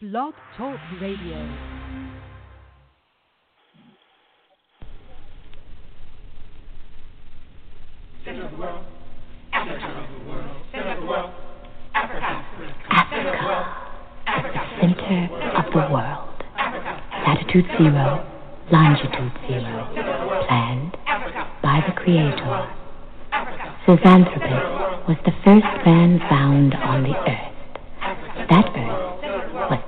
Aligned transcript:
Blog 0.00 0.32
Talk 0.56 0.78
Radio. 1.00 1.34
Center 8.24 8.44
of 8.44 8.50
the 8.52 8.58
world, 8.58 8.84
Africa. 9.52 9.80
Center 9.82 9.98
of 9.98 10.20
the 10.20 10.30
world, 10.30 10.50
Center 10.70 10.90
of 10.92 11.00
the 11.00 11.06
world, 11.06 11.30
Africa. 11.96 12.44
Center 13.10 13.26
of 13.26 13.40
the 13.40 13.44
world, 13.44 13.66
Africa. 14.28 14.60
Center 14.80 15.34
of 15.58 15.64
the 15.72 15.92
world. 15.92 16.28
Latitude 17.26 17.66
zero, 17.76 18.24
longitude 18.70 19.32
zero. 19.48 19.90
Planned 20.46 20.96
by 21.60 21.82
the 21.88 21.92
Creator. 22.00 22.70
Zinjanthropus 23.84 25.08
was 25.08 25.18
the 25.24 25.32
first 25.42 25.66
man 25.84 26.20
found 26.30 26.74
on 26.74 27.02
the 27.02 27.16
earth. 27.18 27.48
That 28.48 28.66
earth 28.76 29.08
was 29.68 29.80
the 29.87 29.87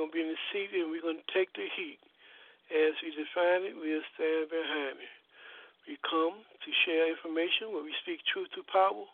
Going 0.00 0.08
to 0.08 0.16
be 0.16 0.24
in 0.24 0.32
the 0.32 0.44
seat 0.48 0.72
and 0.72 0.88
we're 0.88 1.04
going 1.04 1.20
to 1.20 1.30
take 1.36 1.52
the 1.52 1.68
heat. 1.76 2.00
As 2.72 2.96
we 3.04 3.12
define 3.12 3.68
it, 3.68 3.76
we'll 3.76 4.06
stand 4.16 4.48
behind 4.48 4.96
it. 4.96 5.14
We 5.84 6.00
come 6.00 6.40
to 6.40 6.70
share 6.88 7.12
information 7.12 7.76
where 7.76 7.84
we 7.84 7.92
speak 8.00 8.24
truth 8.24 8.48
to 8.56 8.64
power 8.64 9.04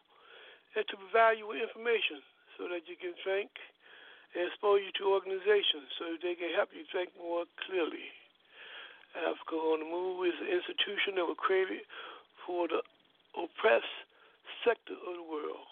and 0.79 0.87
to 0.87 0.95
provide 0.95 1.43
you 1.43 1.51
with 1.51 1.59
information 1.59 2.23
so 2.55 2.71
that 2.71 2.87
you 2.87 2.95
can 2.95 3.19
think 3.27 3.51
and 4.39 4.47
expose 4.47 4.87
you 4.87 4.95
to 5.03 5.11
organizations 5.11 5.91
so 5.99 6.15
that 6.15 6.23
they 6.23 6.39
can 6.39 6.55
help 6.55 6.71
you 6.71 6.87
think 6.95 7.11
more 7.19 7.51
clearly. 7.67 8.15
Africa 9.17 9.57
on 9.57 9.81
the 9.81 9.89
Move 9.89 10.29
is 10.29 10.37
an 10.39 10.53
institution 10.53 11.17
that 11.17 11.25
was 11.25 11.41
created 11.41 11.83
for 12.45 12.69
the 12.69 12.85
oppressed 13.35 13.97
sector 14.63 14.95
of 14.95 15.13
the 15.19 15.27
world 15.27 15.67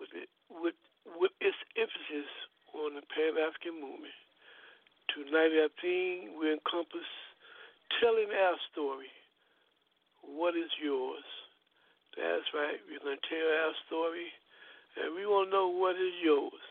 with, 0.00 0.10
it, 0.16 0.32
with, 0.48 0.74
with 1.20 1.34
its 1.44 1.60
emphasis 1.76 2.26
on 2.74 2.94
the 2.94 3.04
Pan 3.08 3.36
African 3.40 3.80
movement. 3.80 4.16
Tonight, 5.12 5.56
our 5.56 5.72
theme 5.80 6.36
will 6.36 6.52
encompass 6.52 7.08
telling 8.00 8.28
our 8.28 8.56
story. 8.70 9.08
What 10.20 10.52
is 10.52 10.68
yours? 10.76 11.24
That's 12.12 12.50
right, 12.52 12.76
we're 12.84 13.00
going 13.00 13.16
to 13.16 13.28
tell 13.30 13.48
our 13.64 13.74
story, 13.86 14.28
and 14.98 15.14
we 15.14 15.24
want 15.24 15.48
to 15.48 15.54
know 15.54 15.68
what 15.70 15.96
is 15.96 16.16
yours. 16.20 16.64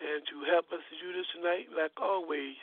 And 0.00 0.24
to 0.32 0.36
help 0.48 0.72
us 0.72 0.80
to 0.80 0.96
do 0.96 1.12
this 1.12 1.28
tonight, 1.36 1.68
like 1.74 1.92
always, 2.00 2.56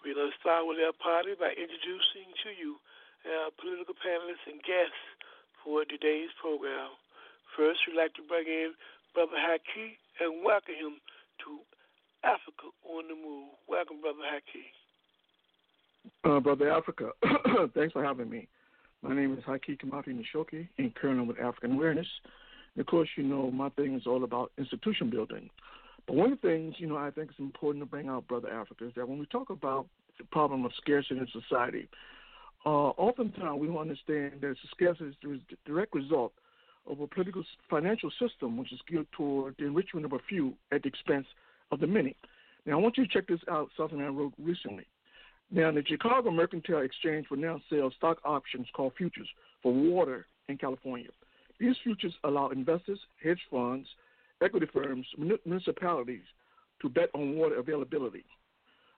we're 0.00 0.16
going 0.16 0.32
to 0.32 0.40
start 0.40 0.64
with 0.64 0.80
our 0.80 0.96
party 0.96 1.36
by 1.36 1.52
introducing 1.52 2.30
to 2.46 2.50
you 2.56 2.80
our 3.26 3.52
political 3.58 3.92
panelists 3.98 4.46
and 4.48 4.62
guests 4.64 5.02
for 5.60 5.84
today's 5.84 6.32
program. 6.40 6.94
First, 7.58 7.84
we'd 7.84 7.98
like 7.98 8.14
to 8.16 8.24
bring 8.24 8.46
in 8.46 8.72
Brother 9.12 9.36
Haki 9.36 9.98
and 10.22 10.40
welcome 10.46 10.78
him 10.78 11.02
to 11.44 11.58
Africa 12.24 12.70
on 12.84 13.08
the 13.08 13.14
Move. 13.14 13.48
Welcome, 13.68 14.00
Brother 14.00 14.18
Haki. 14.24 14.64
Uh, 16.24 16.40
Brother 16.40 16.70
Africa, 16.70 17.10
thanks 17.74 17.92
for 17.92 18.04
having 18.04 18.30
me. 18.30 18.48
My 19.02 19.14
name 19.14 19.34
is 19.34 19.44
Haki 19.44 19.78
Kamafi 19.80 20.08
Nishoki, 20.08 20.68
and 20.78 20.94
currently 20.94 21.26
with 21.26 21.38
African 21.38 21.72
Awareness. 21.72 22.06
And 22.74 22.80
of 22.80 22.86
course, 22.86 23.08
you 23.16 23.24
know, 23.24 23.50
my 23.50 23.68
thing 23.70 23.94
is 23.94 24.06
all 24.06 24.24
about 24.24 24.52
institution 24.58 25.10
building. 25.10 25.50
But 26.06 26.16
one 26.16 26.32
of 26.32 26.40
the 26.40 26.48
things, 26.48 26.74
you 26.78 26.86
know, 26.86 26.96
I 26.96 27.10
think 27.10 27.30
is 27.30 27.36
important 27.38 27.82
to 27.84 27.90
bring 27.90 28.08
out, 28.08 28.28
Brother 28.28 28.50
Africa, 28.50 28.86
is 28.86 28.92
that 28.96 29.08
when 29.08 29.18
we 29.18 29.26
talk 29.26 29.50
about 29.50 29.86
the 30.18 30.24
problem 30.24 30.64
of 30.64 30.72
scarcity 30.80 31.18
in 31.18 31.26
society, 31.32 31.88
uh, 32.64 32.68
oftentimes 32.68 33.60
we 33.60 33.66
don't 33.66 33.78
understand 33.78 34.34
that 34.40 34.56
scarcity 34.74 35.10
is 35.10 35.16
the 35.22 35.40
direct 35.64 35.94
result 35.94 36.32
of 36.86 37.00
a 37.00 37.06
political 37.06 37.44
financial 37.68 38.10
system 38.20 38.56
which 38.56 38.72
is 38.72 38.80
geared 38.88 39.06
toward 39.12 39.54
the 39.58 39.66
enrichment 39.66 40.06
of 40.06 40.12
a 40.12 40.18
few 40.28 40.54
at 40.72 40.82
the 40.82 40.88
expense 40.88 41.26
of 41.72 41.80
the 41.80 41.86
many. 41.86 42.16
Now, 42.64 42.78
I 42.78 42.82
want 42.82 42.96
you 42.96 43.06
to 43.06 43.12
check 43.12 43.26
this 43.28 43.40
out, 43.50 43.68
something 43.76 44.00
I 44.00 44.08
wrote 44.08 44.32
recently. 44.38 44.86
Now, 45.50 45.70
the 45.70 45.84
Chicago 45.86 46.30
Mercantile 46.30 46.80
Exchange 46.80 47.26
will 47.30 47.38
now 47.38 47.60
sell 47.70 47.92
stock 47.96 48.18
options 48.24 48.66
called 48.74 48.92
futures 48.98 49.28
for 49.62 49.72
water 49.72 50.26
in 50.48 50.58
California. 50.58 51.08
These 51.58 51.76
futures 51.84 52.14
allow 52.24 52.50
investors, 52.50 52.98
hedge 53.22 53.40
funds, 53.50 53.88
equity 54.42 54.66
firms, 54.72 55.06
municipalities 55.16 56.24
to 56.82 56.88
bet 56.88 57.08
on 57.14 57.36
water 57.36 57.56
availability. 57.56 58.24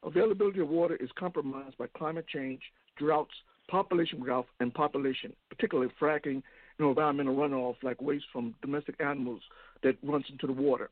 Availability 0.02 0.60
of 0.60 0.68
water 0.68 0.96
is 0.96 1.10
compromised 1.18 1.76
by 1.76 1.86
climate 1.96 2.26
change, 2.26 2.60
droughts, 2.96 3.34
population 3.68 4.18
growth, 4.20 4.46
and 4.60 4.72
population, 4.72 5.32
particularly 5.50 5.92
fracking 6.00 6.42
and 6.78 6.88
environmental 6.88 7.34
runoff 7.34 7.76
like 7.82 8.00
waste 8.00 8.26
from 8.32 8.54
domestic 8.62 8.96
animals 9.00 9.40
that 9.82 9.96
runs 10.02 10.24
into 10.30 10.46
the 10.46 10.52
water. 10.52 10.90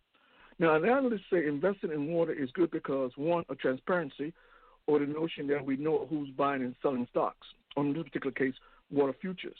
Now, 0.58 0.74
analysts 0.76 1.24
say 1.30 1.46
investing 1.46 1.92
in 1.92 2.08
water 2.08 2.32
is 2.32 2.50
good 2.52 2.70
because 2.70 3.12
one, 3.16 3.44
a 3.50 3.54
transparency, 3.54 4.32
or 4.86 5.00
the 5.00 5.06
notion 5.06 5.46
that 5.48 5.64
we 5.64 5.76
know 5.76 6.06
who's 6.08 6.30
buying 6.30 6.62
and 6.62 6.74
selling 6.80 7.06
stocks. 7.10 7.46
On 7.76 7.92
this 7.92 8.04
particular 8.04 8.32
case, 8.32 8.54
water 8.90 9.14
futures. 9.20 9.56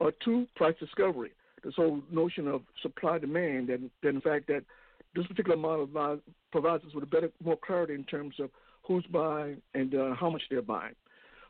Or 0.00 0.12
two, 0.24 0.46
price 0.56 0.74
discovery 0.80 1.30
this 1.62 1.74
whole 1.76 2.00
notion 2.10 2.48
of 2.48 2.62
supply 2.82 3.18
demand, 3.18 3.70
and 3.70 3.90
the 4.02 4.20
fact 4.20 4.46
that 4.48 4.64
this 5.14 5.26
particular 5.26 5.56
model 5.56 5.88
provides 6.50 6.84
us 6.84 6.94
with 6.94 7.04
a 7.04 7.06
better, 7.06 7.30
more 7.44 7.58
clarity 7.64 7.94
in 7.94 8.04
terms 8.04 8.34
of 8.40 8.50
who's 8.82 9.04
buying 9.06 9.60
and 9.74 9.94
uh, 9.94 10.14
how 10.14 10.30
much 10.30 10.42
they're 10.50 10.62
buying. 10.62 10.94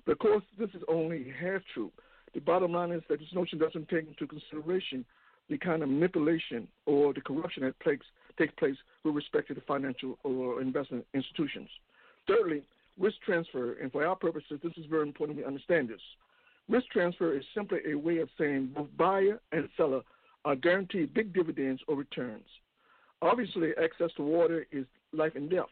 But 0.05 0.13
of 0.13 0.19
course, 0.19 0.45
this 0.59 0.71
is 0.75 0.83
only 0.89 1.33
half 1.41 1.63
true. 1.73 1.91
The 2.35 2.41
bottom 2.41 2.73
line 2.73 2.93
is 2.93 3.03
that 3.09 3.19
this 3.19 3.33
notion 3.35 3.59
doesn't 3.59 3.89
take 3.89 4.07
into 4.07 4.27
consideration 4.27 5.05
the 5.51 5.59
kind 5.59 5.83
of 5.83 5.89
manipulation 5.89 6.67
or 6.87 7.13
the 7.13 7.21
corruption 7.21 7.65
that 7.65 7.79
takes, 7.81 8.07
takes 8.39 8.55
place 8.55 8.77
with 9.05 9.15
respect 9.15 9.49
to 9.49 9.55
the 9.55 9.61
financial 9.63 10.19
or 10.23 10.61
investment 10.63 11.05
institutions. 11.15 11.69
Thirdly, 12.27 12.63
risk 12.99 13.17
transfer, 13.25 13.75
and 13.75 13.91
for 13.93 14.07
our 14.07 14.17
purposes, 14.17 14.61
this 14.63 14.73
is 14.77 14.87
very 14.87 15.03
important 15.03 15.39
we 15.39 15.45
understand 15.45 15.89
this. 15.89 16.01
Risk 16.69 16.87
transfer 16.91 17.37
is 17.37 17.45
simply 17.55 17.79
a 17.91 17.95
way 17.95 18.19
of 18.19 18.29
saying 18.39 18.71
both 18.75 18.89
buyer 18.97 19.41
and 19.51 19.69
seller 19.77 20.03
are 20.45 20.57
guaranteed 20.57 21.13
big 21.13 21.35
dividends 21.35 21.83
or 21.89 21.97
returns. 21.97 22.47
Obviously, 23.21 23.71
access 23.83 24.11
to 24.17 24.23
water 24.23 24.67
is 24.73 24.87
life 25.13 25.33
and 25.35 25.51
death. 25.51 25.67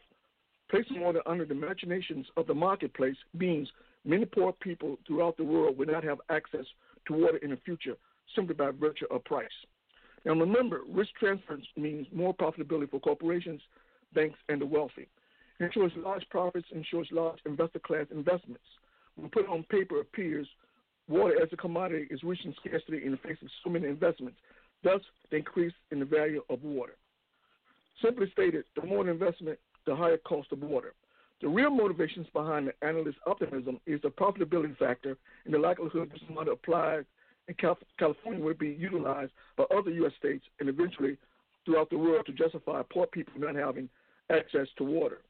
Placing 0.69 1.01
water 1.01 1.21
under 1.25 1.45
the 1.45 1.53
machinations 1.53 2.27
of 2.37 2.47
the 2.47 2.53
marketplace 2.53 3.17
means 3.33 3.69
many 4.05 4.25
poor 4.25 4.53
people 4.53 4.97
throughout 5.05 5.37
the 5.37 5.43
world 5.43 5.77
will 5.77 5.87
not 5.87 6.03
have 6.03 6.19
access 6.29 6.65
to 7.07 7.13
water 7.13 7.37
in 7.37 7.51
the 7.51 7.57
future 7.57 7.95
simply 8.35 8.53
by 8.53 8.71
virtue 8.71 9.05
of 9.11 9.23
price. 9.25 9.49
Now, 10.25 10.33
remember, 10.33 10.81
risk 10.89 11.11
transfer 11.19 11.59
means 11.75 12.07
more 12.13 12.33
profitability 12.33 12.89
for 12.89 12.99
corporations, 12.99 13.61
banks, 14.13 14.37
and 14.49 14.61
the 14.61 14.65
wealthy. 14.65 15.07
It 15.59 15.65
ensures 15.65 15.91
large 15.95 16.27
profits, 16.29 16.67
ensures 16.71 17.07
large 17.11 17.39
investor 17.45 17.79
class 17.79 18.05
investments. 18.11 18.63
When 19.15 19.29
put 19.29 19.47
on 19.47 19.63
paper 19.63 19.99
appears 19.99 20.47
water 21.07 21.41
as 21.41 21.49
a 21.51 21.57
commodity 21.57 22.07
is 22.09 22.23
reaching 22.23 22.53
scarcity 22.59 23.03
in 23.03 23.11
the 23.11 23.17
face 23.17 23.37
of 23.41 23.49
so 23.63 23.69
many 23.69 23.87
investments, 23.87 24.37
thus 24.83 25.01
the 25.29 25.37
increase 25.37 25.73
in 25.91 25.99
the 25.99 26.05
value 26.05 26.43
of 26.49 26.63
water. 26.63 26.95
Simply 28.03 28.29
stated, 28.31 28.63
the 28.75 28.85
more 28.85 29.07
investment, 29.09 29.59
the 29.85 29.95
higher 29.95 30.17
cost 30.17 30.51
of 30.51 30.61
water. 30.61 30.93
The 31.41 31.49
real 31.49 31.71
motivations 31.71 32.27
behind 32.33 32.67
the 32.67 32.85
analyst's 32.85 33.19
optimism 33.25 33.79
is 33.87 33.99
the 34.01 34.09
profitability 34.09 34.77
factor 34.77 35.17
and 35.45 35.53
the 35.53 35.57
likelihood 35.57 36.11
this 36.11 36.21
model 36.29 36.53
applied 36.53 37.05
in 37.47 37.55
California 37.97 38.43
will 38.43 38.53
be 38.53 38.69
utilized 38.69 39.31
by 39.57 39.63
other 39.75 39.89
U.S. 39.89 40.11
states 40.19 40.45
and 40.59 40.69
eventually 40.69 41.17
throughout 41.65 41.89
the 41.89 41.97
world 41.97 42.27
to 42.27 42.33
justify 42.33 42.81
poor 42.91 43.07
people 43.07 43.33
not 43.37 43.55
having 43.55 43.89
access 44.29 44.67
to 44.77 44.83
water. 44.83 45.21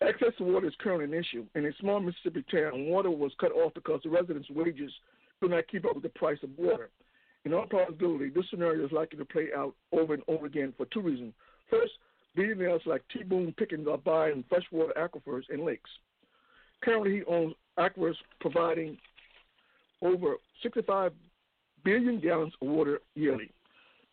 Access 0.00 0.28
to 0.38 0.44
water 0.44 0.68
is 0.68 0.74
currently 0.80 1.04
an 1.04 1.14
issue. 1.24 1.44
In 1.54 1.66
a 1.66 1.72
small 1.80 2.00
Mississippi 2.00 2.44
town, 2.50 2.86
water 2.86 3.10
was 3.10 3.32
cut 3.40 3.52
off 3.52 3.74
because 3.74 4.00
the 4.04 4.10
residents' 4.10 4.50
wages 4.50 4.92
could 5.40 5.50
not 5.50 5.66
keep 5.68 5.84
up 5.86 5.94
with 5.94 6.02
the 6.02 6.10
price 6.10 6.38
of 6.42 6.50
water. 6.56 6.90
In 7.44 7.52
all 7.52 7.66
probability, 7.66 8.28
this 8.28 8.44
scenario 8.50 8.84
is 8.84 8.92
likely 8.92 9.18
to 9.18 9.24
play 9.24 9.48
out 9.56 9.74
over 9.92 10.14
and 10.14 10.22
over 10.28 10.46
again 10.46 10.74
for 10.76 10.86
two 10.86 11.00
reasons. 11.00 11.32
First, 11.70 11.92
billionaires 12.36 12.82
like 12.86 13.02
T. 13.12 13.22
Boone 13.24 13.54
Pickens 13.56 13.88
are 13.88 13.98
buying 13.98 14.44
freshwater 14.48 14.92
aquifers 14.96 15.42
and 15.48 15.64
lakes. 15.64 15.90
Currently, 16.84 17.16
he 17.16 17.24
owns 17.24 17.54
aquifers 17.78 18.14
providing 18.40 18.98
over 20.02 20.36
65 20.62 21.12
billion 21.84 22.20
gallons 22.20 22.52
of 22.60 22.68
water 22.68 23.00
yearly. 23.14 23.50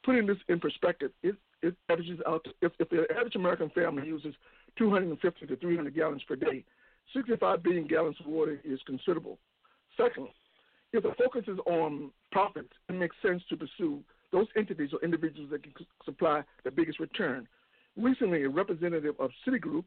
Putting 0.03 0.25
this 0.25 0.38
in 0.50 0.60
perspective, 0.60 1.12
it, 1.22 1.36
it 1.62 1.75
averages 1.89 2.20
out 2.27 2.44
to, 2.46 2.51
if, 2.62 2.72
if 2.80 2.89
the 2.89 3.06
average 3.15 3.36
American 3.36 3.70
family 3.70 4.08
uses 4.08 4.34
250 4.77 5.46
to 5.48 5.56
300 5.56 5.96
gallons 5.96 6.24
per 6.27 6.36
day. 6.36 6.63
65 7.13 7.62
billion 7.63 7.88
gallons 7.88 8.15
of 8.20 8.25
water 8.25 8.60
is 8.63 8.80
considerable. 8.86 9.38
Second, 9.98 10.27
if 10.94 11.03
the 11.03 11.13
focus 11.18 11.44
is 11.48 11.60
on 11.65 12.12
profits, 12.32 12.72
it 12.89 12.94
makes 12.94 13.15
sense 13.25 13.44
to 13.50 13.58
pursue 13.58 14.00
those 14.32 14.48
entities 14.56 14.89
or 14.94 15.03
individuals 15.03 15.50
that 15.51 15.63
can 15.63 15.74
supply 16.06 16.44
the 16.63 16.72
biggest 16.72 17.00
return. 17.00 17.48
Recently, 17.97 18.43
a 18.43 18.50
representative 18.50 19.15
of 19.19 19.31
Citigroup 19.47 19.83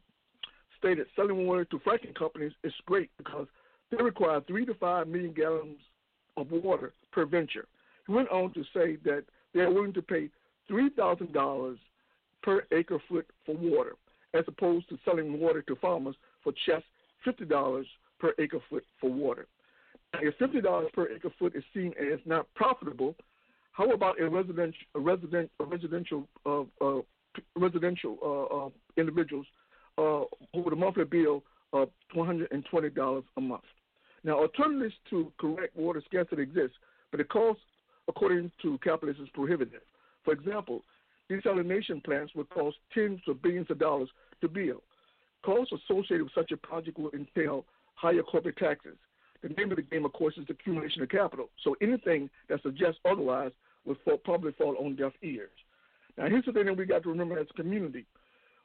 stated 0.77 1.07
selling 1.15 1.45
water 1.45 1.65
to 1.65 1.79
fracking 1.79 2.15
companies 2.15 2.53
is 2.63 2.73
great 2.85 3.09
because 3.17 3.47
they 3.91 4.01
require 4.01 4.41
three 4.41 4.65
to 4.65 4.73
five 4.75 5.07
million 5.07 5.33
gallons 5.33 5.79
of 6.37 6.51
water 6.51 6.93
per 7.11 7.25
venture. 7.25 7.65
He 8.05 8.13
went 8.13 8.29
on 8.29 8.53
to 8.53 8.63
say 8.73 8.97
that 9.03 9.23
they 9.53 9.61
are 9.61 9.71
willing 9.71 9.93
to 9.93 10.01
pay 10.01 10.29
$3,000 10.69 11.77
per 12.43 12.63
acre 12.71 12.99
foot 13.09 13.25
for 13.45 13.55
water 13.55 13.93
as 14.33 14.43
opposed 14.47 14.87
to 14.89 14.97
selling 15.03 15.39
water 15.39 15.61
to 15.63 15.75
farmers 15.77 16.15
for 16.43 16.53
just 16.65 16.85
$50 17.25 17.83
per 18.19 18.33
acre 18.39 18.59
foot 18.69 18.83
for 18.99 19.09
water. 19.11 19.47
Now, 20.13 20.19
if 20.23 20.37
$50 20.37 20.93
per 20.93 21.09
acre 21.09 21.31
foot 21.37 21.55
is 21.55 21.63
seen 21.73 21.93
as 21.99 22.19
not 22.25 22.47
profitable, 22.55 23.15
how 23.71 23.91
about 23.91 24.19
a 24.19 24.29
residential, 24.29 24.79
a 24.95 24.99
resident, 24.99 25.51
a 25.59 25.65
residential, 25.65 26.27
uh, 26.45 26.61
uh, 26.81 27.01
residential 27.55 28.17
uh, 28.23 28.65
uh 28.65 28.69
individuals 28.97 29.45
uh, 29.97 30.21
with 30.53 30.73
a 30.73 30.75
monthly 30.75 31.05
bill 31.05 31.43
of 31.73 31.89
$120 32.15 33.23
a 33.37 33.41
month? 33.41 33.63
Now, 34.23 34.39
alternatives 34.39 34.95
to 35.09 35.31
correct 35.39 35.75
water 35.75 36.01
scarcity 36.05 36.41
exist, 36.41 36.73
but 37.11 37.19
the 37.19 37.23
cost, 37.23 37.59
according 38.07 38.51
to 38.61 38.77
capitalists, 38.83 39.21
is 39.21 39.29
prohibitive. 39.33 39.81
For 40.23 40.33
example, 40.33 40.83
desalination 41.31 42.03
plants 42.03 42.33
would 42.35 42.49
cost 42.49 42.77
tens 42.93 43.21
of 43.27 43.41
billions 43.41 43.69
of 43.69 43.79
dollars 43.79 44.09
to 44.41 44.47
build. 44.47 44.81
Costs 45.43 45.73
associated 45.73 46.23
with 46.23 46.33
such 46.33 46.51
a 46.51 46.57
project 46.57 46.97
will 46.97 47.11
entail 47.11 47.65
higher 47.95 48.23
corporate 48.23 48.57
taxes. 48.57 48.97
The 49.41 49.49
name 49.49 49.71
of 49.71 49.77
the 49.77 49.83
game, 49.83 50.05
of 50.05 50.13
course, 50.13 50.35
is 50.37 50.47
the 50.47 50.53
accumulation 50.53 51.01
of 51.03 51.09
capital. 51.09 51.49
So 51.63 51.75
anything 51.81 52.29
that 52.49 52.61
suggests 52.63 52.99
otherwise 53.05 53.51
would 53.85 53.97
fall, 54.03 54.17
probably 54.17 54.51
fall 54.53 54.75
on 54.77 54.95
deaf 54.95 55.13
ears. 55.21 55.51
Now, 56.17 56.27
here's 56.27 56.45
the 56.45 56.51
thing 56.51 56.65
that 56.65 56.77
we 56.77 56.85
got 56.85 57.03
to 57.03 57.09
remember 57.09 57.37
as 57.37 57.47
a 57.49 57.53
community. 57.53 58.05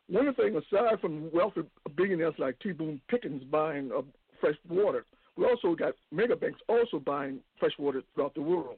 One 0.09 0.32
thing, 0.35 0.56
aside 0.56 1.00
from 1.00 1.30
wealthy 1.32 1.62
billionaires 1.97 2.35
like 2.38 2.59
T. 2.61 2.73
Boone 2.73 3.00
Pickens 3.09 3.44
buying 3.44 3.90
uh, 3.97 4.02
fresh 4.40 4.56
water, 4.68 5.04
we 5.37 5.44
also 5.44 5.75
got 5.75 5.94
mega 6.11 6.37
banks 6.37 6.61
also 6.68 6.99
buying 6.99 7.40
fresh 7.59 7.73
water 7.78 8.02
throughout 8.14 8.35
the 8.35 8.42
world. 8.42 8.76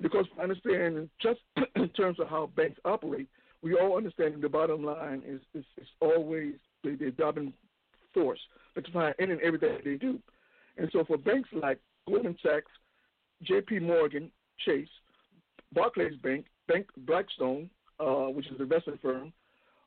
Because 0.00 0.26
I 0.38 0.42
understand 0.42 1.08
just 1.20 1.40
in 1.76 1.88
terms 1.90 2.18
of 2.20 2.28
how 2.28 2.50
banks 2.56 2.78
operate, 2.84 3.28
we 3.62 3.74
all 3.74 3.96
understand 3.96 4.40
the 4.42 4.48
bottom 4.48 4.84
line 4.84 5.22
is, 5.26 5.40
is, 5.54 5.64
is 5.80 5.88
always 6.00 6.54
the, 6.82 6.96
the 6.96 7.10
driving 7.10 7.52
force 8.12 8.40
that's 8.74 8.88
behind 8.90 9.14
any 9.18 9.32
and 9.32 9.40
everything 9.40 9.78
they 9.84 9.96
do. 9.96 10.18
And 10.76 10.88
so 10.92 11.04
for 11.04 11.16
banks 11.16 11.48
like 11.52 11.78
Goldman 12.06 12.36
Sachs, 12.42 12.70
J.P. 13.42 13.80
Morgan, 13.80 14.30
Chase, 14.64 14.88
Barclays 15.72 16.16
Bank, 16.22 16.46
Bank 16.68 16.86
Blackstone, 16.98 17.70
uh, 18.00 18.26
which 18.26 18.46
is 18.46 18.56
an 18.56 18.62
investment 18.62 19.00
firm, 19.00 19.32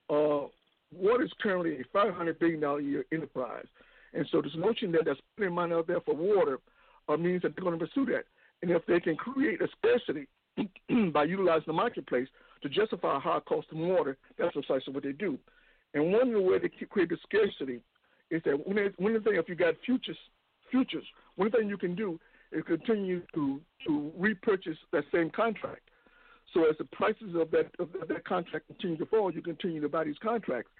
uh, 0.09 0.47
water 0.95 1.23
is 1.23 1.31
currently 1.41 1.79
a 1.79 1.97
$500 1.97 2.39
billion 2.39 2.63
a 2.63 2.79
year 2.81 3.05
enterprise. 3.11 3.65
And 4.13 4.25
so 4.31 4.41
this 4.41 4.53
notion 4.55 4.91
that 4.93 5.05
they're 5.05 5.17
spending 5.33 5.55
money 5.55 5.73
out 5.73 5.87
there 5.87 6.01
for 6.01 6.15
water 6.15 6.59
uh, 7.09 7.17
means 7.17 7.41
that 7.41 7.55
they're 7.55 7.63
going 7.63 7.77
to 7.77 7.85
pursue 7.85 8.05
that. 8.07 8.23
And 8.61 8.71
if 8.71 8.85
they 8.85 8.99
can 8.99 9.15
create 9.15 9.61
a 9.61 9.67
scarcity 9.77 10.27
by 11.11 11.25
utilizing 11.25 11.65
the 11.67 11.73
marketplace 11.73 12.27
to 12.63 12.69
justify 12.69 13.17
a 13.17 13.19
high 13.19 13.39
cost 13.41 13.67
of 13.71 13.77
water, 13.77 14.17
that's 14.37 14.53
precisely 14.53 14.93
what 14.93 15.03
they 15.03 15.11
do. 15.11 15.37
And 15.93 16.11
one 16.11 16.27
of 16.27 16.33
the 16.33 16.41
ways 16.41 16.61
they 16.61 16.85
create 16.85 17.09
the 17.09 17.17
scarcity 17.23 17.81
is 18.29 18.41
that 18.45 18.67
one 18.67 19.15
of 19.15 19.23
the 19.23 19.31
if 19.31 19.47
you 19.47 19.55
got 19.55 19.75
futures, 19.85 20.17
futures, 20.69 21.05
one 21.35 21.51
thing 21.51 21.69
you 21.69 21.77
can 21.77 21.95
do 21.95 22.19
is 22.51 22.63
continue 22.65 23.21
to 23.33 23.61
to 23.85 24.11
repurchase 24.17 24.77
that 24.91 25.03
same 25.13 25.29
contract. 25.29 25.86
So 26.57 26.67
as 26.67 26.75
the 26.79 26.85
prices 26.85 27.35
of 27.35 27.51
that 27.51 27.69
of 27.77 27.89
that 28.07 28.25
contract 28.25 28.65
continue 28.65 28.97
to 28.97 29.05
fall, 29.05 29.31
you 29.31 29.43
continue 29.43 29.79
to 29.79 29.87
buy 29.87 30.05
these 30.05 30.17
contracts. 30.23 30.71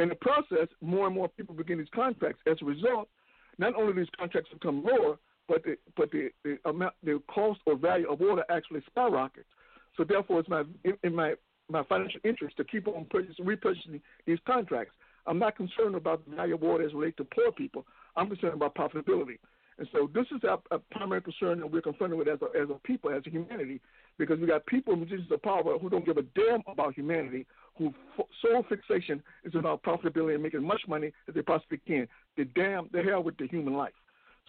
In 0.00 0.08
the 0.08 0.16
process, 0.16 0.66
more 0.80 1.06
and 1.06 1.14
more 1.14 1.28
people 1.28 1.54
begin 1.54 1.78
these 1.78 1.86
contracts. 1.94 2.42
As 2.50 2.56
a 2.60 2.64
result, 2.64 3.08
not 3.56 3.76
only 3.76 3.92
these 3.92 4.10
contracts 4.18 4.50
become 4.52 4.82
lower, 4.82 5.18
but 5.46 5.62
the 5.62 5.76
but 5.96 6.10
the, 6.10 6.30
the 6.42 6.58
amount 6.64 6.94
the 7.04 7.22
cost 7.32 7.60
or 7.64 7.76
value 7.76 8.10
of 8.10 8.18
water 8.18 8.42
actually 8.50 8.80
skyrockets. 8.90 9.46
So 9.96 10.02
therefore, 10.02 10.40
it's 10.40 10.48
my 10.48 10.64
in, 10.82 10.94
in 11.04 11.14
my 11.14 11.34
my 11.68 11.84
financial 11.84 12.18
interest 12.24 12.56
to 12.56 12.64
keep 12.64 12.88
on 12.88 13.06
purchasing, 13.08 13.44
repurchasing 13.44 14.00
these 14.26 14.38
contracts. 14.44 14.94
I'm 15.28 15.38
not 15.38 15.56
concerned 15.56 15.94
about 15.94 16.28
the 16.28 16.34
value 16.34 16.54
of 16.54 16.62
water 16.62 16.84
as 16.84 16.92
related 16.92 17.18
to 17.18 17.24
poor 17.24 17.52
people. 17.52 17.86
I'm 18.16 18.26
concerned 18.26 18.54
about 18.54 18.74
profitability. 18.74 19.38
And 19.80 19.88
so 19.92 20.10
this 20.14 20.26
is 20.30 20.44
a, 20.44 20.58
a 20.74 20.78
primary 20.78 21.22
concern 21.22 21.60
that 21.60 21.72
we're 21.72 21.80
confronted 21.80 22.18
with 22.18 22.28
as 22.28 22.38
a, 22.42 22.60
as 22.60 22.68
a 22.68 22.74
people, 22.86 23.10
as 23.10 23.22
a 23.26 23.30
humanity, 23.30 23.80
because 24.18 24.38
we 24.38 24.46
got 24.46 24.66
people 24.66 24.92
in 24.92 25.00
positions 25.00 25.32
of 25.32 25.42
power 25.42 25.78
who 25.78 25.88
don't 25.88 26.04
give 26.04 26.18
a 26.18 26.22
damn 26.22 26.62
about 26.66 26.94
humanity, 26.94 27.46
whose 27.78 27.94
sole 28.42 28.62
fixation 28.68 29.22
is 29.42 29.54
about 29.54 29.82
profitability 29.82 30.34
and 30.34 30.42
making 30.42 30.60
as 30.60 30.66
much 30.66 30.82
money 30.86 31.12
as 31.28 31.34
they 31.34 31.40
possibly 31.40 31.80
can. 31.86 32.06
The 32.36 32.44
damn 32.44 32.90
the 32.92 33.02
hell 33.02 33.22
with 33.22 33.38
the 33.38 33.46
human 33.46 33.72
life. 33.72 33.94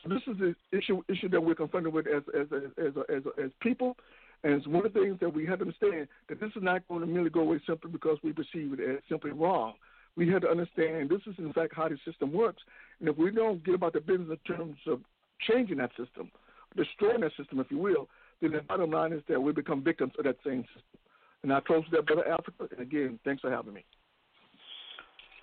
So 0.04 0.10
this 0.10 0.22
is 0.28 0.38
the 0.38 0.78
issue 0.78 1.02
issue 1.08 1.30
that 1.30 1.40
we're 1.40 1.56
confronted 1.56 1.94
with 1.94 2.08
as 2.08 2.24
as 2.38 2.48
as 2.52 2.72
as, 2.78 2.94
as, 3.08 3.24
as 3.42 3.52
people, 3.62 3.96
and 4.44 4.52
it's 4.52 4.68
one 4.68 4.86
of 4.86 4.92
the 4.92 5.00
things 5.00 5.18
that 5.22 5.34
we 5.34 5.46
have 5.46 5.60
to 5.60 5.66
understand 5.66 6.10
that 6.28 6.42
this 6.42 6.52
is 6.58 6.62
not 6.62 6.86
going 6.90 7.00
to 7.00 7.08
merely 7.08 7.30
go 7.30 7.40
away 7.40 7.62
simply 7.66 7.90
because 7.90 8.18
we 8.22 8.34
perceive 8.34 8.74
it 8.74 8.82
as 8.82 8.98
simply 9.08 9.32
wrong. 9.32 9.76
We 10.18 10.28
have 10.28 10.42
to 10.42 10.50
understand 10.50 11.10
this 11.10 11.22
is 11.26 11.36
in 11.38 11.54
fact 11.54 11.74
how 11.74 11.88
the 11.88 11.98
system 12.04 12.34
works, 12.34 12.62
and 13.00 13.08
if 13.08 13.18
we 13.18 13.32
don't 13.32 13.64
get 13.64 13.76
about 13.76 13.94
the 13.94 14.02
business 14.02 14.28
in 14.46 14.56
terms 14.58 14.76
of 14.88 15.00
changing 15.48 15.78
that 15.78 15.92
system, 15.98 16.32
destroying 16.76 17.22
that 17.22 17.32
system, 17.38 17.60
if 17.60 17.70
you 17.70 17.78
will, 17.78 18.08
then 18.42 18.52
the 18.52 18.62
bottom 18.62 18.92
line 18.92 19.14
is 19.14 19.22
that 19.30 19.42
we 19.42 19.52
become 19.52 19.84
victims 19.84 20.14
of 20.18 20.26
that 20.26 20.38
same 20.46 20.64
system. 20.74 21.00
And 21.44 21.54
I 21.54 21.60
close 21.60 21.84
with 21.90 21.92
that, 21.92 22.06
Brother 22.06 22.28
Africa. 22.28 22.68
And 22.72 22.82
again, 22.82 23.20
thanks 23.24 23.42
for 23.42 23.52
having 23.52 23.74
me. 23.74 23.86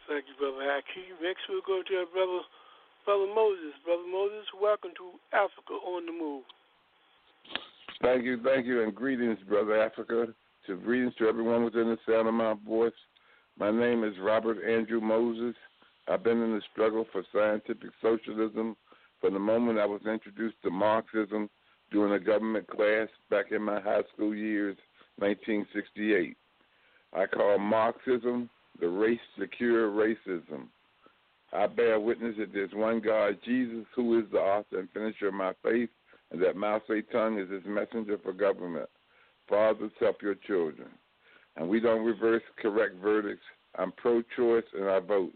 Thank 0.09 0.25
you, 0.29 0.35
Brother 0.39 0.65
Hakeem. 0.65 1.21
Next, 1.23 1.43
we'll 1.49 1.61
go 1.67 1.83
to 1.83 1.95
our 1.97 2.07
brother, 2.07 2.41
Brother 3.05 3.29
Moses. 3.35 3.75
Brother 3.85 4.09
Moses, 4.11 4.47
welcome 4.61 4.91
to 4.97 5.19
Africa 5.37 5.75
on 5.85 6.07
the 6.07 6.13
Move. 6.13 6.45
Thank 8.01 8.25
you, 8.25 8.41
thank 8.43 8.67
you, 8.67 8.83
and 8.83 8.95
greetings, 8.95 9.39
Brother 9.49 9.83
Africa. 9.83 10.33
To 10.67 10.77
greetings 10.77 11.15
to 11.19 11.27
everyone 11.29 11.65
within 11.65 11.89
the 11.89 11.99
sound 12.07 12.29
of 12.29 12.35
my 12.35 12.55
voice. 12.67 12.93
My 13.59 13.71
name 13.71 14.05
is 14.05 14.15
Robert 14.21 14.59
Andrew 14.65 15.01
Moses. 15.01 15.55
I've 16.09 16.23
been 16.23 16.43
in 16.43 16.55
the 16.55 16.63
struggle 16.73 17.07
for 17.13 17.23
scientific 17.33 17.91
socialism 18.01 18.77
from 19.21 19.35
the 19.35 19.41
moment 19.41 19.79
I 19.79 19.87
was 19.87 20.01
introduced 20.07 20.57
to 20.63 20.71
Marxism 20.71 21.49
during 21.91 22.13
a 22.13 22.25
government 22.25 22.67
class 22.69 23.09
back 23.31 23.51
in 23.51 23.63
my 23.63 23.81
high 23.81 24.03
school 24.15 24.35
years, 24.35 24.77
1968. 25.17 26.37
I 27.15 27.27
call 27.27 27.59
Marxism 27.59 28.49
the 28.81 28.89
race 28.89 29.19
secure 29.39 29.91
racism. 29.91 30.69
I 31.53 31.67
bear 31.67 31.99
witness 31.99 32.37
that 32.39 32.53
there's 32.53 32.75
one 32.75 33.01
God, 33.01 33.39
Jesus, 33.45 33.87
who 33.97 34.19
is 34.19 34.27
the 34.31 34.39
author 34.39 34.81
and 34.81 34.91
finisher 34.91 35.29
of 35.29 35.35
my 35.35 35.53
faith, 35.63 35.89
and 36.31 36.43
that 36.43 36.57
Mao 36.57 36.81
Zedong 36.89 37.43
is 37.43 37.51
his 37.51 37.63
messenger 37.67 38.19
for 38.23 38.33
government. 38.33 38.89
Fathers, 39.49 39.91
help 39.99 40.21
your 40.21 40.35
children. 40.35 40.89
And 41.57 41.69
we 41.69 41.81
don't 41.81 42.05
reverse 42.05 42.43
correct 42.61 42.97
verdicts. 43.03 43.43
I'm 43.77 43.93
pro 43.93 44.23
choice 44.37 44.65
and 44.75 44.89
I 44.89 45.01
vote. 45.01 45.33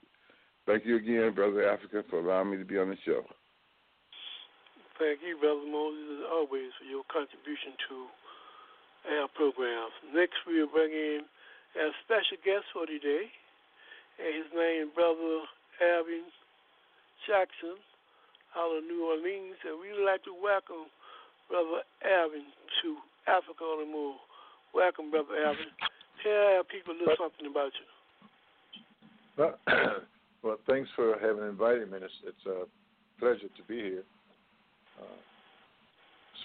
Thank 0.67 0.85
you 0.85 0.97
again, 0.97 1.33
Brother 1.35 1.69
Africa, 1.69 2.05
for 2.09 2.21
allowing 2.21 2.51
me 2.51 2.59
to 2.59 2.65
be 2.65 2.79
on 2.79 2.91
the 2.91 2.97
show. 3.05 3.25
Thank 5.03 5.19
you, 5.27 5.35
Brother 5.35 5.67
Moses, 5.67 6.23
as 6.23 6.31
always, 6.31 6.71
for 6.79 6.87
your 6.87 7.03
contribution 7.11 7.75
to 7.91 8.07
our 9.19 9.27
programs. 9.35 9.91
Next, 10.15 10.39
we'll 10.47 10.71
bring 10.71 10.95
in 10.95 11.27
our 11.75 11.91
special 12.07 12.39
guest 12.47 12.71
for 12.71 12.87
today, 12.87 13.27
his 14.15 14.47
name, 14.55 14.87
is 14.87 14.95
Brother 14.95 15.43
Alvin 15.83 16.31
Jackson, 17.27 17.83
out 18.55 18.79
of 18.79 18.87
New 18.87 19.03
Orleans, 19.03 19.59
and 19.67 19.75
we'd 19.83 20.07
like 20.07 20.23
to 20.23 20.39
welcome 20.39 20.87
Brother 21.51 21.83
Alvin 22.07 22.47
to 22.87 22.89
Africa 23.27 23.67
on 23.67 23.83
the 23.83 23.91
Move. 23.91 24.23
Welcome, 24.71 25.11
Brother 25.11 25.35
Alvin. 25.35 25.75
Tell 26.23 26.63
people 26.71 26.95
a 26.95 26.99
little 27.03 27.27
something 27.27 27.51
about 27.51 27.75
you. 27.75 27.89
Well, 29.35 29.59
well, 30.47 30.63
thanks 30.71 30.95
for 30.95 31.19
having 31.19 31.43
invited 31.43 31.91
me. 31.91 31.99
It's, 32.07 32.15
it's 32.23 32.47
a 32.47 32.71
pleasure 33.19 33.51
to 33.51 33.63
be 33.67 33.99
here 33.99 34.07
uh, 35.01 35.21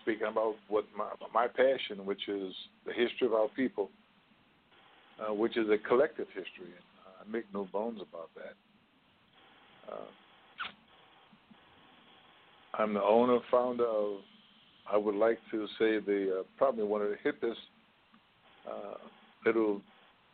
speaking 0.01 0.27
about 0.27 0.55
what 0.67 0.85
my, 0.97 1.09
my 1.33 1.47
passion, 1.47 2.05
which 2.05 2.27
is 2.27 2.53
the 2.85 2.93
history 2.93 3.27
of 3.27 3.33
our 3.33 3.47
people, 3.49 3.89
uh, 5.19 5.33
which 5.33 5.57
is 5.57 5.67
a 5.69 5.77
collective 5.87 6.27
history, 6.27 6.71
and 6.73 6.85
I 7.19 7.31
make 7.31 7.45
no 7.53 7.67
bones 7.71 7.99
about 8.01 8.29
that. 8.35 9.91
Uh, 9.91 10.05
I'm 12.73 12.93
the 12.93 13.03
owner, 13.03 13.39
founder 13.49 13.85
of, 13.85 14.17
I 14.91 14.97
would 14.97 15.15
like 15.15 15.39
to 15.51 15.67
say, 15.79 15.99
the 15.99 16.39
uh, 16.39 16.43
probably 16.57 16.83
one 16.83 17.01
of 17.01 17.09
the 17.09 17.17
hippest 17.29 17.55
uh, 18.69 18.95
little 19.45 19.81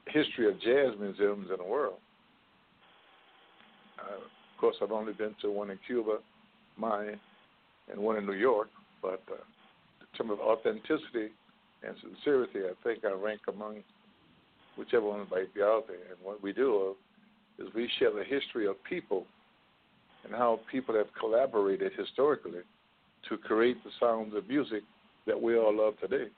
history 0.08 0.50
of 0.50 0.60
jazz 0.62 1.00
museums 1.00 1.48
in 1.50 1.58
the 1.58 1.64
world. 1.64 2.00
Uh, 4.00 4.16
of 4.16 4.60
course, 4.60 4.76
I've 4.82 4.92
only 4.92 5.14
been 5.14 5.36
to 5.42 5.52
one 5.52 5.70
in 5.70 5.80
Cuba, 5.88 6.18
mine, 6.78 7.20
and 7.92 8.00
one 8.00 8.18
in 8.18 8.26
New 8.26 8.34
York. 8.34 8.70
But 9.02 9.22
uh, 9.30 9.36
in 10.02 10.08
terms 10.18 10.32
of 10.32 10.40
authenticity 10.40 11.32
and 11.86 11.96
sincerity, 12.02 12.60
I 12.60 12.74
think 12.84 13.04
I 13.06 13.12
rank 13.12 13.42
among 13.48 13.84
whichever 14.78 15.06
one 15.06 15.28
might 15.30 15.54
be 15.54 15.62
out 15.62 15.86
there. 15.88 15.98
And 15.98 16.18
what 16.24 16.42
we 16.42 16.54
do 16.54 16.96
is 17.60 17.68
we 17.76 17.90
share 18.00 18.12
the 18.12 18.24
history 18.24 18.68
of 18.68 18.76
people 18.84 19.26
and 20.24 20.34
how 20.34 20.60
people 20.72 20.96
have 20.96 21.08
collaborated 21.20 21.92
historically 21.98 22.62
to 23.30 23.38
create 23.38 23.78
the 23.84 23.92
sounds 24.00 24.36
of 24.36 24.48
music 24.48 24.84
that 25.28 25.40
we 25.40 25.58
all 25.58 25.76
love 25.76 25.94
today. 26.00 26.30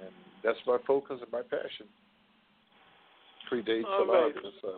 And 0.00 0.12
that's 0.42 0.58
my 0.66 0.78
focus 0.86 1.18
and 1.22 1.32
my 1.32 1.42
passion. 1.42 1.86
Predates 3.50 3.84
all 3.84 4.04
a 4.04 4.06
lot 4.06 4.12
right. 4.12 4.36
of 4.36 4.42
this. 4.42 4.52
Uh, 4.64 4.68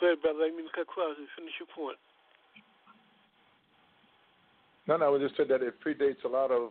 Go 0.00 0.06
ahead, 0.06 0.22
brother. 0.22 0.44
I 0.44 0.50
mean 0.50 0.66
cut 0.74 0.82
across 0.82 1.16
and 1.18 1.28
finish 1.36 1.52
your 1.58 1.68
point. 1.74 1.98
No, 4.86 4.96
no, 4.96 5.14
I 5.14 5.18
just 5.18 5.36
said 5.36 5.48
that 5.48 5.62
it 5.62 5.80
predates 5.80 6.24
a 6.24 6.28
lot 6.28 6.50
of 6.50 6.70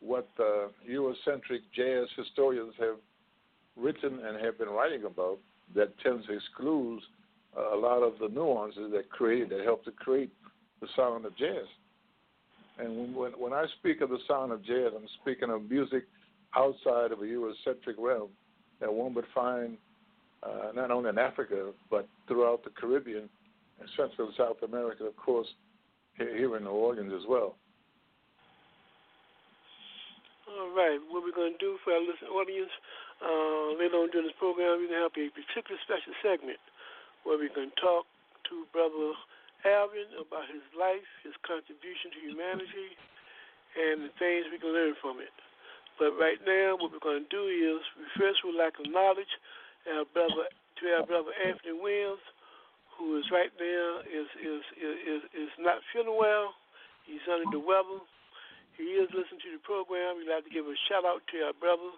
what 0.00 0.28
uh, 0.38 0.68
Eurocentric 0.88 1.60
jazz 1.74 2.06
historians 2.16 2.74
have 2.78 2.96
written 3.76 4.20
and 4.24 4.44
have 4.44 4.58
been 4.58 4.68
writing 4.68 5.04
about 5.04 5.38
that 5.74 5.98
tends 6.00 6.26
to 6.26 6.32
exclude 6.34 7.00
a 7.72 7.76
lot 7.76 8.02
of 8.02 8.14
the 8.20 8.28
nuances 8.28 8.92
that 8.92 9.10
create 9.10 9.48
that 9.50 9.64
help 9.64 9.84
to 9.84 9.90
create 9.90 10.30
the 10.80 10.86
sound 10.96 11.24
of 11.24 11.36
jazz. 11.36 11.66
And 12.78 13.14
when 13.14 13.32
when 13.32 13.52
I 13.52 13.66
speak 13.78 14.00
of 14.00 14.10
the 14.10 14.18
sound 14.28 14.52
of 14.52 14.64
jazz, 14.64 14.92
I'm 14.94 15.06
speaking 15.20 15.50
of 15.50 15.68
music 15.68 16.04
outside 16.56 17.12
of 17.12 17.20
a 17.20 17.24
Eurocentric 17.24 17.98
realm 17.98 18.30
that 18.80 18.92
one 18.92 19.12
would 19.14 19.26
find 19.34 19.76
uh, 20.42 20.72
not 20.74 20.90
only 20.90 21.10
in 21.10 21.18
Africa 21.18 21.72
but 21.90 22.08
throughout 22.28 22.64
the 22.64 22.70
Caribbean 22.70 23.28
and 23.80 23.88
Central 23.96 24.28
and 24.28 24.36
South 24.36 24.62
America, 24.62 25.04
of 25.04 25.16
course, 25.16 25.48
here 26.16 26.56
in 26.56 26.64
New 26.64 26.70
Orleans 26.70 27.12
as 27.16 27.26
well. 27.28 27.56
All 30.50 30.74
right, 30.74 30.98
what 31.08 31.22
we're 31.22 31.36
going 31.36 31.54
to 31.54 31.62
do 31.62 31.78
for 31.86 31.94
our 31.94 32.02
listening 32.02 32.34
audience 32.34 32.74
uh, 33.22 33.78
later 33.78 34.02
on 34.02 34.10
during 34.10 34.26
this 34.26 34.36
program, 34.36 34.82
we're 34.82 34.90
going 34.90 35.00
to 35.00 35.06
have 35.06 35.14
a 35.14 35.30
particular 35.30 35.78
special 35.86 36.12
segment 36.20 36.58
where 37.22 37.38
we 37.38 37.48
can 37.54 37.70
talk 37.78 38.04
to 38.50 38.66
Brother 38.74 39.14
Alvin 39.62 40.10
about 40.18 40.50
his 40.50 40.64
life, 40.74 41.06
his 41.22 41.36
contribution 41.46 42.10
to 42.16 42.18
humanity, 42.18 42.96
and 43.78 44.10
the 44.10 44.12
things 44.18 44.50
we 44.50 44.58
can 44.58 44.74
learn 44.74 44.98
from 44.98 45.22
it. 45.22 45.32
But 46.00 46.16
right 46.16 46.40
now, 46.42 46.80
what 46.80 46.90
we're 46.90 47.04
going 47.04 47.28
to 47.28 47.32
do 47.32 47.44
is 47.46 47.78
we 47.94 48.08
first 48.16 48.40
would 48.42 48.56
like 48.56 48.74
to 48.80 48.88
acknowledge 48.88 49.30
our 49.88 50.04
brother 50.12 50.48
to 50.50 50.84
our 50.96 51.06
brother 51.06 51.32
Anthony 51.40 51.76
Williams, 51.76 52.24
who 52.98 53.16
is 53.16 53.24
right 53.32 53.52
now 53.56 54.04
is 54.04 54.28
is 54.40 54.62
is 54.80 55.22
is 55.32 55.52
not 55.58 55.80
feeling 55.92 56.16
well. 56.18 56.52
He's 57.06 57.24
under 57.28 57.48
the 57.50 57.60
weather 57.62 58.04
he 58.80 58.96
is 58.96 59.12
listening 59.12 59.44
to 59.44 59.60
the 59.60 59.62
program. 59.62 60.16
We'd 60.16 60.32
like 60.32 60.48
to 60.48 60.52
give 60.52 60.64
a 60.64 60.76
shout 60.88 61.04
out 61.04 61.20
to 61.28 61.36
our 61.44 61.56
brother. 61.60 61.92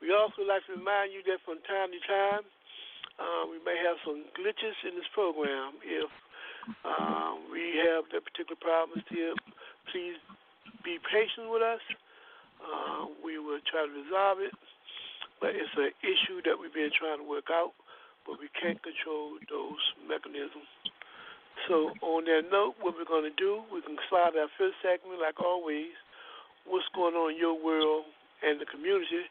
We 0.00 0.08
also 0.16 0.40
like 0.40 0.64
to 0.64 0.80
remind 0.80 1.12
you 1.12 1.20
that 1.28 1.44
from 1.44 1.60
time 1.68 1.92
to 1.92 2.00
time, 2.08 2.44
uh, 3.20 3.44
we 3.52 3.60
may 3.60 3.76
have 3.76 4.00
some 4.08 4.24
glitches 4.32 4.72
in 4.88 4.96
this 4.96 5.04
program. 5.12 5.76
If 5.84 6.08
uh, 6.80 7.36
we 7.52 7.76
have 7.84 8.08
that 8.16 8.24
particular 8.24 8.56
problem 8.56 9.04
still, 9.04 9.36
please 9.92 10.16
be 10.80 10.96
patient 11.04 11.52
with 11.52 11.60
us. 11.60 11.84
Uh, 12.56 13.12
we 13.20 13.36
will 13.36 13.60
try 13.68 13.84
to 13.84 13.92
resolve 13.92 14.40
it, 14.40 14.54
but 15.40 15.54
it's 15.54 15.72
an 15.78 15.94
issue 16.02 16.42
that 16.44 16.58
we've 16.58 16.74
been 16.74 16.90
trying 16.94 17.22
to 17.22 17.26
work 17.26 17.50
out, 17.50 17.72
but 18.26 18.38
we 18.42 18.50
can't 18.58 18.78
control 18.82 19.38
those 19.48 19.82
mechanisms. 20.06 20.68
So, 21.66 21.90
on 22.02 22.24
that 22.30 22.50
note, 22.50 22.78
what 22.78 22.94
we're 22.94 23.08
going 23.08 23.26
to 23.26 23.34
do, 23.34 23.66
we 23.74 23.82
can 23.82 23.98
slide 24.06 24.38
our 24.38 24.50
first 24.54 24.78
segment, 24.78 25.18
like 25.18 25.42
always, 25.42 25.90
what's 26.66 26.86
going 26.94 27.18
on 27.18 27.34
in 27.34 27.38
your 27.38 27.58
world 27.58 28.06
and 28.46 28.60
the 28.60 28.68
community 28.68 29.26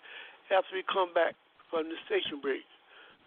after 0.51 0.75
we 0.75 0.83
come 0.91 1.13
back 1.15 1.35
from 1.71 1.87
the 1.87 1.95
station 2.07 2.43
break. 2.43 2.63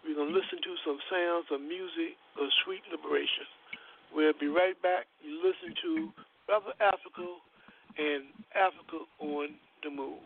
We're 0.05 0.17
going 0.17 0.33
to 0.33 0.37
listen 0.37 0.61
to 0.61 0.73
some 0.85 0.97
sounds 1.09 1.49
of 1.53 1.61
music 1.61 2.17
of 2.37 2.49
sweet 2.65 2.81
liberation. 2.89 3.45
We'll 4.13 4.37
be 4.37 4.49
right 4.49 4.77
back. 4.81 5.05
You 5.21 5.37
listen 5.39 5.73
to 5.85 5.91
Brother 6.45 6.73
Africa 6.81 7.25
and 7.97 8.27
Africa 8.53 9.05
on 9.21 9.55
the 9.83 9.89
Move. 9.89 10.25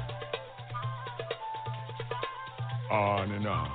On 2.91 3.31
and 3.31 3.47
on. 3.47 3.71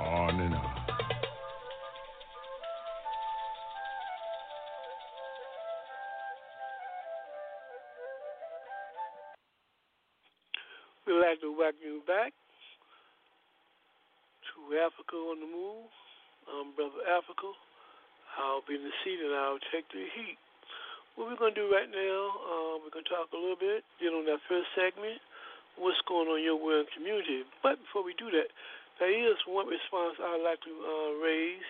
On 0.00 0.40
and 0.40 0.54
on. 0.54 0.70
We'd 11.04 11.18
like 11.18 11.40
to 11.40 11.50
welcome 11.58 11.82
you 11.82 12.02
back 12.06 12.30
to 14.46 14.78
Africa 14.78 15.16
on 15.16 15.40
the 15.40 15.46
Move. 15.50 15.90
I'm 16.46 16.70
Brother 16.76 17.02
Africa. 17.10 17.50
I'll 18.38 18.62
be 18.68 18.76
in 18.76 18.84
the 18.86 18.94
seat 19.02 19.18
and 19.18 19.34
I'll 19.34 19.58
take 19.74 19.90
the 19.90 20.06
heat. 20.14 20.38
What 21.16 21.26
we're 21.26 21.36
going 21.36 21.52
to 21.52 21.60
do 21.60 21.66
right 21.66 21.90
now, 21.90 22.20
uh, 22.46 22.78
we're 22.78 22.94
going 22.94 23.02
to 23.02 23.10
talk 23.10 23.26
a 23.34 23.36
little 23.36 23.58
bit, 23.58 23.82
get 23.98 24.14
on 24.14 24.24
that 24.30 24.38
first 24.48 24.70
segment, 24.78 25.18
what's 25.76 26.00
going 26.08 26.28
on 26.28 26.38
in 26.38 26.44
your 26.44 26.60
world 26.60 26.86
community. 26.92 27.44
But 27.62 27.80
before 27.80 28.04
we 28.04 28.14
do 28.18 28.30
that, 28.32 28.52
there 29.00 29.12
is 29.12 29.38
one 29.48 29.66
response 29.66 30.20
I'd 30.20 30.44
like 30.44 30.60
to 30.62 30.74
uh, 30.74 31.10
raise 31.24 31.66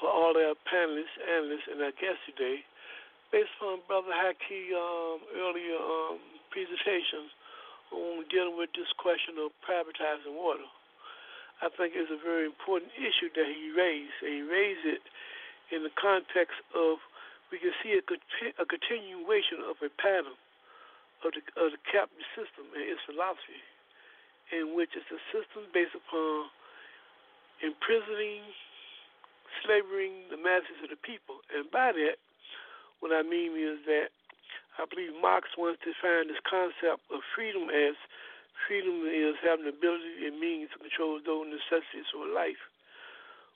for 0.00 0.10
all 0.10 0.36
our 0.36 0.54
panelists, 0.68 1.16
analysts, 1.24 1.70
and 1.70 1.80
our 1.80 1.94
guests 1.96 2.26
today. 2.28 2.66
Based 3.32 3.54
on 3.62 3.82
Brother 3.88 4.12
Haki 4.12 4.70
um, 4.76 5.18
earlier 5.34 5.78
um, 5.78 6.20
presentations, 6.52 7.32
when 7.90 8.18
we're 8.18 8.32
dealing 8.32 8.58
with 8.58 8.70
this 8.74 8.90
question 8.98 9.38
of 9.38 9.54
privatizing 9.62 10.34
water. 10.34 10.66
I 11.62 11.72
think 11.72 11.96
it's 11.96 12.12
a 12.12 12.20
very 12.20 12.44
important 12.44 12.92
issue 12.98 13.32
that 13.32 13.48
he 13.48 13.72
raised. 13.72 14.16
And 14.20 14.32
he 14.34 14.42
raised 14.42 14.84
it 14.84 15.02
in 15.72 15.86
the 15.86 15.94
context 15.94 16.58
of 16.74 16.98
we 17.50 17.62
can 17.62 17.72
see 17.80 17.94
a, 17.94 18.02
a 18.60 18.66
continuation 18.66 19.62
of 19.64 19.78
a 19.80 19.90
pattern 19.96 20.34
of 21.26 21.34
the, 21.34 21.42
of 21.58 21.74
the 21.74 21.82
capitalist 21.90 22.30
system 22.38 22.70
and 22.72 22.86
its 22.86 23.02
philosophy, 23.04 23.60
in 24.54 24.78
which 24.78 24.94
it's 24.94 25.10
a 25.10 25.20
system 25.34 25.66
based 25.74 25.98
upon 25.98 26.48
imprisoning, 27.60 28.46
slavering 29.64 30.30
the 30.30 30.38
masses 30.38 30.78
of 30.84 30.90
the 30.92 31.00
people. 31.00 31.42
And 31.50 31.66
by 31.70 31.90
that, 31.90 32.22
what 33.02 33.10
I 33.10 33.26
mean 33.26 33.58
is 33.58 33.82
that 33.90 34.14
I 34.76 34.84
believe 34.84 35.16
Marx 35.18 35.48
once 35.56 35.80
defined 35.80 36.28
this 36.28 36.42
concept 36.44 37.00
of 37.08 37.24
freedom 37.32 37.72
as 37.72 37.96
freedom 38.64 39.04
is 39.08 39.36
having 39.40 39.68
the 39.68 39.72
ability 39.72 40.24
and 40.24 40.40
means 40.40 40.72
to 40.72 40.80
control 40.80 41.20
those 41.20 41.48
necessities 41.48 42.08
for 42.12 42.24
life. 42.28 42.60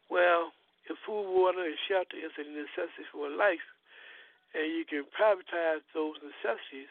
Well, 0.09 0.52
if 0.88 0.96
food, 1.06 1.28
water, 1.28 1.64
and 1.64 1.76
shelter 1.88 2.16
is 2.16 2.33
a 2.37 2.44
necessity 2.44 3.09
for 3.12 3.28
life, 3.28 3.64
and 4.52 4.66
you 4.72 4.85
can 4.85 5.06
privatize 5.12 5.85
those 5.94 6.18
necessities, 6.20 6.90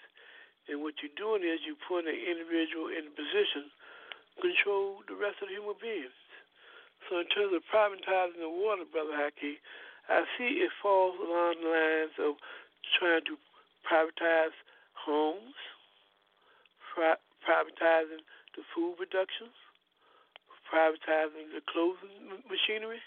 then 0.69 0.85
what 0.85 1.01
you're 1.01 1.17
doing 1.17 1.41
is 1.41 1.65
you're 1.65 1.81
putting 1.89 2.13
an 2.13 2.21
individual 2.21 2.93
in 2.93 3.09
a 3.09 3.13
position 3.17 3.73
to 4.37 4.53
control 4.53 5.01
the 5.09 5.17
rest 5.17 5.41
of 5.41 5.49
the 5.49 5.57
human 5.57 5.75
beings. 5.81 6.13
So 7.09 7.17
in 7.17 7.27
terms 7.33 7.57
of 7.57 7.65
privatizing 7.65 8.37
the 8.37 8.53
water, 8.53 8.85
Brother 8.85 9.17
Haki, 9.17 9.57
I 10.05 10.29
see 10.37 10.61
it 10.61 10.69
falls 10.77 11.17
along 11.17 11.57
the 11.61 11.69
lines 11.73 12.15
of 12.21 12.37
trying 13.01 13.25
to 13.25 13.35
privatize 13.81 14.53
homes, 14.93 15.57
pri- 16.93 17.21
privatizing 17.41 18.21
the 18.53 18.61
food 18.73 19.01
productions, 19.01 19.57
privatizing 20.69 21.49
the 21.49 21.65
clothing 21.65 22.45
machinery. 22.45 23.01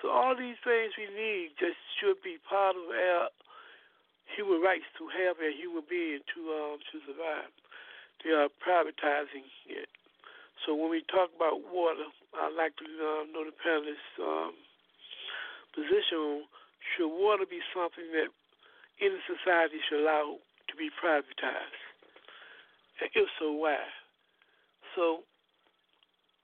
So 0.00 0.10
all 0.10 0.36
these 0.36 0.60
things 0.64 0.92
we 0.98 1.08
need 1.08 1.56
just 1.56 1.78
should 1.96 2.20
be 2.20 2.36
part 2.48 2.76
of 2.76 2.84
our 2.90 3.28
human 4.36 4.60
rights 4.60 4.88
to 4.98 5.08
have 5.08 5.36
a 5.40 5.50
human 5.52 5.84
being 5.88 6.20
to 6.34 6.40
um 6.52 6.78
to 6.92 6.96
survive. 7.06 7.52
They 8.24 8.30
are 8.30 8.48
privatizing 8.62 9.46
it. 9.66 9.90
So 10.64 10.74
when 10.78 10.90
we 10.90 11.02
talk 11.10 11.34
about 11.34 11.58
water, 11.74 12.06
I'd 12.38 12.54
like 12.54 12.76
to 12.78 12.86
um, 12.86 13.34
know 13.34 13.42
the 13.42 13.56
panelists' 13.58 14.14
um, 14.22 14.54
position 15.74 16.18
on 16.18 16.42
should 16.94 17.10
water 17.10 17.46
be 17.48 17.58
something 17.74 18.06
that 18.14 18.30
any 19.02 19.18
society 19.26 19.82
should 19.88 20.06
allow 20.06 20.38
to 20.70 20.74
be 20.78 20.90
privatized? 20.94 21.82
And 23.00 23.10
if 23.14 23.28
so, 23.38 23.50
why? 23.50 23.82
So, 24.94 25.26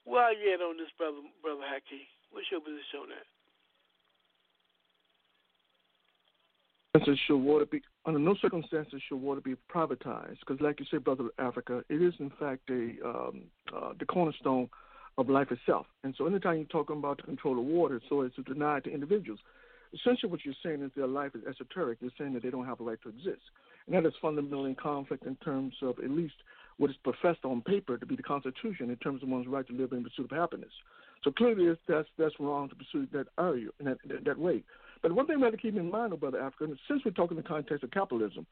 where 0.04 0.32
are 0.32 0.32
you 0.32 0.54
at 0.54 0.60
on 0.60 0.78
this, 0.78 0.90
brother, 0.98 1.22
brother 1.42 1.62
Haki? 1.62 2.10
What's 2.32 2.50
your 2.50 2.60
position 2.60 3.06
on 3.06 3.08
that? 3.14 3.26
Should 7.26 7.36
water 7.36 7.66
be 7.66 7.82
under 8.06 8.18
no 8.18 8.34
circumstances 8.40 9.02
should 9.08 9.20
water 9.20 9.40
be 9.40 9.54
privatized? 9.72 10.40
Because, 10.40 10.60
like 10.60 10.80
you 10.80 10.86
said, 10.90 11.04
brother 11.04 11.28
Africa, 11.38 11.82
it 11.88 12.02
is 12.02 12.14
in 12.18 12.30
fact 12.38 12.70
a 12.70 12.94
um, 13.04 13.42
uh, 13.74 13.92
the 13.98 14.06
cornerstone 14.06 14.68
of 15.18 15.28
life 15.28 15.50
itself. 15.50 15.86
And 16.04 16.14
so, 16.16 16.26
anytime 16.26 16.56
you're 16.56 16.64
talking 16.66 16.96
about 16.96 17.18
the 17.18 17.24
control 17.24 17.58
of 17.58 17.64
water, 17.64 18.00
so 18.08 18.22
as 18.22 18.32
to 18.34 18.42
deny 18.42 18.78
it 18.78 18.84
to 18.84 18.92
individuals, 18.92 19.40
essentially 19.92 20.30
what 20.30 20.44
you're 20.44 20.54
saying 20.64 20.82
is 20.82 20.90
their 20.96 21.06
life 21.06 21.32
is 21.34 21.42
esoteric. 21.48 21.98
You're 22.00 22.10
saying 22.18 22.34
that 22.34 22.42
they 22.42 22.50
don't 22.50 22.66
have 22.66 22.80
a 22.80 22.84
right 22.84 23.02
to 23.02 23.08
exist. 23.08 23.42
And 23.86 23.96
that 23.96 24.06
is 24.06 24.14
fundamentally 24.20 24.70
in 24.70 24.76
conflict 24.76 25.24
in 25.24 25.36
terms 25.36 25.74
of 25.82 25.98
at 25.98 26.10
least 26.10 26.34
what 26.76 26.90
is 26.90 26.96
professed 27.02 27.44
on 27.44 27.60
paper 27.62 27.98
to 27.98 28.06
be 28.06 28.16
the 28.16 28.22
Constitution 28.22 28.90
in 28.90 28.96
terms 28.96 29.22
of 29.22 29.28
one's 29.28 29.46
right 29.46 29.66
to 29.66 29.72
live 29.72 29.92
in 29.92 30.04
pursuit 30.04 30.30
of 30.30 30.36
happiness. 30.36 30.72
So 31.24 31.32
clearly 31.32 31.74
that's 31.88 32.08
that's 32.16 32.34
wrong 32.38 32.68
to 32.68 32.76
pursue 32.76 33.08
that 33.12 33.26
area 33.38 33.68
in 33.80 33.86
that, 33.86 33.98
that 34.24 34.38
way. 34.38 34.62
But 35.02 35.12
one 35.12 35.26
thing 35.26 35.36
we 35.36 35.44
have 35.44 35.52
to 35.52 35.58
keep 35.58 35.76
in 35.76 35.90
mind, 35.90 36.12
about 36.12 36.20
Brother 36.20 36.40
Africa, 36.40 36.74
since 36.88 37.02
we're 37.04 37.12
talking 37.12 37.36
in 37.36 37.42
the 37.42 37.48
context 37.48 37.84
of 37.84 37.90
capitalism, 37.90 38.46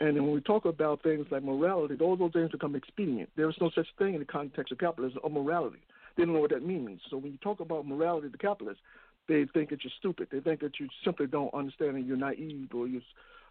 and 0.00 0.14
when 0.14 0.32
we 0.32 0.40
talk 0.40 0.64
about 0.64 1.02
things 1.02 1.26
like 1.30 1.42
morality, 1.42 1.96
all 2.00 2.16
those 2.16 2.32
things 2.32 2.50
become 2.50 2.74
expedient. 2.74 3.28
There 3.36 3.48
is 3.50 3.56
no 3.60 3.70
such 3.74 3.86
thing 3.98 4.14
in 4.14 4.20
the 4.20 4.26
context 4.26 4.72
of 4.72 4.78
capitalism 4.78 5.20
or 5.22 5.30
morality. 5.30 5.80
They 6.16 6.24
don't 6.24 6.34
know 6.34 6.40
what 6.40 6.50
that 6.50 6.66
means. 6.66 7.00
So 7.10 7.18
when 7.18 7.32
you 7.32 7.38
talk 7.38 7.60
about 7.60 7.86
morality 7.86 8.30
to 8.30 8.38
capitalists, 8.38 8.82
they 9.28 9.44
think 9.52 9.70
that 9.70 9.84
you're 9.84 9.92
stupid. 9.98 10.28
They 10.32 10.40
think 10.40 10.60
that 10.60 10.80
you 10.80 10.88
simply 11.04 11.26
don't 11.26 11.52
understand 11.52 11.96
and 11.96 12.06
you're 12.06 12.16
naive 12.16 12.68
or 12.74 12.88
you're, 12.88 13.02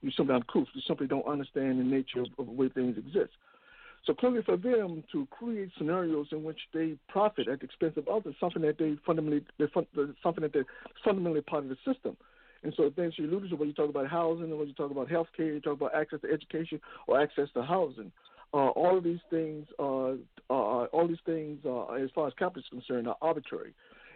you're 0.01 0.11
simply 0.17 0.35
uncouth. 0.35 0.67
You 0.73 0.81
simply 0.87 1.07
don't 1.07 1.25
understand 1.27 1.79
the 1.79 1.83
nature 1.83 2.21
of, 2.21 2.27
of 2.37 2.47
the 2.47 2.51
way 2.51 2.69
things 2.69 2.97
exist. 2.97 3.31
So 4.05 4.13
clearly, 4.13 4.41
for 4.43 4.57
them 4.57 5.03
to 5.11 5.27
create 5.29 5.69
scenarios 5.77 6.27
in 6.31 6.43
which 6.43 6.59
they 6.73 6.95
profit 7.09 7.47
at 7.47 7.59
the 7.59 7.65
expense 7.65 7.93
of 7.97 8.07
others, 8.07 8.35
something 8.39 8.61
that 8.63 8.77
they 8.77 8.97
fundamentally, 9.05 9.45
fun, 9.73 9.85
something 10.23 10.41
that 10.41 10.53
they're 10.53 10.65
fundamentally 11.03 11.41
part 11.41 11.63
of 11.63 11.69
the 11.69 11.77
system. 11.85 12.17
And 12.63 12.73
so 12.75 12.91
things 12.93 13.13
you 13.17 13.25
alluded 13.25 13.51
to 13.51 13.55
when 13.55 13.69
you 13.69 13.73
talk 13.73 13.89
about 13.89 14.07
housing, 14.07 14.45
and 14.45 14.57
when 14.57 14.67
you 14.67 14.73
talk 14.73 14.91
about 14.91 15.09
health 15.09 15.27
care, 15.35 15.53
you 15.53 15.61
talk 15.61 15.73
about 15.73 15.95
access 15.95 16.21
to 16.21 16.31
education 16.31 16.81
or 17.07 17.21
access 17.21 17.47
to 17.53 17.61
housing. 17.61 18.11
Uh, 18.53 18.69
all 18.69 18.97
of 18.97 19.03
these 19.03 19.19
things, 19.29 19.67
uh, 19.77 20.13
uh, 20.49 20.85
all 20.85 21.07
these 21.07 21.17
things, 21.25 21.59
uh, 21.65 21.85
as 21.93 22.09
far 22.15 22.27
as 22.27 22.33
capital 22.33 22.61
is 22.61 22.69
concerned, 22.69 23.07
are 23.07 23.17
arbitrary. 23.21 23.73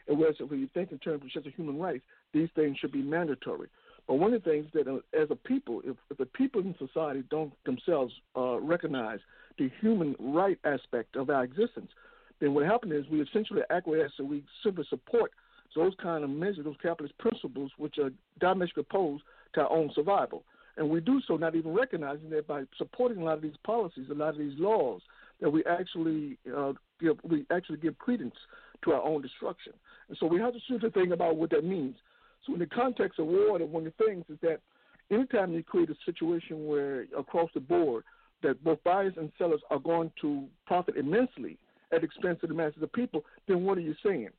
And 0.07 0.17
whereas 0.17 0.35
when 0.45 0.59
you 0.59 0.67
think 0.73 0.91
in 0.91 0.97
terms 0.99 1.23
of 1.23 1.29
just 1.29 1.55
human 1.55 1.79
rights, 1.79 2.03
these 2.33 2.49
things 2.55 2.77
should 2.79 2.91
be 2.91 3.01
mandatory. 3.01 3.69
But 4.07 4.15
one 4.15 4.33
of 4.33 4.43
the 4.43 4.49
things 4.49 4.67
that, 4.73 4.87
uh, 4.87 4.97
as 5.19 5.29
a 5.31 5.35
people, 5.35 5.81
if, 5.85 5.95
if 6.09 6.17
the 6.17 6.25
people 6.25 6.61
in 6.61 6.75
society 6.77 7.23
don't 7.29 7.53
themselves 7.65 8.13
uh, 8.35 8.59
recognize 8.59 9.19
the 9.57 9.69
human 9.79 10.15
right 10.19 10.59
aspect 10.65 11.15
of 11.15 11.29
our 11.29 11.43
existence, 11.43 11.89
then 12.41 12.53
what 12.53 12.65
happens 12.65 12.93
is 12.93 13.09
we 13.09 13.21
essentially 13.21 13.61
acquiesce 13.69 14.11
and 14.17 14.29
we 14.29 14.43
simply 14.63 14.85
support 14.89 15.31
those 15.75 15.93
kind 16.01 16.23
of 16.23 16.29
measures, 16.29 16.65
those 16.65 16.75
capitalist 16.81 17.17
principles, 17.17 17.71
which 17.77 17.97
are 17.97 18.11
diametrically 18.39 18.85
opposed 18.89 19.23
to 19.55 19.61
our 19.61 19.71
own 19.71 19.89
survival. 19.95 20.43
And 20.77 20.89
we 20.89 20.99
do 20.99 21.21
so 21.27 21.37
not 21.37 21.55
even 21.55 21.73
recognizing 21.73 22.29
that 22.31 22.47
by 22.47 22.63
supporting 22.77 23.19
a 23.19 23.23
lot 23.23 23.35
of 23.35 23.41
these 23.41 23.57
policies, 23.63 24.07
a 24.09 24.13
lot 24.13 24.29
of 24.29 24.37
these 24.37 24.57
laws, 24.57 25.01
that 25.39 25.49
we 25.49 25.63
actually 25.65 26.37
uh, 26.55 26.73
give, 26.99 27.17
we 27.23 27.45
actually 27.51 27.77
give 27.77 27.97
credence 27.99 28.35
to 28.83 28.91
our 28.91 29.01
own 29.01 29.21
destruction. 29.21 29.73
And 30.09 30.17
so 30.19 30.25
we 30.25 30.39
have 30.39 30.53
to 30.53 30.59
seriously 30.67 30.89
think 30.89 31.13
about 31.13 31.35
what 31.35 31.51
that 31.51 31.63
means. 31.63 31.95
So 32.45 32.53
in 32.53 32.59
the 32.59 32.65
context 32.65 33.19
of 33.19 33.27
water, 33.27 33.65
one 33.65 33.87
of 33.87 33.93
the 33.97 34.05
things 34.05 34.25
is 34.29 34.37
that 34.41 34.59
anytime 35.11 35.53
you 35.53 35.63
create 35.63 35.89
a 35.89 35.95
situation 36.05 36.65
where 36.67 37.05
across 37.17 37.49
the 37.53 37.59
board 37.59 38.03
that 38.41 38.63
both 38.63 38.83
buyers 38.83 39.13
and 39.17 39.31
sellers 39.37 39.61
are 39.69 39.79
going 39.79 40.11
to 40.21 40.45
profit 40.65 40.97
immensely 40.97 41.57
at 41.91 42.01
the 42.01 42.05
expense 42.05 42.39
of 42.43 42.49
the 42.49 42.55
masses 42.55 42.81
of 42.83 42.91
people, 42.91 43.23
then 43.47 43.63
what 43.63 43.77
are 43.77 43.81
you 43.81 43.95
saying? 44.03 44.29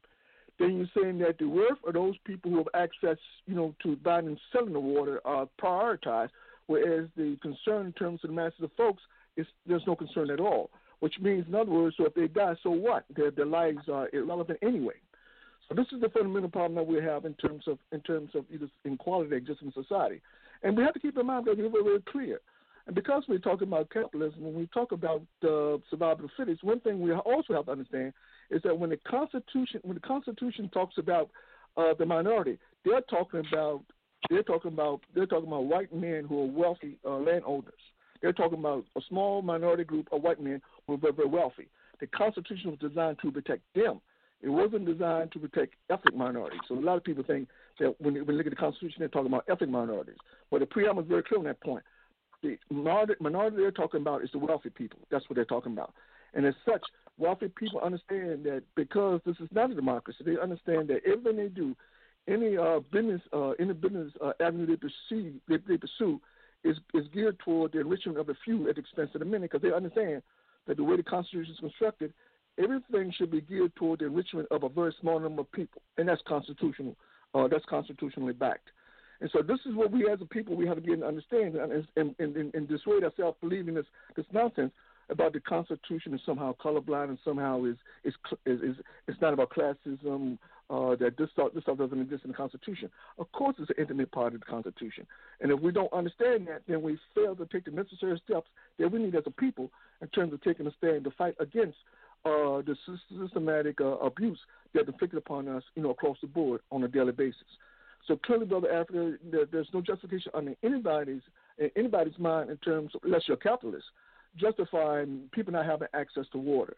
Then 0.59 0.77
you're 0.77 1.03
saying 1.03 1.19
that 1.19 1.39
the 1.39 1.49
worth 1.49 1.79
of 1.87 1.95
those 1.95 2.15
people 2.25 2.51
who 2.51 2.59
have 2.59 2.69
access, 2.75 3.17
you 3.47 3.55
know, 3.55 3.75
to 3.83 3.97
buying 3.97 4.27
and 4.27 4.39
selling 4.53 4.73
the 4.73 4.81
water 4.81 5.21
are 5.25 5.49
prioritized, 5.61 6.31
whereas 6.67 7.09
the 7.17 7.37
concern 7.43 7.87
in 7.87 7.93
terms 7.93 8.21
of 8.23 8.31
the 8.31 8.37
masses 8.37 8.63
of 8.63 8.71
folks 8.77 9.03
is 9.37 9.47
there's 9.67 9.87
no 9.87 9.97
concern 9.97 10.31
at 10.31 10.41
all. 10.41 10.71
Which 11.01 11.15
means, 11.21 11.47
in 11.49 11.55
other 11.55 11.71
words, 11.71 11.97
so 11.99 12.07
if 12.07 12.15
they 12.15 12.29
die, 12.29 12.55
so 12.63 12.71
what? 12.71 13.05
Their 13.15 13.31
their 13.31 13.47
lives 13.47 13.89
are 13.93 14.09
irrelevant 14.13 14.61
anyway. 14.63 14.95
So 15.69 15.75
this 15.75 15.87
is 15.93 16.01
the 16.01 16.11
fundamental 16.11 16.51
problem 16.51 16.75
that 16.75 16.87
we 16.87 17.03
have 17.03 17.25
in 17.25 17.35
terms 17.35 17.65
of 17.67 17.79
in 17.93 18.01
terms 18.01 18.31
of 18.35 18.45
inequality 18.85 19.31
that 19.31 19.37
exists 19.37 19.63
in 19.63 19.73
society, 19.73 20.21
and 20.63 20.77
we 20.77 20.83
have 20.83 20.95
to 20.95 21.01
keep 21.01 21.17
in 21.17 21.27
mind 21.27 21.47
that 21.47 21.57
we're 21.57 21.71
very, 21.71 21.85
very 21.85 22.03
clear. 22.03 22.41
And 22.87 22.95
because 22.95 23.25
we're 23.29 23.39
talking 23.39 23.69
about 23.69 23.89
capitalism, 23.89 24.43
when 24.43 24.55
we 24.55 24.67
talk 24.67 24.93
about 24.93 25.23
uh, 25.43 25.79
survival 25.89 26.27
of 26.27 26.31
the 26.31 26.31
fittest, 26.37 26.63
one 26.63 26.81
thing 26.81 27.01
we 27.01 27.13
also 27.13 27.55
have 27.55 27.67
to 27.67 27.73
understand 27.73 28.13
is 28.51 28.61
that 28.63 28.79
when 28.79 28.91
the 28.91 28.99
Constitution 29.09 29.81
when 29.85 29.95
the 29.95 30.01
Constitution 30.01 30.69
talks 30.73 30.99
about 30.99 31.31
uh, 31.77 31.95
the 31.99 32.05
minority, 32.05 32.59
they're 32.85 33.01
talking 33.03 33.43
about 33.51 33.81
they're 34.29 34.43
talking 34.43 34.73
about 34.73 35.01
they're 35.15 35.27
talking 35.27 35.49
about 35.49 35.65
white 35.65 35.95
men 35.95 36.27
who 36.29 36.43
are 36.43 36.47
wealthy 36.47 36.99
uh, 37.07 37.17
landowners. 37.17 37.73
They're 38.21 38.33
talking 38.33 38.59
about 38.59 38.85
a 38.97 39.01
small 39.09 39.43
minority 39.43 39.85
group 39.85 40.09
of 40.13 40.23
white 40.23 40.41
men 40.41 40.61
who 40.87 40.95
are 40.95 40.99
very, 40.99 41.13
very 41.13 41.29
wealthy. 41.29 41.69
The 42.01 42.07
Constitution 42.07 42.71
was 42.71 42.79
designed 42.79 43.19
to 43.23 43.31
protect 43.31 43.63
them. 43.75 44.01
It 44.45 44.51
wasn't 44.51 44.85
designed 44.85 45.33
to 45.33 45.39
protect 45.39 45.75
ethnic 45.89 46.15
minorities. 46.15 46.61
So 46.69 46.75
a 46.75 46.79
lot 46.79 46.99
of 46.99 47.05
people 47.05 47.25
think 47.25 47.49
that 47.81 47.99
when, 47.99 48.13
they 48.13 48.21
look 48.21 48.47
at 48.47 48.51
the 48.51 48.57
Constitution, 48.57 48.97
they're 48.99 49.09
talking 49.09 49.33
about 49.33 49.47
ethnic 49.49 49.71
minorities. 49.71 50.19
But 50.51 50.61
the 50.61 50.67
preamble 50.67 51.03
is 51.03 51.09
very 51.09 51.23
clear 51.23 51.39
on 51.39 51.47
that 51.47 51.63
point. 51.63 51.83
The 52.43 52.59
minority, 52.71 53.15
minority 53.21 53.57
they're 53.57 53.71
talking 53.71 54.03
about 54.03 54.23
is 54.23 54.29
the 54.33 54.39
wealthy 54.39 54.69
people. 54.69 54.99
That's 55.11 55.27
what 55.31 55.37
they're 55.37 55.47
talking 55.47 55.73
about. 55.73 55.95
And 56.35 56.45
as 56.45 56.55
such, 56.69 56.83
wealthy 57.17 57.49
people 57.49 57.81
understand 57.81 58.45
that 58.45 58.65
because 58.75 59.23
this 59.25 59.37
is 59.41 59.49
not 59.51 59.71
a 59.71 59.75
democracy, 59.75 60.19
they 60.27 60.39
understand 60.39 60.89
that 60.89 61.01
everything 61.07 61.37
they 61.39 61.49
do, 61.49 61.75
any 62.29 62.59
uh, 62.59 62.81
business, 62.93 63.23
uh, 63.33 63.53
any 63.59 63.73
business 63.73 64.13
uh, 64.23 64.33
avenue 64.41 64.67
they 64.67 64.77
pursue, 64.77 65.33
they, 65.49 65.57
they 65.67 65.79
pursue, 65.79 66.21
is 66.65 66.77
is 66.93 67.07
geared 67.15 67.39
toward 67.39 67.73
the 67.73 67.81
enrichment 67.81 68.19
of 68.19 68.27
the 68.27 68.35
few 68.45 68.69
at 68.69 68.75
the 68.75 68.81
expense 68.83 69.11
of 69.15 69.21
the 69.21 69.25
many, 69.25 69.43
because 69.43 69.63
they 69.63 69.73
understand 69.73 70.23
that 70.67 70.77
the 70.77 70.85
way 70.85 70.97
the 70.97 71.03
Constitution 71.03 71.53
is 71.53 71.61
constructed, 71.61 72.13
everything 72.59 73.13
should 73.17 73.31
be 73.31 73.41
geared 73.41 73.75
toward 73.77 74.01
the 74.01 74.07
enrichment 74.07 74.49
of 74.51 74.63
a 74.63 74.69
very 74.69 74.95
small 75.01 75.19
number 75.19 75.43
of 75.43 75.53
people, 75.53 75.83
and 75.99 76.09
that's 76.09 76.23
constitutional. 76.27 76.97
Uh, 77.35 77.49
that's 77.49 77.65
constitutionally 77.65 78.33
backed. 78.33 78.69
And 79.21 79.31
so 79.33 79.43
this 79.43 79.59
is 79.67 79.75
what 79.75 79.91
we 79.91 80.09
as 80.09 80.21
a 80.21 80.27
people 80.27 80.57
we 80.57 80.67
have 80.67 80.77
to 80.77 80.83
get 80.83 80.95
and 80.95 81.05
understand 81.05 81.57
and, 81.57 81.87
and, 81.97 82.15
and, 82.19 82.55
and 82.55 82.69
dissuade 82.69 83.05
ourselves 83.05 83.37
believing 83.41 83.75
this 83.75 83.87
this 84.17 84.27
nonsense 84.33 84.73
about 85.11 85.33
the 85.33 85.41
Constitution 85.41 86.15
is 86.15 86.21
somehow 86.25 86.55
colorblind 86.63 87.09
and 87.09 87.19
somehow 87.25 87.65
is 87.65 87.77
is 88.05 88.15
is, 88.47 88.61
is 88.61 88.77
it's 89.09 89.21
not 89.21 89.33
about 89.33 89.51
classism. 89.51 90.39
Uh, 90.71 90.97
that 90.97 91.15
this 91.19 91.29
stuff 91.35 91.49
this 91.55 91.63
stuff 91.63 91.77
doesn't 91.77 92.01
exist 92.01 92.25
in 92.25 92.31
the 92.31 92.37
Constitution. 92.37 92.89
Of 93.19 93.31
course, 93.33 93.55
it's 93.59 93.69
an 93.69 93.77
intimate 93.79 94.11
part 94.13 94.33
of 94.33 94.41
the 94.41 94.47
Constitution, 94.47 95.07
and 95.43 95.53
if 95.53 95.61
we 95.61 95.71
don't 95.73 95.93
understand 95.93 96.47
that, 96.47 96.63
then 96.67 96.81
we 96.81 96.99
fail 97.15 97.37
to 97.37 97.45
take 97.45 97.67
the 97.67 97.71
necessary 97.71 98.19
steps 98.25 98.49
that 98.79 98.91
we 98.91 98.99
need 98.99 99.15
as 99.15 99.25
a 99.27 99.31
people 99.31 99.71
in 100.01 100.09
terms 100.09 100.33
of 100.33 100.43
taking 100.43 100.67
a 100.67 100.73
stand 100.79 101.05
to 101.05 101.11
fight 101.11 101.35
against 101.39 101.77
uh, 102.25 102.63
the 102.63 102.77
systematic 103.21 103.81
uh, 103.81 103.97
abuse 103.99 104.39
that's 104.73 104.89
inflicted 104.89 105.19
upon 105.19 105.49
us, 105.49 105.63
you 105.75 105.83
know, 105.83 105.91
across 105.91 106.17
the 106.21 106.27
board 106.27 106.61
on 106.71 106.83
a 106.85 106.89
daily 106.89 107.13
basis. 107.13 107.43
So 108.07 108.17
clearly, 108.17 108.47
brother 108.47 108.73
Africa, 108.73 109.15
there, 109.31 109.47
there's 109.51 109.69
no 109.73 109.81
justification 109.81 110.31
under 110.35 110.55
anybody's 110.63 111.23
in 111.59 111.71
anybody's 111.77 112.19
mind 112.19 112.51
in 112.51 112.57
terms, 112.59 112.91
of, 112.95 113.01
unless 113.05 113.23
you're 113.27 113.37
a 113.37 113.41
capitalist, 113.41 113.87
justifying 114.37 115.23
people 115.33 115.53
not 115.53 115.65
having 115.65 115.89
access 115.95 116.25
to 116.33 116.39
water. 116.39 116.77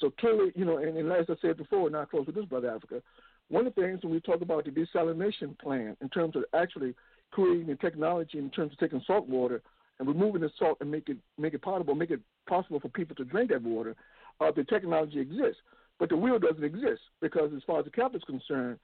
So 0.00 0.10
clearly, 0.20 0.52
you 0.54 0.64
know, 0.64 0.78
and, 0.78 0.96
and 0.96 1.10
as 1.10 1.26
I 1.28 1.34
said 1.40 1.56
before, 1.56 1.90
not 1.90 2.10
close 2.10 2.26
with 2.26 2.34
this, 2.34 2.44
brother 2.44 2.70
Africa, 2.70 3.02
one 3.48 3.66
of 3.66 3.74
the 3.74 3.80
things 3.80 4.02
when 4.02 4.12
we 4.12 4.20
talk 4.20 4.42
about 4.42 4.66
the 4.66 4.70
desalination 4.70 5.58
plan 5.58 5.96
in 6.00 6.08
terms 6.10 6.36
of 6.36 6.44
actually 6.54 6.94
creating 7.30 7.66
the 7.66 7.76
technology 7.76 8.38
in 8.38 8.50
terms 8.50 8.72
of 8.72 8.78
taking 8.78 9.02
salt 9.06 9.28
water 9.28 9.62
and 9.98 10.06
removing 10.06 10.42
the 10.42 10.50
salt 10.58 10.78
and 10.80 10.90
make 10.90 11.08
it 11.08 11.16
make 11.38 11.54
it 11.54 11.62
potable, 11.62 11.94
make 11.94 12.10
it 12.10 12.20
possible 12.46 12.78
for 12.78 12.88
people 12.88 13.16
to 13.16 13.24
drink 13.24 13.50
that 13.50 13.62
water, 13.62 13.96
uh, 14.40 14.50
the 14.54 14.64
technology 14.64 15.20
exists. 15.20 15.60
But 15.98 16.10
the 16.10 16.16
will 16.16 16.38
doesn't 16.38 16.62
exist 16.62 17.00
because 17.20 17.50
as 17.56 17.62
far 17.66 17.80
as 17.80 17.84
the 17.84 17.90
capital 17.90 18.18
is 18.18 18.24
concerned, 18.24 18.78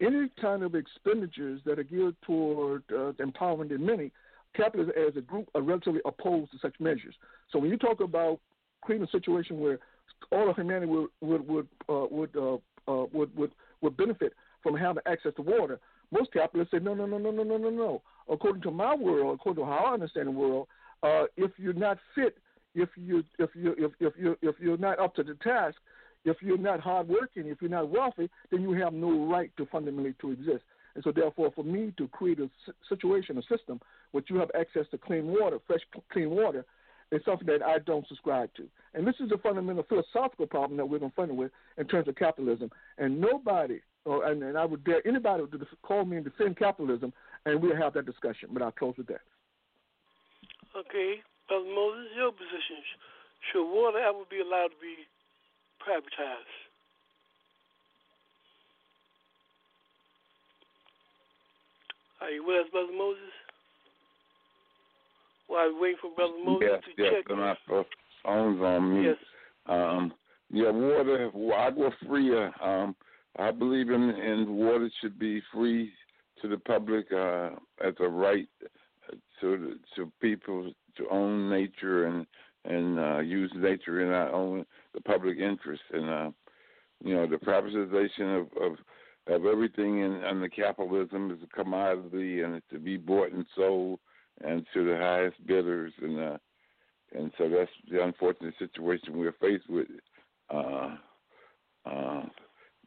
any 0.00 0.30
kind 0.40 0.62
of 0.62 0.74
expenditures 0.74 1.60
that 1.64 1.78
are 1.78 1.84
geared 1.84 2.16
toward 2.22 2.82
uh, 2.92 3.12
empowering 3.18 3.68
the 3.68 3.78
many 3.78 4.12
capitalists 4.56 4.94
as 5.08 5.16
a 5.16 5.20
group 5.20 5.48
are 5.54 5.62
relatively 5.62 6.00
opposed 6.04 6.52
to 6.52 6.58
such 6.58 6.74
measures. 6.78 7.14
So 7.50 7.58
when 7.58 7.70
you 7.70 7.76
talk 7.76 8.00
about 8.00 8.40
creating 8.82 9.06
a 9.06 9.10
situation 9.10 9.58
where 9.60 9.78
all 10.30 10.48
of 10.48 10.56
humanity 10.56 10.86
would 10.86 11.08
would 11.20 11.48
would 11.48 11.68
uh, 11.88 12.06
would, 12.10 12.36
uh, 12.36 12.54
uh, 12.88 13.06
would 13.12 13.34
would 13.36 13.52
would 13.80 13.96
benefit 13.96 14.34
from 14.62 14.76
having 14.76 15.02
access 15.06 15.32
to 15.36 15.42
water, 15.42 15.80
most 16.12 16.32
capitalists 16.32 16.72
say 16.72 16.78
no, 16.78 16.94
no, 16.94 17.06
no, 17.06 17.18
no, 17.18 17.30
no, 17.30 17.42
no, 17.42 17.56
no, 17.56 17.70
no. 17.70 18.02
According 18.28 18.62
to 18.62 18.70
my 18.70 18.94
world, 18.94 19.38
according 19.40 19.64
to 19.64 19.68
how 19.68 19.86
I 19.86 19.94
understand 19.94 20.28
the 20.28 20.32
world, 20.32 20.68
uh, 21.02 21.24
if 21.36 21.50
you're 21.56 21.72
not 21.72 21.98
fit, 22.14 22.36
if 22.74 22.88
you 22.96 23.24
if 23.38 23.50
you 23.54 23.74
if 23.78 23.92
if 24.00 24.12
you 24.18 24.36
if 24.42 24.56
you're 24.60 24.76
not 24.76 24.98
up 24.98 25.14
to 25.16 25.22
the 25.22 25.34
task, 25.42 25.76
if 26.24 26.36
you're 26.40 26.58
not 26.58 26.80
hardworking, 26.80 27.48
if 27.48 27.58
you're 27.60 27.70
not 27.70 27.88
wealthy, 27.88 28.30
then 28.50 28.62
you 28.62 28.72
have 28.72 28.92
no 28.92 29.26
right 29.26 29.50
to 29.56 29.66
fundamentally 29.66 30.14
to 30.20 30.32
exist. 30.32 30.64
And 30.94 31.02
so, 31.02 31.12
therefore, 31.12 31.50
for 31.54 31.64
me 31.64 31.92
to 31.96 32.06
create 32.08 32.38
a 32.38 32.50
situation, 32.88 33.38
a 33.38 33.42
system, 33.42 33.80
which 34.12 34.28
you 34.28 34.36
have 34.36 34.50
access 34.58 34.86
to 34.90 34.98
clean 34.98 35.26
water, 35.26 35.58
fresh, 35.66 35.80
clean 36.12 36.30
water, 36.30 36.64
is 37.10 37.22
something 37.24 37.46
that 37.46 37.62
I 37.62 37.78
don't 37.78 38.06
subscribe 38.08 38.50
to. 38.56 38.66
And 38.94 39.06
this 39.06 39.14
is 39.20 39.30
the 39.30 39.38
fundamental 39.38 39.84
philosophical 39.84 40.46
problem 40.46 40.76
that 40.78 40.86
we're 40.86 40.98
confronted 40.98 41.36
with 41.36 41.50
in 41.78 41.86
terms 41.86 42.08
of 42.08 42.16
capitalism. 42.16 42.70
And 42.98 43.20
nobody, 43.20 43.80
or, 44.04 44.26
and, 44.26 44.42
and 44.42 44.56
I 44.56 44.64
would 44.64 44.84
dare 44.84 45.06
anybody 45.06 45.44
to 45.46 45.66
call 45.82 46.04
me 46.04 46.16
and 46.16 46.24
defend 46.24 46.58
capitalism, 46.58 47.12
and 47.46 47.60
we'll 47.60 47.76
have 47.76 47.94
that 47.94 48.06
discussion. 48.06 48.50
But 48.52 48.62
I'll 48.62 48.72
close 48.72 48.94
with 48.96 49.08
that. 49.08 49.20
Okay, 50.76 51.20
Brother 51.52 51.68
Moses, 51.68 52.08
your 52.16 52.32
position: 52.32 52.80
should 53.52 53.70
water 53.70 53.98
ever 53.98 54.24
be 54.30 54.40
allowed 54.40 54.68
to 54.68 54.80
be 54.80 55.04
privatized? 55.84 56.56
Are 62.22 62.30
you 62.30 62.46
with 62.46 62.64
us, 62.64 62.70
Brother 62.72 62.96
Moses? 62.96 63.20
While 65.48 65.74
we 65.74 65.80
waiting 65.80 65.98
for 66.00 66.14
Brother 66.16 66.32
Moses 66.42 66.68
yes, 66.72 66.80
to 66.84 67.02
yes, 67.02 67.12
check. 67.12 67.24
Yes, 67.28 67.56
my 67.68 67.82
phone's 68.24 68.62
on 68.62 68.94
me. 68.94 69.08
Yes. 69.08 69.16
Um, 69.66 70.12
yeah, 70.50 70.70
water, 70.70 71.30
agua 71.54 71.90
fria. 72.06 72.50
Um, 72.62 72.96
I 73.38 73.50
believe 73.50 73.90
in, 73.90 74.08
in 74.08 74.56
water 74.56 74.88
should 75.02 75.18
be 75.18 75.42
free 75.52 75.92
to 76.40 76.48
the 76.48 76.56
public 76.56 77.12
uh, 77.12 77.50
as 77.86 77.92
a 78.00 78.08
right 78.08 78.48
to 79.42 79.74
to 79.96 80.10
people 80.22 80.72
to 80.96 81.08
own 81.10 81.50
nature 81.50 82.06
and 82.06 82.26
and 82.64 82.98
uh, 82.98 83.18
use 83.18 83.52
nature 83.56 84.00
in 84.00 84.12
our 84.12 84.30
own 84.32 84.64
the 84.94 85.00
public 85.00 85.38
interest 85.38 85.82
and 85.92 86.08
uh, 86.08 86.30
you 87.02 87.14
know 87.14 87.26
the 87.26 87.36
privatization 87.36 88.40
of, 88.40 88.46
of 88.62 88.78
of 89.28 89.46
everything 89.46 90.00
in 90.00 90.22
under 90.24 90.48
capitalism 90.48 91.30
is 91.30 91.38
a 91.42 91.56
commodity 91.56 92.42
and 92.42 92.54
it's 92.54 92.66
to 92.70 92.78
be 92.78 92.96
bought 92.96 93.32
and 93.32 93.46
sold 93.56 93.98
and 94.44 94.66
to 94.74 94.84
the 94.84 94.96
highest 94.96 95.36
bidders 95.46 95.92
and 96.00 96.18
uh 96.18 96.36
and 97.14 97.30
so 97.36 97.48
that's 97.48 97.70
the 97.90 98.02
unfortunate 98.02 98.54
situation 98.58 99.18
we're 99.18 99.34
faced 99.40 99.68
with 99.68 99.86
uh 100.50 100.96
uh 101.86 102.22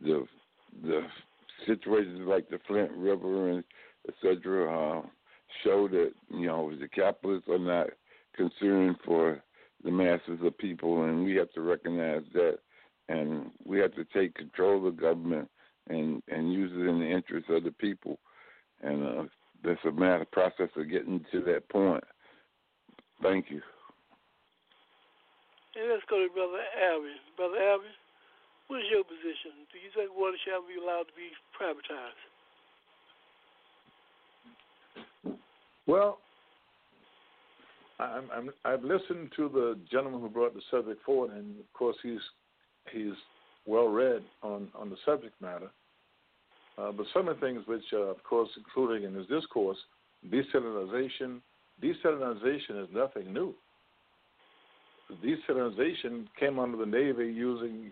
the 0.01 0.25
the 0.83 1.01
situations 1.65 2.21
like 2.27 2.49
the 2.49 2.59
Flint 2.67 2.91
River 2.91 3.49
and 3.49 3.63
etc. 4.07 5.03
Show 5.63 5.87
that 5.89 6.11
you 6.29 6.47
know 6.47 6.71
the 6.75 6.87
capitalists 6.87 7.49
are 7.49 7.59
not 7.59 7.87
concerned 8.35 8.97
for 9.05 9.41
the 9.83 9.91
masses 9.91 10.39
of 10.43 10.57
people, 10.57 11.03
and 11.03 11.25
we 11.25 11.35
have 11.35 11.51
to 11.53 11.61
recognize 11.61 12.23
that, 12.33 12.59
and 13.09 13.51
we 13.65 13.79
have 13.79 13.93
to 13.95 14.05
take 14.13 14.35
control 14.35 14.77
of 14.77 14.95
the 14.95 15.01
government 15.01 15.49
and 15.87 16.21
and 16.27 16.53
use 16.53 16.71
it 16.73 16.89
in 16.89 16.99
the 16.99 17.09
interest 17.09 17.49
of 17.49 17.63
the 17.63 17.71
people. 17.71 18.19
And 18.81 19.03
uh, 19.03 19.23
that's 19.63 19.83
a 19.85 19.91
matter 19.91 20.25
process 20.31 20.69
of 20.75 20.89
getting 20.89 21.25
to 21.31 21.41
that 21.41 21.69
point. 21.69 22.03
Thank 23.21 23.49
you. 23.49 23.61
And 25.75 25.91
let's 25.91 26.05
go 26.09 26.23
to 26.23 26.31
Brother 26.33 26.63
Alvin. 26.91 27.19
Brother 27.35 27.59
Alvin, 27.59 27.95
what 28.67 28.79
is 28.79 28.87
your 28.91 29.03
position? 29.03 29.67
Do 29.71 29.77
you 29.79 29.91
think 29.95 30.11
water 30.15 30.37
shall 30.47 30.63
be 30.63 30.79
allowed 30.79 31.11
to 31.11 31.15
be 31.15 31.35
privatized? 31.51 32.34
Well, 35.87 36.19
I'm, 37.99 38.29
I'm, 38.33 38.49
I've 38.65 38.83
listened 38.83 39.31
to 39.37 39.49
the 39.49 39.77
gentleman 39.91 40.21
who 40.21 40.29
brought 40.29 40.53
the 40.53 40.61
subject 40.71 41.03
forward, 41.03 41.31
and 41.31 41.59
of 41.59 41.73
course 41.73 41.95
he's 42.03 42.19
he's 42.91 43.13
well 43.65 43.87
read 43.87 44.23
on 44.43 44.67
on 44.75 44.89
the 44.89 44.97
subject 45.05 45.39
matter. 45.41 45.69
Uh, 46.77 46.91
but 46.91 47.05
some 47.13 47.27
of 47.29 47.39
the 47.39 47.45
things 47.45 47.61
which, 47.67 47.83
uh, 47.93 47.97
of 47.97 48.21
course, 48.23 48.49
including 48.57 49.07
in 49.07 49.15
his 49.15 49.27
discourse, 49.27 49.77
desalinization. 50.29 51.39
Desalinization 51.83 52.83
is 52.83 52.89
nothing 52.93 53.33
new. 53.33 53.53
Desalinization 55.23 56.25
came 56.39 56.57
under 56.57 56.77
the 56.77 56.85
Navy 56.85 57.31
using 57.31 57.91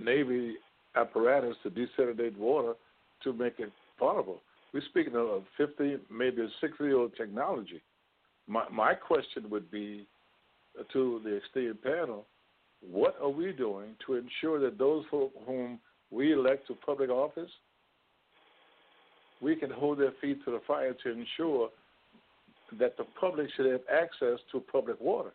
Navy 0.00 0.54
apparatus 0.96 1.56
to 1.62 1.70
desalinate 1.70 2.36
water 2.36 2.74
to 3.22 3.32
make 3.32 3.58
it 3.58 3.70
potable. 3.98 4.40
We're 4.72 4.82
speaking 4.90 5.16
of 5.16 5.44
50, 5.56 5.96
maybe 6.10 6.42
a 6.42 6.48
60 6.60 6.84
year 6.84 6.96
old 6.96 7.12
technology. 7.16 7.82
My, 8.46 8.68
my 8.70 8.94
question 8.94 9.48
would 9.50 9.70
be 9.70 10.06
uh, 10.78 10.82
to 10.92 11.20
the 11.24 11.40
esteemed 11.42 11.82
panel 11.82 12.26
what 12.80 13.16
are 13.20 13.28
we 13.28 13.52
doing 13.52 13.96
to 14.06 14.14
ensure 14.14 14.60
that 14.60 14.78
those 14.78 15.04
for 15.10 15.30
whom 15.46 15.78
we 16.10 16.32
elect 16.32 16.66
to 16.68 16.74
public 16.74 17.10
office, 17.10 17.50
we 19.40 19.56
can 19.56 19.70
hold 19.70 19.98
their 19.98 20.12
feet 20.20 20.44
to 20.44 20.52
the 20.52 20.60
fire 20.66 20.94
to 21.02 21.10
ensure 21.10 21.70
that 22.78 22.96
the 22.96 23.04
public 23.20 23.48
should 23.56 23.66
have 23.66 23.82
access 23.92 24.38
to 24.52 24.60
public 24.60 25.00
water? 25.00 25.32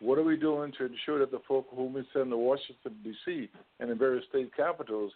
What 0.00 0.18
are 0.18 0.24
we 0.24 0.36
doing 0.36 0.72
to 0.78 0.86
ensure 0.86 1.18
that 1.18 1.32
the 1.32 1.40
folk 1.48 1.66
whom 1.74 1.94
we 1.94 2.06
send 2.12 2.30
to 2.30 2.36
Washington, 2.36 2.94
D.C. 3.02 3.50
and 3.80 3.90
the 3.90 3.94
various 3.94 4.24
state 4.28 4.54
capitals 4.56 5.12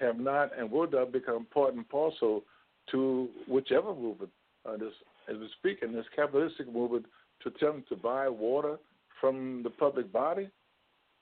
have 0.00 0.18
not 0.18 0.56
and 0.58 0.70
will 0.70 0.88
not 0.90 1.12
become 1.12 1.46
part 1.52 1.74
and 1.74 1.88
parcel 1.88 2.42
to 2.90 3.28
whichever 3.46 3.94
movement, 3.94 4.30
uh, 4.66 4.76
this, 4.76 4.92
as 5.28 5.36
we 5.36 5.48
speak, 5.58 5.82
in 5.82 5.92
this 5.92 6.06
capitalistic 6.14 6.72
movement 6.72 7.06
to 7.42 7.48
attempt 7.48 7.88
to 7.88 7.96
buy 7.96 8.28
water 8.28 8.76
from 9.20 9.62
the 9.62 9.70
public 9.70 10.12
body? 10.12 10.48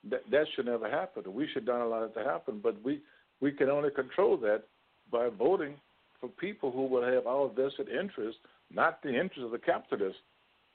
That, 0.09 0.21
that 0.31 0.45
should 0.55 0.67
never 0.67 0.89
happen. 0.89 1.23
We 1.33 1.47
should 1.53 1.65
not 1.65 1.81
allow 1.81 2.03
it 2.03 2.13
to 2.13 2.23
happen, 2.23 2.59
but 2.61 2.81
we, 2.83 3.01
we 3.41 3.51
can 3.51 3.69
only 3.69 3.89
control 3.89 4.37
that 4.37 4.63
by 5.11 5.29
voting 5.29 5.75
for 6.21 6.29
people 6.29 6.71
who 6.71 6.85
will 6.85 7.03
have 7.03 7.27
our 7.27 7.49
vested 7.49 7.89
interest, 7.89 8.37
not 8.71 9.01
the 9.01 9.09
interest 9.09 9.41
of 9.41 9.51
the 9.51 9.57
capitalists 9.57 10.21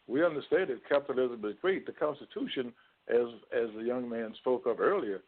we 0.08 0.24
understand 0.24 0.68
that 0.70 0.88
capitalism 0.88 1.44
is 1.44 1.54
great. 1.60 1.86
The 1.86 1.92
Constitution, 1.92 2.72
as 3.08 3.26
as 3.52 3.68
the 3.76 3.84
young 3.84 4.08
man 4.08 4.34
spoke 4.38 4.66
of 4.66 4.80
earlier, 4.80 5.20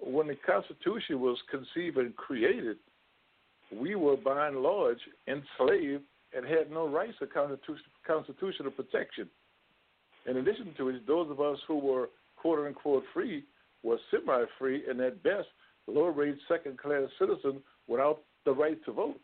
when 0.00 0.26
the 0.26 0.36
Constitution 0.36 1.20
was 1.20 1.38
conceived 1.50 1.96
and 1.98 2.14
created, 2.16 2.76
we 3.72 3.94
were 3.94 4.16
by 4.16 4.48
and 4.48 4.58
large 4.58 4.98
enslaved 5.26 6.04
and 6.34 6.46
had 6.46 6.70
no 6.70 6.88
rights 6.88 7.16
of 7.20 7.32
constitution, 7.32 7.84
constitutional 8.06 8.70
protection. 8.70 9.28
In 10.26 10.36
addition 10.38 10.74
to 10.76 10.88
it, 10.88 11.06
those 11.06 11.30
of 11.30 11.40
us 11.40 11.58
who 11.66 11.78
were 11.78 12.08
quote 12.36 12.66
unquote 12.66 13.04
free 13.12 13.44
were 13.82 13.98
semi 14.10 14.44
free 14.58 14.84
and 14.88 15.00
at 15.00 15.22
best 15.22 15.48
low 15.86 16.06
rate 16.06 16.36
second 16.48 16.78
class 16.78 17.02
citizens 17.18 17.60
without 17.88 18.20
the 18.44 18.52
right 18.52 18.82
to 18.84 18.92
vote. 18.92 19.20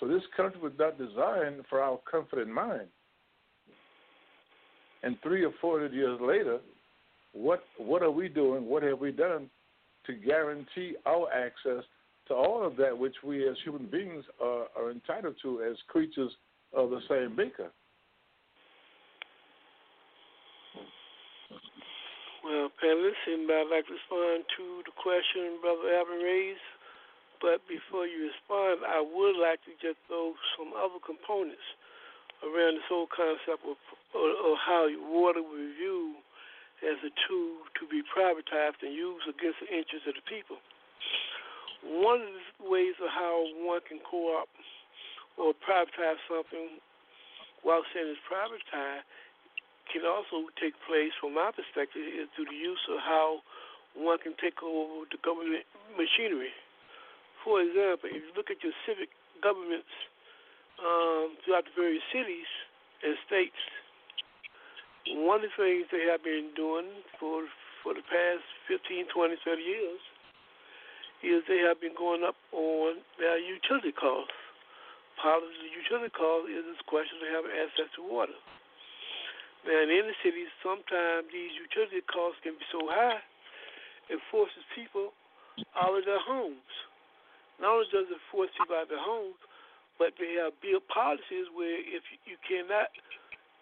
So 0.00 0.08
this 0.08 0.22
country 0.36 0.60
was 0.60 0.72
not 0.78 0.98
designed 0.98 1.64
for 1.68 1.80
our 1.80 1.98
comfort 2.10 2.40
and 2.40 2.52
mind 2.52 2.88
and 5.02 5.16
three 5.22 5.44
or 5.44 5.52
four 5.60 5.80
hundred 5.80 5.94
years 5.94 6.18
later, 6.20 6.58
what 7.32 7.64
what 7.78 8.02
are 8.02 8.10
we 8.10 8.28
doing? 8.28 8.66
What 8.66 8.82
have 8.82 8.98
we 8.98 9.12
done 9.12 9.48
to 10.06 10.12
guarantee 10.12 10.96
our 11.06 11.28
access 11.32 11.84
to 12.28 12.34
all 12.34 12.64
of 12.64 12.76
that 12.76 12.96
which 12.96 13.16
we 13.24 13.48
as 13.48 13.56
human 13.64 13.86
beings 13.86 14.24
are, 14.40 14.66
are 14.76 14.90
entitled 14.90 15.36
to 15.42 15.62
as 15.62 15.76
creatures 15.88 16.32
of 16.72 16.90
the 16.90 17.00
same 17.08 17.34
maker? 17.36 17.70
Well, 22.44 22.68
panelists, 22.82 23.22
anybody 23.30 23.70
like 23.70 23.86
to 23.86 23.94
respond 23.94 24.44
to 24.58 24.64
the 24.82 24.94
question 24.98 25.62
Brother 25.62 25.94
Alvin 25.94 26.20
raised? 26.26 26.68
But 27.38 27.62
before 27.66 28.06
you 28.06 28.30
respond, 28.30 28.86
I 28.86 29.02
would 29.02 29.34
like 29.38 29.58
to 29.66 29.74
just 29.82 29.98
throw 30.06 30.34
some 30.58 30.74
other 30.78 31.02
components 31.02 31.66
around 32.42 32.78
this 32.78 32.86
whole 32.90 33.10
concept 33.10 33.62
of, 33.66 33.78
of, 34.14 34.54
how 34.62 34.86
water 35.10 35.42
we 35.42 35.74
view 35.74 36.22
as 36.82 36.98
a 37.06 37.12
tool 37.26 37.62
to 37.78 37.86
be 37.86 38.02
privatized 38.02 38.82
and 38.82 38.92
used 38.92 39.26
against 39.26 39.62
the 39.62 39.70
interests 39.70 40.06
of 40.06 40.14
the 40.18 40.26
people. 40.26 40.58
One 41.82 42.22
of 42.22 42.34
the 42.58 42.66
ways 42.70 42.94
of 43.02 43.10
how 43.10 43.46
one 43.62 43.82
can 43.86 43.98
co-opt 44.06 44.54
or 45.38 45.54
privatize 45.62 46.20
something 46.26 46.78
while 47.62 47.82
saying 47.94 48.10
it's 48.10 48.22
privatized 48.26 49.06
can 49.90 50.06
also 50.06 50.48
take 50.58 50.74
place, 50.86 51.10
from 51.18 51.34
my 51.34 51.50
perspective, 51.50 52.02
is 52.02 52.30
through 52.34 52.48
the 52.48 52.58
use 52.58 52.80
of 52.90 53.02
how 53.02 53.42
one 53.94 54.18
can 54.22 54.32
take 54.38 54.62
over 54.62 55.04
the 55.10 55.18
government 55.20 55.66
machinery. 55.98 56.54
For 57.44 57.60
example, 57.60 58.08
if 58.08 58.22
you 58.22 58.32
look 58.38 58.48
at 58.48 58.62
your 58.62 58.72
civic 58.86 59.10
governments 59.42 59.90
um, 60.82 61.36
throughout 61.44 61.66
the 61.66 61.74
various 61.74 62.02
cities 62.10 62.48
and 63.02 63.18
states. 63.26 63.58
One 65.10 65.42
of 65.42 65.50
the 65.50 65.54
things 65.58 65.90
they 65.90 66.06
have 66.06 66.22
been 66.22 66.54
doing 66.54 66.86
for 67.18 67.46
for 67.82 67.94
the 67.94 68.06
past 68.06 68.46
15, 68.70 69.10
20, 69.10 69.34
30 69.42 69.58
years 69.58 70.02
is 71.26 71.42
they 71.50 71.58
have 71.66 71.82
been 71.82 71.94
going 71.98 72.22
up 72.22 72.38
on 72.54 73.02
their 73.18 73.38
utility 73.38 73.90
costs. 73.90 74.34
Part 75.18 75.42
of 75.42 75.50
the 75.50 75.70
utility 75.70 76.10
cost 76.14 76.46
is 76.46 76.62
this 76.62 76.82
question 76.86 77.18
of 77.22 77.42
having 77.42 77.54
access 77.58 77.90
to 77.98 78.02
water. 78.06 78.38
Now, 79.66 79.82
in 79.82 80.10
the 80.10 80.14
cities, 80.22 80.50
sometimes 80.62 81.30
these 81.30 81.54
utility 81.54 82.02
costs 82.10 82.42
can 82.42 82.58
be 82.58 82.66
so 82.74 82.82
high, 82.90 83.22
it 84.10 84.18
forces 84.30 84.66
people 84.74 85.14
out 85.78 85.94
of 85.94 86.02
their 86.02 86.22
homes. 86.22 86.66
Not 87.62 87.78
only 87.78 87.86
does 87.94 88.10
it 88.10 88.18
force 88.30 88.50
people 88.58 88.74
out 88.74 88.90
of 88.90 88.94
their 88.94 89.02
homes, 89.02 89.38
but 90.02 90.18
they 90.18 90.34
have 90.42 90.58
built 90.58 90.82
policies 90.90 91.46
where 91.54 91.78
if 91.78 92.02
you 92.26 92.34
cannot 92.42 92.90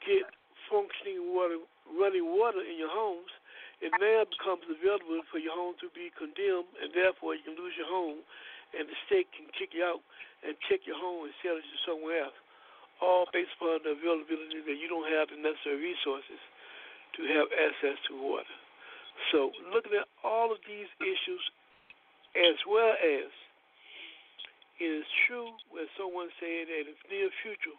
get 0.01 0.25
functioning 0.71 1.35
water, 1.35 1.59
running 1.91 2.25
water 2.31 2.63
in 2.63 2.79
your 2.79 2.89
homes, 2.89 3.29
it 3.83 3.91
now 3.99 4.23
becomes 4.29 4.65
available 4.71 5.25
for 5.29 5.43
your 5.43 5.57
home 5.57 5.75
to 5.83 5.91
be 5.93 6.15
condemned, 6.15 6.71
and 6.79 6.95
therefore 6.95 7.35
you 7.35 7.43
can 7.43 7.59
lose 7.59 7.75
your 7.75 7.89
home, 7.89 8.23
and 8.77 8.87
the 8.87 8.97
state 9.11 9.27
can 9.35 9.51
kick 9.51 9.75
you 9.75 9.83
out 9.83 10.01
and 10.47 10.55
take 10.71 10.87
your 10.87 10.97
home 10.97 11.27
and 11.27 11.35
sell 11.43 11.59
it 11.59 11.65
to 11.65 11.79
somewhere 11.85 12.29
else, 12.29 12.39
all 13.03 13.27
based 13.35 13.53
upon 13.59 13.83
the 13.83 13.97
availability 13.97 14.63
that 14.63 14.79
you 14.79 14.87
don't 14.87 15.09
have 15.11 15.33
the 15.33 15.37
necessary 15.41 15.81
resources 15.81 16.41
to 17.17 17.27
have 17.35 17.49
access 17.57 17.99
to 18.07 18.15
water. 18.15 18.57
So, 19.33 19.51
looking 19.73 19.97
at 19.99 20.09
all 20.23 20.53
of 20.53 20.61
these 20.65 20.89
issues, 21.03 21.43
as 22.37 22.57
well 22.69 22.95
as 22.95 23.29
it 24.81 24.89
is 24.89 25.09
true 25.27 25.51
when 25.69 25.89
someone 25.99 26.33
said 26.41 26.71
that 26.71 26.89
in 26.89 26.95
the 26.95 27.09
near 27.11 27.29
future, 27.43 27.77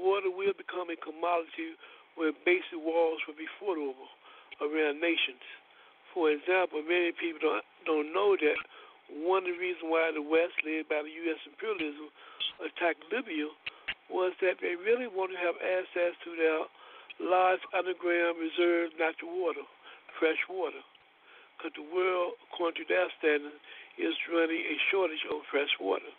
water 0.00 0.32
will 0.32 0.56
become 0.56 0.88
a 0.88 0.96
commodity 0.96 1.76
where 2.14 2.32
basic 2.44 2.78
walls 2.78 3.20
will 3.26 3.38
be 3.38 3.48
fought 3.58 3.78
over 3.78 4.06
around 4.62 5.00
nations. 5.00 5.42
For 6.14 6.30
example, 6.30 6.82
many 6.86 7.10
people 7.10 7.42
don't, 7.42 7.66
don't 7.86 8.10
know 8.14 8.38
that 8.38 8.58
one 9.10 9.44
of 9.44 9.50
the 9.50 9.58
reasons 9.58 9.84
why 9.84 10.14
the 10.14 10.22
West, 10.22 10.54
led 10.62 10.86
by 10.86 11.02
the 11.02 11.12
U.S. 11.26 11.42
imperialism, 11.44 12.08
attacked 12.62 13.02
Libya 13.10 13.50
was 14.08 14.32
that 14.40 14.62
they 14.62 14.78
really 14.78 15.10
wanted 15.10 15.36
to 15.36 15.42
have 15.42 15.58
access 15.58 16.14
to 16.22 16.30
their 16.38 16.70
large 17.18 17.62
underground 17.74 18.38
reserve 18.38 18.94
natural 18.98 19.34
water, 19.34 19.66
fresh 20.18 20.38
water. 20.46 20.82
Because 21.58 21.74
the 21.78 21.86
world, 21.86 22.38
according 22.50 22.82
to 22.82 22.86
their 22.86 23.10
standards, 23.18 23.58
is 23.98 24.14
running 24.30 24.62
a 24.62 24.76
shortage 24.90 25.22
of 25.30 25.46
fresh 25.50 25.70
water. 25.78 26.10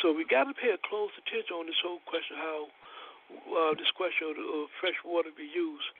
So 0.00 0.12
we 0.12 0.28
got 0.28 0.44
to 0.44 0.54
pay 0.56 0.76
a 0.76 0.80
close 0.84 1.12
attention 1.16 1.56
on 1.56 1.64
this 1.64 1.80
whole 1.80 2.04
question 2.04 2.36
how 2.36 2.68
uh, 3.30 3.72
this 3.74 3.90
question 3.94 4.30
of, 4.30 4.38
of 4.38 4.70
fresh 4.78 4.96
water 5.04 5.30
be 5.34 5.48
used 5.48 5.90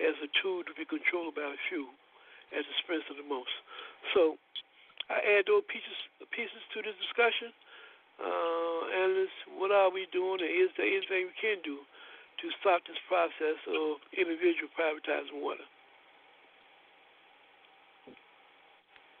as 0.00 0.14
a 0.22 0.28
tool 0.42 0.66
to 0.66 0.72
be 0.74 0.84
controlled 0.84 1.38
by 1.38 1.46
a 1.46 1.60
few 1.70 1.90
expense 2.50 3.06
of 3.10 3.16
the 3.18 3.26
most. 3.26 3.50
So 4.14 4.38
I 5.10 5.20
add 5.38 5.50
those 5.50 5.66
pieces 5.66 5.96
pieces 6.30 6.62
to 6.74 6.82
this 6.82 6.96
discussion. 7.02 7.50
Uh, 8.14 8.80
analysts, 8.94 9.42
what 9.58 9.74
are 9.74 9.90
we 9.90 10.06
doing, 10.14 10.38
and 10.38 10.50
is 10.50 10.70
there 10.78 10.86
anything 10.86 11.26
we 11.26 11.34
can 11.34 11.58
do 11.66 11.82
to 11.82 12.46
stop 12.62 12.78
this 12.86 12.98
process 13.10 13.58
of 13.66 13.98
individual 14.14 14.70
privatizing 14.78 15.42
water? 15.42 15.66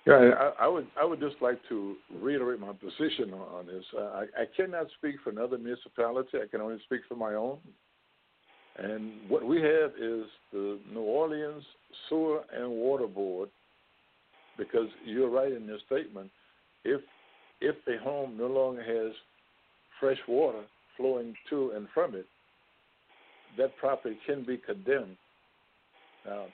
Yeah, 0.06 0.32
I, 0.38 0.64
I, 0.64 0.68
would 0.68 0.86
I 1.00 1.04
would 1.04 1.20
just 1.20 1.36
like 1.40 1.58
to 1.70 1.96
reiterate 2.20 2.60
my 2.60 2.72
position 2.72 3.32
on, 3.32 3.40
on 3.40 3.66
this. 3.66 3.84
Uh, 3.96 4.02
I, 4.02 4.22
I 4.42 4.44
cannot 4.54 4.86
speak 4.98 5.16
for 5.24 5.30
another 5.30 5.56
municipality. 5.56 6.38
I 6.42 6.46
can 6.50 6.60
only 6.60 6.78
speak 6.84 7.00
for 7.08 7.14
my 7.16 7.34
own. 7.34 7.58
And 8.76 9.12
what 9.28 9.44
we 9.44 9.62
have 9.62 9.92
is 9.98 10.24
the 10.52 10.78
New 10.92 11.00
Orleans 11.00 11.64
Sewer 12.08 12.42
and 12.52 12.70
Water 12.70 13.06
Board, 13.06 13.48
because 14.58 14.88
you're 15.06 15.30
right 15.30 15.52
in 15.52 15.64
your 15.64 15.78
statement. 15.86 16.30
If 16.84 17.00
if 17.60 17.76
a 17.88 18.02
home 18.02 18.36
no 18.36 18.46
longer 18.46 18.82
has 18.82 19.12
fresh 20.00 20.18
water 20.28 20.64
flowing 20.96 21.34
to 21.50 21.72
and 21.76 21.86
from 21.94 22.14
it, 22.14 22.26
that 23.56 23.76
property 23.76 24.18
can 24.26 24.44
be 24.44 24.58
condemned. 24.58 25.16
Now, 26.26 26.46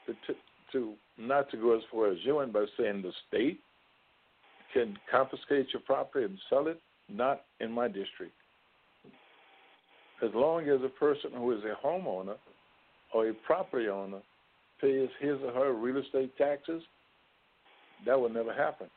to, 0.73 0.95
not 1.19 1.51
to 1.51 1.57
go 1.57 1.77
as 1.77 1.83
far 1.91 2.11
as 2.11 2.19
you 2.23 2.37
went 2.37 2.53
by 2.53 2.65
saying 2.79 3.03
the 3.03 3.13
state 3.29 3.61
can 4.73 4.97
confiscate 5.11 5.67
your 5.73 5.83
property 5.83 6.25
and 6.25 6.39
sell 6.49 6.69
it, 6.69 6.81
not 7.09 7.43
in 7.61 7.73
my 7.73 7.89
district. 7.89 8.33
As 10.23 10.31
long 10.35 10.69
as 10.69 10.81
a 10.85 10.89
person 10.89 11.31
who 11.35 11.53
is 11.53 11.63
a 11.65 11.87
homeowner 11.87 12.37
or 13.15 13.29
a 13.29 13.35
property 13.47 13.89
owner 13.89 14.21
pays 14.81 15.09
his 15.21 15.37
or 15.45 15.53
her 15.53 15.73
real 15.73 15.99
estate 15.99 16.37
taxes, 16.37 16.83
that 18.07 18.19
will 18.19 18.29
never 18.29 18.53
happen. 18.53 18.89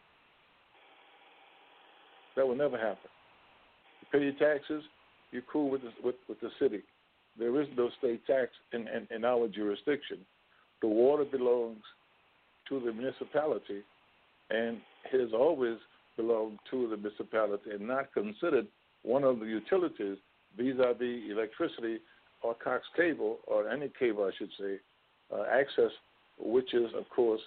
That 2.35 2.47
will 2.47 2.55
never 2.55 2.77
happen. 2.77 3.09
You 4.01 4.07
pay 4.19 4.25
your 4.25 4.33
taxes, 4.33 4.83
you're 5.31 5.43
cool 5.51 5.69
with 5.69 5.81
the, 5.81 5.91
with, 6.03 6.15
with 6.27 6.39
the 6.41 6.49
city. 6.59 6.83
There 7.37 7.59
is 7.61 7.67
no 7.75 7.89
state 7.97 8.25
tax 8.27 8.51
in, 8.73 8.87
in, 8.87 9.07
in 9.15 9.25
our 9.25 9.47
jurisdiction. 9.47 10.19
The 10.83 10.89
water 10.89 11.23
belongs 11.23 11.81
to 12.67 12.81
the 12.81 12.91
municipality 12.91 13.83
and 14.49 14.81
has 15.13 15.29
always 15.33 15.77
belonged 16.17 16.59
to 16.71 16.89
the 16.89 16.97
municipality 16.97 17.71
and 17.71 17.87
not 17.87 18.13
considered 18.13 18.67
one 19.03 19.23
of 19.23 19.39
the 19.39 19.45
utilities 19.45 20.17
vis-a-vis 20.57 21.31
electricity 21.31 21.99
or 22.41 22.53
Cox 22.61 22.83
cable 22.97 23.37
or 23.47 23.69
any 23.69 23.89
cable, 23.97 24.25
I 24.25 24.31
should 24.37 24.49
say, 24.59 24.75
uh, 25.33 25.43
access, 25.49 25.91
which 26.37 26.73
is 26.73 26.91
of 26.97 27.09
course 27.15 27.41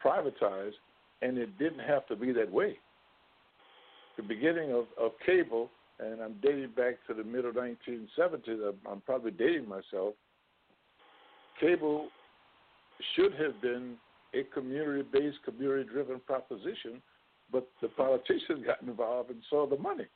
privatized, 0.00 0.78
and 1.20 1.38
it 1.38 1.58
didn't 1.58 1.80
have 1.80 2.06
to 2.06 2.14
be 2.14 2.30
that 2.30 2.50
way. 2.50 2.78
The 4.16 4.22
beginning 4.22 4.70
of, 4.70 4.84
of 5.00 5.10
cable, 5.26 5.68
and 5.98 6.20
I'm 6.20 6.36
dating 6.40 6.70
back 6.76 6.94
to 7.08 7.14
the 7.14 7.24
middle 7.24 7.50
1970s. 7.50 8.68
I'm, 8.68 8.78
I'm 8.88 9.00
probably 9.00 9.32
dating 9.32 9.68
myself. 9.68 10.14
Cable 11.58 12.08
should 13.14 13.34
have 13.34 13.60
been 13.60 13.94
a 14.34 14.42
community-based, 14.54 15.38
community-driven 15.44 16.20
proposition, 16.20 17.02
but 17.50 17.68
the 17.80 17.88
politicians 17.88 18.64
got 18.66 18.80
involved 18.82 19.30
and 19.30 19.40
saw 19.50 19.66
the 19.66 19.76
money. 19.76 20.06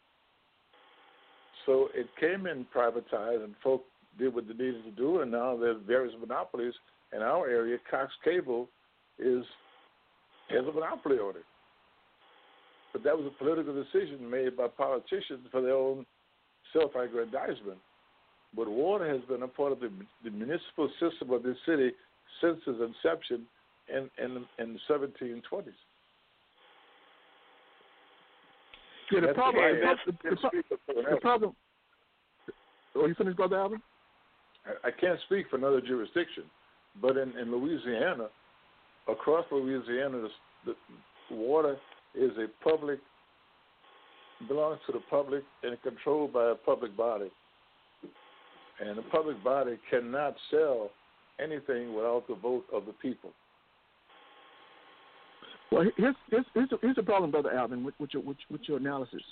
So 1.66 1.88
it 1.94 2.06
came 2.18 2.46
in 2.46 2.66
privatized, 2.74 3.44
and 3.44 3.54
folk 3.62 3.84
did 4.18 4.34
what 4.34 4.46
they 4.46 4.54
needed 4.54 4.84
to 4.84 4.90
do, 4.92 5.20
and 5.20 5.30
now 5.30 5.56
there's 5.56 5.80
various 5.86 6.14
monopolies 6.18 6.74
in 7.14 7.22
our 7.22 7.48
area. 7.48 7.78
Cox 7.90 8.12
Cable 8.24 8.68
is 9.18 9.44
has 10.48 10.64
a 10.66 10.72
monopoly 10.72 11.16
on 11.16 11.30
it. 11.30 11.44
But 12.92 13.02
that 13.04 13.16
was 13.16 13.26
a 13.26 13.42
political 13.42 13.74
decision 13.74 14.30
made 14.30 14.56
by 14.56 14.68
politicians 14.68 15.46
for 15.50 15.60
their 15.60 15.74
own 15.74 16.06
self-aggrandizement. 16.72 17.78
But 18.54 18.68
water 18.68 19.12
has 19.12 19.22
been 19.28 19.42
a 19.42 19.48
part 19.48 19.72
of 19.72 19.80
the, 19.80 19.90
the 20.24 20.30
municipal 20.30 20.88
system 21.00 21.32
of 21.32 21.42
this 21.42 21.56
city 21.66 21.90
since 22.40 22.58
its 22.66 22.78
inception 22.80 23.46
in 23.88 24.10
in, 24.22 24.44
in 24.58 24.74
the 24.74 24.80
1720s. 24.88 25.72
Yeah, 29.12 29.20
the 29.20 29.34
problem, 29.34 29.62
the, 30.04 30.12
the, 30.30 31.04
the 31.10 31.16
problem. 31.20 31.54
Oh, 32.96 33.06
you 33.06 33.14
finished, 33.14 33.36
Brother 33.36 33.56
Alvin? 33.56 33.80
I, 34.66 34.88
I 34.88 34.90
can't 34.90 35.20
speak 35.26 35.46
for 35.48 35.56
another 35.56 35.80
jurisdiction, 35.80 36.44
but 37.00 37.16
in, 37.16 37.36
in 37.38 37.52
Louisiana, 37.52 38.28
across 39.08 39.44
Louisiana, 39.52 40.28
the, 40.64 40.74
the 41.30 41.36
water 41.36 41.76
is 42.14 42.32
a 42.38 42.46
public, 42.64 42.98
belongs 44.48 44.80
to 44.86 44.92
the 44.92 45.02
public 45.08 45.44
and 45.62 45.80
controlled 45.82 46.32
by 46.32 46.50
a 46.50 46.54
public 46.54 46.96
body. 46.96 47.30
And 48.80 48.98
the 48.98 49.02
public 49.02 49.42
body 49.42 49.78
cannot 49.90 50.34
sell 50.50 50.90
anything 51.42 51.94
without 51.94 52.24
the 52.28 52.34
vote 52.34 52.64
of 52.72 52.86
the 52.86 52.92
people. 52.92 53.30
Well, 55.72 55.84
here's 55.96 56.14
here's 56.30 56.46
here's 56.54 56.68
the, 56.70 56.78
here's 56.80 56.96
the 56.96 57.02
problem, 57.02 57.30
brother 57.30 57.52
Alvin, 57.52 57.84
with, 57.84 57.94
with 57.98 58.10
your 58.12 58.22
with, 58.22 58.36
with 58.50 58.62
your 58.66 58.78
analysis. 58.78 59.22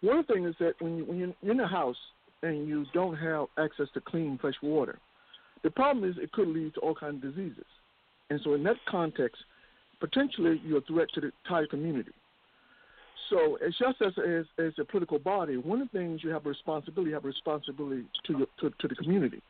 One 0.00 0.24
thing 0.24 0.44
is 0.44 0.54
that 0.58 0.74
when 0.80 0.96
you 0.96 1.04
when 1.04 1.18
you're 1.18 1.52
in 1.52 1.60
a 1.60 1.68
house 1.68 1.96
and 2.42 2.66
you 2.66 2.84
don't 2.92 3.16
have 3.16 3.46
access 3.58 3.86
to 3.94 4.00
clean 4.00 4.38
fresh 4.40 4.56
water, 4.62 4.98
the 5.62 5.70
problem 5.70 6.08
is 6.08 6.16
it 6.18 6.32
could 6.32 6.48
lead 6.48 6.74
to 6.74 6.80
all 6.80 6.94
kinds 6.94 7.24
of 7.24 7.34
diseases. 7.34 7.64
And 8.30 8.40
so, 8.42 8.54
in 8.54 8.62
that 8.64 8.76
context, 8.88 9.38
potentially 10.00 10.60
you're 10.64 10.78
a 10.78 10.82
threat 10.82 11.08
to 11.14 11.20
the 11.20 11.30
entire 11.44 11.66
community. 11.66 12.12
So, 13.30 13.58
it's 13.60 13.78
just 13.78 14.02
as, 14.02 14.12
as 14.18 14.44
as 14.58 14.72
a 14.80 14.84
political 14.84 15.20
body, 15.20 15.56
one 15.56 15.80
of 15.80 15.88
the 15.92 15.98
things 15.98 16.24
you 16.24 16.30
have 16.30 16.46
a 16.46 16.48
responsibility, 16.48 17.10
you 17.10 17.14
have 17.14 17.24
a 17.24 17.28
responsibility 17.28 18.04
to 18.26 18.38
your, 18.38 18.46
to, 18.60 18.70
to 18.80 18.88
the 18.88 18.96
community. 18.96 19.40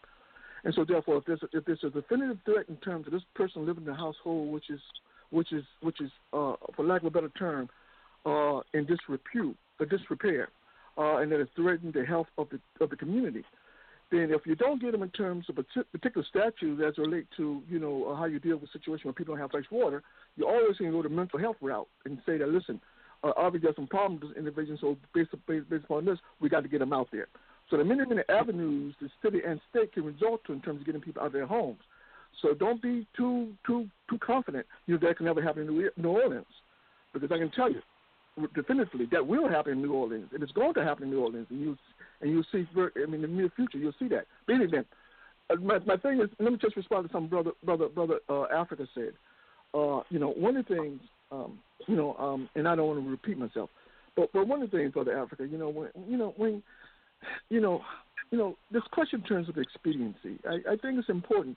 And 0.65 0.73
so, 0.75 0.85
therefore, 0.85 1.19
if 1.19 1.25
there's 1.25 1.43
a, 1.43 1.57
if 1.57 1.65
there's 1.65 1.83
a 1.83 1.91
definitive 1.91 2.39
threat 2.45 2.67
in 2.69 2.77
terms 2.77 3.07
of 3.07 3.13
this 3.13 3.23
person 3.35 3.67
living 3.67 3.85
in 3.85 3.91
the 3.91 3.97
household, 3.97 4.53
which 4.53 4.71
is 4.71 4.81
which 5.31 5.53
is 5.53 5.65
which 5.81 6.01
is 6.01 6.11
uh, 6.33 6.55
for 6.77 6.85
lack 6.85 7.01
of 7.01 7.07
a 7.07 7.11
better 7.11 7.31
term, 7.31 7.69
uh, 8.27 8.61
in 8.73 8.87
disrepute 8.87 9.57
or 9.81 9.87
disrepair, 9.87 10.49
uh, 10.97 11.17
and 11.17 11.33
that 11.33 11.41
is 11.41 11.49
threatening 11.57 11.93
the 11.93 12.05
health 12.05 12.29
of 12.39 12.49
the 12.51 12.61
of 12.83 12.91
the 12.91 12.97
community. 12.97 13.45
Then, 14.13 14.31
if 14.31 14.43
you 14.45 14.55
don't 14.55 14.81
get 14.81 14.93
them 14.93 15.03
in 15.03 15.11
terms 15.11 15.47
of 15.49 15.57
a 15.59 15.65
particular 15.91 16.27
statutes 16.29 16.81
as 16.87 16.99
relate 16.99 17.27
to 17.39 17.63
you 17.69 17.79
know 17.79 18.11
uh, 18.11 18.15
how 18.15 18.27
you 18.27 18.39
deal 18.39 18.57
with 18.59 18.69
a 18.69 18.73
situation 18.73 19.05
where 19.05 19.15
people 19.15 19.35
don't 19.35 19.41
have 19.41 19.51
fresh 19.51 19.65
water, 19.71 20.03
you're 20.37 20.49
always 20.49 20.77
going 20.77 20.93
to 20.93 20.97
go 20.97 21.03
the 21.03 21.09
mental 21.09 21.39
health 21.39 21.57
route 21.61 21.89
and 22.05 22.19
say 22.27 22.37
that 22.37 22.49
listen, 22.49 22.79
uh, 23.25 23.33
obviously 23.37 23.67
there's 23.67 23.77
some 23.77 23.87
problems 23.87 24.23
with 24.23 24.31
this 24.31 24.39
individual, 24.39 24.79
so 24.81 24.97
based, 25.15 25.31
based 25.49 25.69
based 25.71 25.85
upon 25.85 26.05
this, 26.05 26.19
we 26.41 26.49
got 26.49 26.61
to 26.61 26.69
get 26.69 26.81
them 26.81 26.93
out 26.93 27.09
there. 27.11 27.27
So 27.73 27.79
the 27.79 27.85
many 27.85 28.05
many 28.05 28.21
avenues 28.29 28.95
the 29.01 29.09
city 29.23 29.41
and 29.49 29.59
state 29.71 29.95
can 29.95 30.05
resort 30.05 30.45
to 30.45 30.53
in 30.53 30.61
terms 30.61 30.81
of 30.81 30.87
getting 30.87 31.01
people 31.01 31.23
out 31.23 31.29
of 31.29 31.33
their 31.33 31.47
homes. 31.47 31.81
So 32.43 32.53
don't 32.53 32.83
be 32.83 33.07
too 33.17 33.55
too 33.67 33.89
too 34.11 34.19
confident. 34.19 34.67
You 34.87 34.95
know 34.95 35.09
that 35.09 35.17
can 35.17 35.25
never 35.25 35.43
happen 35.43 35.63
in 35.67 35.91
New 35.97 36.09
Orleans, 36.09 36.45
because 37.15 37.33
I 37.33 37.39
can 37.39 37.51
tell 37.51 37.73
you 37.73 37.81
definitively 38.55 39.07
that 39.13 39.27
will 39.27 39.49
happen 39.49 39.73
in 39.73 39.81
New 39.81 39.95
Orleans, 39.95 40.29
and 40.35 40.43
it's 40.43 40.53
going 40.53 40.75
to 40.75 40.85
happen 40.85 41.05
in 41.05 41.11
New 41.11 41.23
Orleans, 41.23 41.47
and 41.49 41.61
you 41.63 41.79
and 42.21 42.31
you'll 42.31 42.45
see. 42.53 42.69
I 42.77 43.07
mean, 43.07 43.15
in 43.15 43.23
the 43.23 43.29
near 43.29 43.51
future, 43.57 43.79
you'll 43.79 43.95
see 43.99 44.09
that. 44.09 44.27
But 44.47 44.57
anyway, 44.57 44.83
uh, 45.49 45.57
my 45.57 45.79
my 45.87 45.97
thing 45.97 46.21
is, 46.21 46.29
let 46.39 46.53
me 46.53 46.59
just 46.61 46.77
respond 46.77 47.09
to 47.09 47.13
something 47.13 47.31
brother 47.31 47.53
brother 47.65 47.89
brother 47.89 48.19
uh, 48.29 48.45
Africa 48.55 48.87
said. 48.95 49.15
Uh, 49.73 50.03
you 50.11 50.19
know, 50.19 50.29
one 50.29 50.59
of 50.59 50.67
the 50.67 50.75
things, 50.75 51.01
um, 51.31 51.59
you 51.87 51.97
know, 51.97 52.15
um, 52.19 52.51
and 52.55 52.69
I 52.69 52.77
don't 52.77 52.87
want 52.87 53.03
to 53.03 53.11
repeat 53.11 53.39
myself, 53.39 53.71
but 54.15 54.31
but 54.35 54.47
one 54.47 54.61
of 54.61 54.71
the 54.71 54.77
things, 54.77 54.93
brother 54.93 55.19
Africa, 55.19 55.47
you 55.51 55.57
know, 55.57 55.71
when 55.71 55.89
you 56.07 56.19
know 56.19 56.35
when, 56.37 56.63
you 57.49 57.61
know, 57.61 57.83
you 58.31 58.39
know, 58.39 58.57
this 58.71 58.83
question 58.93 59.23
turns 59.23 59.47
with 59.47 59.59
expediency. 59.59 60.39
I, 60.47 60.73
I 60.73 60.77
think 60.77 60.99
it's 60.99 61.09
important 61.09 61.57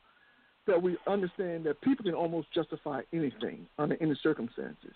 that 0.67 0.81
we 0.81 0.97
understand 1.07 1.65
that 1.65 1.79
people 1.81 2.03
can 2.03 2.15
almost 2.15 2.47
justify 2.53 3.01
anything 3.13 3.67
under 3.77 3.95
any 4.01 4.17
circumstances. 4.21 4.93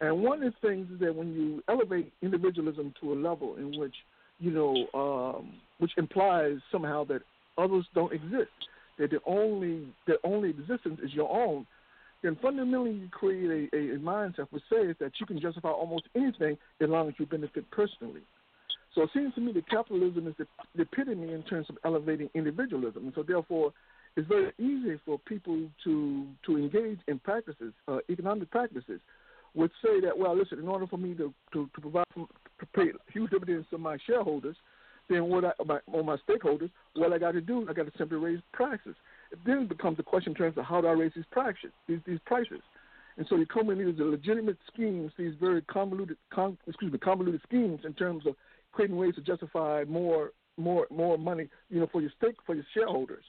And 0.00 0.22
one 0.22 0.42
of 0.42 0.52
the 0.52 0.68
things 0.68 0.88
is 0.92 1.00
that 1.00 1.14
when 1.14 1.32
you 1.32 1.62
elevate 1.68 2.12
individualism 2.22 2.94
to 3.00 3.12
a 3.12 3.16
level 3.16 3.56
in 3.56 3.78
which, 3.78 3.94
you 4.38 4.50
know, 4.50 4.86
um, 4.94 5.54
which 5.78 5.92
implies 5.96 6.58
somehow 6.70 7.04
that 7.04 7.22
others 7.56 7.84
don't 7.94 8.12
exist, 8.12 8.50
that 8.98 9.10
the 9.10 9.18
only 9.26 9.88
the 10.06 10.16
only 10.24 10.50
existence 10.50 11.00
is 11.02 11.12
your 11.12 11.30
own, 11.30 11.66
then 12.22 12.36
fundamentally 12.40 12.92
you 12.92 13.08
create 13.08 13.70
a, 13.72 13.76
a 13.76 13.98
mindset 13.98 14.46
which 14.50 14.62
says 14.68 14.94
that 15.00 15.12
you 15.20 15.26
can 15.26 15.40
justify 15.40 15.70
almost 15.70 16.04
anything 16.14 16.56
as 16.80 16.88
long 16.88 17.08
as 17.08 17.14
you 17.18 17.26
benefit 17.26 17.68
personally. 17.70 18.22
So 18.94 19.02
it 19.02 19.10
seems 19.12 19.34
to 19.34 19.40
me 19.40 19.52
that 19.52 19.68
capitalism 19.68 20.26
is 20.26 20.34
the, 20.38 20.46
the 20.74 20.82
epitome 20.82 21.32
in 21.32 21.42
terms 21.42 21.66
of 21.68 21.78
elevating 21.84 22.30
individualism. 22.34 23.04
And 23.04 23.12
so 23.14 23.22
therefore, 23.22 23.72
it's 24.16 24.26
very 24.26 24.52
easy 24.58 24.98
for 25.04 25.18
people 25.18 25.68
to 25.84 26.26
to 26.46 26.56
engage 26.56 26.98
in 27.06 27.18
practices, 27.20 27.72
uh, 27.86 27.98
economic 28.10 28.50
practices, 28.50 29.00
which 29.54 29.72
say 29.84 30.00
that, 30.00 30.18
well, 30.18 30.36
listen, 30.36 30.58
in 30.58 30.68
order 30.68 30.86
for 30.86 30.96
me 30.96 31.14
to 31.14 31.32
to, 31.52 31.68
to 31.74 31.80
provide 31.80 32.06
to 32.14 32.66
pay 32.74 32.86
huge 33.12 33.30
dividends 33.30 33.66
to 33.70 33.78
my 33.78 33.96
shareholders, 34.06 34.56
then 35.08 35.24
what 35.24 35.44
I 35.44 35.52
my, 35.64 35.78
or 35.86 36.02
my 36.02 36.16
stakeholders, 36.28 36.70
what 36.94 37.12
I 37.12 37.18
got 37.18 37.32
to 37.32 37.40
do, 37.40 37.66
I 37.68 37.72
got 37.74 37.86
to 37.86 37.92
simply 37.98 38.18
raise 38.18 38.40
prices. 38.52 38.96
It 39.30 39.38
then 39.46 39.66
becomes 39.66 39.98
a 39.98 40.02
question 40.02 40.32
in 40.32 40.36
terms 40.36 40.56
of 40.56 40.64
how 40.64 40.80
do 40.80 40.86
I 40.88 40.92
raise 40.92 41.12
these 41.14 41.24
prices, 41.30 41.70
these 41.86 42.00
these 42.06 42.18
prices. 42.24 42.60
And 43.18 43.26
so 43.28 43.36
you 43.36 43.46
come 43.46 43.68
in 43.70 43.78
these 43.78 43.98
legitimate 43.98 44.58
schemes, 44.72 45.10
these 45.18 45.34
very 45.40 45.60
convoluted, 45.62 46.16
con, 46.32 46.56
excuse 46.68 46.92
me, 46.92 46.98
convoluted 46.98 47.40
schemes 47.42 47.80
in 47.84 47.92
terms 47.94 48.26
of 48.26 48.36
creating 48.72 48.96
ways 48.96 49.14
to 49.16 49.20
justify 49.20 49.84
more, 49.88 50.32
more, 50.56 50.86
more 50.90 51.18
money, 51.18 51.48
you 51.70 51.80
know, 51.80 51.88
for 51.90 52.00
your 52.00 52.10
stake, 52.16 52.36
for 52.46 52.54
your 52.54 52.64
shareholders. 52.74 53.24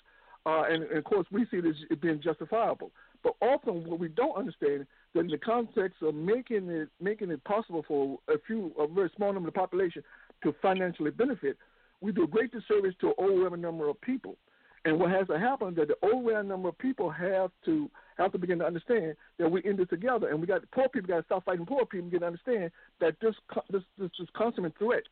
Uh, 0.46 0.64
and, 0.70 0.84
and, 0.84 0.98
of 0.98 1.04
course, 1.04 1.28
we 1.32 1.46
see 1.52 1.60
this 1.60 1.76
as 1.92 1.98
being 1.98 2.22
justifiable. 2.22 2.92
But 3.24 3.36
often, 3.42 3.84
what 3.90 4.00
we 4.00 4.08
don't 4.08 4.38
understand 4.38 4.82
is 4.82 4.88
that 5.14 5.20
in 5.22 5.28
the 5.28 5.38
context 5.38 6.02
of 6.02 6.16
making 6.16 6.70
it 6.70 6.90
making 7.02 7.32
it 7.32 7.44
possible 7.44 7.84
for 7.88 8.18
a 8.30 8.36
few, 8.48 8.72
a 8.80 8.88
very 8.88 9.12
small 9.16 9.34
number 9.34 9.50
of 9.50 9.54
the 9.54 9.60
population 9.60 10.02
to 10.44 10.56
financially 10.62 11.12
benefit, 11.12 11.58
we 12.00 12.14
do 12.14 12.24
a 12.24 12.28
great 12.28 12.52
disservice 12.52 12.96
to 13.02 13.08
an 13.08 13.14
overwhelming 13.20 13.62
number 13.62 13.90
of 13.90 14.00
people. 14.02 14.38
And 14.86 14.98
what 14.98 15.12
has 15.12 15.28
to 15.28 15.38
happen 15.38 15.70
is 15.70 15.76
that 15.76 15.90
the 15.90 15.98
overwhelming 16.08 16.48
number 16.48 16.70
of 16.70 16.78
people 16.78 17.10
have 17.10 17.52
to 17.66 17.92
have 18.18 18.32
to 18.32 18.38
begin 18.38 18.60
to 18.60 18.66
understand 18.66 19.16
that 19.38 19.52
we're 19.52 19.60
in 19.60 19.76
this 19.76 19.90
together, 19.90 20.30
and 20.30 20.40
we 20.40 20.48
got 20.48 20.62
poor 20.72 20.88
people 20.88 21.10
got 21.10 21.18
to 21.18 21.26
stop 21.26 21.44
fighting 21.44 21.66
poor 21.66 21.86
people 21.86 22.06
and 22.06 22.12
get 22.12 22.20
to 22.22 22.28
understand 22.28 22.72
that 23.02 23.16
this 23.22 23.36
this 23.70 23.84
this, 23.98 24.10
this 24.18 24.30
consummate 24.34 24.78
threat, 24.78 25.04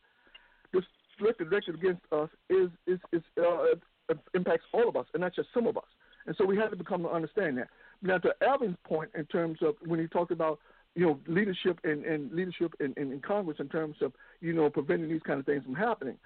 this 0.74 0.84
threat 1.18 1.38
directed 1.38 1.76
against 1.76 2.02
us 2.12 2.30
is 2.50 2.70
is 2.86 3.00
is 3.12 3.22
uh, 3.38 4.14
impacts 4.34 4.66
all 4.74 4.88
of 4.88 4.96
us, 4.96 5.06
and 5.14 5.22
not 5.22 5.36
just 5.36 5.50
some 5.54 5.68
of 5.68 5.78
us. 5.78 5.84
And 6.26 6.36
so 6.38 6.46
we 6.46 6.58
have 6.58 6.72
to 6.72 6.76
become 6.76 7.04
to 7.04 7.10
understand 7.10 7.58
that. 7.58 7.70
Now, 8.02 8.18
to 8.20 8.34
Alvin's 8.42 8.78
point, 8.84 9.10
in 9.16 9.26
terms 9.26 9.60
of 9.62 9.76
when 9.86 10.00
he 10.00 10.08
talked 10.08 10.32
about 10.32 10.60
you 10.96 11.06
know 11.06 11.20
leadership 11.28 11.80
and, 11.84 12.06
and 12.06 12.32
leadership 12.32 12.74
in, 12.80 12.94
in, 12.98 13.12
in 13.12 13.22
Congress, 13.22 13.58
in 13.60 13.70
terms 13.70 13.96
of 14.02 14.14
you 14.42 14.54
know 14.54 14.70
preventing 14.70 15.10
these 15.10 15.22
kind 15.26 15.40
of 15.40 15.46
things 15.46 15.64
from 15.64 15.76
happening. 15.76 16.18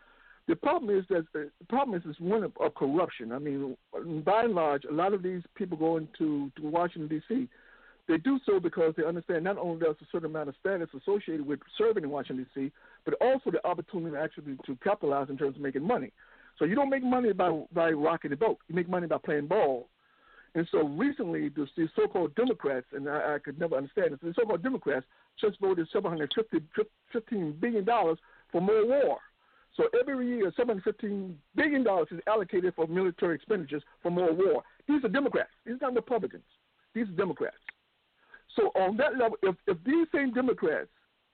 The 0.47 0.55
problem 0.55 0.95
is 0.97 1.05
that 1.09 1.25
the 1.33 1.49
problem 1.69 1.95
is 1.97 2.03
this 2.05 2.19
one 2.19 2.43
of, 2.43 2.51
of 2.59 2.73
corruption. 2.73 3.31
I 3.31 3.37
mean, 3.37 3.77
by 4.25 4.43
and 4.43 4.55
large, 4.55 4.85
a 4.85 4.93
lot 4.93 5.13
of 5.13 5.21
these 5.21 5.43
people 5.55 5.77
going 5.77 6.07
to 6.17 6.51
to 6.57 6.67
Washington 6.67 7.07
D.C. 7.07 7.47
They 8.07 8.17
do 8.17 8.39
so 8.45 8.59
because 8.59 8.93
they 8.97 9.05
understand 9.05 9.43
not 9.43 9.57
only 9.57 9.79
there's 9.79 9.95
a 10.01 10.05
certain 10.11 10.29
amount 10.29 10.49
of 10.49 10.55
status 10.59 10.89
associated 10.95 11.45
with 11.45 11.59
serving 11.77 12.03
in 12.03 12.09
Washington 12.09 12.47
D.C., 12.55 12.71
but 13.05 13.13
also 13.21 13.51
the 13.51 13.65
opportunity 13.65 14.15
actually 14.15 14.57
to 14.65 14.75
capitalize 14.83 15.29
in 15.29 15.37
terms 15.37 15.55
of 15.55 15.61
making 15.61 15.85
money. 15.85 16.11
So 16.59 16.65
you 16.65 16.75
don't 16.75 16.89
make 16.89 17.03
money 17.03 17.31
by 17.33 17.63
by 17.73 17.91
rocking 17.91 18.31
the 18.31 18.37
boat. 18.37 18.57
You 18.67 18.75
make 18.75 18.89
money 18.89 19.07
by 19.07 19.17
playing 19.17 19.47
ball. 19.47 19.87
And 20.53 20.67
so 20.69 20.85
recently, 20.85 21.47
the, 21.49 21.65
the 21.77 21.87
so-called 21.95 22.35
Democrats, 22.35 22.87
and 22.91 23.07
I, 23.07 23.35
I 23.35 23.39
could 23.39 23.57
never 23.57 23.75
understand 23.75 24.11
this, 24.11 24.19
the 24.21 24.33
so-called 24.35 24.61
Democrats 24.61 25.05
just 25.39 25.59
voted 25.61 25.87
$715 25.95 27.59
billion 27.59 27.85
for 27.85 28.61
more 28.61 28.85
war. 28.85 29.17
So 29.77 29.85
every 29.97 30.27
year, 30.27 30.51
$715 30.51 31.33
billion 31.55 31.81
is 32.11 32.19
allocated 32.27 32.73
for 32.75 32.87
military 32.87 33.35
expenditures 33.35 33.83
for 34.03 34.11
more 34.11 34.33
war. 34.33 34.63
These 34.87 35.05
are 35.05 35.09
Democrats. 35.09 35.51
These 35.65 35.75
are 35.75 35.87
not 35.87 35.95
Republicans. 35.95 36.43
These 36.93 37.07
are 37.07 37.13
Democrats. 37.13 37.55
So 38.55 38.71
on 38.75 38.97
that 38.97 39.17
level, 39.17 39.37
if, 39.43 39.55
if 39.67 39.77
these 39.85 40.07
same 40.13 40.33
Democrats 40.33 40.89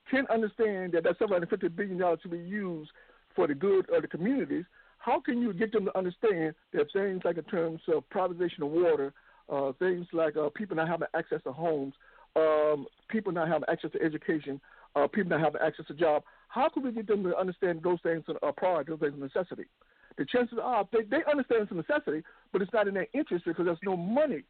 can 0.09 0.26
understand 0.32 0.93
that 0.93 1.03
that 1.03 1.20
$750 1.20 1.76
billion 1.76 2.01
should 2.22 2.32
be 2.32 2.38
used 2.38 2.91
for 3.36 3.47
the 3.47 3.55
good 3.55 3.89
of 3.89 4.01
the 4.01 4.07
communities, 4.07 4.65
how 4.97 5.20
can 5.22 5.41
you 5.41 5.53
get 5.53 5.72
them 5.72 5.86
to 5.86 5.97
understand 5.97 6.53
that 6.74 6.91
things 6.91 7.22
like 7.24 7.38
in 7.38 7.43
terms 7.45 7.82
of 7.88 8.03
privatization 8.09 8.61
of 8.61 8.70
water, 8.70 9.13
uh, 9.49 9.72
things 9.80 10.05
like 10.11 10.36
uh, 10.36 10.49
people 10.55 10.76
not 10.76 10.88
having 10.88 11.07
access 11.15 11.41
to 11.43 11.51
homes, 11.51 11.93
um, 12.36 12.86
people 13.09 13.32
not 13.32 13.47
having 13.47 13.68
access 13.70 13.91
to 13.91 14.01
education, 14.01 14.59
uh, 14.95 15.07
people 15.07 15.30
not 15.30 15.39
having 15.39 15.61
access 15.61 15.86
to 15.88 15.93
jobs, 15.93 16.26
how 16.49 16.70
can 16.70 16.84
we 16.84 16.91
get 16.91 17.07
them 17.07 17.24
to 17.24 17.38
understand 17.38 17.82
those 17.84 17.99
things 18.03 18.24
are 18.41 18.53
priority, 18.53 18.91
those 18.91 18.99
things 18.99 19.13
are 19.13 19.18
necessity? 19.18 19.65
The 20.18 20.26
chances 20.26 20.57
are 20.61 20.88
they, 20.91 21.03
they 21.03 21.24
understand 21.30 21.63
it's 21.63 21.72
a 21.72 21.76
necessity, 21.76 22.24
but 22.51 22.61
it's 22.61 22.74
not 22.74 22.88
in 22.88 22.95
their 22.95 23.07
interest 23.13 23.45
because 23.45 23.65
there's 23.65 23.78
no 23.84 23.95
money 23.95 24.43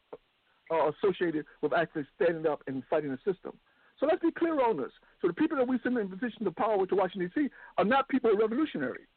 uh, 0.72 0.92
associated 0.92 1.46
with 1.62 1.74
actually 1.74 2.06
standing 2.16 2.46
up 2.48 2.62
and 2.68 2.84
fighting 2.90 3.12
the 3.12 3.18
system. 3.32 3.54
So 4.00 4.06
let's 4.06 4.22
be 4.22 4.32
clear 4.32 4.64
on 4.64 4.78
this. 4.78 4.92
So 5.22 5.28
the 5.28 5.34
people 5.34 5.58
that 5.58 5.68
we 5.68 5.80
send 5.82 5.98
in 5.98 6.08
positions 6.08 6.46
of 6.46 6.56
power 6.56 6.86
to 6.86 6.96
Washington 6.96 7.32
D.C. 7.36 7.50
are 7.78 7.86
not 7.86 8.08
people 8.10 8.32
revolutionary. 8.36 9.08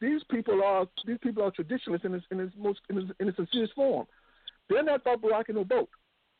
These 0.00 0.22
people 0.30 0.62
are 0.62 0.86
these 1.06 1.18
people 1.22 1.44
are 1.44 1.50
traditionalists 1.50 2.04
in 2.04 2.14
its 2.14 2.26
in 2.30 2.40
its 2.40 2.52
most 2.58 2.80
in 2.90 2.98
its, 2.98 3.10
in 3.20 3.28
its 3.28 3.36
sincerest 3.36 3.74
form. 3.74 4.06
They're 4.68 4.82
not 4.82 5.02
about 5.02 5.22
rocking 5.22 5.54
no 5.54 5.64
boat. 5.64 5.88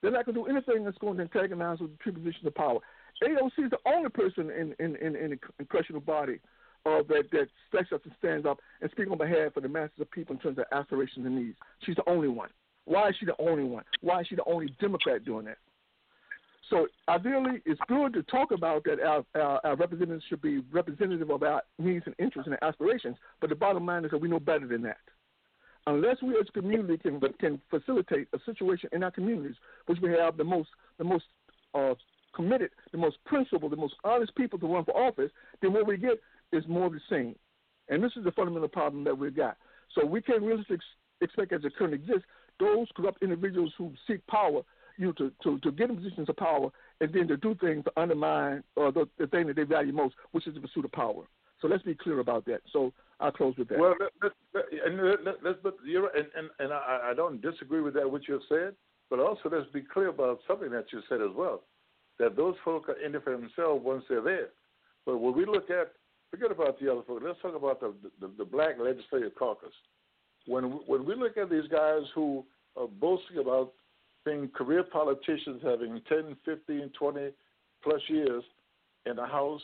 They're 0.02 0.10
not 0.10 0.26
going 0.26 0.34
to 0.34 0.42
do 0.42 0.46
anything 0.46 0.84
that's 0.84 0.98
going 0.98 1.16
to 1.16 1.22
antagonize 1.22 1.78
with 1.78 1.92
the 2.04 2.12
positions 2.12 2.46
of 2.46 2.54
power. 2.54 2.80
AOC 3.22 3.64
is 3.64 3.70
the 3.70 3.78
only 3.86 4.10
person 4.10 4.50
in 4.50 4.74
in 4.80 4.96
in, 4.96 5.14
in 5.16 5.30
the 5.30 5.38
congressional 5.58 6.00
body 6.00 6.40
uh, 6.84 7.02
that 7.08 7.30
that 7.30 7.48
steps 7.68 7.92
up 7.92 8.04
and 8.04 8.12
stands 8.18 8.44
up 8.44 8.58
and 8.80 8.90
speaks 8.90 9.10
on 9.10 9.18
behalf 9.18 9.56
of 9.56 9.62
the 9.62 9.68
masses 9.68 10.00
of 10.00 10.10
people 10.10 10.34
in 10.34 10.40
terms 10.40 10.58
of 10.58 10.64
aspirations 10.72 11.24
and 11.24 11.36
needs. 11.36 11.56
She's 11.84 11.96
the 11.96 12.08
only 12.08 12.28
one. 12.28 12.50
Why 12.86 13.08
is 13.08 13.16
she 13.18 13.26
the 13.26 13.36
only 13.38 13.64
one? 13.64 13.84
Why 14.00 14.20
is 14.20 14.26
she 14.28 14.36
the 14.36 14.44
only 14.44 14.74
Democrat 14.80 15.24
doing 15.24 15.46
that? 15.46 15.58
So 16.70 16.86
ideally, 17.08 17.60
it's 17.66 17.80
good 17.88 18.14
to 18.14 18.22
talk 18.24 18.50
about 18.50 18.84
that 18.84 18.98
our, 19.00 19.24
our, 19.34 19.60
our, 19.64 19.76
representatives 19.76 20.24
should 20.28 20.40
be 20.40 20.60
representative 20.72 21.30
of 21.30 21.42
our 21.42 21.62
needs 21.78 22.04
and 22.06 22.14
interests 22.18 22.50
and 22.50 22.56
aspirations. 22.62 23.16
But 23.40 23.50
the 23.50 23.56
bottom 23.56 23.84
line 23.84 24.04
is 24.04 24.10
that 24.10 24.20
we 24.20 24.28
know 24.28 24.40
better 24.40 24.66
than 24.66 24.82
that. 24.82 24.96
Unless 25.86 26.22
we 26.22 26.30
as 26.30 26.46
a 26.48 26.52
community 26.52 26.96
can 26.96 27.20
can 27.38 27.60
facilitate 27.68 28.28
a 28.32 28.38
situation 28.46 28.88
in 28.92 29.02
our 29.02 29.10
communities, 29.10 29.56
which 29.86 29.98
we 30.00 30.10
have 30.12 30.38
the 30.38 30.44
most 30.44 30.70
the 30.96 31.04
most 31.04 31.24
uh, 31.74 31.94
committed, 32.34 32.70
the 32.92 32.98
most 32.98 33.18
principled, 33.26 33.70
the 33.70 33.76
most 33.76 33.94
honest 34.02 34.34
people 34.34 34.58
to 34.58 34.66
run 34.66 34.84
for 34.84 34.96
office, 34.96 35.30
then 35.60 35.74
what 35.74 35.86
we 35.86 35.98
get 35.98 36.18
is 36.52 36.64
more 36.66 36.86
of 36.86 36.92
the 36.92 37.00
same. 37.10 37.34
And 37.88 38.02
this 38.02 38.12
is 38.16 38.24
the 38.24 38.32
fundamental 38.32 38.68
problem 38.68 39.04
that 39.04 39.16
we've 39.16 39.36
got. 39.36 39.58
So 39.94 40.06
we 40.06 40.22
can't 40.22 40.42
ex- 40.70 40.82
expect, 41.20 41.52
as 41.52 41.64
it 41.64 41.76
currently 41.76 41.98
exists, 41.98 42.26
those 42.60 42.86
corrupt 42.96 43.22
individuals 43.22 43.72
who 43.76 43.92
seek 44.06 44.26
power, 44.26 44.62
you 44.96 45.06
know, 45.06 45.12
to, 45.12 45.32
to, 45.42 45.58
to 45.60 45.72
get 45.72 45.90
in 45.90 45.96
positions 45.96 46.28
of 46.28 46.36
power 46.36 46.70
and 47.00 47.12
then 47.12 47.28
to 47.28 47.36
do 47.36 47.54
things 47.60 47.84
to 47.84 47.92
undermine 47.96 48.62
uh, 48.76 48.90
the, 48.90 49.08
the 49.18 49.26
thing 49.26 49.46
that 49.46 49.56
they 49.56 49.64
value 49.64 49.92
most, 49.92 50.14
which 50.32 50.46
is 50.46 50.54
the 50.54 50.60
pursuit 50.60 50.84
of 50.84 50.92
power. 50.92 51.24
So 51.60 51.68
let's 51.68 51.82
be 51.82 51.94
clear 51.94 52.20
about 52.20 52.44
that. 52.46 52.60
So 52.72 52.92
I'll 53.20 53.32
close 53.32 53.56
with 53.56 53.68
that. 53.68 53.78
Well, 53.78 53.94
let, 53.98 54.32
let, 54.54 54.64
and 54.86 55.24
let, 55.24 55.42
let's, 55.42 55.58
but 55.62 55.76
you're, 55.84 56.10
and, 56.16 56.26
and, 56.36 56.50
and 56.58 56.72
I, 56.72 57.10
I 57.10 57.14
don't 57.14 57.40
disagree 57.40 57.80
with 57.80 57.94
that, 57.94 58.10
what 58.10 58.28
you 58.28 58.34
have 58.34 58.42
said, 58.48 58.74
but 59.10 59.18
also 59.18 59.48
let's 59.50 59.70
be 59.72 59.82
clear 59.82 60.08
about 60.08 60.40
something 60.46 60.70
that 60.70 60.86
you 60.92 61.00
said 61.08 61.20
as 61.20 61.30
well 61.34 61.62
that 62.18 62.36
those 62.36 62.54
folk 62.64 62.88
are 62.88 63.00
in 63.04 63.14
it 63.14 63.24
for 63.24 63.32
themselves 63.36 63.84
once 63.84 64.04
they're 64.08 64.22
there. 64.22 64.48
But 65.04 65.18
when 65.18 65.36
we 65.36 65.44
look 65.44 65.70
at, 65.70 65.92
forget 66.30 66.50
about 66.50 66.80
the 66.80 66.90
other 66.90 67.02
folk. 67.06 67.22
Let's 67.24 67.40
talk 67.42 67.54
about 67.54 67.80
the 67.80 67.94
the, 68.20 68.30
the 68.38 68.44
Black 68.44 68.76
Legislative 68.80 69.34
Caucus. 69.36 69.72
When 70.46 70.64
when 70.86 71.04
we 71.04 71.14
look 71.14 71.36
at 71.36 71.50
these 71.50 71.68
guys 71.70 72.02
who 72.14 72.44
are 72.76 72.86
boasting 72.86 73.38
about 73.38 73.72
being 74.24 74.48
career 74.48 74.82
politicians, 74.82 75.60
having 75.62 76.00
10, 76.08 76.36
15, 76.44 76.90
20 76.98 77.30
plus 77.82 78.00
years 78.08 78.42
in 79.06 79.16
the 79.16 79.26
House, 79.26 79.60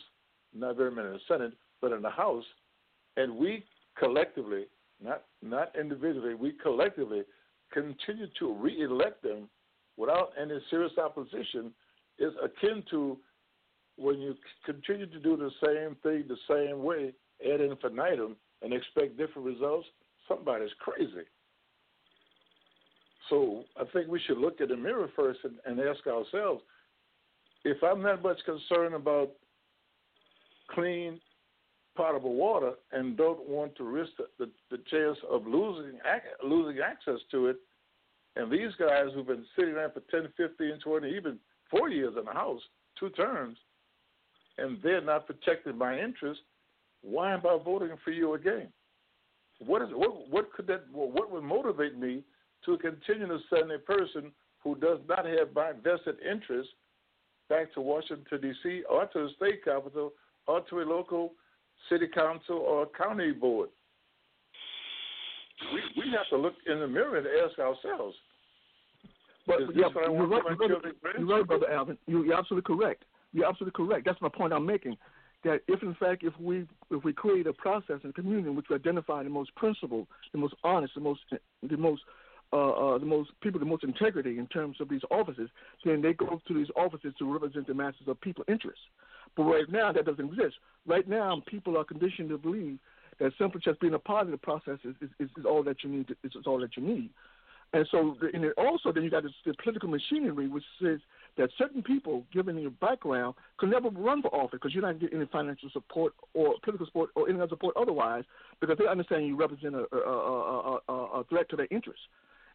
not 0.53 0.77
very 0.77 0.91
many 0.91 1.07
in 1.07 1.13
the 1.13 1.19
Senate, 1.27 1.53
but 1.81 1.91
in 1.91 2.01
the 2.01 2.09
House, 2.09 2.43
and 3.17 3.35
we 3.35 3.65
collectively, 3.97 4.65
not 5.03 5.23
not 5.41 5.71
individually, 5.79 6.35
we 6.35 6.53
collectively 6.61 7.23
continue 7.71 8.27
to 8.39 8.53
re-elect 8.53 9.23
them 9.23 9.49
without 9.97 10.31
any 10.39 10.59
serious 10.69 10.91
opposition 10.97 11.71
is 12.19 12.33
akin 12.43 12.83
to 12.89 13.17
when 13.97 14.19
you 14.19 14.35
continue 14.65 15.05
to 15.05 15.19
do 15.19 15.37
the 15.37 15.51
same 15.65 15.95
thing 16.03 16.23
the 16.27 16.37
same 16.49 16.83
way 16.83 17.13
ad 17.45 17.61
infinitum 17.61 18.35
and 18.61 18.73
expect 18.73 19.17
different 19.17 19.47
results, 19.47 19.87
somebody's 20.27 20.71
crazy. 20.79 21.25
So 23.29 23.63
I 23.79 23.83
think 23.93 24.07
we 24.07 24.19
should 24.27 24.37
look 24.37 24.59
in 24.59 24.67
the 24.67 24.77
mirror 24.77 25.09
first 25.15 25.39
and, 25.43 25.55
and 25.65 25.79
ask 25.79 26.05
ourselves 26.07 26.61
if 27.63 27.81
I'm 27.83 28.01
that 28.03 28.23
much 28.23 28.39
concerned 28.45 28.95
about 28.95 29.31
clean, 30.71 31.19
potable 31.95 32.33
water 32.33 32.71
and 32.91 33.17
don't 33.17 33.47
want 33.47 33.75
to 33.75 33.83
risk 33.83 34.11
the, 34.17 34.27
the, 34.39 34.51
the 34.69 34.83
chance 34.89 35.17
of 35.29 35.45
losing 35.45 35.99
losing 36.43 36.81
access 36.81 37.19
to 37.31 37.47
it, 37.47 37.57
and 38.35 38.51
these 38.51 38.71
guys 38.79 39.07
who've 39.13 39.27
been 39.27 39.45
sitting 39.57 39.75
there 39.75 39.89
for 39.89 40.01
10, 40.11 40.31
15, 40.37 40.79
20, 40.83 41.09
even 41.15 41.37
four 41.69 41.89
years 41.89 42.13
in 42.17 42.25
the 42.25 42.31
House, 42.31 42.61
two 42.99 43.09
terms, 43.09 43.57
and 44.57 44.77
they're 44.83 45.01
not 45.01 45.27
protecting 45.27 45.77
my 45.77 45.99
interests, 45.99 46.43
why 47.01 47.33
am 47.33 47.41
I 47.45 47.57
voting 47.63 47.95
for 48.03 48.11
you 48.11 48.35
again? 48.35 48.67
What 49.65 49.81
is 49.81 49.89
what 49.91 50.29
what 50.29 50.51
could 50.53 50.67
that 50.67 50.85
what 50.91 51.31
would 51.31 51.43
motivate 51.43 51.97
me 51.97 52.23
to 52.65 52.77
continue 52.77 53.27
to 53.27 53.39
send 53.53 53.71
a 53.71 53.79
person 53.79 54.31
who 54.63 54.75
does 54.75 54.99
not 55.07 55.25
have 55.25 55.53
my 55.55 55.71
vested 55.71 56.17
interest 56.19 56.69
back 57.49 57.73
to 57.73 57.81
Washington 57.81 58.41
D.C. 58.41 58.83
or 58.89 59.05
to 59.07 59.19
the 59.19 59.29
state 59.37 59.63
capitol 59.63 60.13
or 60.47 60.61
to 60.61 60.79
a 60.79 60.83
local 60.83 61.33
city 61.89 62.07
council 62.07 62.57
or 62.57 62.87
county 62.97 63.31
board? 63.31 63.69
We 65.73 66.03
we 66.03 66.11
have 66.11 66.27
to 66.29 66.37
look 66.37 66.55
in 66.65 66.79
the 66.79 66.87
mirror 66.87 67.17
and 67.17 67.27
ask 67.27 67.59
ourselves, 67.59 68.15
but 69.45 69.59
yeah, 69.75 69.87
you're 69.93 70.27
right, 70.27 70.43
you're 71.19 71.27
right, 71.27 71.47
brother 71.47 71.71
Alvin. 71.71 71.97
You, 72.07 72.23
you're 72.23 72.37
absolutely 72.37 72.75
correct. 72.75 73.05
You're 73.33 73.47
absolutely 73.47 73.85
correct. 73.85 74.05
That's 74.05 74.21
my 74.21 74.29
point 74.29 74.53
I'm 74.53 74.65
making. 74.65 74.97
That 75.43 75.61
if 75.67 75.81
in 75.81 75.95
fact 75.95 76.23
if 76.23 76.33
we 76.39 76.67
if 76.91 77.03
we 77.03 77.13
create 77.13 77.47
a 77.47 77.53
process 77.53 77.99
in 78.03 78.13
community 78.13 78.49
which 78.49 78.67
we 78.69 78.75
identify 78.75 79.23
the 79.23 79.29
most 79.29 79.53
principled, 79.55 80.07
the 80.31 80.37
most 80.37 80.53
honest, 80.63 80.93
the 80.93 81.01
most 81.01 81.21
the 81.63 81.77
most 81.77 82.03
uh, 82.53 82.69
uh, 82.69 82.97
the 82.97 83.05
most 83.05 83.31
people, 83.41 83.59
the 83.59 83.65
most 83.65 83.83
integrity 83.83 84.37
in 84.37 84.45
terms 84.47 84.77
of 84.81 84.89
these 84.89 85.01
offices, 85.09 85.49
then 85.85 86.01
they 86.01 86.13
go 86.13 86.41
to 86.47 86.53
these 86.53 86.67
offices 86.75 87.13
to 87.17 87.31
represent 87.31 87.65
the 87.65 87.73
masses 87.73 88.07
of 88.07 88.19
people 88.21 88.43
interests. 88.47 88.83
But 89.37 89.43
right 89.43 89.69
now 89.71 89.91
that 89.93 90.05
doesn't 90.05 90.25
exist. 90.25 90.55
Right 90.85 91.07
now 91.07 91.41
people 91.47 91.77
are 91.77 91.85
conditioned 91.85 92.29
to 92.29 92.37
believe 92.37 92.77
that 93.19 93.31
simply 93.39 93.61
just 93.63 93.79
being 93.79 93.93
a 93.93 93.99
part 93.99 94.25
of 94.25 94.31
the 94.31 94.37
process 94.37 94.79
is, 94.83 94.95
is, 95.19 95.29
is 95.37 95.45
all 95.45 95.63
that 95.63 95.83
you 95.83 95.89
need. 95.89 96.07
To, 96.09 96.15
is 96.23 96.33
all 96.45 96.59
that 96.59 96.75
you 96.75 96.83
need. 96.83 97.09
And 97.73 97.87
so, 97.89 98.17
and 98.33 98.45
also, 98.57 98.91
then 98.91 99.03
you 99.03 99.09
got 99.09 99.23
this, 99.23 99.31
the 99.45 99.53
political 99.53 99.87
machinery, 99.87 100.47
which 100.47 100.63
says 100.81 100.99
that 101.37 101.49
certain 101.57 101.81
people, 101.81 102.25
given 102.33 102.57
your 102.57 102.71
background, 102.71 103.35
could 103.57 103.69
never 103.69 103.89
run 103.89 104.21
for 104.21 104.33
office 104.35 104.51
because 104.53 104.73
you're 104.73 104.83
not 104.83 104.99
getting 104.99 105.19
any 105.19 105.29
financial 105.31 105.69
support 105.71 106.13
or 106.33 106.55
political 106.63 106.85
support 106.85 107.09
or 107.15 107.29
any 107.29 107.39
other 107.39 107.49
support 107.49 107.75
otherwise, 107.79 108.23
because 108.59 108.77
they 108.77 108.87
understand 108.87 109.25
you 109.25 109.37
represent 109.37 109.75
a, 109.75 109.85
a, 109.95 110.79
a, 110.89 110.93
a, 110.93 111.23
threat 111.29 111.49
to 111.49 111.55
their 111.55 111.67
interests. 111.71 112.03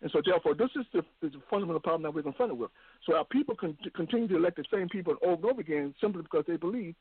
And 0.03 0.11
so, 0.11 0.21
therefore, 0.25 0.55
this 0.55 0.69
is 0.77 0.85
the, 0.93 1.03
the 1.23 1.33
fundamental 1.49 1.81
problem 1.81 2.03
that 2.03 2.15
we're 2.15 2.23
confronted 2.23 2.59
with. 2.59 2.71
So, 3.07 3.17
our 3.17 3.25
people 3.25 3.57
can 3.57 3.79
continue 3.95 4.29
to 4.29 4.37
elect 4.37 4.57
the 4.57 4.65
same 4.71 4.91
people 4.91 5.15
over 5.23 5.35
and 5.35 5.45
over 5.47 5.61
again 5.63 5.95
simply 6.01 6.23
because 6.23 6.45
they 6.47 6.57
believe 6.57 6.95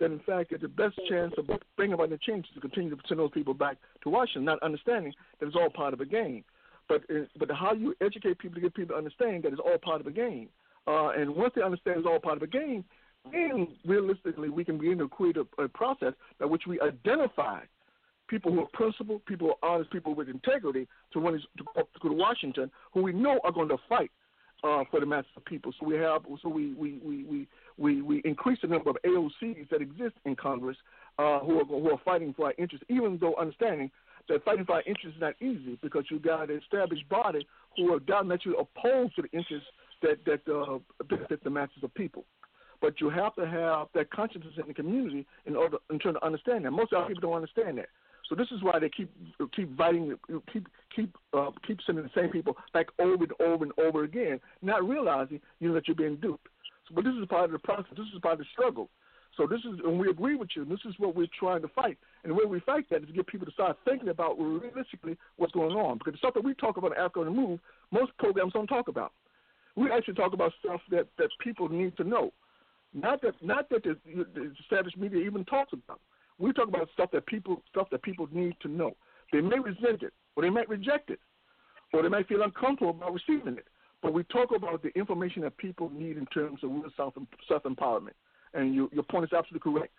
that 0.00 0.10
in 0.10 0.20
fact 0.20 0.50
that 0.50 0.60
the 0.60 0.68
best 0.68 0.98
chance 1.08 1.32
of 1.38 1.48
bringing 1.76 1.94
about 1.94 2.10
the 2.10 2.18
change 2.18 2.46
is 2.46 2.54
to 2.54 2.60
continue 2.60 2.90
to 2.90 2.96
send 3.08 3.20
those 3.20 3.30
people 3.30 3.54
back 3.54 3.76
to 4.02 4.10
Washington, 4.10 4.44
not 4.44 4.62
understanding 4.62 5.12
that 5.38 5.46
it's 5.46 5.56
all 5.56 5.70
part 5.70 5.94
of 5.94 6.00
a 6.00 6.06
game. 6.06 6.44
But 6.88 7.02
uh, 7.10 7.24
but 7.38 7.50
how 7.50 7.72
you 7.72 7.94
educate 8.00 8.38
people 8.38 8.56
to 8.56 8.60
get 8.60 8.74
people 8.74 8.94
to 8.94 8.98
understand 8.98 9.44
that 9.44 9.52
it's 9.52 9.62
all 9.64 9.78
part 9.78 10.00
of 10.00 10.06
a 10.06 10.10
game. 10.10 10.48
Uh, 10.86 11.10
and 11.10 11.34
once 11.34 11.52
they 11.54 11.62
understand 11.62 11.98
it's 11.98 12.06
all 12.06 12.18
part 12.18 12.36
of 12.36 12.42
a 12.42 12.46
game, 12.46 12.84
then 13.30 13.68
realistically 13.84 14.48
we 14.48 14.64
can 14.64 14.78
begin 14.78 14.98
to 14.98 15.08
create 15.08 15.36
a, 15.36 15.62
a 15.62 15.68
process 15.68 16.12
by 16.40 16.46
which 16.46 16.62
we 16.66 16.80
identify 16.80 17.60
people 18.28 18.50
who 18.50 18.60
are 18.60 18.68
principled, 18.72 19.24
people 19.26 19.48
who 19.48 19.68
are 19.68 19.74
honest, 19.74 19.90
people 19.90 20.14
with 20.14 20.28
integrity 20.28 20.88
to 21.12 21.20
run 21.20 21.34
to, 21.34 21.40
to 21.74 21.98
go 22.00 22.08
to 22.08 22.14
Washington, 22.14 22.70
who 22.92 23.02
we 23.02 23.12
know 23.12 23.38
are 23.44 23.52
going 23.52 23.68
to 23.68 23.76
fight 23.88 24.10
uh, 24.64 24.84
for 24.90 25.00
the 25.00 25.06
masses 25.06 25.30
of 25.36 25.44
people. 25.44 25.72
So 25.78 25.86
we 25.86 25.96
have, 25.96 26.22
so 26.42 26.48
we 26.48 26.72
we, 26.74 26.98
we, 27.04 27.24
we, 27.24 27.48
we, 27.76 28.02
we 28.02 28.22
increase 28.24 28.58
the 28.62 28.68
number 28.68 28.90
of 28.90 28.96
AOCs 29.04 29.68
that 29.70 29.82
exist 29.82 30.14
in 30.24 30.36
Congress 30.36 30.76
uh, 31.18 31.40
who 31.40 31.60
are 31.60 31.64
who 31.64 31.90
are 31.90 32.00
fighting 32.04 32.32
for 32.34 32.46
our 32.46 32.54
interests, 32.58 32.86
even 32.88 33.18
though 33.20 33.34
understanding 33.38 33.90
that 34.28 34.44
fighting 34.44 34.64
for 34.64 34.76
our 34.76 34.82
interests 34.86 35.16
is 35.16 35.20
not 35.20 35.34
easy 35.40 35.78
because 35.82 36.04
you 36.10 36.18
got 36.18 36.48
an 36.48 36.60
established 36.62 37.08
body 37.08 37.46
who 37.76 37.92
are 37.92 38.00
diametrically 38.00 38.54
opposed 38.58 39.14
to 39.16 39.22
the 39.22 39.30
interests 39.36 39.68
that 40.02 40.24
that 40.26 40.52
uh, 40.52 40.78
benefit 41.08 41.42
the 41.44 41.50
masses 41.50 41.82
of 41.82 41.92
people. 41.94 42.24
But 42.80 43.00
you 43.00 43.10
have 43.10 43.34
to 43.36 43.46
have 43.46 43.86
that 43.94 44.10
consciousness 44.10 44.54
in 44.60 44.66
the 44.66 44.74
community 44.74 45.26
in 45.46 45.54
order 45.54 45.78
in 45.90 45.98
trying 45.98 46.14
to 46.14 46.24
understand 46.24 46.64
that. 46.64 46.72
Most 46.72 46.92
of 46.92 47.02
our 47.02 47.08
people 47.08 47.20
don't 47.20 47.36
understand 47.36 47.78
that. 47.78 47.88
So 48.28 48.34
this 48.34 48.48
is 48.50 48.62
why 48.62 48.78
they 48.78 48.88
keep 48.88 49.10
keep 49.54 49.76
fighting, 49.76 50.16
keep 50.52 50.66
keep 50.94 51.16
uh, 51.32 51.50
keep 51.66 51.78
sending 51.86 52.04
the 52.04 52.10
same 52.14 52.30
people 52.30 52.56
back 52.72 52.86
over 52.98 53.24
and 53.24 53.32
over 53.40 53.64
and 53.64 53.72
over 53.78 54.04
again, 54.04 54.40
not 54.62 54.86
realizing 54.88 55.40
you 55.60 55.68
know 55.68 55.74
that 55.74 55.86
you're 55.86 55.94
being 55.94 56.16
duped. 56.16 56.48
So, 56.88 56.94
but 56.94 57.04
this 57.04 57.14
is 57.14 57.26
part 57.26 57.44
of 57.44 57.52
the 57.52 57.58
process. 57.58 57.92
This 57.96 58.06
is 58.14 58.20
part 58.20 58.34
of 58.34 58.38
the 58.40 58.46
struggle. 58.52 58.88
So 59.36 59.46
this 59.46 59.60
is, 59.60 59.80
and 59.84 59.98
we 59.98 60.10
agree 60.10 60.34
with 60.34 60.50
you. 60.54 60.64
This 60.64 60.80
is 60.86 60.94
what 60.98 61.16
we're 61.16 61.26
trying 61.38 61.62
to 61.62 61.68
fight. 61.68 61.96
And 62.22 62.30
the 62.30 62.34
way 62.34 62.44
we 62.44 62.60
fight 62.60 62.84
that 62.90 63.02
is 63.02 63.06
to 63.06 63.12
get 63.14 63.26
people 63.26 63.46
to 63.46 63.52
start 63.52 63.78
thinking 63.84 64.10
about 64.10 64.38
realistically 64.38 65.16
what's 65.36 65.52
going 65.52 65.74
on. 65.74 65.98
Because 65.98 66.12
the 66.12 66.18
stuff 66.18 66.34
that 66.34 66.44
we 66.44 66.54
talk 66.54 66.76
about 66.76 66.92
in 66.92 66.98
Africa 66.98 67.20
on 67.20 67.26
the 67.26 67.32
Move, 67.32 67.58
most 67.90 68.12
programs 68.18 68.52
don't 68.52 68.66
talk 68.66 68.88
about. 68.88 69.12
We 69.76 69.90
actually 69.90 70.14
talk 70.14 70.32
about 70.32 70.52
stuff 70.64 70.80
that 70.90 71.08
that 71.18 71.28
people 71.40 71.68
need 71.68 71.96
to 71.96 72.04
know. 72.04 72.32
Not 72.94 73.22
that 73.22 73.34
not 73.42 73.68
that 73.70 73.84
the, 73.84 73.96
the 74.04 74.52
established 74.60 74.98
media 74.98 75.24
even 75.24 75.44
talks 75.44 75.72
about. 75.72 76.00
We 76.38 76.52
talk 76.52 76.68
about 76.68 76.88
stuff 76.92 77.10
that 77.12 77.26
people 77.26 77.62
stuff 77.70 77.88
that 77.90 78.02
people 78.02 78.28
need 78.32 78.54
to 78.60 78.68
know. 78.68 78.96
They 79.32 79.40
may 79.40 79.58
resent 79.58 80.02
it, 80.02 80.12
or 80.36 80.42
they 80.42 80.50
might 80.50 80.68
reject 80.68 81.10
it, 81.10 81.20
or 81.92 82.02
they 82.02 82.08
might 82.08 82.28
feel 82.28 82.42
uncomfortable 82.42 82.90
about 82.90 83.14
receiving 83.14 83.56
it. 83.56 83.66
But 84.02 84.12
we 84.12 84.24
talk 84.24 84.50
about 84.54 84.82
the 84.82 84.90
information 84.90 85.42
that 85.42 85.56
people 85.56 85.88
need 85.90 86.18
in 86.18 86.26
terms 86.26 86.58
of 86.62 86.70
self 86.96 87.14
self 87.48 87.62
empowerment. 87.62 88.14
And 88.54 88.74
you, 88.74 88.90
your 88.92 89.04
point 89.04 89.24
is 89.24 89.32
absolutely 89.32 89.72
correct. 89.72 89.92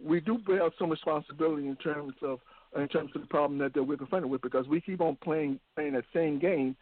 We 0.00 0.20
do 0.20 0.38
bear 0.38 0.68
some 0.78 0.90
responsibility 0.90 1.66
in 1.66 1.76
terms 1.76 2.14
of 2.22 2.38
in 2.76 2.86
terms 2.88 3.10
of 3.14 3.22
the 3.22 3.26
problem 3.26 3.58
that, 3.58 3.74
that 3.74 3.82
we're 3.82 3.96
confronted 3.96 4.30
with 4.30 4.42
because 4.42 4.68
we 4.68 4.80
keep 4.80 5.00
on 5.00 5.16
playing 5.24 5.58
playing 5.74 5.94
that 5.94 6.04
same 6.14 6.38
game, 6.38 6.76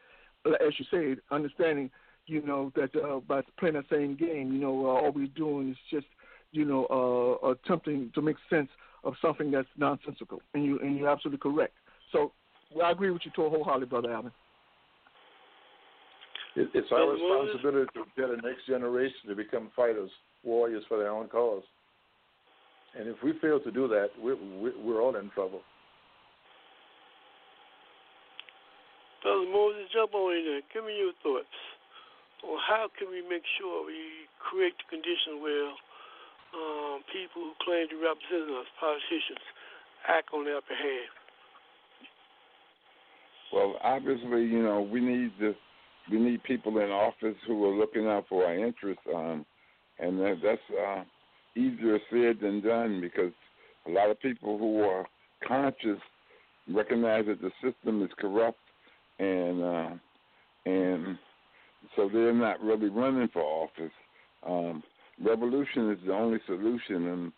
as 0.45 0.75
you 0.79 0.85
said, 0.91 1.23
understanding 1.31 1.91
you 2.27 2.45
know 2.45 2.73
that 2.75 2.91
uh, 2.97 3.21
by 3.21 3.43
playing 3.59 3.75
that 3.75 3.85
same 3.91 4.17
game, 4.17 4.53
you 4.53 4.61
know 4.61 4.87
uh, 4.87 5.01
all 5.01 5.13
we're 5.13 5.27
doing 5.29 5.71
is 5.71 5.77
just 5.91 6.07
you 6.53 6.65
know 6.65 6.87
uh, 7.45 7.51
attempting 7.51 8.11
to 8.15 8.23
make 8.23 8.37
sense 8.51 8.69
of 9.05 9.15
something 9.23 9.51
that's 9.51 9.69
nonsensical, 9.77 10.41
and 10.55 10.65
you 10.65 10.79
and 10.81 10.97
you're 10.97 11.09
absolutely 11.09 11.39
correct. 11.39 11.75
So 12.13 12.33
well, 12.75 12.87
I 12.87 12.91
agree 12.91 13.11
with 13.11 13.23
you 13.25 13.31
to 13.37 13.43
a 13.43 13.51
wholeheartedly, 13.51 13.87
brother 13.87 14.13
Alvin. 14.13 14.33
It, 16.57 16.69
it's 16.75 16.89
our 16.91 17.13
responsibility 17.13 17.91
to 17.95 18.05
get 18.17 18.31
a 18.31 18.37
next 18.37 18.67
generation 18.67 19.29
to 19.29 19.35
become 19.35 19.71
fighters, 19.77 20.11
warriors 20.43 20.83
for 20.89 20.99
their 20.99 21.11
own 21.11 21.29
cause. 21.29 21.63
And 22.99 23.09
if 23.09 23.17
we 23.23 23.35
fail 23.43 23.61
to 23.61 23.71
do 23.71 23.87
that, 23.89 24.09
we're, 24.19 24.37
we're 24.83 25.03
all 25.03 25.15
in 25.17 25.29
trouble. 25.31 25.61
Brother 29.23 29.45
Moses, 29.53 29.83
jump 29.93 30.15
on 30.15 30.35
in 30.35 30.45
there. 30.45 30.61
Give 30.73 30.85
me 30.87 30.97
your 30.97 31.13
thoughts 31.23 31.53
on 32.45 32.59
how 32.69 32.89
can 32.99 33.09
we 33.11 33.23
make 33.23 33.45
sure 33.59 33.87
we 33.87 34.29
create 34.41 34.75
the 34.77 34.87
conditions 34.91 35.41
where 35.41 35.71
um, 36.57 37.01
people 37.13 37.43
who 37.43 37.53
claim 37.63 37.89
to 37.89 37.97
represent 37.97 38.51
us, 38.57 38.69
politicians, 38.81 39.45
act 40.09 40.29
on 40.35 40.45
their 40.45 40.61
behalf? 40.65 41.11
Well, 43.53 43.77
obviously, 43.83 44.45
you 44.45 44.63
know, 44.63 44.83
we 44.83 45.01
need 45.01 45.33
to, 45.41 45.55
we 46.11 46.19
need 46.19 46.43
people 46.43 46.79
in 46.79 46.91
office 46.91 47.37
who 47.47 47.65
are 47.65 47.77
looking 47.77 48.07
out 48.07 48.27
for 48.29 48.45
our 48.45 48.55
interests, 48.55 49.03
um, 49.15 49.47
and 49.99 50.19
that, 50.19 50.39
that's 50.43 50.69
uh, 50.71 51.05
easier 51.57 51.99
said 52.11 52.41
than 52.41 52.61
done 52.61 53.01
because 53.01 53.33
a 53.87 53.91
lot 53.91 54.11
of 54.11 54.21
people 54.21 54.59
who 54.59 54.83
are 54.83 55.07
conscious 55.47 56.01
recognize 56.69 57.27
that 57.27 57.41
the 57.41 57.51
system 57.63 58.03
is 58.03 58.11
corrupt, 58.19 58.59
and 59.19 59.63
uh, 59.63 59.91
and 60.67 61.19
so 61.95 62.09
they're 62.13 62.33
not 62.35 62.61
really 62.61 62.89
running 62.89 63.29
for 63.33 63.43
office. 63.43 63.93
Um, 64.47 64.83
revolution 65.23 65.91
is 65.93 65.99
the 66.07 66.13
only 66.13 66.39
solution, 66.47 67.09
and 67.09 67.33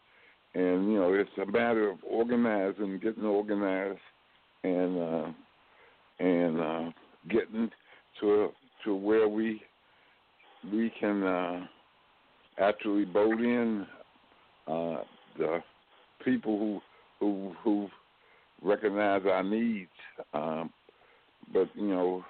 and 0.55 0.93
you 0.93 0.99
know 0.99 1.13
it's 1.15 1.31
a 1.41 1.47
matter 1.47 1.91
of 1.91 1.99
organizing, 2.09 2.99
getting 3.03 3.25
organized, 3.25 3.99
and 4.65 4.99
uh, 4.99 5.33
and 6.19 6.61
uh, 6.61 6.91
getting 7.29 7.71
to 8.21 8.51
to 8.85 8.95
where 8.95 9.29
we 9.29 9.61
we 10.73 10.93
can 10.99 11.23
uh, 11.23 11.67
actually 12.59 13.05
vote 13.05 13.41
in 13.41 13.87
uh, 14.67 14.99
the 15.39 15.63
people 16.25 16.59
who 16.59 16.81
who 17.21 17.55
who 17.63 17.89
recognize 18.63 19.23
our 19.31 19.43
needs. 19.43 19.91
Um, 20.35 20.71
but 21.53 21.69
you 21.75 21.89
know, 21.89 22.25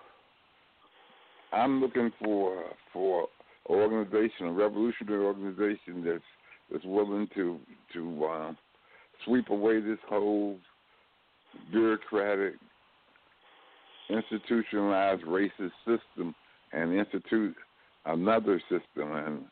I'm 1.52 1.80
looking 1.80 2.10
for 2.22 2.64
for 2.92 3.28
organization, 3.68 4.46
a 4.46 4.52
revolutionary 4.52 5.24
organization 5.24 6.04
that's 6.04 6.22
that's 6.70 6.84
willing 6.84 7.28
to 7.34 7.58
to 7.94 8.24
uh, 8.24 8.52
sweep 9.24 9.50
away 9.50 9.80
this 9.80 9.98
whole 10.08 10.58
bureaucratic, 11.70 12.54
institutionalized 14.10 15.22
racist 15.22 15.72
system 15.86 16.34
and 16.72 16.92
institute 16.98 17.56
another 18.06 18.60
system 18.68 19.12
and 19.12 19.44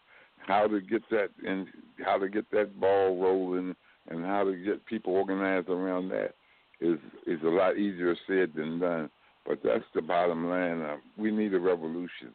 how 0.47 0.67
to 0.67 0.81
get 0.81 1.03
that 1.11 1.29
and 1.47 1.67
how 2.05 2.19
to 2.19 2.29
get 2.29 2.51
that 2.51 2.79
ball 2.79 3.21
rolling 3.21 3.75
and 4.09 4.25
how 4.25 4.45
to 4.45 4.55
get 4.57 4.85
people 4.87 5.15
organized 5.15 5.69
around 5.69 6.09
that 6.09 6.35
is 6.81 6.99
is 7.27 7.41
a 7.43 7.49
lot 7.49 7.77
easier 7.77 8.15
said 8.27 8.53
than 8.55 8.79
done. 8.79 9.11
But 9.47 9.61
that's 9.63 9.85
the 9.95 10.03
bottom 10.03 10.49
line. 10.49 10.83
Uh, 10.83 10.97
we 11.17 11.31
need 11.31 11.55
a 11.55 11.61
revolution. 11.61 12.35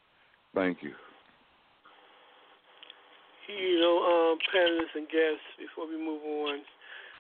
Thank 0.54 0.82
you 0.82 0.94
you 3.60 3.80
know, 3.80 4.00
um, 4.00 4.36
panelists 4.48 4.96
and 4.96 5.08
guests, 5.12 5.44
before 5.60 5.88
we 5.88 6.00
move 6.00 6.24
on, 6.24 6.64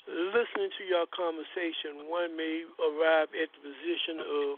listening 0.08 0.72
to 0.80 0.84
your 0.88 1.06
conversation, 1.12 2.08
one 2.08 2.36
may 2.38 2.64
arrive 2.80 3.32
at 3.36 3.52
the 3.52 3.62
position 3.62 4.24
of 4.24 4.56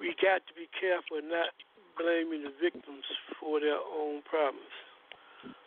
we 0.00 0.16
got 0.16 0.40
to 0.48 0.54
be 0.56 0.68
careful 0.72 1.20
not 1.20 1.52
blaming 2.00 2.48
the 2.48 2.54
victims 2.56 3.04
for 3.36 3.60
their 3.60 3.76
own 3.76 4.24
problems. 4.24 4.72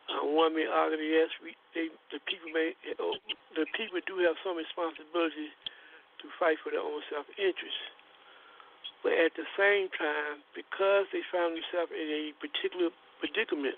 Uh, 0.10 0.26
one 0.26 0.54
may 0.58 0.66
argue, 0.66 0.98
yes, 1.02 1.30
the 1.74 2.22
people 2.26 2.50
may, 2.54 2.74
oh, 2.98 3.18
the 3.54 3.66
people 3.78 4.02
do 4.06 4.22
have 4.26 4.38
some 4.42 4.58
responsibility 4.58 5.54
to 6.22 6.26
fight 6.42 6.58
for 6.66 6.74
their 6.74 6.82
own 6.82 7.02
self-interest. 7.10 7.95
But 9.06 9.22
at 9.22 9.38
the 9.38 9.46
same 9.54 9.94
time, 9.94 10.42
because 10.58 11.06
they 11.14 11.22
found 11.30 11.54
themselves 11.54 11.94
in 11.94 12.10
a 12.10 12.34
particular 12.42 12.90
predicament, 13.22 13.78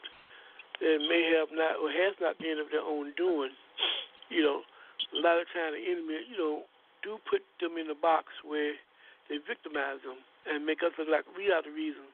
that 0.79 1.03
may 1.03 1.27
have 1.35 1.51
not 1.51 1.83
or 1.83 1.91
has 1.91 2.15
not 2.23 2.39
been 2.39 2.63
of 2.63 2.71
their 2.71 2.85
own 2.85 3.11
doing, 3.19 3.51
you 4.31 4.39
know, 4.39 4.63
a 4.63 5.19
lot 5.19 5.35
of 5.35 5.51
times 5.51 5.75
the 5.75 5.83
enemy, 5.83 6.23
you 6.31 6.39
know, 6.39 6.63
do 7.03 7.19
put 7.27 7.43
them 7.59 7.75
in 7.75 7.91
a 7.91 7.97
box 7.99 8.31
where 8.47 8.71
they 9.27 9.43
victimize 9.43 9.99
them 10.07 10.15
and 10.47 10.63
make 10.63 10.79
us 10.79 10.95
look 10.95 11.11
like 11.11 11.27
we 11.35 11.51
are 11.51 11.59
the 11.59 11.75
reason 11.75 12.07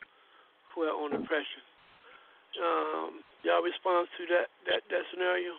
for 0.74 0.90
our 0.90 0.98
own 0.98 1.14
oppression. 1.14 1.62
Um, 2.58 3.22
y'all 3.46 3.62
respond 3.62 4.10
to 4.18 4.26
that 4.34 4.50
that 4.66 4.82
that 4.90 5.06
scenario? 5.14 5.54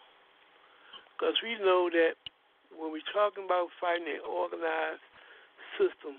Because 1.15 1.39
we 1.39 1.55
know 1.63 1.87
that 1.87 2.19
when 2.75 2.91
we're 2.91 3.11
talking 3.15 3.47
about 3.47 3.71
fighting 3.79 4.11
an 4.11 4.27
organized 4.27 5.03
system, 5.79 6.19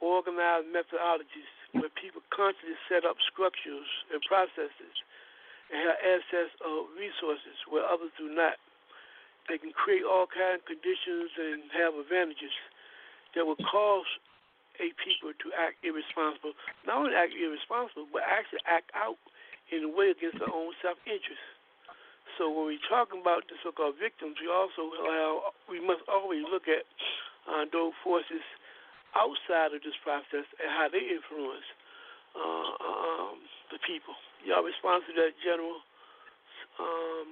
organized 0.00 0.68
methodologies, 0.72 1.48
where 1.76 1.92
people 1.94 2.24
constantly 2.34 2.76
set 2.88 3.04
up 3.04 3.16
structures 3.20 3.86
and 4.10 4.18
processes 4.26 4.96
and 5.70 5.78
have 5.86 6.00
access 6.02 6.50
of 6.64 6.90
resources 6.98 7.54
where 7.70 7.86
others 7.86 8.10
do 8.18 8.26
not. 8.26 8.58
They 9.46 9.56
can 9.56 9.70
create 9.72 10.02
all 10.02 10.26
kinds 10.26 10.64
of 10.64 10.66
conditions 10.66 11.30
and 11.38 11.70
have 11.76 11.94
advantages 11.94 12.52
that 13.34 13.46
will 13.46 13.60
cause 13.60 14.08
a 14.82 14.90
people 14.98 15.30
to 15.36 15.48
act 15.54 15.78
irresponsible. 15.84 16.56
Not 16.88 17.04
only 17.04 17.14
act 17.14 17.36
irresponsible, 17.36 18.08
but 18.10 18.24
actually 18.26 18.64
act 18.66 18.90
out 18.96 19.20
in 19.70 19.86
a 19.86 19.90
way 19.92 20.10
against 20.10 20.40
their 20.42 20.50
own 20.50 20.74
self 20.82 20.98
interest. 21.06 21.44
So 22.38 22.48
when 22.48 22.72
we're 22.72 22.88
talking 22.88 23.20
about 23.20 23.44
the 23.50 23.58
so-called 23.60 24.00
victims, 24.00 24.38
we 24.40 24.48
also 24.48 24.88
have, 24.96 25.52
we 25.68 25.78
must 25.82 26.02
always 26.08 26.42
look 26.46 26.66
at 26.70 26.88
uh, 27.44 27.68
those 27.68 27.92
forces 28.02 28.42
outside 29.16 29.74
of 29.74 29.80
this 29.82 29.96
process 30.02 30.46
and 30.60 30.68
how 30.70 30.86
they 30.90 31.02
influence 31.02 31.66
uh, 32.34 32.72
um, 32.78 33.38
the 33.74 33.78
people. 33.86 34.14
Y'all 34.46 34.62
respond 34.62 35.02
to 35.08 35.12
that, 35.18 35.34
General? 35.42 35.78
Um, 36.78 37.28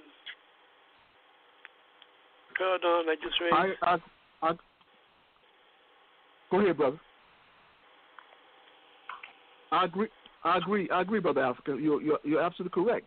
Paradigm 2.58 3.06
I 3.08 3.14
just 3.22 3.38
read. 3.40 3.52
I, 3.54 3.66
I, 3.82 3.96
I, 4.42 4.52
go 6.50 6.60
ahead, 6.60 6.76
brother. 6.76 7.00
I 9.70 9.84
agree. 9.84 10.08
I 10.44 10.58
agree. 10.58 10.90
I 10.90 11.02
agree, 11.02 11.20
brother 11.20 11.42
Africa. 11.42 11.76
You're 11.80 12.02
you're, 12.02 12.18
you're 12.24 12.40
absolutely 12.42 12.82
correct. 12.82 13.06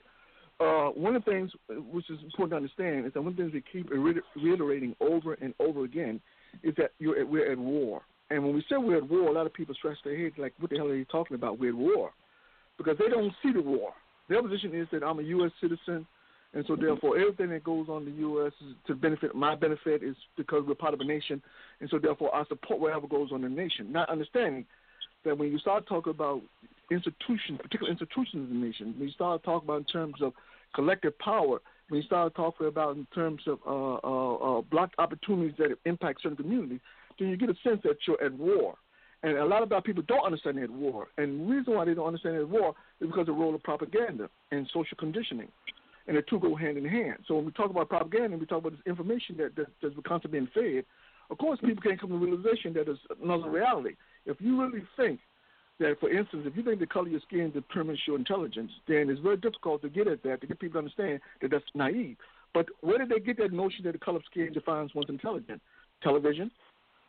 Uh, 0.60 0.90
one 0.90 1.16
of 1.16 1.26
the 1.26 1.32
things 1.32 1.52
which 1.92 2.10
is 2.10 2.20
important 2.24 2.52
to 2.52 2.56
understand 2.58 3.06
is 3.08 3.14
that 3.14 3.22
one 3.22 3.32
of 3.32 3.38
the 3.38 3.44
things 3.44 3.54
we 3.54 3.64
keep 3.72 3.90
reiterating 4.36 4.96
over 5.02 5.34
and 5.34 5.56
over 5.60 5.86
again 5.86 6.22
is 6.62 6.74
that 6.78 6.92
you're, 7.00 7.26
we're 7.26 7.52
at 7.52 7.58
war. 7.58 8.04
And 8.32 8.44
when 8.44 8.54
we 8.54 8.62
say 8.62 8.78
we're 8.78 8.98
at 8.98 9.10
war, 9.10 9.28
a 9.28 9.32
lot 9.34 9.46
of 9.46 9.54
people 9.54 9.76
scratch 9.76 9.98
their 10.06 10.18
heads 10.18 10.36
like, 10.38 10.54
what 10.60 10.72
the 10.72 10.78
hell 10.78 10.88
are 10.88 10.96
you 10.96 11.06
talking 11.06 11.36
about? 11.36 11.60
We're 11.60 11.72
at 11.72 11.76
war. 11.76 12.12
Because 12.78 12.98
they 12.98 13.10
don't 13.10 13.34
see 13.44 13.52
the 13.52 13.62
war. 13.62 13.94
Their 14.30 14.42
position 14.42 14.74
is 14.74 14.88
that 14.94 15.04
I'm 15.04 15.20
a 15.20 15.24
U.S. 15.24 15.52
citizen, 15.60 16.08
and 16.54 16.64
so 16.66 16.78
therefore 16.78 17.18
everything 17.18 17.50
that 17.50 17.66
goes 17.66 17.88
on 17.90 18.08
in 18.08 18.14
the 18.14 18.18
U.S. 18.20 18.54
is 18.62 18.76
to 18.88 18.96
benefit 18.96 19.36
my 19.36 19.56
benefit 19.56 20.02
is 20.02 20.16
because 20.38 20.64
we're 20.66 20.76
part 20.76 20.94
of 20.94 21.02
a 21.02 21.04
nation, 21.04 21.42
and 21.82 21.90
so 21.90 22.00
therefore 22.00 22.34
I 22.34 22.46
support 22.46 22.80
whatever 22.80 23.08
goes 23.08 23.32
on 23.34 23.44
in 23.44 23.54
the 23.54 23.62
nation. 23.62 23.92
Not 23.92 24.10
understanding 24.10 24.66
that 25.26 25.38
when 25.38 25.52
you 25.52 25.60
start 25.60 25.86
talking 25.86 26.12
about 26.12 26.42
institutions, 26.90 27.60
particular 27.62 27.92
institutions 27.92 28.50
in 28.50 28.62
the 28.62 28.66
nation, 28.66 28.94
when 28.98 29.10
you 29.10 29.14
start 29.14 29.44
talking 29.44 29.68
about 29.68 29.80
in 29.80 29.86
terms 29.86 30.16
of 30.22 30.32
collective 30.74 31.18
power, 31.20 31.60
when 31.90 32.02
you 32.02 32.06
start 32.08 32.34
talking 32.36 32.68
about 32.68 32.96
in 32.96 33.06
terms 33.14 33.42
of 33.48 33.60
uh, 33.68 33.96
uh, 34.08 34.36
uh, 34.36 34.62
block 34.62 34.92
opportunities 34.98 35.56
that 35.58 35.78
impact 35.86 36.22
certain 36.22 36.38
communities, 36.38 36.80
then 37.20 37.30
you 37.30 37.38
get 37.38 37.50
a 37.50 37.56
sense 37.64 37.82
that 37.84 37.98
you're 38.08 38.22
at 38.24 38.34
war. 38.34 38.76
And 39.24 39.38
a 39.38 39.46
lot 39.46 39.62
of 39.62 39.72
our 39.72 39.82
people 39.82 40.04
don't 40.08 40.26
understand 40.26 40.58
that 40.58 40.70
war. 40.70 41.08
And 41.18 41.42
the 41.42 41.54
reason 41.54 41.76
why 41.76 41.86
they 41.86 41.94
don't 41.94 42.08
understand 42.08 42.38
that 42.38 42.50
war 42.50 42.74
is 43.00 43.08
because 43.08 43.22
of 43.22 43.26
the 43.28 43.34
role 43.34 43.54
of 43.54 43.62
propaganda 43.62 44.30
and 44.52 44.68
social 44.74 44.98
conditioning. 44.98 45.48
And 46.08 46.18
the 46.18 46.24
two 46.24 46.40
go 46.40 46.56
hand 46.56 46.78
in 46.78 46.86
hand. 46.86 47.20
So 47.28 47.36
when 47.36 47.46
we 47.46 47.52
talk 47.52 47.70
about 47.70 47.90
propaganda, 47.90 48.32
and 48.32 48.40
we 48.40 48.48
talk 48.48 48.60
about 48.60 48.72
this 48.72 48.82
information 48.88 49.38
that, 49.38 49.56
that 49.56 49.68
that's 49.82 49.94
constantly 50.08 50.40
being 50.40 50.50
fed. 50.54 50.86
Of 51.30 51.38
course, 51.38 51.60
people 51.64 51.82
can't 51.82 52.02
come 52.02 52.10
to 52.10 52.20
the 52.20 52.26
realization 52.26 52.74
that 52.74 52.88
there's 52.88 53.00
another 53.24 53.50
reality. 53.50 53.96
If 54.26 54.38
you 54.42 54.60
really 54.60 54.84
think 54.98 55.20
that, 55.80 56.00
for 56.00 56.10
instance, 56.10 56.44
if 56.46 56.58
you 56.58 56.64
think 56.64 56.80
the 56.80 56.88
color 56.88 57.06
of 57.06 57.12
your 57.12 57.22
skin 57.22 57.52
determines 57.52 58.00
your 58.08 58.18
intelligence, 58.18 58.72
then 58.88 59.10
it's 59.10 59.22
very 59.22 59.38
difficult 59.38 59.84
to 59.84 59.90
get 59.90 60.08
at 60.08 60.24
that, 60.24 60.42
to 60.42 60.48
get 60.48 60.60
people 60.60 60.74
to 60.74 60.80
understand 60.80 61.22
that 61.42 61.52
that's 61.52 61.64
naive. 61.76 62.18
But 62.54 62.66
where 62.82 62.98
did 62.98 63.10
they 63.10 63.20
get 63.20 63.38
that 63.38 63.54
notion 63.54 63.84
that 63.86 63.94
the 63.94 64.00
color 64.00 64.18
of 64.18 64.24
skin 64.30 64.52
defines 64.52 64.94
one's 64.94 65.10
intelligence? 65.10 65.62
Television, 66.04 66.52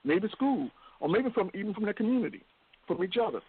maybe 0.05 0.29
school, 0.29 0.69
or 1.01 1.09
maybe 1.09 1.31
from 1.31 1.51
even 1.55 1.75
from 1.75 1.85
their 1.85 1.95
community, 1.95 2.43
from 2.87 3.03
each 3.05 3.17
other. 3.23 3.41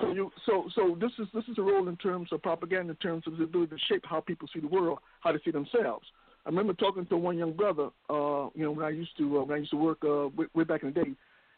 So 0.00 0.12
you 0.12 0.30
so 0.46 0.68
so 0.74 0.96
this 1.00 1.12
is 1.18 1.28
this 1.32 1.44
is 1.48 1.58
a 1.58 1.62
role 1.62 1.88
in 1.88 1.96
terms 1.96 2.28
of 2.32 2.42
propaganda, 2.42 2.90
in 2.90 2.96
terms 2.96 3.24
of 3.26 3.36
the 3.38 3.44
ability 3.44 3.76
to 3.76 3.82
shape 3.88 4.04
how 4.04 4.20
people 4.20 4.48
see 4.52 4.60
the 4.60 4.68
world, 4.68 4.98
how 5.20 5.32
they 5.32 5.38
see 5.44 5.50
themselves. 5.50 6.06
I 6.46 6.50
remember 6.50 6.74
talking 6.74 7.06
to 7.06 7.16
one 7.16 7.38
young 7.38 7.52
brother, 7.52 7.88
uh, 8.10 8.50
you 8.54 8.64
know, 8.64 8.72
when 8.72 8.84
I 8.84 8.90
used 8.90 9.16
to 9.18 9.38
uh, 9.38 9.44
when 9.44 9.56
I 9.56 9.60
used 9.60 9.70
to 9.70 9.76
work 9.76 9.98
uh, 10.04 10.28
way, 10.36 10.46
way 10.54 10.64
back 10.64 10.82
in 10.82 10.92
the 10.92 11.04
day 11.04 11.10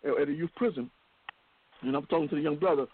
at, 0.05 0.20
at 0.22 0.29
a 0.29 0.33
youth 0.33 0.51
prison, 0.55 0.91
and 1.83 1.97
I'm 1.97 2.07
talking 2.07 2.29
to 2.29 2.37
the 2.37 2.43
young 2.43 2.57
brother. 2.57 2.87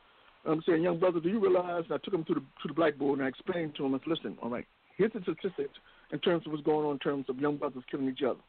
I'm 0.44 0.62
saying, 0.66 0.82
young 0.82 0.98
brother, 0.98 1.20
do 1.20 1.28
you 1.28 1.38
realize? 1.38 1.84
I 1.90 1.98
took 1.98 2.14
him 2.14 2.24
to 2.24 2.34
the 2.34 2.40
to 2.40 2.68
the 2.68 2.74
blackboard 2.74 3.18
and 3.18 3.26
I 3.26 3.28
explained 3.28 3.74
to 3.76 3.84
him. 3.84 3.94
I 3.94 3.98
said, 3.98 4.08
listen, 4.08 4.38
all 4.42 4.50
right, 4.50 4.66
here's 4.96 5.12
the 5.12 5.20
statistics 5.22 5.78
in 6.12 6.18
terms 6.20 6.46
of 6.46 6.52
what's 6.52 6.64
going 6.64 6.86
on 6.86 6.92
in 6.92 6.98
terms 6.98 7.26
of 7.28 7.38
young 7.38 7.56
brothers 7.56 7.84
killing 7.90 8.08
each 8.08 8.22
other. 8.22 8.40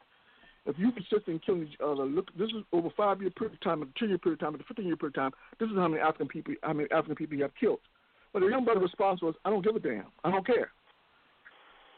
If 0.66 0.80
you 0.80 0.91
persist 0.91 1.28
in 1.28 1.39
killing 1.39 1.64
each 1.64 1.80
other, 1.84 2.05
look, 2.05 2.30
this 2.38 2.47
is 2.47 2.64
over 2.72 2.89
five 2.95 3.22
year 3.22 3.32
period 3.32 3.55
of 3.55 3.61
time, 3.61 3.82
a 3.82 3.99
ten 3.99 4.09
year 4.09 4.18
period 4.18 4.41
of 4.41 4.45
time, 4.47 4.55
a 4.55 4.64
fifteen 4.64 4.88
year 4.88 4.95
period 4.95 5.18
of 5.18 5.24
time. 5.24 5.32
This 5.59 5.70
is 5.70 5.76
how 5.76 5.89
many 5.89 6.01
African 6.01 6.28
people, 6.28 6.53
how 6.64 6.74
many 6.74 6.89
African 6.91 7.16
people 7.16 7.36
you 7.36 7.43
have 7.43 7.55
killed. 7.59 7.80
But 8.32 8.39
the 8.39 8.47
young 8.47 8.66
brother's 8.66 8.84
response 8.84 9.22
was, 9.22 9.36
I 9.45 9.49
don't 9.49 9.64
give 9.64 9.76
a 9.76 9.80
damn. 9.80 10.05
I 10.24 10.32
don't 10.32 10.45
care. 10.45 10.72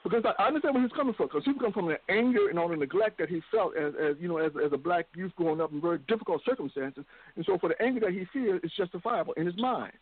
Because 0.04 0.24
I, 0.38 0.44
understand 0.44 0.76
where 0.76 0.84
he's 0.84 0.92
coming 0.92 1.14
from. 1.16 1.28
Because 1.28 1.44
he's 1.46 1.56
coming 1.56 1.72
from 1.72 1.88
the 1.88 1.98
anger 2.14 2.50
and 2.50 2.60
all 2.60 2.68
the 2.70 2.76
neglect 2.76 3.18
that 3.20 3.30
he 3.30 3.42
felt 3.50 3.76
as, 3.76 3.94
as 3.96 4.16
you 4.20 4.28
know, 4.28 4.38
as, 4.38 4.52
as 4.64 4.72
a 4.74 4.78
black 4.78 5.08
youth 5.16 5.32
growing 5.36 5.62
up 5.62 5.72
in 5.72 5.82
very 5.82 5.98
difficult 6.08 6.42
circumstances. 6.46 7.06
And 7.36 7.46
so 7.46 7.58
for 7.58 7.70
the 7.70 7.82
anger 7.82 8.02
that 8.02 8.12
he 8.12 8.26
feels, 8.32 8.60
it's 8.64 8.76
justifiable 8.76 9.34
in 9.34 9.46
his 9.46 9.58
mind. 9.58 9.94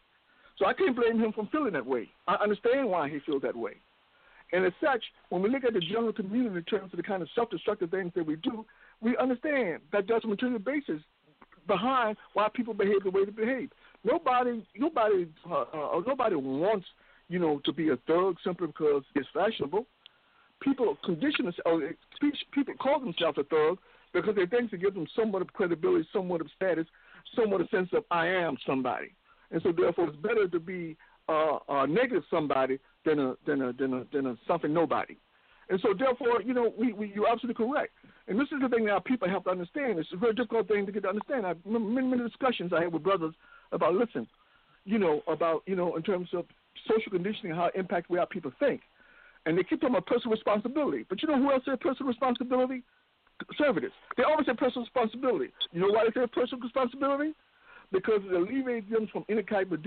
So 0.58 0.66
I 0.66 0.74
can't 0.74 0.96
blame 0.96 1.20
him 1.20 1.32
for 1.34 1.48
feeling 1.52 1.74
that 1.74 1.86
way. 1.86 2.10
I 2.28 2.36
understand 2.36 2.90
why 2.90 3.10
he 3.10 3.20
feels 3.26 3.42
that 3.44 3.56
way. 3.56 3.74
And 4.54 4.66
as 4.66 4.72
such, 4.80 5.04
when 5.30 5.42
we 5.42 5.50
look 5.50 5.64
at 5.64 5.74
the 5.74 5.80
general 5.80 6.14
community 6.14 6.56
in 6.56 6.64
terms 6.64 6.94
of 6.94 6.98
the 6.98 7.04
kind 7.04 7.24
of 7.24 7.28
self-destructive 7.34 7.90
things 7.90 8.12
that 8.16 8.26
we 8.26 8.36
do, 8.38 8.64
we 9.02 9.18
understand 9.18 9.82
that 9.92 10.06
there's 10.08 10.24
a 10.24 10.28
material 10.28 10.60
basis 10.60 11.02
behind 11.68 12.18
why 12.34 12.48
people 12.54 12.76
behave 12.76 13.04
the 13.04 13.10
way 13.10 13.26
they 13.26 13.32
behave. 13.32 13.72
Nobody, 14.04 14.64
nobody, 14.78 15.28
uh, 15.50 15.62
uh, 15.74 16.02
nobody 16.06 16.36
wants 16.36 16.86
you 17.30 17.40
know 17.40 17.62
to 17.66 17.74
be 17.74 17.90
a 17.90 17.98
thug 18.06 18.36
simply 18.44 18.68
because 18.68 19.04
it's 19.16 19.28
fashionable. 19.34 19.88
People 20.62 20.98
condition 21.04 21.46
themselves, 21.46 21.84
people 22.52 22.76
call 22.76 23.00
themselves 23.00 23.40
a 23.40 23.44
thug 23.46 23.80
because 24.14 24.36
they 24.36 24.46
think 24.46 24.72
it 24.72 24.82
gives 24.82 24.94
them 24.94 25.08
somewhat 25.16 25.42
of 25.42 25.52
credibility, 25.54 26.08
somewhat 26.14 26.42
of 26.42 26.48
status, 26.56 26.86
somewhat 27.36 27.62
a 27.62 27.68
sense 27.70 27.90
of 27.94 28.04
I 28.12 28.28
am 28.28 28.58
somebody, 28.68 29.16
and 29.50 29.62
so 29.64 29.72
therefore 29.76 30.10
it's 30.10 30.18
better 30.18 30.48
to 30.48 30.60
be 30.60 30.96
uh, 31.28 31.58
a 31.70 31.88
negative 31.88 32.24
somebody 32.30 32.78
than 33.06 33.20
a 33.20 33.36
than 33.46 33.62
a 33.62 33.74
than 33.74 33.94
a 33.94 34.06
than 34.12 34.26
a 34.28 34.38
something 34.48 34.74
nobody. 34.74 35.18
And 35.70 35.80
so 35.82 35.94
therefore, 35.98 36.42
you 36.42 36.54
know, 36.54 36.74
we, 36.78 36.94
we 36.94 37.12
you're 37.16 37.30
absolutely 37.30 37.66
correct. 37.66 37.94
And 38.28 38.40
this 38.40 38.48
is 38.52 38.62
the 38.62 38.70
thing 38.70 38.86
that 38.86 38.92
our 38.92 39.02
people 39.02 39.30
have 39.30 39.44
to 39.46 39.50
understand. 39.50 40.00
It's 40.00 40.12
a 40.14 40.18
very 40.18 40.34
difficult 40.34 40.68
thing 40.68 40.86
to 40.86 40.92
get 40.92 41.04
to 41.04 41.10
understand. 41.10 41.46
I 41.46 41.56
many, 41.66 42.08
many 42.08 42.24
discussions 42.24 42.72
I 42.74 42.84
had 42.84 42.94
with 42.94 43.04
brothers 43.04 43.34
about 43.72 43.96
listen, 43.96 44.28
you 44.86 45.00
know, 45.00 45.22
about, 45.28 45.64
you 45.66 45.76
know, 45.76 45.96
in 45.96 46.04
terms 46.04 46.30
of 46.34 46.46
social 46.88 47.12
conditioning, 47.12 47.56
how 47.56 47.66
it 47.66 47.76
impacts 47.76 48.08
the 48.08 48.14
way 48.14 48.20
our 48.20 48.28
people 48.28 48.52
think. 48.60 48.82
And 49.46 49.58
they 49.58 49.64
keep 49.64 49.82
talking 49.82 49.96
about 49.96 50.06
personal 50.06 50.32
responsibility. 50.32 51.06
But 51.10 51.22
you 51.22 51.28
know 51.28 51.38
who 51.38 51.52
else 51.52 51.64
said 51.66 51.80
personal 51.80 52.10
responsibility? 52.10 52.84
Conservatives. 53.48 53.94
They 54.16 54.24
always 54.24 54.46
say 54.46 54.54
personal 54.54 54.84
responsibility. 54.84 55.52
You 55.72 55.82
know 55.82 55.88
why 55.88 56.06
they 56.06 56.22
say 56.22 56.28
personal 56.28 56.62
responsibility? 56.62 57.34
Because 57.92 58.22
it 58.26 58.34
alleviates 58.34 58.90
them 58.90 59.08
from 59.12 59.26
any 59.28 59.44
type 59.44 59.72
of 59.72 59.84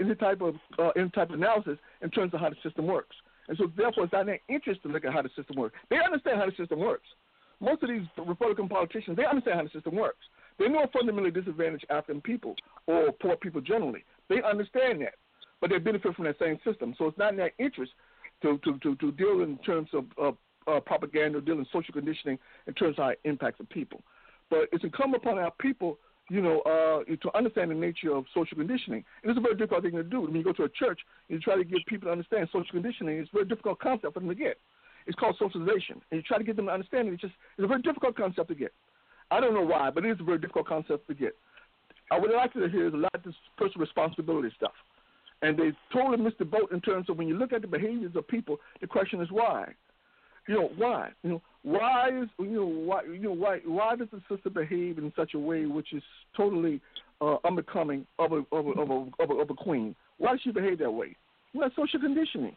any 0.00 0.14
type 0.14 0.40
of 0.40 0.54
uh, 0.78 0.90
any 0.96 1.08
type 1.10 1.30
of 1.30 1.36
analysis 1.36 1.78
in 2.02 2.10
terms 2.10 2.34
of 2.34 2.40
how 2.40 2.50
the 2.50 2.56
system 2.62 2.86
works. 2.86 3.16
And 3.48 3.56
so 3.58 3.70
therefore 3.76 4.04
it's 4.04 4.12
not 4.12 4.26
their 4.26 4.40
interest 4.48 4.82
to 4.82 4.88
look 4.88 5.04
at 5.04 5.12
how 5.12 5.22
the 5.22 5.30
system 5.36 5.56
works. 5.56 5.76
They 5.90 5.98
understand 6.04 6.38
how 6.38 6.46
the 6.46 6.56
system 6.56 6.80
works. 6.80 7.06
Most 7.60 7.82
of 7.82 7.88
these 7.88 8.06
Republican 8.26 8.68
politicians, 8.68 9.16
they 9.16 9.24
understand 9.24 9.56
how 9.56 9.64
the 9.64 9.70
system 9.70 9.94
works. 9.94 10.24
They 10.58 10.68
know 10.68 10.86
fundamentally 10.92 11.30
disadvantaged 11.30 11.86
African 11.90 12.20
people 12.20 12.54
or 12.86 13.12
poor 13.12 13.36
people 13.36 13.60
generally. 13.60 14.04
They 14.28 14.42
understand 14.42 15.02
that, 15.02 15.14
but 15.60 15.70
they 15.70 15.78
benefit 15.78 16.14
from 16.14 16.24
that 16.26 16.38
same 16.38 16.58
system. 16.64 16.94
So 16.98 17.06
it's 17.06 17.18
not 17.18 17.32
in 17.32 17.36
their 17.36 17.52
interest 17.58 17.92
to, 18.42 18.58
to, 18.58 18.78
to, 18.78 18.96
to 18.96 19.12
deal 19.12 19.42
in 19.42 19.58
terms 19.58 19.88
of 19.92 20.04
uh, 20.20 20.32
uh, 20.70 20.80
propaganda, 20.80 21.40
deal 21.40 21.58
in 21.58 21.66
social 21.72 21.92
conditioning 21.92 22.38
in 22.66 22.74
terms 22.74 22.96
of 22.98 23.04
how 23.04 23.08
it 23.10 23.20
impacts 23.24 23.58
the 23.58 23.64
people. 23.64 24.02
But 24.50 24.68
it's 24.72 24.84
incumbent 24.84 25.22
upon 25.22 25.38
our 25.38 25.52
people 25.60 25.98
you 26.30 26.40
know, 26.40 26.60
uh, 26.60 27.04
to 27.04 27.36
understand 27.36 27.70
the 27.70 27.74
nature 27.74 28.14
of 28.14 28.24
social 28.34 28.56
conditioning. 28.56 29.04
And 29.22 29.30
it's 29.30 29.38
a 29.38 29.42
very 29.42 29.56
difficult 29.56 29.82
thing 29.82 29.92
to 29.92 30.02
do. 30.02 30.22
When 30.22 30.34
you 30.34 30.42
go 30.42 30.52
to 30.52 30.64
a 30.64 30.68
church 30.68 31.00
and 31.28 31.38
you 31.38 31.40
try 31.40 31.56
to 31.56 31.64
get 31.64 31.84
people 31.86 32.06
to 32.06 32.12
understand 32.12 32.48
social 32.52 32.70
conditioning, 32.70 33.18
it's 33.18 33.30
a 33.30 33.36
very 33.36 33.44
difficult 33.46 33.78
concept 33.78 34.14
for 34.14 34.20
them 34.20 34.28
to 34.28 34.34
get. 34.34 34.56
It's 35.06 35.18
called 35.18 35.36
socialization. 35.38 36.00
And 36.10 36.18
you 36.18 36.22
try 36.22 36.38
to 36.38 36.44
get 36.44 36.56
them 36.56 36.66
to 36.66 36.72
understand 36.72 37.08
it, 37.08 37.14
it's 37.14 37.22
just 37.22 37.34
it's 37.58 37.64
a 37.64 37.68
very 37.68 37.82
difficult 37.82 38.16
concept 38.16 38.48
to 38.48 38.54
get. 38.54 38.72
I 39.30 39.40
don't 39.40 39.54
know 39.54 39.64
why, 39.64 39.90
but 39.90 40.04
it 40.04 40.10
is 40.10 40.20
a 40.20 40.24
very 40.24 40.38
difficult 40.38 40.66
concept 40.66 41.06
to 41.08 41.14
get. 41.14 41.36
I 42.10 42.18
would 42.18 42.30
like 42.30 42.52
to 42.54 42.68
hear 42.68 42.88
is 42.88 42.94
a 42.94 42.98
lot 42.98 43.14
of 43.14 43.22
this 43.22 43.34
personal 43.56 43.80
responsibility 43.80 44.50
stuff. 44.56 44.72
And 45.42 45.58
they 45.58 45.72
totally 45.92 46.16
missed 46.16 46.38
the 46.38 46.44
boat 46.44 46.70
in 46.72 46.80
terms 46.80 47.10
of 47.10 47.18
when 47.18 47.28
you 47.28 47.36
look 47.36 47.52
at 47.52 47.60
the 47.60 47.68
behaviors 47.68 48.16
of 48.16 48.26
people, 48.28 48.58
the 48.80 48.86
question 48.86 49.20
is 49.20 49.28
why. 49.30 49.74
You 50.46 50.54
know, 50.54 50.70
why? 50.76 51.10
You 51.22 51.30
know, 51.30 51.42
why 51.62 52.08
is 52.08 52.28
you 52.38 52.46
know 52.46 52.66
why 52.66 53.02
you 53.04 53.18
know 53.18 53.32
why 53.32 53.60
why 53.64 53.96
does 53.96 54.08
the 54.12 54.20
sister 54.28 54.50
behave 54.50 54.98
in 54.98 55.12
such 55.16 55.34
a 55.34 55.38
way 55.38 55.64
which 55.64 55.92
is 55.92 56.02
totally 56.36 56.80
uh, 57.20 57.36
unbecoming 57.44 58.06
of 58.18 58.32
a 58.32 58.44
of 58.52 58.66
a, 58.66 58.70
of 58.72 58.90
a 58.90 59.22
of 59.22 59.30
a 59.30 59.34
of 59.34 59.50
a 59.50 59.54
queen? 59.54 59.96
Why 60.18 60.32
does 60.32 60.40
she 60.42 60.52
behave 60.52 60.78
that 60.80 60.90
way? 60.90 61.16
Well, 61.54 61.70
social 61.74 62.00
conditioning. 62.00 62.56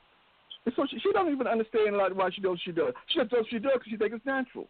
It's 0.66 0.76
social, 0.76 1.00
she 1.02 1.14
don't 1.14 1.32
even 1.32 1.48
understand 1.48 1.96
like 1.96 2.14
why 2.14 2.30
she 2.36 2.42
does 2.42 2.50
what 2.52 2.60
she 2.66 2.72
does. 2.74 2.94
She 3.08 3.20
just 3.20 3.32
does 3.32 3.40
what 3.40 3.50
she 3.50 3.60
does 3.60 3.72
because 3.76 3.90
she 3.90 3.98
thinks 3.98 4.18
it's 4.18 4.26
natural. 4.26 4.68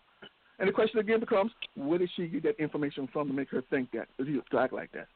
And 0.60 0.68
the 0.70 0.74
question 0.74 1.00
again 1.00 1.20
becomes, 1.20 1.52
where 1.76 1.98
did 1.98 2.10
she 2.16 2.28
get 2.28 2.44
that 2.44 2.60
information 2.60 3.08
from 3.12 3.28
to 3.28 3.34
make 3.34 3.50
her 3.50 3.64
think 3.70 3.90
that 3.92 4.08
to 4.20 4.60
act 4.60 4.74
like 4.74 4.92
that? 4.92 5.08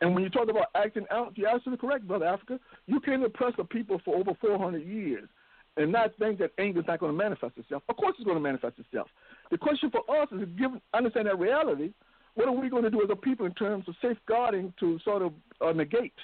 And 0.00 0.14
when 0.14 0.22
you 0.22 0.30
talk 0.30 0.48
about 0.50 0.66
acting 0.74 1.06
out, 1.10 1.32
you're 1.36 1.48
absolutely 1.48 1.86
correct, 1.86 2.06
brother 2.06 2.26
Africa. 2.26 2.58
You 2.86 3.00
can't 3.00 3.24
oppress 3.24 3.52
the 3.56 3.64
people 3.64 4.00
for 4.04 4.16
over 4.16 4.32
400 4.40 4.84
years 4.84 5.28
and 5.76 5.90
not 5.90 6.16
think 6.18 6.38
that 6.38 6.52
anger 6.58 6.80
is 6.80 6.86
not 6.86 7.00
going 7.00 7.12
to 7.12 7.18
manifest 7.18 7.58
itself. 7.58 7.82
Of 7.88 7.96
course, 7.96 8.14
it's 8.16 8.24
going 8.24 8.36
to 8.36 8.42
manifest 8.42 8.78
itself. 8.78 9.08
The 9.50 9.58
question 9.58 9.90
for 9.90 10.02
us 10.22 10.28
is 10.32 10.40
to 10.40 10.46
give, 10.46 10.70
understand 10.92 11.26
that 11.26 11.38
reality. 11.38 11.92
What 12.34 12.48
are 12.48 12.52
we 12.52 12.68
going 12.68 12.84
to 12.84 12.90
do 12.90 13.02
as 13.02 13.10
a 13.10 13.16
people 13.16 13.46
in 13.46 13.54
terms 13.54 13.84
of 13.88 13.94
safeguarding 14.02 14.72
to 14.80 14.98
sort 15.04 15.22
of 15.22 15.32
uh, 15.60 15.72
negate 15.72 16.14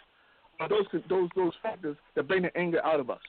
those 0.68 0.84
those 1.09 1.28
those 1.34 1.53
factors 1.62 1.96
that 2.14 2.28
bring 2.28 2.42
the 2.42 2.57
anger 2.57 2.84
out 2.84 3.01
of 3.01 3.11
us? 3.11 3.20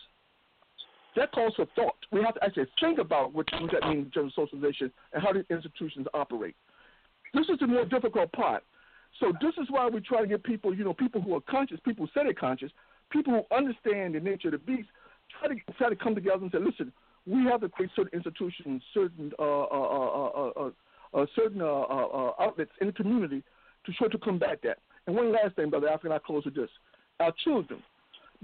that 1.15 1.31
calls 1.31 1.53
for 1.55 1.65
thought. 1.75 1.95
We 2.11 2.21
have 2.23 2.35
to 2.35 2.43
actually 2.43 2.67
think 2.79 2.99
about 2.99 3.33
what, 3.33 3.47
what 3.59 3.71
that 3.71 3.87
means 3.89 4.05
in 4.05 4.11
terms 4.11 4.33
of 4.37 4.47
socialization 4.47 4.91
and 5.13 5.21
how 5.21 5.33
these 5.33 5.43
institutions 5.49 6.07
operate. 6.13 6.55
This 7.33 7.47
is 7.49 7.59
the 7.59 7.67
more 7.67 7.85
difficult 7.85 8.31
part. 8.31 8.63
So 9.19 9.33
this 9.41 9.53
is 9.61 9.67
why 9.69 9.87
we 9.87 9.99
try 9.99 10.21
to 10.21 10.27
get 10.27 10.43
people, 10.43 10.73
you 10.73 10.83
know, 10.83 10.93
people 10.93 11.21
who 11.21 11.35
are 11.35 11.41
conscious, 11.41 11.79
people 11.83 12.05
who 12.05 12.11
say 12.19 12.23
they're 12.23 12.33
conscious, 12.33 12.71
people 13.09 13.33
who 13.33 13.55
understand 13.55 14.15
the 14.15 14.19
nature 14.19 14.47
of 14.47 14.53
the 14.53 14.57
beast, 14.59 14.89
try 15.39 15.47
to 15.47 15.55
try 15.77 15.89
to 15.89 15.95
come 15.95 16.15
together 16.15 16.41
and 16.41 16.51
say, 16.51 16.59
listen, 16.59 16.91
we 17.25 17.43
have 17.45 17.61
to 17.61 17.69
create 17.69 17.91
certain 17.95 18.17
institutions, 18.17 18.81
certain 18.93 19.31
uh, 19.37 19.43
uh, 19.43 20.51
uh, 20.57 20.69
uh, 21.13 21.25
certain 21.35 21.61
outlets 21.61 22.71
in 22.79 22.87
the 22.87 22.93
community 22.93 23.43
to 23.85 23.91
try 23.93 24.07
to 24.07 24.17
combat 24.17 24.59
that. 24.63 24.77
And 25.07 25.15
one 25.15 25.31
last 25.31 25.55
thing, 25.55 25.69
brother 25.69 25.89
African, 25.89 26.11
I 26.11 26.19
close 26.19 26.45
with 26.45 26.55
this: 26.55 26.69
our 27.19 27.33
children. 27.43 27.81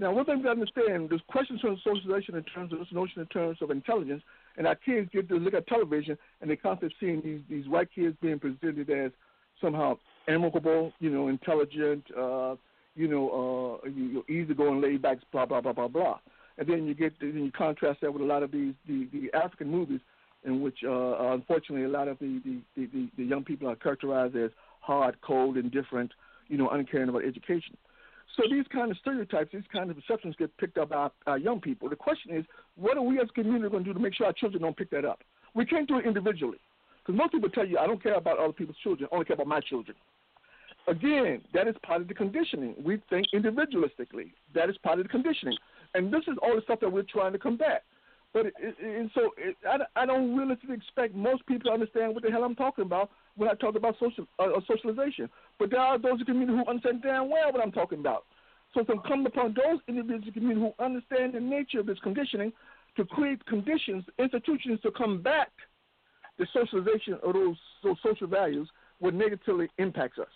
Now, 0.00 0.12
one 0.12 0.24
thing 0.26 0.40
we 0.44 0.48
understand, 0.48 1.10
there's 1.10 1.20
questions 1.26 1.60
on 1.64 1.80
socialization 1.82 2.36
in 2.36 2.44
terms 2.44 2.72
of 2.72 2.78
this 2.78 2.88
notion 2.92 3.20
in 3.20 3.26
terms 3.26 3.58
of 3.60 3.72
intelligence, 3.72 4.22
and 4.56 4.64
our 4.66 4.76
kids 4.76 5.10
get 5.12 5.28
to 5.28 5.34
look 5.36 5.54
at 5.54 5.66
television 5.66 6.16
and 6.40 6.48
they 6.48 6.54
constantly 6.56 6.94
seeing 7.00 7.20
these 7.20 7.40
these 7.50 7.68
white 7.68 7.88
kids 7.92 8.16
being 8.22 8.38
presented 8.38 8.88
as 8.90 9.10
somehow 9.60 9.98
amicable, 10.28 10.92
you 11.00 11.10
know, 11.10 11.26
intelligent, 11.26 12.04
uh, 12.16 12.54
you 12.94 13.08
know, 13.08 13.80
uh, 13.84 13.88
you, 13.88 14.22
you're 14.28 14.30
easygoing, 14.30 14.80
laid 14.80 15.02
back, 15.02 15.18
blah 15.32 15.46
blah 15.46 15.60
blah 15.60 15.72
blah 15.72 15.88
blah. 15.88 16.18
And 16.58 16.68
then 16.68 16.86
you 16.86 16.94
get 16.94 17.14
then 17.20 17.34
you 17.44 17.52
contrast 17.52 18.00
that 18.02 18.12
with 18.12 18.22
a 18.22 18.26
lot 18.26 18.42
of 18.42 18.50
these 18.50 18.74
the, 18.86 19.08
the 19.12 19.30
African 19.36 19.70
movies 19.70 20.00
in 20.44 20.60
which 20.60 20.78
uh, 20.84 21.32
unfortunately 21.32 21.84
a 21.84 21.88
lot 21.88 22.08
of 22.08 22.18
the 22.18 22.40
the, 22.76 22.86
the 22.86 23.08
the 23.16 23.24
young 23.24 23.44
people 23.44 23.68
are 23.68 23.76
characterized 23.76 24.36
as 24.36 24.50
hard, 24.80 25.20
cold, 25.20 25.56
indifferent, 25.56 26.12
you 26.48 26.58
know, 26.58 26.68
uncaring 26.70 27.08
about 27.08 27.24
education. 27.24 27.76
So 28.36 28.44
these 28.50 28.64
kind 28.72 28.90
of 28.90 28.96
stereotypes, 28.98 29.50
these 29.52 29.62
kind 29.72 29.90
of 29.90 29.96
perceptions 29.96 30.36
get 30.38 30.56
picked 30.58 30.78
up 30.78 30.90
by 30.90 31.08
our 31.26 31.38
young 31.38 31.60
people. 31.60 31.88
The 31.88 31.96
question 31.96 32.36
is, 32.36 32.44
what 32.76 32.96
are 32.96 33.02
we 33.02 33.18
as 33.20 33.28
a 33.30 33.32
community 33.32 33.68
going 33.70 33.84
to 33.84 33.90
do 33.90 33.94
to 33.94 34.00
make 34.00 34.14
sure 34.14 34.26
our 34.26 34.32
children 34.32 34.62
don't 34.62 34.76
pick 34.76 34.90
that 34.90 35.04
up? 35.04 35.20
We 35.54 35.64
can't 35.66 35.88
do 35.88 35.98
it 35.98 36.06
individually. 36.06 36.58
Because 37.04 37.18
most 37.18 37.32
people 37.32 37.48
tell 37.48 37.66
you, 37.66 37.78
I 37.78 37.86
don't 37.86 38.02
care 38.02 38.14
about 38.14 38.38
other 38.38 38.52
people's 38.52 38.76
children, 38.82 39.08
I 39.10 39.14
only 39.14 39.24
care 39.24 39.34
about 39.34 39.46
my 39.46 39.60
children. 39.60 39.96
Again, 40.86 41.42
that 41.52 41.68
is 41.68 41.74
part 41.82 42.00
of 42.00 42.08
the 42.08 42.14
conditioning. 42.14 42.74
We 42.82 43.02
think 43.10 43.26
individualistically. 43.34 44.32
That 44.54 44.70
is 44.70 44.76
part 44.78 44.98
of 44.98 45.04
the 45.04 45.08
conditioning. 45.10 45.56
And 45.94 46.12
this 46.12 46.22
is 46.28 46.36
all 46.42 46.54
the 46.54 46.62
stuff 46.62 46.80
that 46.80 46.92
we're 46.92 47.02
trying 47.02 47.32
to 47.32 47.38
combat. 47.38 47.84
But 48.32 48.46
it, 48.46 48.54
it, 48.60 48.74
and 48.80 49.10
so 49.14 49.30
it, 49.38 49.56
I, 49.66 50.02
I 50.02 50.06
don't 50.06 50.36
really 50.36 50.56
expect 50.70 51.14
most 51.14 51.46
people 51.46 51.70
to 51.70 51.74
understand 51.74 52.14
what 52.14 52.22
the 52.22 52.30
hell 52.30 52.44
I'm 52.44 52.54
talking 52.54 52.84
about 52.84 53.10
when 53.36 53.48
I 53.48 53.54
talk 53.54 53.74
about 53.74 53.96
social 53.98 54.26
uh, 54.38 54.60
socialization. 54.66 55.30
But 55.58 55.70
there 55.70 55.80
are 55.80 55.98
those 55.98 56.12
in 56.12 56.18
the 56.18 56.24
community 56.26 56.58
who 56.58 56.70
understand 56.70 57.02
damn 57.02 57.30
well 57.30 57.52
what 57.52 57.62
I'm 57.62 57.72
talking 57.72 58.00
about. 58.00 58.24
So 58.74 58.80
it's 58.80 58.90
come 59.08 59.24
upon 59.24 59.54
those 59.54 59.80
individuals 59.88 60.24
in 60.26 60.26
the 60.26 60.32
community 60.32 60.60
who 60.60 60.84
understand 60.84 61.32
the 61.32 61.40
nature 61.40 61.80
of 61.80 61.86
this 61.86 61.98
conditioning 62.02 62.52
to 62.96 63.04
create 63.06 63.44
conditions, 63.46 64.04
institutions 64.18 64.78
to 64.82 64.90
combat 64.90 65.50
the 66.38 66.46
socialization 66.52 67.14
of 67.22 67.32
those, 67.32 67.56
those 67.82 67.96
social 68.04 68.26
values 68.26 68.68
what 68.98 69.14
negatively 69.14 69.68
impacts 69.78 70.18
us. 70.18 70.28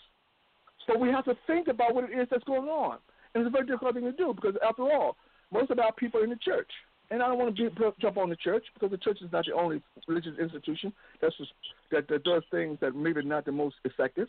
So 0.86 0.98
we 0.98 1.09
have 1.11 1.24
to 1.26 1.36
think 1.46 1.68
about 1.68 1.94
what 1.94 2.05
it 2.05 2.18
is 2.18 2.28
that's 2.30 2.44
going 2.44 2.68
on. 2.68 2.98
And 3.34 3.44
it's 3.44 3.48
a 3.48 3.50
very 3.50 3.66
difficult 3.66 3.94
thing 3.94 4.05
to 4.05 4.12
do 4.12 4.34
because, 4.34 4.55
after 4.66 4.82
all, 4.82 5.16
most 5.53 5.70
of 5.70 5.78
our 5.78 5.92
people 5.92 6.22
in 6.22 6.30
the 6.30 6.36
church. 6.36 6.70
And 7.11 7.22
I 7.22 7.28
don't 7.28 7.38
want 7.38 7.55
to 7.57 7.70
jump 8.00 8.16
on 8.16 8.30
the 8.30 8.36
church 8.36 8.64
because 8.72 8.90
the 8.90 8.96
church 8.96 9.18
is 9.20 9.30
not 9.30 9.44
the 9.44 9.53
only 9.53 9.82
religious 10.09 10.38
institution 10.40 10.92
that's 11.20 11.36
just, 11.36 11.50
that, 11.90 12.09
that 12.09 12.24
does 12.24 12.42
things 12.50 12.78
that 12.80 12.96
maybe 12.96 13.22
not 13.22 13.44
the 13.44 13.53
most 13.53 13.76
effective. 13.84 14.28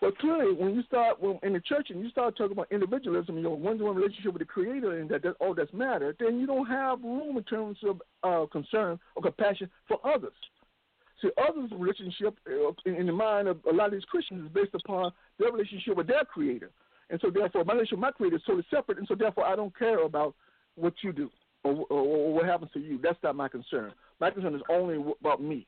But 0.00 0.18
clearly, 0.18 0.52
when 0.52 0.74
you 0.74 0.82
start 0.82 1.20
when, 1.20 1.38
in 1.42 1.54
the 1.54 1.60
church 1.60 1.88
and 1.88 2.00
you 2.02 2.10
start 2.10 2.36
talking 2.36 2.52
about 2.52 2.70
individualism, 2.70 3.38
your 3.38 3.56
one-to-one 3.56 3.96
relationship 3.96 4.34
with 4.34 4.40
the 4.40 4.46
Creator, 4.46 5.00
and 5.00 5.08
that 5.08 5.22
that's 5.22 5.36
all 5.40 5.54
that's 5.54 5.72
matter, 5.72 6.14
then 6.20 6.38
you 6.38 6.46
don't 6.46 6.66
have 6.66 7.02
room 7.02 7.38
in 7.38 7.44
terms 7.44 7.78
of 7.88 8.02
uh, 8.22 8.46
concern 8.52 8.98
or 9.14 9.22
compassion 9.22 9.70
for 9.88 9.98
others. 10.06 10.34
See, 11.22 11.30
others' 11.38 11.70
relationship 11.72 12.38
uh, 12.46 12.72
in, 12.84 12.96
in 12.96 13.06
the 13.06 13.12
mind 13.12 13.48
of 13.48 13.58
a 13.70 13.74
lot 13.74 13.86
of 13.86 13.92
these 13.92 14.04
Christians 14.04 14.44
is 14.44 14.52
based 14.52 14.74
upon 14.74 15.12
their 15.38 15.50
relationship 15.50 15.96
with 15.96 16.08
their 16.08 16.26
Creator, 16.26 16.70
and 17.10 17.20
so 17.20 17.30
therefore 17.30 17.64
my 17.64 17.74
relationship 17.74 17.98
with 17.98 18.02
my 18.02 18.10
Creator 18.12 18.36
is 18.36 18.42
totally 18.46 18.66
separate, 18.70 18.98
and 18.98 19.06
so 19.06 19.14
therefore 19.14 19.44
I 19.44 19.56
don't 19.56 19.76
care 19.76 20.04
about 20.04 20.34
what 20.74 20.94
you 21.02 21.12
do 21.12 21.30
or, 21.64 21.86
or, 21.90 22.00
or 22.00 22.34
what 22.34 22.46
happens 22.46 22.70
to 22.72 22.80
you. 22.80 22.98
That's 23.02 23.18
not 23.22 23.36
my 23.36 23.48
concern. 23.48 23.92
My 24.20 24.30
concern 24.30 24.54
is 24.54 24.62
only 24.68 25.02
about 25.20 25.42
me, 25.42 25.66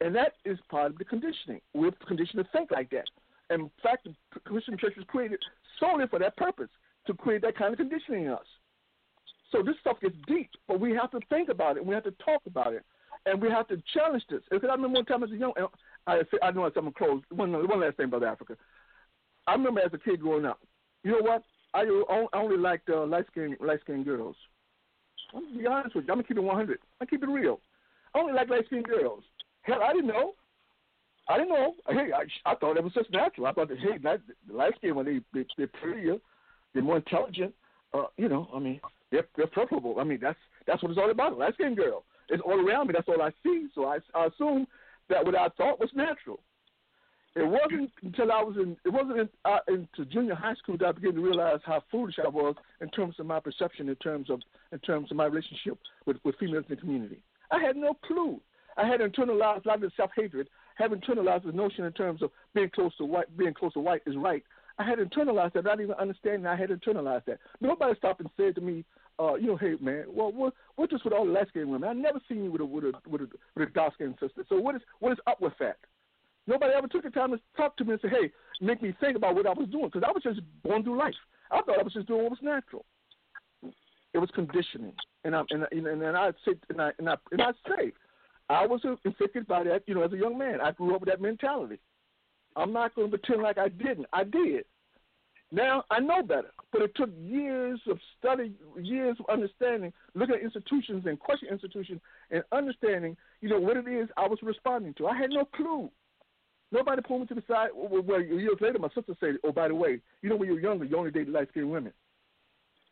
and 0.00 0.14
that 0.14 0.34
is 0.44 0.58
part 0.70 0.92
of 0.92 0.98
the 0.98 1.04
conditioning. 1.04 1.60
We're 1.74 1.92
conditioned 2.06 2.44
to 2.44 2.50
think 2.56 2.70
like 2.70 2.90
that. 2.90 3.08
In 3.50 3.70
fact, 3.82 4.06
the 4.06 4.40
Christian 4.40 4.78
church 4.78 4.94
was 4.96 5.04
created 5.08 5.38
solely 5.78 6.06
for 6.06 6.18
that 6.18 6.36
purpose, 6.36 6.70
to 7.06 7.14
create 7.14 7.42
that 7.42 7.56
kind 7.56 7.72
of 7.72 7.78
conditioning 7.78 8.24
in 8.24 8.30
us. 8.30 8.46
So 9.52 9.62
this 9.62 9.76
stuff 9.80 10.00
gets 10.00 10.16
deep, 10.26 10.50
but 10.66 10.80
we 10.80 10.92
have 10.92 11.10
to 11.12 11.20
think 11.28 11.48
about 11.48 11.76
it. 11.76 11.84
We 11.84 11.94
have 11.94 12.04
to 12.04 12.14
talk 12.24 12.42
about 12.46 12.72
it, 12.72 12.82
and 13.26 13.40
we 13.40 13.48
have 13.50 13.68
to 13.68 13.80
challenge 13.92 14.24
this. 14.28 14.40
Because 14.50 14.68
I 14.68 14.74
remember 14.74 14.96
one 14.96 15.04
time 15.04 15.22
as 15.22 15.30
a 15.30 15.36
young, 15.36 15.52
I 16.06 16.22
I 16.42 16.50
know 16.50 16.64
I'm 16.64 16.92
close. 16.92 17.22
One 17.30 17.52
last 17.52 17.96
thing 17.96 18.06
about 18.06 18.24
Africa. 18.24 18.56
I 19.46 19.52
remember 19.52 19.80
as 19.80 19.92
a 19.92 19.98
kid 19.98 20.20
growing 20.20 20.44
up. 20.44 20.60
You 21.02 21.12
know 21.12 21.22
what? 21.22 21.42
I 21.74 21.84
only 22.32 22.56
liked 22.56 22.88
uh, 22.88 23.04
light 23.04 23.26
skinned 23.30 23.56
light 23.60 23.80
skinned 23.82 24.04
girls. 24.04 24.36
I'm 25.34 25.44
gonna 25.44 25.58
be 25.58 25.66
honest 25.66 25.96
with 25.96 26.04
you. 26.06 26.12
I'm 26.12 26.18
gonna 26.18 26.28
keep 26.28 26.36
it 26.36 26.42
100. 26.42 26.78
I 27.00 27.04
keep 27.06 27.22
it 27.22 27.28
real. 27.28 27.60
I 28.14 28.20
only 28.20 28.32
like 28.32 28.48
light 28.48 28.66
skinned 28.66 28.86
girls. 28.86 29.24
Hell, 29.62 29.82
I 29.82 29.92
didn't 29.92 30.06
know. 30.06 30.34
I 31.28 31.38
didn't 31.38 31.50
know. 31.50 31.74
Hey, 31.88 32.10
I, 32.14 32.50
I 32.50 32.54
thought 32.54 32.76
it 32.76 32.84
was 32.84 32.92
just 32.92 33.10
natural. 33.10 33.46
I 33.46 33.52
thought 33.52 33.68
that 33.68 33.78
hey, 33.78 33.98
that, 34.02 34.20
the 34.46 34.54
light 34.54 34.74
skin 34.76 34.94
when 34.94 35.06
they, 35.06 35.20
they 35.32 35.46
they're 35.56 35.66
prettier, 35.66 36.16
they're 36.72 36.82
more 36.82 36.98
intelligent. 36.98 37.54
Uh, 37.92 38.04
you 38.16 38.28
know, 38.28 38.48
I 38.54 38.58
mean, 38.58 38.80
they're 39.10 39.26
they're 39.36 39.46
preferable. 39.46 39.96
I 39.98 40.04
mean, 40.04 40.18
that's 40.20 40.38
that's 40.66 40.82
what 40.82 40.90
it's 40.90 41.00
all 41.00 41.10
about. 41.10 41.38
Light 41.38 41.54
skin 41.54 41.74
girl. 41.74 42.04
It's 42.28 42.42
all 42.44 42.66
around 42.66 42.86
me. 42.86 42.94
That's 42.94 43.08
all 43.08 43.20
I 43.20 43.30
see. 43.42 43.68
So 43.74 43.86
I, 43.86 43.98
I 44.14 44.26
assume 44.26 44.66
that 45.08 45.24
what 45.24 45.34
I 45.34 45.48
thought 45.56 45.80
was 45.80 45.90
natural. 45.94 46.40
It 47.36 47.46
wasn't 47.46 47.90
until 48.02 48.30
I 48.30 48.42
was 48.42 48.56
in 48.56 48.76
it 48.84 48.90
wasn't 48.90 49.18
in, 49.18 49.28
uh, 49.44 49.58
into 49.66 50.04
junior 50.04 50.36
high 50.36 50.54
school 50.54 50.76
that 50.78 50.86
I 50.86 50.92
began 50.92 51.14
to 51.14 51.20
realize 51.20 51.60
how 51.64 51.82
foolish 51.90 52.16
I 52.24 52.28
was 52.28 52.54
in 52.80 52.88
terms 52.90 53.16
of 53.18 53.26
my 53.26 53.40
perception, 53.40 53.88
in 53.88 53.96
terms 53.96 54.30
of 54.30 54.40
in 54.72 54.78
terms 54.80 55.10
of 55.10 55.16
my 55.16 55.26
relationship 55.26 55.78
with, 56.06 56.18
with 56.24 56.36
females 56.36 56.64
in 56.68 56.76
the 56.76 56.80
community. 56.80 57.18
I 57.50 57.60
had 57.60 57.76
no 57.76 57.94
clue. 58.06 58.40
I 58.76 58.86
had 58.86 59.00
internalized 59.00 59.64
a 59.64 59.68
lot 59.68 59.82
of 59.82 59.92
self 59.96 60.10
hatred 60.16 60.48
have 60.76 60.90
internalized 60.90 61.44
the 61.44 61.52
notion 61.52 61.84
in 61.84 61.92
terms 61.92 62.22
of 62.22 62.30
being 62.54 62.70
close 62.70 62.96
to 62.96 63.04
white, 63.04 63.36
being 63.36 63.54
close 63.54 63.72
to 63.74 63.80
white 63.80 64.02
is 64.06 64.16
right. 64.16 64.42
I 64.78 64.84
had 64.84 64.98
internalized 64.98 65.52
that, 65.52 65.64
not 65.64 65.80
even 65.80 65.94
understanding 65.94 66.46
I 66.46 66.56
had 66.56 66.70
internalized 66.70 67.26
that. 67.26 67.38
Nobody 67.60 67.96
stopped 67.96 68.20
and 68.20 68.30
said 68.36 68.56
to 68.56 68.60
me, 68.60 68.84
uh, 69.20 69.34
you 69.34 69.46
know, 69.46 69.56
hey 69.56 69.74
man, 69.80 70.06
well, 70.08 70.32
what, 70.32 70.54
what's 70.74 70.92
this 70.92 71.04
with 71.04 71.12
all 71.12 71.24
the 71.24 71.30
light 71.30 71.48
skinned 71.48 71.70
women? 71.70 71.88
I 71.88 71.92
never 71.92 72.20
seen 72.28 72.44
you 72.44 72.50
with 72.50 72.60
a 72.60 72.64
with 72.64 72.84
a 72.84 72.92
with 73.08 73.20
a, 73.22 73.28
with 73.54 73.68
a 73.68 73.72
dark 73.72 73.94
skinned 73.94 74.16
sister. 74.20 74.44
So 74.48 74.58
what 74.58 74.74
is 74.74 74.82
what 74.98 75.12
is 75.12 75.18
up 75.28 75.40
with 75.40 75.52
that? 75.60 75.76
Nobody 76.46 76.74
ever 76.74 76.88
took 76.88 77.04
the 77.04 77.10
time 77.10 77.30
to 77.30 77.40
talk 77.56 77.76
to 77.78 77.84
me 77.84 77.92
and 77.92 78.00
say, 78.02 78.08
hey, 78.08 78.30
make 78.60 78.82
me 78.82 78.94
think 79.00 79.16
about 79.16 79.34
what 79.34 79.46
I 79.46 79.52
was 79.52 79.68
doing 79.68 79.86
because 79.86 80.02
I 80.06 80.12
was 80.12 80.22
just 80.22 80.40
going 80.66 80.82
through 80.82 80.98
life. 80.98 81.14
I 81.50 81.62
thought 81.62 81.78
I 81.78 81.82
was 81.82 81.92
just 81.92 82.06
doing 82.06 82.22
what 82.22 82.30
was 82.30 82.38
natural. 82.42 82.84
It 84.12 84.18
was 84.18 84.30
conditioning, 84.34 84.92
and 85.24 85.34
I 85.34 85.42
and 85.50 85.66
and, 85.72 85.86
and 85.86 86.16
I 86.16 86.30
say 86.44 86.54
and 86.68 86.80
I 86.80 86.92
and 86.98 87.08
I 87.08 87.16
and 87.32 87.42
I 87.42 87.50
say 87.68 87.92
I 88.48 88.66
was 88.66 88.80
infected 89.04 89.46
by 89.46 89.64
that, 89.64 89.82
you 89.86 89.94
know, 89.94 90.02
as 90.02 90.12
a 90.12 90.16
young 90.16 90.38
man. 90.38 90.60
I 90.60 90.72
grew 90.72 90.94
up 90.94 91.00
with 91.00 91.08
that 91.08 91.20
mentality. 91.20 91.80
I'm 92.56 92.72
not 92.72 92.94
going 92.94 93.10
to 93.10 93.18
pretend 93.18 93.42
like 93.42 93.58
I 93.58 93.68
didn't. 93.68 94.06
I 94.12 94.22
did. 94.24 94.64
Now 95.50 95.84
I 95.90 96.00
know 96.00 96.22
better, 96.22 96.50
but 96.72 96.82
it 96.82 96.94
took 96.96 97.10
years 97.16 97.80
of 97.88 97.98
study, 98.18 98.52
years 98.80 99.16
of 99.20 99.26
understanding, 99.32 99.92
looking 100.14 100.36
at 100.36 100.42
institutions 100.42 101.04
and 101.06 101.18
questioning 101.18 101.52
institutions, 101.52 102.00
and 102.30 102.42
understanding, 102.52 103.16
you 103.40 103.48
know, 103.48 103.60
what 103.60 103.76
it 103.76 103.88
is 103.88 104.08
I 104.16 104.26
was 104.26 104.38
responding 104.42 104.94
to. 104.94 105.06
I 105.06 105.16
had 105.16 105.30
no 105.30 105.44
clue. 105.44 105.90
Nobody 106.72 107.02
pulled 107.02 107.20
me 107.22 107.26
to 107.28 107.34
the 107.34 107.42
side. 107.46 107.70
Well, 107.74 108.20
years 108.20 108.58
later, 108.60 108.78
my 108.78 108.88
sister 108.88 109.14
said, 109.20 109.36
"Oh, 109.44 109.52
by 109.52 109.68
the 109.68 109.74
way, 109.74 110.00
you 110.22 110.28
know, 110.28 110.36
when 110.36 110.48
you 110.48 110.54
were 110.54 110.60
younger, 110.60 110.84
you 110.84 110.96
only 110.96 111.10
dated 111.10 111.32
light-skinned 111.32 111.70
women, 111.70 111.92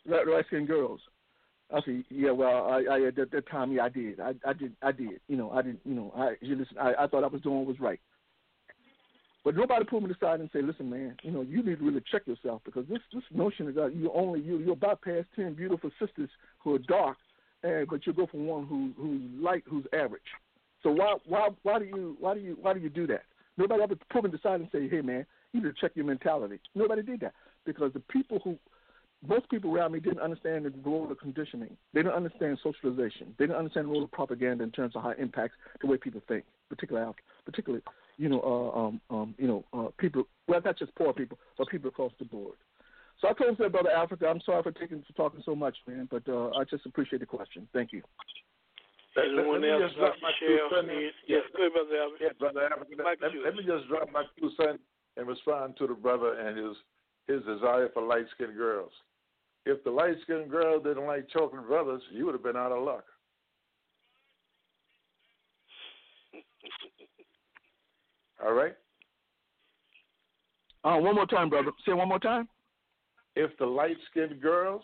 light-skinned 0.07 0.69
girls." 0.69 1.01
I 1.73 1.81
said, 1.85 2.05
yeah, 2.11 2.33
well, 2.33 2.67
I, 2.67 2.85
I 2.91 3.07
at 3.09 3.17
that 3.17 3.49
time, 3.51 3.73
yeah, 3.73 3.85
I 3.85 3.89
did. 3.89 4.21
I, 4.21 4.35
I 4.47 4.53
did, 4.53 4.73
I 4.83 4.93
did. 4.93 5.21
You 5.27 5.37
know, 5.37 5.51
I 5.53 5.63
didn't. 5.63 5.81
You 5.85 5.95
know, 5.95 6.13
I, 6.17 6.35
you 6.41 6.55
listen. 6.55 6.77
I, 6.79 6.93
I 7.01 7.07
thought 7.07 7.25
I 7.25 7.29
was 7.29 7.41
doing 7.41 7.65
was 7.65 7.81
right. 7.81 8.01
But 9.45 9.57
nobody 9.57 9.85
pulled 9.85 10.05
me 10.05 10.11
aside 10.11 10.41
and 10.41 10.51
say, 10.53 10.63
listen, 10.63 10.89
man, 10.89 11.17
you 11.23 11.33
know, 11.33 11.43
you 11.43 11.65
need 11.65 11.79
to 11.79 11.85
really 11.85 12.03
check 12.13 12.27
yourself 12.27 12.63
because 12.65 12.87
this 12.89 13.01
this 13.13 13.25
notion 13.33 13.69
is 13.69 13.75
that 13.75 13.95
you 13.97 14.13
only 14.15 14.41
you 14.41 14.59
you 14.59 14.77
bypass 14.77 15.25
ten 15.35 15.55
beautiful 15.55 15.91
sisters 15.99 16.29
who 16.63 16.75
are 16.75 16.79
dark, 16.79 17.17
and 17.63 17.89
but 17.89 18.07
you 18.07 18.13
go 18.13 18.27
from 18.27 18.47
one 18.47 18.67
who 18.67 18.93
who's 18.97 19.23
light, 19.43 19.65
who's 19.67 19.85
average. 19.93 20.23
So 20.83 20.91
why 20.91 21.17
why 21.27 21.49
why 21.63 21.79
do 21.79 21.87
you 21.87 22.17
why 22.21 22.35
do 22.35 22.41
you 22.41 22.57
why 22.61 22.75
do 22.75 22.81
you 22.81 22.91
do 22.91 23.07
that? 23.09 23.23
Nobody 23.57 23.83
ever 23.83 23.95
pulled 24.11 24.25
me 24.25 24.39
aside 24.39 24.61
and 24.61 24.69
say, 24.73 24.89
hey, 24.89 25.03
man, 25.03 25.27
you 25.53 25.63
need 25.63 25.69
to 25.69 25.81
check 25.81 25.93
your 25.95 26.07
mentality. 26.07 26.61
Nobody 26.75 27.03
did 27.03 27.21
that 27.21 27.35
because 27.65 27.93
the 27.93 28.01
people 28.01 28.41
who 28.43 28.59
most 29.27 29.49
people 29.51 29.75
around 29.75 29.93
me 29.93 30.01
didn't 30.01 30.21
understand 30.21 30.65
the 30.65 30.73
role 30.85 31.11
of 31.11 31.19
conditioning. 31.19 31.77
They 31.95 32.03
didn't 32.03 32.15
understand 32.15 32.59
socialization. 32.63 33.35
They 33.39 33.47
didn't 33.47 33.59
understand 33.59 33.87
the 33.87 33.93
role 33.93 34.05
of 34.05 34.11
propaganda 34.11 34.65
in 34.65 34.73
terms 34.73 34.97
of 34.97 35.03
how 35.03 35.11
it 35.11 35.19
impacts 35.19 35.55
the 35.81 35.87
way 35.87 35.97
people 35.97 36.21
think, 36.27 36.45
particularly 36.69 37.13
particularly 37.45 37.83
you 38.19 38.29
know 38.29 38.41
uh, 38.41 38.79
um, 38.79 39.01
um, 39.11 39.35
you 39.39 39.47
know 39.47 39.65
uh, 39.73 39.89
people. 39.99 40.25
Well, 40.49 40.61
not 40.65 40.79
just 40.79 40.95
poor 40.97 41.13
people, 41.13 41.39
but 41.57 41.69
people 41.69 41.89
across 41.89 42.13
the 42.19 42.25
board. 42.25 42.55
So 43.21 43.29
I 43.29 43.33
told 43.35 43.59
him, 43.59 43.71
Brother 43.71 43.91
Africa, 43.91 44.27
I'm 44.27 44.41
sorry 44.41 44.63
for 44.65 44.73
taking 44.73 45.05
for 45.07 45.13
talking 45.13 45.43
so 45.45 45.55
much, 45.55 45.77
man, 45.87 46.09
but 46.11 46.29
uh, 46.29 46.51
I 46.51 46.65
just 46.65 46.85
appreciate 46.87 47.21
the 47.21 47.27
question. 47.27 47.69
Thank 47.73 47.93
you. 47.93 48.03
Anyone 49.17 49.61
let, 49.61 49.63
let 49.63 49.71
else 49.73 49.83
just 49.93 49.97
drop 49.99 50.15
like 50.15 50.23
my 50.23 50.31
to 50.33 50.39
two 50.41 50.47
share? 50.57 50.69
cents. 50.83 50.93
Yes, 51.29 51.31
yes, 51.43 51.43
Brother 51.53 51.97
Albert. 52.01 52.19
Yeah, 52.21 52.29
brother 52.39 52.65
Africa. 52.65 53.03
Let, 53.05 53.19
let 53.45 53.55
me 53.55 53.63
just 53.65 53.89
drop 53.89 54.11
my 54.11 54.25
two 54.41 54.51
cents 54.57 54.83
and 55.17 55.27
respond 55.29 55.77
to 55.79 55.87
the 55.87 55.95
brother 55.95 56.35
and 56.41 56.57
his 56.57 56.77
his 57.29 57.45
desire 57.45 57.89
for 57.93 58.03
light 58.03 58.27
skinned 58.35 58.57
girls. 58.57 58.93
If 59.65 59.85
the 59.85 59.91
light 59.91 60.17
skinned 60.23 60.51
girl 60.51 60.81
didn't 60.81 61.07
like 61.07 61.29
chocolate 61.29 61.67
brothers, 61.67 62.03
you 62.11 62.25
would 62.27 62.35
have 62.35 62.43
been 62.43 62.57
out 62.57 62.73
of 62.73 62.83
luck. 62.83 63.05
All 68.45 68.55
right. 68.55 68.75
Uh, 70.85 70.99
one 70.99 71.15
more 71.15 71.27
time, 71.27 71.49
brother. 71.49 71.71
Say 71.87 71.93
one 71.93 72.09
more 72.09 72.19
time. 72.19 72.49
If 73.37 73.57
the 73.59 73.67
light 73.67 73.97
skinned 74.11 74.41
girls 74.41 74.83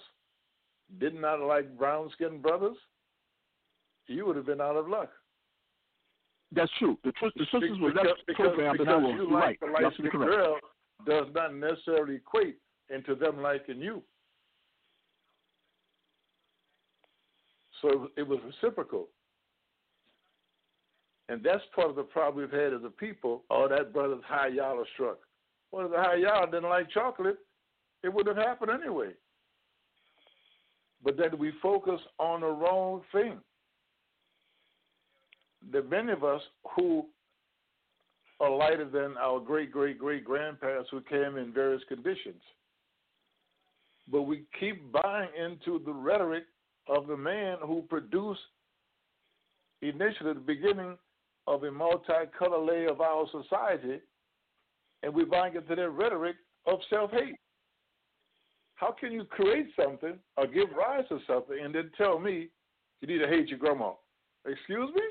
did 1.01 1.15
not 1.15 1.41
like 1.41 1.77
brown 1.77 2.09
skinned 2.13 2.41
brothers, 2.41 2.77
you 4.09 4.27
would 4.27 4.37
have 4.37 4.47
been 4.47 4.61
out 4.61 4.77
of 4.77 4.89
luck. 4.89 5.11
That's 6.53 6.71
true. 6.79 6.99
The, 7.05 7.13
tr- 7.13 7.27
the 7.37 7.45
sisters 7.53 7.79
were 7.81 7.93
less 7.93 8.07
because, 8.27 8.47
programmed 8.47 8.81
than 8.81 8.89
I 8.89 8.97
was. 8.97 9.15
you 9.15 9.33
like 9.33 9.43
right. 9.43 9.59
the 9.61 9.67
You're 9.67 9.83
light 9.83 9.93
skinned 9.95 10.13
correct. 10.13 10.31
girl 10.31 10.59
does 11.07 11.35
not 11.35 11.55
necessarily 11.55 12.17
equate 12.17 12.57
into 12.89 13.15
them 13.15 13.43
liking 13.43 13.81
you. 13.81 14.03
So 17.83 18.09
it 18.17 18.27
was, 18.27 18.41
reciprocal. 18.45 19.09
And 21.29 21.45
that's 21.45 21.63
part 21.75 21.91
of 21.91 21.97
the 21.97 22.03
problem 22.03 22.43
we've 22.43 22.61
had 22.61 22.73
as 22.73 22.81
a 22.85 22.91
people. 22.91 23.45
Oh, 23.51 23.69
that 23.69 23.93
brother's 23.93 24.25
high 24.27 24.49
yalla 24.49 24.85
struck. 24.95 25.19
Well, 25.71 25.85
if 25.85 25.93
the 25.93 25.99
high 25.99 26.17
yalla 26.17 26.47
didn't 26.47 26.71
like 26.71 26.91
chocolate, 26.91 27.39
it 28.03 28.13
wouldn't 28.13 28.37
have 28.37 28.47
happened 28.47 28.71
anyway. 28.71 29.11
But 31.05 31.17
then 31.17 31.39
we 31.39 31.53
focus 31.63 32.01
on 32.19 32.41
the 32.41 32.47
wrong 32.47 33.03
thing. 33.13 33.39
There 35.71 35.83
are 35.83 35.85
many 35.85 36.13
of 36.13 36.25
us 36.25 36.41
who 36.77 37.07
are 38.41 38.51
lighter 38.51 38.89
than 38.89 39.17
our 39.19 39.41
great 39.41 39.73
great 39.73 39.99
great 39.99 40.25
grandparents 40.25 40.89
who 40.91 41.01
came 41.01 41.37
in 41.37 41.53
various 41.53 41.83
conditions. 41.89 42.41
But 44.11 44.23
we 44.23 44.45
keep 44.59 44.91
buying 44.93 45.29
into 45.39 45.83
the 45.85 45.93
rhetoric 45.93 46.45
of 46.89 47.07
the 47.07 47.17
man 47.17 47.59
who 47.63 47.83
produced 47.83 48.41
initially 49.83 50.35
the 50.35 50.41
beginning 50.41 50.97
of 51.47 51.65
a 51.65 51.71
multicolored 51.71 52.67
layer 52.67 52.91
of 52.91 53.01
our 53.01 53.27
society, 53.31 54.01
and 55.03 55.13
we 55.13 55.25
buy 55.25 55.49
into 55.49 55.75
their 55.75 55.91
rhetoric 55.91 56.37
of 56.67 56.79
self 56.89 57.11
hate. 57.11 57.37
How 58.77 58.93
can 58.93 59.13
you 59.13 59.25
create 59.25 59.67
something 59.77 60.19
or 60.37 60.47
give 60.47 60.69
rise 60.71 61.05
to 61.09 61.19
something 61.27 61.59
and 61.61 61.75
then 61.75 61.91
tell 61.99 62.19
me 62.19 62.49
you 63.01 63.09
need 63.09 63.19
to 63.19 63.29
hate 63.29 63.49
your 63.49 63.59
grandma? 63.59 63.93
Excuse 64.47 64.91
me? 64.95 65.03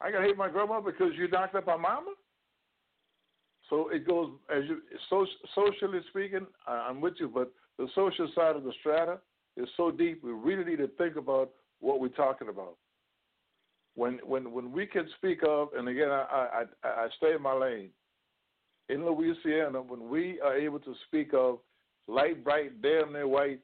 I 0.00 0.10
gotta 0.10 0.24
hate 0.24 0.36
my 0.36 0.48
grandma 0.48 0.80
because 0.80 1.12
you 1.16 1.28
knocked 1.28 1.54
up 1.54 1.66
my 1.66 1.76
mama. 1.76 2.12
So 3.70 3.88
it 3.88 4.06
goes 4.06 4.30
as 4.54 4.64
you 4.68 4.78
so, 5.10 5.26
socially 5.54 6.00
speaking. 6.10 6.46
I'm 6.66 7.00
with 7.00 7.14
you, 7.18 7.28
but 7.28 7.52
the 7.78 7.88
social 7.94 8.30
side 8.34 8.56
of 8.56 8.64
the 8.64 8.72
strata 8.80 9.18
is 9.56 9.68
so 9.76 9.90
deep. 9.90 10.22
We 10.22 10.32
really 10.32 10.64
need 10.64 10.78
to 10.78 10.88
think 10.98 11.16
about 11.16 11.50
what 11.80 12.00
we're 12.00 12.08
talking 12.08 12.48
about. 12.48 12.76
When 13.94 14.18
when 14.24 14.52
when 14.52 14.70
we 14.72 14.86
can 14.86 15.08
speak 15.16 15.40
of, 15.46 15.68
and 15.76 15.88
again, 15.88 16.10
I 16.10 16.64
I, 16.84 16.88
I 16.88 17.08
stay 17.16 17.34
in 17.34 17.42
my 17.42 17.54
lane. 17.54 17.90
In 18.88 19.04
Louisiana, 19.04 19.82
when 19.82 20.08
we 20.08 20.40
are 20.42 20.56
able 20.56 20.78
to 20.78 20.94
speak 21.08 21.34
of 21.34 21.58
light 22.06 22.44
bright, 22.44 22.80
damn 22.82 23.12
near 23.12 23.26
white 23.26 23.60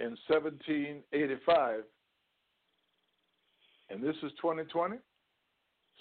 in 0.00 0.16
1785, 0.28 1.82
and 3.90 4.02
this 4.02 4.16
is 4.22 4.32
2020, 4.40 4.96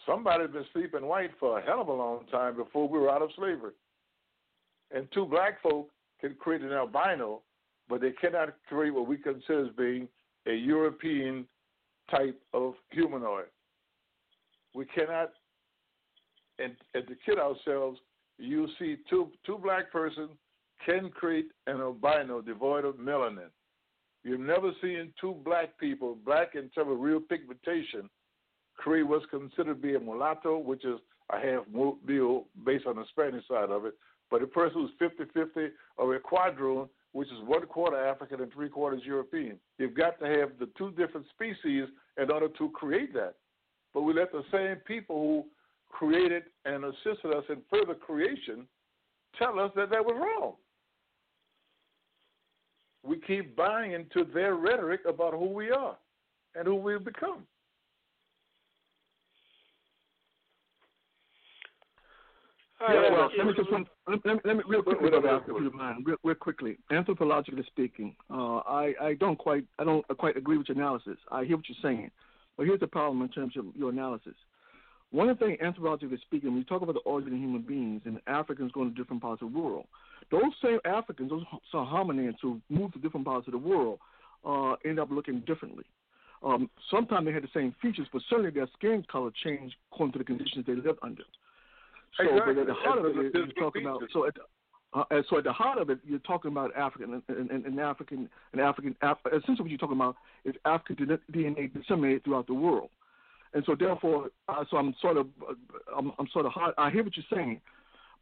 somebody's 0.06 0.52
been 0.52 0.66
sleeping 0.74 1.06
white 1.06 1.32
for 1.40 1.60
a 1.60 1.62
hell 1.62 1.82
of 1.82 1.88
a 1.88 1.94
long 1.94 2.26
time 2.32 2.56
before 2.56 2.88
we 2.88 3.00
were 3.00 3.10
out 3.10 3.22
of 3.22 3.30
slavery. 3.36 3.74
And 4.92 5.08
two 5.14 5.26
black 5.26 5.62
folk 5.62 5.90
can 6.22 6.36
create 6.36 6.62
an 6.62 6.72
albino, 6.72 7.42
but 7.90 8.02
they 8.02 8.12
cannot 8.12 8.56
create 8.68 8.94
what 8.94 9.08
we 9.08 9.18
consider 9.18 9.66
as 9.66 9.72
being 9.78 10.08
a 10.48 10.54
European 10.54 11.46
type 12.10 12.40
of 12.54 12.74
humanoid. 12.92 13.46
We 14.74 14.86
cannot, 14.86 15.32
and, 16.60 16.76
and 16.94 17.08
to 17.08 17.16
kid 17.26 17.40
ourselves, 17.40 18.00
you 18.38 18.68
see 18.78 18.98
two 19.10 19.32
two 19.46 19.58
black 19.58 19.92
persons 19.92 20.32
can 20.86 21.10
create 21.10 21.48
an 21.68 21.80
albino 21.80 22.42
devoid 22.42 22.86
of 22.86 22.96
melanin. 22.96 23.50
You've 24.24 24.42
never 24.42 24.72
seen 24.82 25.14
two 25.22 25.36
black 25.46 25.78
people, 25.80 26.18
black 26.26 26.56
in 26.56 26.70
terms 26.70 26.92
of 26.92 27.00
real 27.00 27.20
pigmentation, 27.20 28.10
create 28.76 29.08
was 29.08 29.24
considered 29.30 29.82
to 29.82 29.88
be 29.88 29.96
a 29.96 30.00
mulatto, 30.00 30.58
which 30.58 30.86
is 30.86 31.00
a 31.32 31.40
half 31.40 31.64
mule 31.72 32.48
based 32.66 32.86
on 32.86 32.98
the 32.98 33.06
Spanish 33.10 33.48
side 33.48 33.70
of 33.70 33.86
it, 33.86 33.94
but 34.30 34.42
a 34.42 34.48
person 34.48 34.82
who's 34.82 34.92
50 35.00 35.32
50 35.34 35.68
or 35.98 36.16
a 36.16 36.20
quadroon, 36.20 36.88
which 37.14 37.28
is 37.30 37.40
one 37.46 37.66
quarter 37.66 37.98
African 37.98 38.42
and 38.42 38.52
three 38.54 38.70
quarters 38.70 39.02
European. 39.06 39.58
You've 39.78 39.96
got 39.96 40.20
to 40.20 40.26
have 40.26 40.52
the 40.60 40.70
two 40.78 40.92
different 40.92 41.26
species 41.30 41.86
in 42.22 42.32
order 42.32 42.50
to 42.50 42.70
create 42.70 43.14
that. 43.14 43.36
But 43.94 44.02
we 44.02 44.14
let 44.14 44.32
the 44.32 44.44
same 44.52 44.78
people 44.86 45.16
who 45.16 45.46
created 45.90 46.44
and 46.66 46.84
assisted 46.84 47.34
us 47.34 47.46
in 47.50 47.62
further 47.70 47.96
creation 47.96 48.68
tell 49.40 49.60
us 49.60 49.72
that 49.76 49.90
that 49.90 50.04
was 50.04 50.16
wrong. 50.20 50.54
We 53.04 53.20
keep 53.20 53.56
buying 53.56 53.94
into 53.94 54.26
their 54.34 54.56
rhetoric 54.56 55.02
about 55.08 55.34
who 55.34 55.46
we 55.46 55.70
are 55.70 55.96
and 56.56 56.68
who 56.68 56.76
we've 56.76 57.04
become. 57.04 57.46
All 62.82 62.94
Yeah, 62.94 63.00
right, 63.00 63.12
well, 63.12 63.32
let's 63.38 63.48
me 63.48 63.54
just 63.56 63.72
one, 63.72 63.86
let, 64.08 64.26
me, 64.26 64.32
let 64.44 64.58
me 64.58 64.64
real 64.68 64.84
quickly, 64.84 65.06
Wait, 65.06 65.14
wait, 65.14 65.22
Brother 65.22 65.28
wait, 65.28 65.36
Africa, 65.36 65.54
wait. 65.54 65.60
if 65.60 65.64
you 65.64 65.70
don't 65.70 65.78
mind, 65.80 66.06
real, 66.06 66.18
real 66.24 66.36
quickly. 66.36 66.78
Anthropologically 66.92 67.66
speaking, 67.68 68.16
uh, 68.30 68.58
I 68.58 68.94
I 69.02 69.14
don't 69.14 69.38
quite 69.38 69.66
I 69.80 69.86
don't 69.86 70.06
quite 70.18 70.36
agree 70.36 70.58
with 70.58 70.68
your 70.68 70.78
analysis. 70.78 71.18
I 71.32 71.46
hear 71.46 71.56
what 71.56 71.66
you're 71.70 71.78
saying, 71.82 72.12
but 72.58 72.66
here's 72.66 72.82
the 72.82 72.88
problem 72.88 73.22
in 73.22 73.30
terms 73.30 73.56
of 73.58 73.66
your 73.76 73.92
analysis. 73.92 74.34
One 75.12 75.30
of 75.30 75.40
the 75.40 75.46
things, 75.46 75.60
anthropologically 75.64 76.20
speaking, 76.22 76.50
when 76.50 76.58
you 76.58 76.64
talk 76.66 76.82
about 76.82 76.96
the 76.96 77.00
origin 77.02 77.32
of 77.34 77.40
human 77.40 77.62
beings 77.62 78.02
and 78.06 78.20
Africans 78.28 78.74
going 78.74 78.90
to 78.94 78.96
different 79.02 79.22
parts 79.22 79.42
of 79.42 79.54
the 79.54 79.58
world, 79.58 79.86
those 80.30 80.52
same 80.62 80.80
Africans, 80.84 81.30
those 81.30 81.44
some 81.72 81.86
hominids 81.86 82.36
who 82.42 82.60
moved 82.70 82.94
to 82.96 83.00
different 83.00 83.26
parts 83.26 83.48
of 83.48 83.54
the 83.54 83.58
world, 83.58 84.00
uh, 84.46 84.76
end 84.84 85.00
up 85.00 85.10
looking 85.12 85.40
differently. 85.48 85.86
Um, 86.44 86.70
sometimes 86.92 87.26
they 87.26 87.32
had 87.32 87.44
the 87.44 87.50
same 87.54 87.74
features, 87.82 88.08
but 88.12 88.22
certainly 88.30 88.52
their 88.52 88.68
skin 88.78 89.06
color 89.10 89.32
changed 89.44 89.76
according 89.92 90.12
to 90.14 90.20
the 90.20 90.26
conditions 90.26 90.66
they 90.68 90.76
lived 90.76 91.00
under. 91.02 91.24
So, 92.18 92.24
but 92.46 92.58
at 92.58 92.68
the 92.68 92.74
heart 92.74 93.00
of 93.00 93.06
it, 93.06 93.34
you're, 93.34 93.48
talking 93.60 93.82
about. 93.86 94.02
So 94.14 94.26
at 94.26 94.36
the, 94.36 94.42
uh, 94.94 95.04
and 95.12 95.26
so 95.30 95.38
at 95.38 95.44
the 95.44 95.52
heart 95.52 95.78
of 95.78 95.90
it, 95.90 96.00
you're 96.06 96.20
talking 96.20 96.52
about 96.52 96.76
African 96.76 97.22
and, 97.28 97.52
and, 97.52 97.66
and 97.66 97.80
African 97.80 98.30
and 98.54 98.62
African. 98.62 98.96
Af- 99.02 99.18
essentially, 99.28 99.62
what 99.62 99.70
you're 99.70 99.78
talking 99.78 99.98
about 99.98 100.16
is 100.46 100.56
African 100.66 101.20
DNA 101.32 101.74
disseminated 101.74 102.24
throughout 102.24 102.48
the 102.48 102.54
world. 102.54 102.90
And 103.54 103.64
so, 103.66 103.76
therefore, 103.78 104.30
uh, 104.48 104.64
so 104.70 104.78
I'm 104.78 104.94
sort 105.02 105.18
of, 105.18 105.28
uh, 105.48 105.54
I'm, 105.98 106.12
I'm 106.20 106.28
sort 106.34 106.46
of 106.46 106.52
hard. 106.52 106.74
I 106.78 106.90
hear 106.90 107.04
what 107.04 107.16
you're 107.16 107.26
saying, 107.34 107.62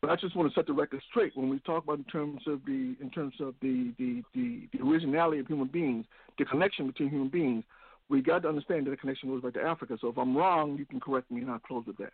but 0.01 0.09
I 0.09 0.15
just 0.15 0.35
want 0.35 0.51
to 0.51 0.55
set 0.59 0.67
the 0.67 0.73
record 0.73 1.01
straight 1.09 1.35
when 1.35 1.49
we 1.49 1.59
talk 1.59 1.83
about 1.83 1.97
in 1.97 2.03
terms 2.05 2.41
of 2.47 2.61
the, 2.65 2.95
in 3.01 3.09
terms 3.13 3.35
of 3.39 3.55
the, 3.61 3.93
the, 3.97 4.23
the, 4.35 4.67
the 4.73 4.83
originality 4.83 5.39
of 5.39 5.47
human 5.47 5.67
beings, 5.67 6.05
the 6.37 6.45
connection 6.45 6.87
between 6.87 7.09
human 7.09 7.29
beings. 7.29 7.63
We 8.09 8.21
got 8.21 8.43
to 8.43 8.49
understand 8.49 8.85
that 8.85 8.91
the 8.91 8.97
connection 8.97 9.29
goes 9.29 9.41
back 9.41 9.53
to 9.53 9.61
Africa. 9.61 9.97
So 10.01 10.09
if 10.09 10.17
I'm 10.17 10.35
wrong, 10.35 10.77
you 10.77 10.85
can 10.85 10.99
correct 10.99 11.31
me, 11.31 11.41
and 11.41 11.49
I'll 11.49 11.59
close 11.59 11.85
with 11.87 11.97
that. 11.97 12.11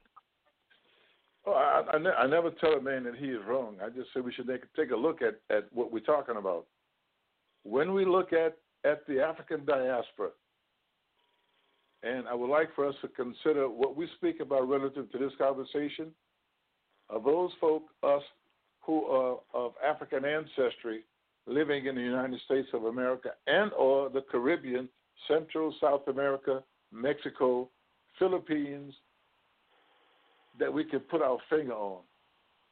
Oh, 1.46 1.54
I, 1.54 1.84
I, 1.94 1.98
ne- 1.98 2.10
I 2.10 2.28
never 2.28 2.52
tell 2.52 2.74
a 2.74 2.82
man 2.82 3.04
that 3.06 3.16
he 3.16 3.28
is 3.28 3.40
wrong. 3.48 3.76
I 3.84 3.90
just 3.90 4.14
say 4.14 4.20
we 4.20 4.34
should 4.34 4.48
take, 4.48 4.62
take 4.76 4.92
a 4.92 4.96
look 4.96 5.22
at, 5.22 5.40
at 5.56 5.66
what 5.74 5.92
we're 5.92 6.00
talking 6.00 6.36
about. 6.38 6.66
When 7.64 7.94
we 7.94 8.06
look 8.06 8.34
at, 8.34 8.58
at 8.86 9.06
the 9.08 9.22
African 9.22 9.66
diaspora, 9.66 10.30
and 12.04 12.28
I 12.28 12.34
would 12.34 12.50
like 12.50 12.74
for 12.76 12.88
us 12.88 12.96
to 13.02 13.08
consider 13.10 13.70
what 13.70 13.96
we 13.96 14.08
speak 14.18 14.40
about 14.40 14.70
relative 14.70 15.12
to 15.12 15.18
this 15.18 15.34
conversation, 15.38 16.12
of 17.10 17.24
those 17.24 17.52
folk, 17.60 17.84
us, 18.04 18.22
who 18.82 19.06
are 19.06 19.38
of 19.54 19.74
African 19.86 20.24
ancestry 20.26 21.02
living 21.46 21.88
in 21.88 21.96
the 21.96 22.02
United 22.02 22.40
States 22.46 22.68
of 22.74 22.86
America 22.86 23.32
and 23.48 23.72
or 23.74 24.10
the 24.10 24.22
Caribbean, 24.32 24.88
Central, 25.28 25.74
South 25.82 26.08
America, 26.08 26.64
Mexico, 26.92 27.70
Philippines, 28.18 28.94
that 30.60 30.72
we 30.72 30.84
can 30.84 31.00
put 31.00 31.22
our 31.22 31.38
finger 31.50 31.74
on, 31.74 32.02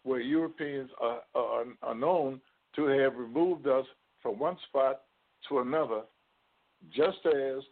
where 0.04 0.20
Europeans 0.20 0.90
are, 1.02 1.22
are, 1.36 1.66
are 1.82 1.96
known 1.96 2.42
to 2.76 2.86
have 2.86 3.16
removed 3.16 3.68
us 3.68 3.86
from 4.22 4.38
one 4.38 4.58
spot 4.68 5.02
to 5.50 5.60
another, 5.60 6.02
just 6.96 7.18
as 7.26 7.64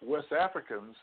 West 0.00 0.28
Africans 0.32 0.96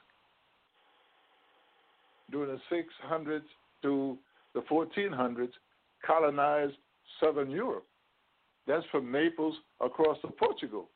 during 2.31 2.49
the 2.49 2.75
600s 2.75 3.41
to 3.83 4.17
the 4.53 4.61
1400s 4.61 5.51
colonized 6.05 6.75
southern 7.21 7.49
Europe. 7.49 7.85
That's 8.65 8.85
from 8.91 9.11
Naples 9.11 9.55
across 9.79 10.19
to 10.21 10.27
Portugal. 10.27 10.89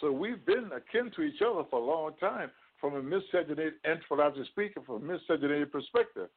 So 0.00 0.12
we've 0.12 0.44
been 0.44 0.70
akin 0.74 1.10
to 1.16 1.22
each 1.22 1.40
other 1.40 1.62
for 1.70 1.80
a 1.80 1.84
long 1.84 2.12
time 2.20 2.50
from 2.84 2.96
a 2.96 3.02
miscegenated, 3.02 3.72
anthropologically 3.86 4.46
speaking, 4.48 4.82
from 4.84 4.96
a 4.96 5.12
miscegenated 5.12 5.72
perspective. 5.72 6.28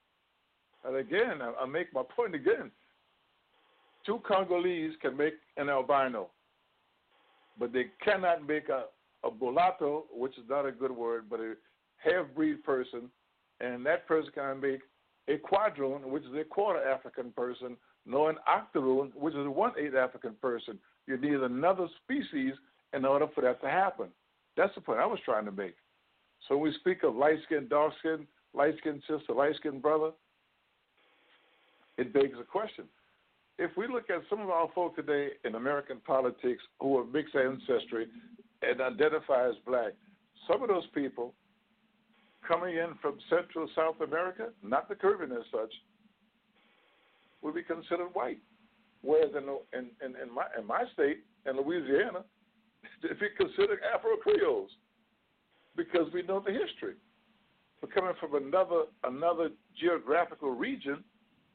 And 0.86 0.96
again, 0.96 1.42
I, 1.42 1.52
I 1.64 1.66
make 1.66 1.94
my 1.94 2.04
point 2.16 2.36
again. 2.36 2.72
Two 4.06 4.22
Congolese 4.26 4.94
can 5.02 5.18
make 5.18 5.34
an 5.58 5.68
albino, 5.68 6.30
but 7.60 7.74
they 7.74 7.88
cannot 8.02 8.48
make 8.48 8.70
a, 8.70 8.86
a 9.28 9.32
mulatto, 9.42 10.06
which 10.14 10.38
is 10.38 10.46
not 10.50 10.66
a 10.66 10.72
good 10.72 10.92
word, 10.92 11.26
but 11.30 11.42
a 11.42 11.56
half-breed 11.98 12.64
person, 12.64 13.10
and 13.60 13.86
that 13.86 14.08
person 14.08 14.32
can 14.34 14.62
make 14.62 14.80
a 15.28 15.38
quadroon, 15.40 16.06
which 16.06 16.24
is 16.24 16.34
a 16.34 16.46
quarter 16.46 16.82
African 16.82 17.34
person, 17.34 17.76
nor 18.06 18.30
an 18.30 18.38
octoroon, 18.48 19.12
which 19.16 19.34
is 19.34 19.46
a 19.46 19.52
one-eighth 19.52 19.96
African 19.96 20.34
person. 20.42 20.80
You 21.08 21.18
need 21.18 21.42
another 21.42 21.88
species 22.06 22.54
in 22.94 23.04
order 23.04 23.28
for 23.36 23.42
that 23.42 23.60
to 23.64 23.70
happen. 23.70 24.08
That's 24.56 24.74
the 24.76 24.80
point 24.80 25.02
I 25.02 25.06
was 25.06 25.20
trying 25.26 25.44
to 25.44 25.52
make. 25.52 25.76
So 26.48 26.56
when 26.56 26.72
we 26.72 26.78
speak 26.80 27.04
of 27.04 27.16
light 27.16 27.38
skin, 27.46 27.68
dark 27.70 27.94
skin, 28.00 28.26
light 28.54 28.76
skin 28.80 29.02
sister, 29.08 29.34
light 29.34 29.56
skin 29.56 29.80
brother, 29.80 30.12
it 31.98 32.14
begs 32.14 32.38
a 32.40 32.44
question. 32.44 32.86
If 33.60 33.76
we 33.76 33.88
look 33.88 34.10
at 34.10 34.22
some 34.30 34.40
of 34.40 34.50
our 34.50 34.70
folk 34.76 34.96
today 34.96 35.30
in 35.44 35.56
American 35.56 35.98
politics 36.06 36.62
who 36.80 37.00
have 37.00 37.12
mixed 37.12 37.36
ancestry 37.36 38.08
and 38.62 38.82
identify 38.82 39.50
as 39.50 39.56
black, 39.66 39.94
some 40.50 40.62
of 40.62 40.70
those 40.70 40.86
people 40.94 41.34
coming 42.48 42.76
in 42.76 42.94
from 43.02 43.18
Central 43.30 43.68
South 43.76 44.00
America, 44.00 44.50
not 44.64 44.88
the 44.88 44.96
Caribbean 44.96 45.32
as 45.32 45.44
such, 45.52 45.74
would 47.42 47.56
be 47.56 47.64
considered 47.64 48.10
white. 48.14 48.40
Whereas 49.02 49.32
in, 49.36 49.44
in, 49.78 49.86
in, 50.06 50.22
in, 50.22 50.34
my, 50.34 50.46
in 50.58 50.66
my 50.66 50.84
state, 50.94 51.24
in 51.46 51.58
Louisiana, 51.58 52.24
if 53.04 53.18
you 53.20 53.28
consider 53.38 53.80
Afro 53.94 54.18
Creoles, 54.18 54.70
because 55.78 56.12
we 56.14 56.24
know 56.24 56.42
the 56.46 56.52
history. 56.52 56.96
But 57.80 57.94
coming 57.94 58.14
from 58.20 58.36
another 58.36 58.84
another 59.04 59.50
geographical 59.80 60.50
region, 60.50 61.04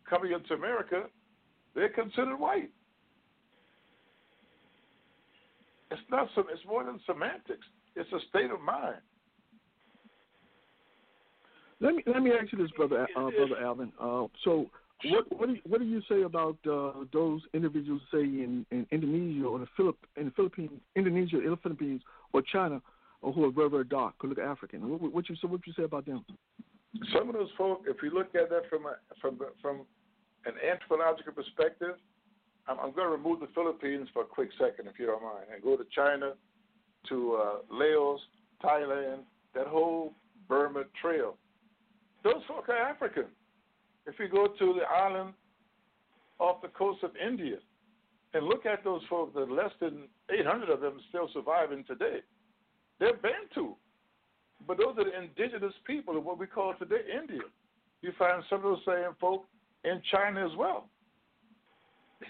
coming 0.08 0.32
into 0.32 0.54
America, 0.54 1.04
they're 1.74 1.88
considered 1.88 2.36
white. 2.36 2.70
It's 5.90 6.00
not 6.10 6.28
some. 6.34 6.44
It's 6.50 6.64
more 6.66 6.84
than 6.84 7.00
semantics. 7.04 7.66
It's 7.96 8.10
a 8.12 8.20
state 8.30 8.50
of 8.50 8.60
mind. 8.60 8.96
Let 11.80 11.96
me 11.96 12.02
let 12.06 12.22
me 12.22 12.30
ask 12.30 12.52
you 12.52 12.58
this, 12.58 12.70
brother 12.70 13.06
uh, 13.16 13.30
brother 13.30 13.60
Alvin. 13.60 13.92
Uh, 14.00 14.26
so 14.44 14.70
what 15.06 15.24
what 15.36 15.48
do 15.48 15.54
you, 15.54 15.60
what 15.68 15.80
do 15.80 15.86
you 15.86 16.00
say 16.08 16.22
about 16.22 16.56
uh, 16.70 17.04
those 17.12 17.42
individuals, 17.52 18.00
say 18.12 18.20
in, 18.20 18.64
in 18.70 18.86
Indonesia 18.92 19.44
or 19.46 19.58
the 19.58 19.66
Philip 19.76 19.96
in 20.16 20.26
the 20.26 20.30
Philippines, 20.30 20.70
Indonesia, 20.94 21.38
the 21.44 21.58
Philippines, 21.62 22.00
or 22.32 22.42
China, 22.42 22.80
or 23.22 23.32
who 23.32 23.44
are 23.44 23.50
very 23.50 23.70
very 23.70 23.84
dark, 23.84 24.14
who 24.20 24.28
look 24.28 24.38
African? 24.38 24.88
What, 24.88 25.00
what 25.12 25.28
you 25.28 25.36
so 25.40 25.48
what 25.48 25.66
you 25.66 25.72
say 25.72 25.84
about 25.84 26.06
them? 26.06 26.24
Some 27.16 27.28
of 27.28 27.34
those 27.34 27.48
folk, 27.56 27.84
if 27.86 27.96
you 28.02 28.10
look 28.12 28.34
at 28.34 28.50
that 28.50 28.68
from 28.68 28.86
a, 28.86 28.96
from 29.20 29.38
from 29.62 29.80
an 30.44 30.54
anthropological 30.68 31.32
perspective, 31.32 31.96
I'm, 32.68 32.78
I'm 32.78 32.92
going 32.92 33.06
to 33.06 33.16
remove 33.16 33.40
the 33.40 33.48
Philippines 33.54 34.08
for 34.12 34.22
a 34.22 34.26
quick 34.26 34.50
second, 34.58 34.88
if 34.88 34.98
you 34.98 35.06
don't 35.06 35.22
mind, 35.22 35.46
and 35.52 35.62
go 35.62 35.76
to 35.76 35.84
China, 35.94 36.32
to 37.08 37.34
uh, 37.34 37.54
Laos, 37.70 38.20
Thailand, 38.62 39.20
that 39.54 39.66
whole 39.66 40.14
Burma 40.48 40.84
Trail. 41.00 41.36
Those 42.24 42.42
folk 42.46 42.68
are 42.68 42.76
African. 42.76 43.26
If 44.06 44.14
you 44.18 44.28
go 44.28 44.48
to 44.48 44.74
the 44.74 44.82
island 44.82 45.34
off 46.38 46.62
the 46.62 46.68
coast 46.68 47.02
of 47.02 47.10
India 47.16 47.56
and 48.34 48.46
look 48.46 48.66
at 48.66 48.84
those 48.84 49.02
folks, 49.08 49.32
there's 49.34 49.48
less 49.50 49.70
than 49.80 50.08
800 50.30 50.70
of 50.70 50.80
them 50.80 51.00
still 51.08 51.28
surviving 51.32 51.84
today. 51.84 52.20
They're 53.02 53.14
Bantu. 53.14 53.74
But 54.64 54.78
those 54.78 54.94
are 54.96 55.04
the 55.04 55.20
indigenous 55.20 55.74
people 55.84 56.16
of 56.16 56.24
what 56.24 56.38
we 56.38 56.46
call 56.46 56.74
today 56.78 57.00
India. 57.20 57.42
You 58.00 58.12
find 58.16 58.44
some 58.48 58.58
of 58.58 58.62
those 58.62 58.78
same 58.86 59.16
folk 59.20 59.44
in 59.82 60.00
China 60.12 60.46
as 60.46 60.56
well. 60.56 60.86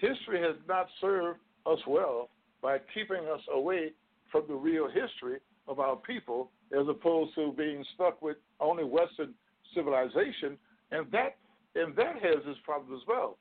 History 0.01 0.41
has 0.41 0.57
not 0.67 0.87
served 0.99 1.41
us 1.67 1.79
well 1.87 2.31
by 2.63 2.79
keeping 2.95 3.29
us 3.31 3.43
away 3.53 3.93
from 4.31 4.45
the 4.49 4.55
real 4.55 4.89
history 4.89 5.41
of 5.69 5.79
our 5.79 5.97
people 5.97 6.51
as 6.73 6.89
opposed 6.89 7.35
to 7.35 7.53
being 7.53 7.85
stuck 7.95 8.23
with 8.23 8.39
only 8.59 8.85
Western 8.85 9.35
civilization. 9.75 10.57
And 10.91 11.07
that 11.13 11.37
and 11.75 11.95
that 11.97 12.15
has 12.15 12.47
its 12.47 12.59
problems 12.65 13.03
as 13.03 13.07
well. 13.07 13.37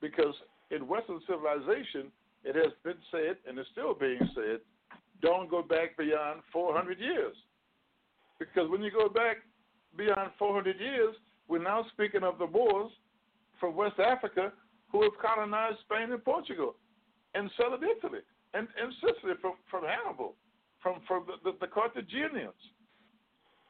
Because 0.00 0.34
in 0.72 0.88
Western 0.88 1.20
civilization, 1.28 2.10
it 2.42 2.56
has 2.56 2.72
been 2.82 2.98
said, 3.12 3.36
and 3.46 3.56
is 3.56 3.66
still 3.70 3.94
being 3.94 4.18
said, 4.34 4.58
don't 5.22 5.50
go 5.50 5.62
back 5.62 5.96
beyond 5.96 6.40
400 6.52 6.98
years. 6.98 7.34
Because 8.38 8.70
when 8.70 8.82
you 8.82 8.90
go 8.90 9.08
back 9.08 9.38
beyond 9.96 10.30
400 10.38 10.78
years, 10.78 11.14
we're 11.48 11.62
now 11.62 11.84
speaking 11.92 12.22
of 12.22 12.38
the 12.38 12.46
Moors 12.46 12.92
from 13.60 13.76
West 13.76 13.98
Africa 13.98 14.52
who 14.90 15.02
have 15.02 15.12
colonized 15.20 15.78
Spain 15.84 16.12
and 16.12 16.24
Portugal 16.24 16.76
and 17.34 17.50
southern 17.56 17.80
Italy 17.82 18.20
and, 18.54 18.68
and 18.80 18.92
Sicily 19.00 19.34
from, 19.40 19.54
from 19.70 19.84
Hannibal, 19.84 20.34
from, 20.82 21.00
from 21.06 21.26
the, 21.26 21.50
the, 21.50 21.56
the 21.60 21.66
Carthaginians. 21.66 22.54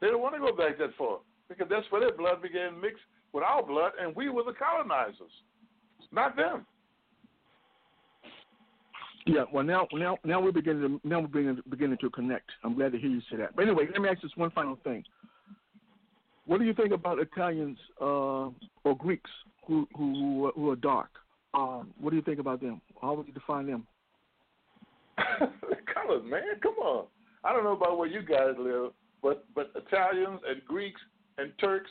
They 0.01 0.09
don't 0.09 0.21
want 0.21 0.35
to 0.35 0.41
go 0.41 0.55
back 0.55 0.79
that 0.79 0.91
far 0.99 1.19
because 1.49 1.67
that's 1.71 1.87
where 1.91 2.01
their 2.01 2.17
blood 2.17 2.43
began 2.43 2.81
mixed 2.81 3.03
with 3.33 3.45
our 3.45 3.63
blood, 3.63 3.93
and 4.01 4.15
we 4.15 4.29
were 4.29 4.45
the 4.45 4.53
colonizers, 4.53 5.33
not 6.13 6.37
them. 6.37 6.67
Yeah, 9.27 9.45
well 9.53 9.65
now 9.65 9.89
now 9.93 10.19
now 10.25 10.41
we're 10.41 10.53
beginning 10.53 11.01
to 11.01 11.09
now 11.09 11.21
we're 11.21 11.27
beginning, 11.27 11.61
beginning 11.69 11.99
to 12.01 12.11
connect. 12.11 12.49
I'm 12.63 12.75
glad 12.75 12.93
to 12.93 12.99
hear 12.99 13.11
you 13.11 13.21
say 13.31 13.37
that. 13.39 13.57
But 13.57 13.63
anyway, 13.63 13.89
let 13.93 14.01
me 14.01 14.09
ask 14.09 14.23
this 14.23 14.31
one 14.37 14.53
final 14.53 14.79
thing. 14.85 15.03
What 16.47 16.61
do 16.61 16.65
you 16.65 16.73
think 16.73 16.93
about 16.93 17.19
Italians 17.19 17.77
uh, 18.01 18.51
or 18.85 18.97
Greeks 18.97 19.31
who 19.67 19.89
who 19.97 20.53
who 20.55 20.71
are 20.71 20.77
dark? 20.77 21.11
Um, 21.55 21.93
what 21.99 22.11
do 22.11 22.17
you 22.17 22.23
think 22.23 22.39
about 22.39 22.61
them? 22.61 22.81
How 23.03 23.15
would 23.15 23.27
you 23.27 23.33
define 23.33 23.67
them? 23.67 23.87
Colors, 25.19 26.23
man, 26.25 26.43
come 26.63 26.75
on. 26.75 27.07
I 27.43 27.53
don't 27.53 27.65
know 27.65 27.73
about 27.73 27.99
where 27.99 28.09
you 28.09 28.23
guys 28.23 28.55
live, 28.59 28.93
but 29.23 29.45
but 29.57 29.73
Italians 29.75 30.41
and 30.49 30.65
Greeks 30.67 31.01
and 31.39 31.51
Turks 31.59 31.91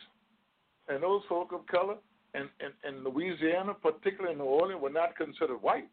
and 0.88 1.04
those 1.04 1.22
folk 1.28 1.52
of 1.52 1.66
color 1.68 1.96
in, 2.34 2.48
in, 2.60 2.98
in 2.98 3.04
Louisiana, 3.04 3.74
particularly 3.74 4.34
in 4.34 4.40
New 4.40 4.46
Orleans, 4.46 4.82
were 4.82 4.90
not 4.90 5.16
considered 5.16 5.62
white. 5.62 5.88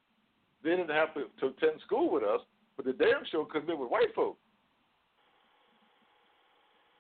They 0.63 0.71
didn't 0.71 0.91
have 0.91 1.15
to, 1.15 1.25
to 1.41 1.47
attend 1.47 1.81
school 1.85 2.11
with 2.11 2.23
us, 2.23 2.41
but 2.77 2.85
the 2.85 2.93
damn 2.93 3.25
sure 3.31 3.47
couldn't 3.47 3.69
live 3.69 3.79
with 3.79 3.91
white 3.91 4.15
folks. 4.15 4.39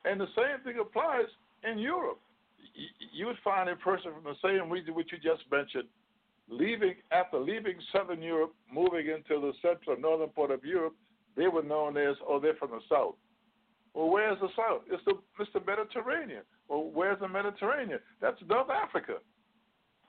And 0.04 0.20
the 0.20 0.26
same 0.36 0.62
thing 0.64 0.80
applies 0.80 1.26
in 1.62 1.78
Europe. 1.78 2.18
You 3.12 3.26
would 3.26 3.36
find 3.44 3.68
a 3.68 3.76
person 3.76 4.12
from 4.12 4.24
the 4.24 4.36
same 4.42 4.70
region 4.70 4.94
which 4.94 5.12
you 5.12 5.18
just 5.18 5.44
mentioned, 5.50 5.88
leaving 6.48 6.94
after 7.12 7.38
leaving 7.38 7.74
Southern 7.92 8.22
Europe, 8.22 8.54
moving 8.72 9.06
into 9.06 9.40
the 9.40 9.52
central 9.62 9.96
northern 10.00 10.30
part 10.30 10.50
of 10.50 10.64
Europe, 10.64 10.94
they 11.36 11.48
were 11.48 11.62
known 11.62 11.96
as, 11.96 12.16
oh, 12.26 12.40
they're 12.40 12.54
from 12.54 12.70
the 12.70 12.80
South. 12.90 13.14
Well, 13.94 14.08
where's 14.08 14.38
the 14.40 14.48
South? 14.56 14.82
It's 14.90 15.02
the, 15.04 15.14
it's 15.38 15.52
the 15.52 15.60
Mediterranean. 15.60 16.42
Well, 16.68 16.90
where's 16.92 17.20
the 17.20 17.28
Mediterranean? 17.28 18.00
That's 18.20 18.38
North 18.48 18.70
Africa. 18.70 19.14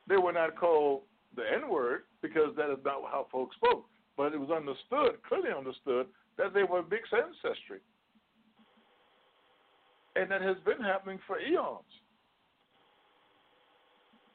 They 0.08 0.18
were 0.18 0.34
not 0.34 0.58
called 0.58 1.02
the 1.36 1.44
N 1.44 1.70
word 1.70 2.02
because 2.22 2.56
that 2.58 2.72
is 2.72 2.80
not 2.84 3.02
how 3.12 3.28
folks 3.32 3.56
spoke. 3.56 3.86
But 4.16 4.34
it 4.34 4.40
was 4.40 4.52
understood, 4.52 5.22
clearly 5.28 5.50
understood, 5.58 6.08
that 6.38 6.54
they 6.54 6.64
were 6.64 6.84
mixed 6.84 7.14
ancestry. 7.14 7.80
And 10.16 10.30
that 10.30 10.42
has 10.42 10.58
been 10.66 10.84
happening 10.84 11.20
for 11.26 11.40
eons. 11.40 11.80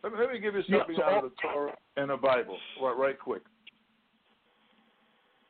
Let 0.02 0.12
me, 0.12 0.18
let 0.18 0.32
me 0.32 0.38
give 0.38 0.54
you 0.54 0.62
something 0.62 0.96
yeah, 0.96 1.10
so 1.10 1.16
out 1.16 1.24
of 1.24 1.30
the 1.30 1.36
Torah 1.42 1.74
and 1.96 2.10
the 2.10 2.16
Bible, 2.16 2.56
right, 2.80 2.96
right 2.96 3.18
quick. 3.18 3.42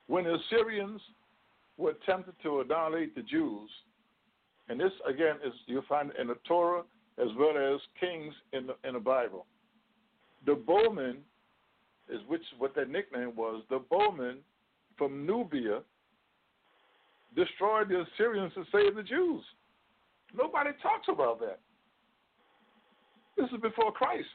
When 0.07 0.25
the 0.25 0.37
Assyrians 0.37 1.01
were 1.77 1.95
tempted 2.07 2.35
to 2.43 2.61
annihilate 2.61 3.15
the 3.15 3.23
Jews, 3.23 3.71
and 4.69 4.81
this 4.81 4.93
again 5.07 5.37
is 5.45 5.53
you 5.67 5.83
find 5.89 6.13
in 6.19 6.29
the 6.29 6.37
Torah 6.47 6.83
as 7.19 7.29
well 7.39 7.57
as 7.57 7.81
Kings 8.01 8.35
in 8.53 8.67
the 8.67 8.77
in 8.87 8.95
the 8.95 9.01
Bible. 9.01 9.47
The 10.47 10.55
bowmen 10.55 11.19
is 12.11 12.21
which 12.27 12.43
what 12.59 12.75
their 12.75 12.87
nickname 12.87 13.35
was. 13.37 13.63
The 13.71 13.81
bowmen 13.91 14.39
from 14.97 15.27
Nubia 15.27 15.81
destroyed 17.37 17.89
the 17.89 18.05
Assyrians 18.15 18.53
to 18.55 18.65
save 18.73 18.97
the 18.97 19.03
Jews. 19.03 19.43
Nobody 20.37 20.71
talks 20.83 21.09
about 21.09 21.41
that. 21.41 21.61
This 23.37 23.47
is 23.51 23.61
before 23.61 23.93
Christ. 23.93 24.27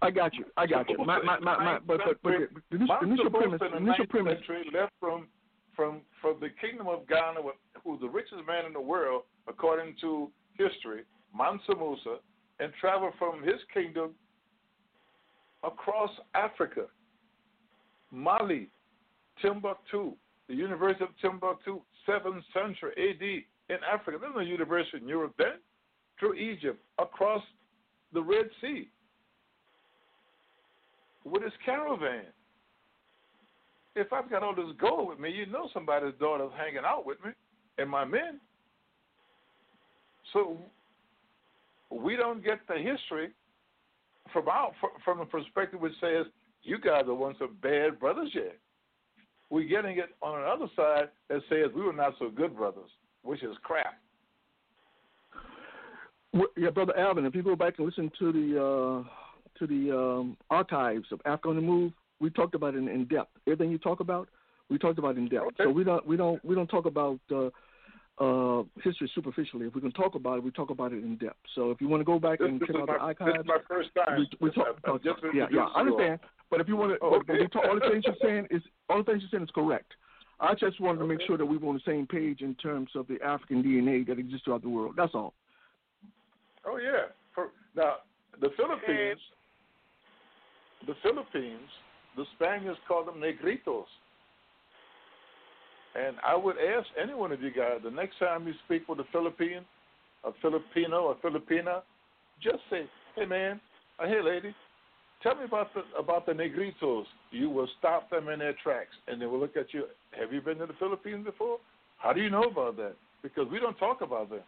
I 0.00 0.10
got 0.10 0.34
you. 0.34 0.44
I 0.56 0.66
got 0.66 0.88
you. 0.88 0.96
My, 0.98 1.20
my, 1.22 1.38
my, 1.38 1.56
my, 1.56 1.78
but, 1.86 2.00
but, 2.04 2.22
but 2.22 2.32
the 2.70 2.76
initial 3.02 3.30
premise, 3.30 3.60
the 3.60 3.76
initial 3.76 4.06
premise. 4.06 4.38
Left 4.72 4.92
from, 4.98 5.26
from, 5.76 6.00
from 6.20 6.38
the 6.40 6.48
kingdom 6.60 6.88
of 6.88 7.06
Ghana, 7.08 7.40
who's 7.84 8.00
the 8.00 8.08
richest 8.08 8.46
man 8.46 8.64
in 8.66 8.72
the 8.72 8.80
world, 8.80 9.22
according 9.46 9.94
to 10.00 10.30
history, 10.54 11.02
Mansa 11.36 11.74
Musa, 11.76 12.16
and 12.60 12.72
traveled 12.80 13.14
from 13.18 13.42
his 13.42 13.60
kingdom 13.72 14.10
across 15.62 16.10
Africa, 16.34 16.86
Mali, 18.10 18.68
Timbuktu, 19.40 20.12
the 20.48 20.54
University 20.54 21.04
of 21.04 21.10
Timbuktu, 21.20 21.80
7th 22.08 22.42
century 22.52 22.92
AD 22.96 23.74
in 23.74 23.84
Africa. 23.84 24.18
There's 24.20 24.34
no 24.34 24.40
university 24.40 24.98
in 24.98 25.08
Europe 25.08 25.34
then. 25.38 25.58
Through 26.18 26.34
Egypt, 26.34 26.80
across 26.98 27.42
the 28.12 28.20
Red 28.20 28.46
Sea, 28.60 28.88
with 31.24 31.42
his 31.42 31.52
caravan. 31.64 32.24
If 33.94 34.12
I've 34.12 34.30
got 34.30 34.42
all 34.42 34.54
this 34.54 34.74
gold 34.80 35.08
with 35.08 35.18
me, 35.18 35.30
you 35.30 35.46
know 35.46 35.68
somebody's 35.72 36.14
daughter's 36.18 36.50
hanging 36.56 36.84
out 36.84 37.04
with 37.04 37.18
me 37.24 37.30
and 37.78 37.88
my 37.88 38.04
men. 38.04 38.40
So 40.32 40.58
we 41.90 42.16
don't 42.16 42.44
get 42.44 42.60
the 42.68 42.76
history 42.76 43.30
from 44.32 44.48
our 44.48 44.72
from 45.04 45.18
the 45.18 45.24
perspective 45.24 45.80
which 45.80 45.94
says 46.00 46.26
you 46.62 46.78
guys 46.78 47.04
are 47.06 47.14
once 47.14 47.38
of 47.40 47.60
bad 47.60 47.98
brothers 47.98 48.30
yet. 48.34 48.56
We're 49.50 49.68
getting 49.68 49.98
it 49.98 50.10
on 50.20 50.40
another 50.40 50.66
side 50.76 51.08
that 51.28 51.40
says 51.48 51.70
we 51.74 51.82
were 51.82 51.92
not 51.92 52.14
so 52.18 52.28
good 52.28 52.54
brothers, 52.54 52.90
which 53.22 53.42
is 53.42 53.56
crap. 53.62 53.98
Yeah, 56.56 56.70
brother 56.70 56.96
Alvin. 56.98 57.24
If 57.24 57.34
you 57.34 57.42
go 57.42 57.56
back 57.56 57.74
and 57.78 57.86
listen 57.86 58.12
to 58.18 58.32
the 58.32 58.60
uh, 58.60 59.08
to 59.58 59.66
the 59.66 59.96
um, 59.96 60.36
archives 60.50 61.06
of 61.10 61.20
Africa 61.24 61.48
on 61.48 61.56
the 61.56 61.62
Move, 61.62 61.92
we 62.20 62.28
talked 62.30 62.54
about 62.54 62.74
it 62.74 62.78
in, 62.78 62.88
in 62.88 63.06
depth. 63.06 63.30
Everything 63.46 63.70
you 63.70 63.78
talk 63.78 64.00
about, 64.00 64.28
we 64.68 64.76
talked 64.76 64.98
about 64.98 65.16
in 65.16 65.28
depth. 65.28 65.46
Okay. 65.46 65.64
So 65.64 65.70
we 65.70 65.84
don't 65.84 66.06
we 66.06 66.18
don't 66.18 66.44
we 66.44 66.54
don't 66.54 66.66
talk 66.68 66.84
about 66.84 67.18
uh, 67.34 67.48
uh, 68.20 68.62
history 68.82 69.10
superficially. 69.14 69.66
If 69.66 69.74
we 69.74 69.80
can 69.80 69.92
talk 69.92 70.14
about 70.14 70.38
it, 70.38 70.44
we 70.44 70.50
talk 70.50 70.70
about 70.70 70.92
it 70.92 71.04
in 71.04 71.16
depth. 71.16 71.38
So 71.54 71.70
if 71.70 71.80
you 71.80 71.88
want 71.88 72.00
to 72.00 72.04
go 72.04 72.18
back 72.18 72.40
this, 72.40 72.48
and 72.48 72.60
this 72.60 72.66
check 72.66 72.76
out 72.76 72.88
my, 72.88 72.94
the 72.94 73.00
archives, 73.00 73.32
this 73.34 73.40
is 73.42 73.46
my 73.46 73.58
first 73.68 73.90
time. 73.94 74.18
We, 74.18 74.28
we 74.40 74.50
talk, 74.50 74.82
talk, 74.84 75.02
talk, 75.02 75.18
yeah, 75.34 75.46
yeah, 75.52 75.66
I 75.74 75.80
understand. 75.80 76.20
But 76.50 76.60
if 76.60 76.68
you 76.68 76.76
want 76.76 76.92
to, 76.92 76.98
oh, 77.02 77.16
okay. 77.16 77.46
talk, 77.48 77.64
all 77.68 77.74
the 77.74 77.88
things 77.88 78.04
you're 78.06 78.16
saying 78.22 78.48
is 78.50 78.62
all 78.88 78.98
the 78.98 79.04
things 79.04 79.22
you're 79.22 79.30
saying 79.38 79.44
is 79.44 79.50
correct. 79.54 79.92
I 80.40 80.54
just 80.54 80.80
wanted 80.80 81.00
to 81.00 81.06
make 81.06 81.20
sure 81.26 81.36
that 81.36 81.44
we 81.44 81.56
were 81.56 81.68
on 81.68 81.74
the 81.74 81.90
same 81.90 82.06
page 82.06 82.42
in 82.42 82.54
terms 82.56 82.90
of 82.94 83.06
the 83.08 83.18
African 83.24 83.62
DNA 83.62 84.06
that 84.06 84.18
exists 84.18 84.44
throughout 84.44 84.62
the 84.62 84.68
world. 84.68 84.94
That's 84.96 85.14
all. 85.14 85.34
Oh 86.64 86.78
yeah. 86.78 87.12
For, 87.34 87.48
now 87.76 87.96
the 88.40 88.50
Philippines, 88.56 89.20
the 90.86 90.94
Philippines, 91.02 91.68
the 92.16 92.24
Spaniards 92.36 92.78
called 92.86 93.08
them 93.08 93.16
negritos. 93.16 93.86
And 95.98 96.16
I 96.26 96.36
would 96.36 96.56
ask 96.58 96.86
any 97.00 97.14
one 97.14 97.32
of 97.32 97.42
you 97.42 97.50
guys 97.50 97.80
the 97.82 97.90
next 97.90 98.18
time 98.18 98.46
you 98.46 98.54
speak 98.66 98.88
with 98.88 99.00
a 99.00 99.04
Philippine, 99.10 99.64
a 100.24 100.30
Filipino, 100.40 101.08
a 101.08 101.14
Filipina, 101.16 101.82
just 102.42 102.58
say, 102.70 102.88
"Hey 103.16 103.24
man, 103.24 103.60
uh, 103.98 104.06
hey 104.06 104.20
lady, 104.22 104.54
tell 105.22 105.34
me 105.34 105.44
about 105.44 105.74
the 105.74 105.82
about 105.98 106.26
the 106.26 106.32
negritos." 106.32 107.06
You 107.32 107.50
will 107.50 107.68
stop 107.78 108.10
them 108.10 108.28
in 108.28 108.38
their 108.38 108.52
tracks, 108.62 108.94
and 109.08 109.20
they 109.20 109.26
will 109.26 109.40
look 109.40 109.56
at 109.56 109.74
you. 109.74 109.86
Have 110.12 110.32
you 110.32 110.40
been 110.40 110.58
to 110.58 110.66
the 110.66 110.74
Philippines 110.74 111.24
before? 111.24 111.58
How 111.96 112.12
do 112.12 112.20
you 112.20 112.30
know 112.30 112.44
about 112.44 112.76
that? 112.76 112.94
Because 113.22 113.48
we 113.50 113.58
don't 113.58 113.78
talk 113.78 114.00
about 114.00 114.30
them. 114.30 114.44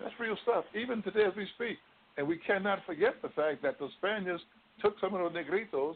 That's 0.00 0.18
real 0.18 0.36
stuff, 0.42 0.64
even 0.74 1.02
today 1.02 1.24
as 1.24 1.36
we 1.36 1.46
speak. 1.54 1.78
And 2.16 2.26
we 2.26 2.38
cannot 2.38 2.84
forget 2.84 3.22
the 3.22 3.28
fact 3.28 3.62
that 3.62 3.78
the 3.78 3.88
Spaniards 3.98 4.42
took 4.82 4.98
some 4.98 5.14
of 5.14 5.32
the 5.32 5.38
negritos 5.38 5.94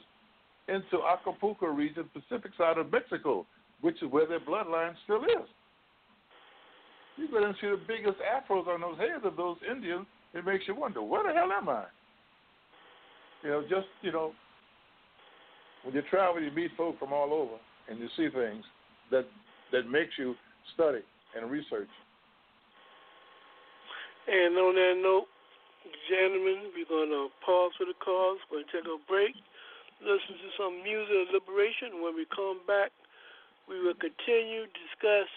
into 0.69 1.05
Acapulco 1.05 1.67
region, 1.67 2.09
Pacific 2.13 2.53
side 2.57 2.79
of 2.79 2.91
Mexico, 2.91 3.47
which 3.81 4.03
is 4.03 4.11
where 4.11 4.27
their 4.27 4.41
bloodline 4.41 4.95
still 5.05 5.23
is. 5.25 5.49
You 7.17 7.29
go 7.31 7.45
and 7.45 7.55
see 7.61 7.69
the 7.69 7.81
biggest 7.87 8.17
afros 8.19 8.67
on 8.67 8.81
those 8.81 8.99
heads 8.99 9.25
of 9.25 9.37
those 9.37 9.57
Indians, 9.71 10.07
it 10.33 10.45
makes 10.45 10.65
you 10.67 10.75
wonder, 10.75 11.03
where 11.03 11.23
the 11.23 11.33
hell 11.33 11.53
am 11.53 11.69
I? 11.69 11.85
You 13.43 13.51
know, 13.51 13.63
just, 13.63 13.87
you 14.03 14.11
know, 14.11 14.33
when 15.85 15.95
you 15.95 16.03
travel, 16.11 16.43
you 16.43 16.51
meet 16.51 16.71
folk 16.77 16.99
from 16.99 17.13
all 17.13 17.33
over, 17.33 17.61
and 17.89 17.99
you 17.99 18.09
see 18.17 18.29
things 18.35 18.65
that 19.11 19.27
that 19.73 19.91
makes 19.91 20.13
you 20.19 20.35
study 20.75 21.01
and 21.37 21.51
research. 21.51 21.91
And 24.27 24.57
on 24.57 24.75
that 24.75 24.97
note, 25.03 25.27
gentlemen, 26.09 26.73
we're 26.73 26.89
going 26.89 27.11
to 27.11 27.29
pause 27.45 27.73
for 27.77 27.85
the 27.85 27.93
cause. 28.01 28.39
We're 28.49 28.65
going 28.65 28.65
to 28.65 28.73
take 28.73 28.87
a 28.89 28.97
break 29.07 29.35
listen 30.05 30.37
to 30.37 30.53
some 30.61 30.85
music 30.85 31.17
of 31.25 31.33
liberation. 31.33 32.05
When 32.05 32.13
we 32.15 32.27
come 32.29 32.61
back, 32.69 32.93
we 33.65 33.81
will 33.81 33.97
continue 33.97 34.69
to 34.69 34.81
discuss 34.89 35.33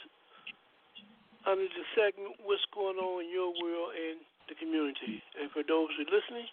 under 1.48 1.64
the 1.64 1.86
segment 1.96 2.36
what's 2.44 2.68
going 2.76 3.00
on 3.00 3.24
in 3.24 3.32
your 3.32 3.56
world 3.56 3.96
and 3.96 4.20
the 4.52 4.56
community. 4.60 5.24
And 5.40 5.48
for 5.56 5.64
those 5.64 5.96
who 5.96 6.04
are 6.04 6.12
listening, 6.12 6.52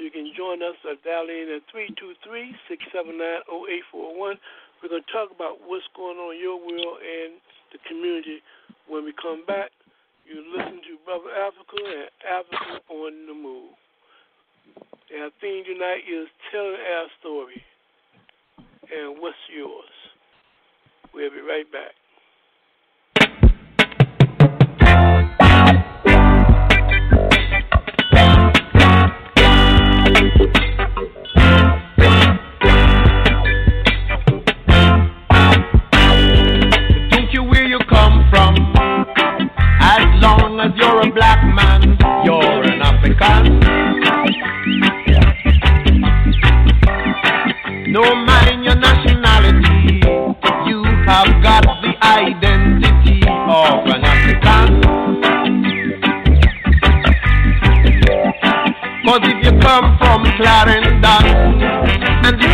you 0.00 0.08
can 0.08 0.32
join 0.32 0.64
us 0.64 0.80
at 0.88 1.04
dialing 1.04 1.52
in 1.52 1.60
at 1.60 1.68
323-679-0841. 1.68 4.40
We're 4.80 4.88
going 4.88 5.04
to 5.04 5.12
talk 5.12 5.28
about 5.28 5.60
what's 5.68 5.84
going 5.92 6.16
on 6.16 6.32
in 6.32 6.40
your 6.40 6.56
world 6.56 6.96
and 7.04 7.36
the 7.76 7.80
community. 7.84 8.40
When 8.88 9.04
we 9.04 9.12
come 9.20 9.44
back, 9.44 9.68
you 10.24 10.40
listen 10.56 10.80
to 10.80 10.96
Brother 11.04 11.28
Africa 11.36 11.76
and 11.76 12.08
Africa 12.24 12.80
on 12.88 13.28
the 13.28 13.36
Move. 13.36 13.76
And 15.12 15.22
our 15.24 15.30
theme 15.40 15.64
tonight 15.64 16.08
is 16.08 16.28
telling 16.50 16.80
our 16.80 17.06
story. 17.20 17.62
And 18.90 19.20
what's 19.20 19.36
yours? 19.54 19.92
We'll 21.12 21.30
be 21.30 21.40
right 21.40 21.70
back. 21.70 21.92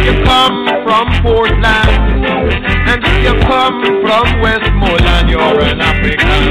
You 0.08 0.24
come 0.24 0.64
from 0.84 1.06
Portland, 1.22 2.24
and 2.88 3.04
if 3.04 3.24
you 3.24 3.34
come 3.46 3.82
from 4.00 4.40
Westmoreland, 4.40 5.28
you're 5.28 5.60
an 5.60 5.80
African. 5.82 6.44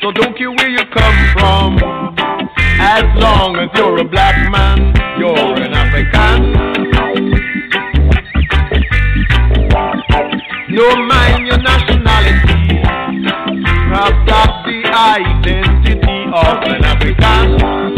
So 0.00 0.12
don't 0.12 0.36
care 0.38 0.52
where 0.52 0.68
you 0.68 0.84
come 0.92 1.18
from. 1.32 1.78
As 2.78 3.04
long 3.16 3.56
as 3.56 3.68
you're 3.74 3.98
a 3.98 4.04
black 4.04 4.36
man, 4.50 4.94
you're 5.18 5.54
an 5.60 5.74
African. 5.74 6.52
No 10.70 10.96
mind 10.96 11.46
your 11.48 11.58
nationality, 11.58 12.78
have 13.90 14.26
got 14.26 14.64
the 14.64 14.82
identity 14.86 16.30
of 16.32 16.62
an 16.62 16.84
African. 16.84 17.93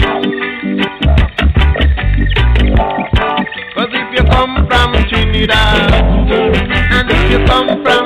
And 5.49 7.11
if 7.11 7.31
you 7.31 7.45
come 7.47 7.83
from 7.85 8.06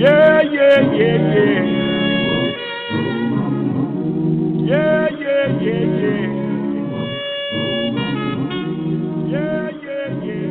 Yeah, 0.00 0.40
yeah, 0.40 0.80
yeah, 0.96 1.18
yeah. 1.36 1.64
Yeah, 4.64 5.08
yeah, 5.20 5.46
yeah, 5.60 5.84
yeah. 6.00 6.24
Yeah, 9.28 9.70
yeah, 9.84 10.08
yeah, 10.24 10.48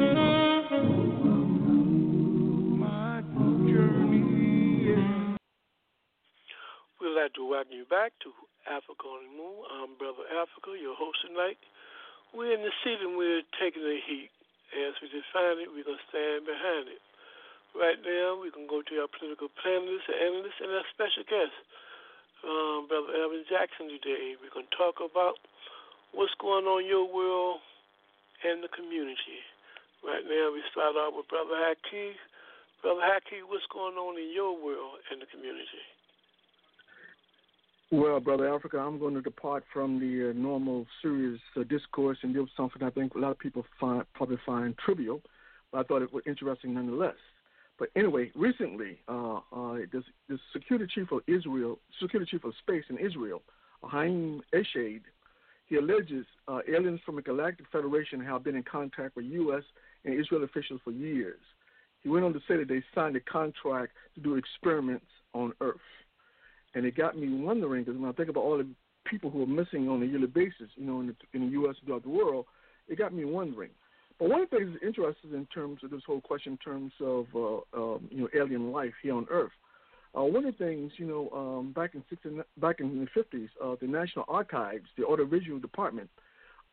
yeah. 0.00 0.80
My 2.80 3.20
journey. 3.68 4.24
We'd 7.00 7.14
like 7.20 7.34
to 7.34 7.44
welcome 7.44 7.72
you 7.72 7.84
back 7.90 8.12
to 8.24 8.32
Africa 8.66 9.04
on 9.04 9.24
the 9.28 9.32
Move. 9.36 9.64
I'm 9.76 9.98
Brother 9.98 10.24
Africa, 10.32 10.72
your 10.80 10.96
host 10.96 11.18
tonight. 11.28 11.58
We're 12.32 12.54
in 12.54 12.62
the 12.62 12.72
season 12.82 13.18
we're 13.18 13.42
taking 13.60 13.82
the 13.82 13.98
heat. 14.08 14.30
As 14.72 14.94
we 15.02 15.08
define 15.08 15.60
it, 15.60 15.68
we're 15.68 15.84
going 15.84 15.98
to 16.00 16.08
stand 16.08 16.46
behind 16.46 16.88
it. 16.88 17.02
Right 17.74 17.98
now, 18.06 18.38
we 18.38 18.54
can 18.54 18.70
go 18.70 18.86
to 18.86 18.94
our 19.02 19.10
political 19.10 19.50
panelists, 19.50 20.06
and 20.06 20.18
analysts, 20.22 20.62
and 20.62 20.70
our 20.70 20.86
special 20.94 21.26
guest, 21.26 21.54
um, 22.46 22.86
Brother 22.86 23.10
Evan 23.18 23.42
Jackson, 23.50 23.90
today. 23.90 24.38
We're 24.38 24.54
going 24.54 24.70
to 24.70 24.78
talk 24.78 25.02
about 25.02 25.42
what's 26.14 26.34
going 26.38 26.70
on 26.70 26.86
in 26.86 26.88
your 26.88 27.02
world 27.02 27.58
and 28.46 28.62
the 28.62 28.70
community. 28.70 29.42
Right 30.06 30.22
now, 30.22 30.54
we 30.54 30.62
start 30.70 30.94
out 30.94 31.18
with 31.18 31.26
Brother 31.26 31.58
Haki. 31.58 32.14
Brother 32.78 33.02
Haki, 33.02 33.42
what's 33.42 33.66
going 33.74 33.98
on 33.98 34.22
in 34.22 34.30
your 34.30 34.54
world 34.54 35.02
and 35.10 35.18
the 35.18 35.26
community? 35.26 35.82
Well, 37.90 38.22
Brother 38.22 38.54
Africa, 38.54 38.78
I'm 38.78 39.02
going 39.02 39.14
to 39.14 39.22
depart 39.22 39.64
from 39.74 39.98
the 39.98 40.30
uh, 40.30 40.32
normal 40.38 40.86
serious 41.02 41.42
uh, 41.58 41.66
discourse 41.66 42.18
and 42.22 42.36
with 42.36 42.54
something 42.56 42.86
I 42.86 42.90
think 42.90 43.14
a 43.14 43.18
lot 43.18 43.32
of 43.32 43.38
people 43.38 43.66
find, 43.80 44.06
probably 44.14 44.38
find 44.46 44.78
trivial, 44.78 45.22
but 45.72 45.78
I 45.78 45.82
thought 45.82 46.02
it 46.02 46.12
was 46.14 46.22
interesting 46.26 46.74
nonetheless. 46.74 47.18
But 47.78 47.88
anyway, 47.96 48.30
recently, 48.34 48.98
uh, 49.08 49.40
uh, 49.52 49.76
security 50.52 50.86
chief 50.94 51.10
of 51.10 51.20
Israel, 51.26 51.78
security 52.00 52.30
chief 52.30 52.44
of 52.44 52.54
space 52.60 52.84
in 52.88 52.98
Israel, 52.98 53.42
Haim 53.82 54.42
Eshed, 54.54 55.02
he 55.66 55.76
alleges 55.76 56.26
uh, 56.46 56.60
aliens 56.68 57.00
from 57.04 57.16
the 57.16 57.22
Galactic 57.22 57.66
Federation 57.72 58.20
have 58.20 58.44
been 58.44 58.54
in 58.54 58.62
contact 58.62 59.16
with 59.16 59.24
U.S. 59.26 59.62
and 60.04 60.18
Israel 60.18 60.44
officials 60.44 60.80
for 60.84 60.92
years. 60.92 61.40
He 62.02 62.08
went 62.08 62.24
on 62.24 62.34
to 62.34 62.40
say 62.46 62.56
that 62.58 62.68
they 62.68 62.82
signed 62.94 63.16
a 63.16 63.20
contract 63.20 63.92
to 64.14 64.20
do 64.20 64.36
experiments 64.36 65.06
on 65.32 65.52
Earth. 65.60 65.76
And 66.74 66.84
it 66.84 66.96
got 66.96 67.16
me 67.16 67.28
wondering, 67.42 67.84
because 67.84 67.98
when 67.98 68.10
I 68.10 68.12
think 68.12 68.28
about 68.28 68.42
all 68.42 68.58
the 68.58 68.68
people 69.06 69.30
who 69.30 69.42
are 69.42 69.46
missing 69.46 69.88
on 69.88 70.02
a 70.02 70.06
yearly 70.06 70.26
basis, 70.26 70.68
you 70.76 70.84
know, 70.84 71.00
in 71.00 71.08
the, 71.08 71.16
in 71.32 71.46
the 71.46 71.52
U.S. 71.52 71.76
throughout 71.84 72.02
the 72.02 72.10
world, 72.10 72.46
it 72.88 72.98
got 72.98 73.14
me 73.14 73.24
wondering. 73.24 73.70
But 74.18 74.28
one 74.28 74.42
of 74.42 74.50
the 74.50 74.56
things 74.58 74.70
that's 74.72 74.84
interesting 74.84 75.34
in 75.34 75.46
terms 75.46 75.80
of 75.82 75.90
this 75.90 76.02
whole 76.06 76.20
question, 76.20 76.52
in 76.52 76.58
terms 76.58 76.92
of 77.00 77.26
uh, 77.34 77.56
um, 77.76 78.08
you 78.10 78.20
know 78.20 78.28
alien 78.34 78.72
life 78.72 78.94
here 79.02 79.14
on 79.14 79.26
Earth, 79.30 79.52
uh, 80.16 80.22
one 80.22 80.44
of 80.44 80.56
the 80.56 80.64
things 80.64 80.92
you 80.96 81.06
know 81.06 81.30
um, 81.30 81.72
back 81.72 81.94
in 81.94 82.04
60, 82.08 82.40
back 82.58 82.80
in 82.80 83.00
the 83.00 83.06
fifties, 83.12 83.48
uh, 83.62 83.74
the 83.80 83.86
National 83.86 84.24
Archives, 84.28 84.86
the 84.96 85.04
Audiovisual 85.04 85.58
Department, 85.58 86.08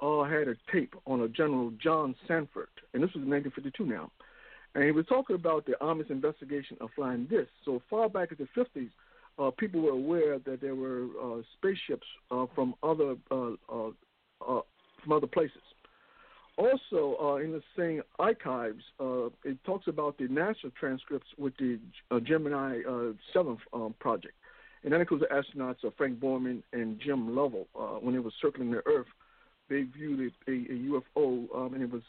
uh, 0.01 0.23
had 0.23 0.47
a 0.47 0.55
tape 0.71 0.93
on 1.07 1.21
a 1.21 1.27
General 1.27 1.71
John 1.81 2.15
Samford, 2.29 2.69
and 2.93 3.01
this 3.01 3.13
was 3.13 3.23
in 3.23 3.29
1952 3.29 3.85
now, 3.85 4.11
and 4.75 4.83
he 4.83 4.91
was 4.91 5.07
talking 5.07 5.35
about 5.35 5.65
the 5.65 5.81
Army's 5.83 6.11
investigation 6.11 6.77
of 6.79 6.91
flying 6.95 7.25
discs. 7.25 7.51
So 7.65 7.81
far 7.89 8.07
back 8.07 8.29
in 8.31 8.37
the 8.37 8.63
50s, 8.63 8.89
uh, 9.39 9.49
people 9.57 9.81
were 9.81 9.91
aware 9.91 10.37
that 10.37 10.61
there 10.61 10.75
were 10.75 11.07
uh, 11.21 11.41
spaceships 11.57 12.07
from 12.53 12.75
other 12.83 13.15
from 13.27 15.11
other 15.11 15.27
places. 15.27 15.61
Also, 16.61 17.17
uh, 17.19 17.35
in 17.37 17.51
the 17.51 17.63
same 17.75 18.03
archives, 18.19 18.83
uh, 18.99 19.29
it 19.43 19.57
talks 19.63 19.87
about 19.87 20.15
the 20.19 20.25
NASA 20.25 20.71
transcripts 20.79 21.27
with 21.39 21.57
the 21.57 21.79
uh, 22.11 22.19
Gemini 22.19 22.81
uh, 22.87 23.13
7 23.33 23.57
um, 23.73 23.95
project. 23.99 24.35
And 24.83 24.93
that 24.93 25.01
includes 25.01 25.23
the 25.27 25.35
astronauts 25.35 25.83
uh, 25.83 25.89
Frank 25.97 26.19
Borman 26.19 26.61
and 26.71 26.99
Jim 26.99 27.35
Lovell. 27.35 27.65
Uh, 27.75 27.97
when 27.99 28.13
they 28.13 28.19
were 28.19 28.29
circling 28.39 28.69
the 28.69 28.83
Earth, 28.85 29.07
they 29.69 29.83
viewed 29.83 30.31
a, 30.47 30.51
a, 30.51 30.53
UFO, 30.53 31.47
um, 31.55 31.73
and 31.73 31.81
it 31.81 31.91
was 31.91 32.03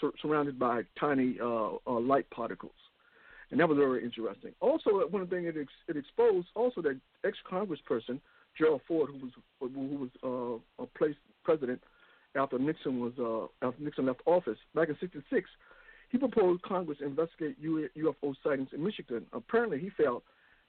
sur- 0.00 0.12
surrounded 0.22 0.58
by 0.58 0.84
tiny 0.98 1.36
light 1.86 2.30
particles. 2.30 2.72
And 3.50 3.60
that 3.60 3.68
was 3.68 3.76
very 3.76 4.02
interesting. 4.02 4.52
Also, 4.60 5.06
one 5.10 5.26
thing 5.26 5.44
it, 5.44 5.56
ex- 5.60 5.70
it 5.86 5.98
exposed 5.98 6.46
also 6.54 6.80
that 6.80 6.98
ex-Congressperson 7.24 8.20
Gerald 8.56 8.80
Ford, 8.88 9.10
who 9.10 9.26
was 9.26 9.32
who 9.60 10.08
was 10.24 10.60
uh, 10.78 10.82
a 10.82 10.86
place 10.86 11.16
president 11.44 11.82
after 12.34 12.58
Nixon 12.58 13.00
was 13.00 13.12
uh, 13.18 13.66
after 13.66 13.82
Nixon 13.82 14.06
left 14.06 14.20
office 14.26 14.58
back 14.74 14.88
in 14.88 14.96
'66, 15.00 15.48
he 16.10 16.18
proposed 16.18 16.62
Congress 16.62 16.98
investigate 17.00 17.56
UFO 17.62 18.34
sightings 18.42 18.68
in 18.72 18.82
Michigan. 18.82 19.26
Apparently, 19.32 19.78
he 19.78 19.90
felt 19.90 20.22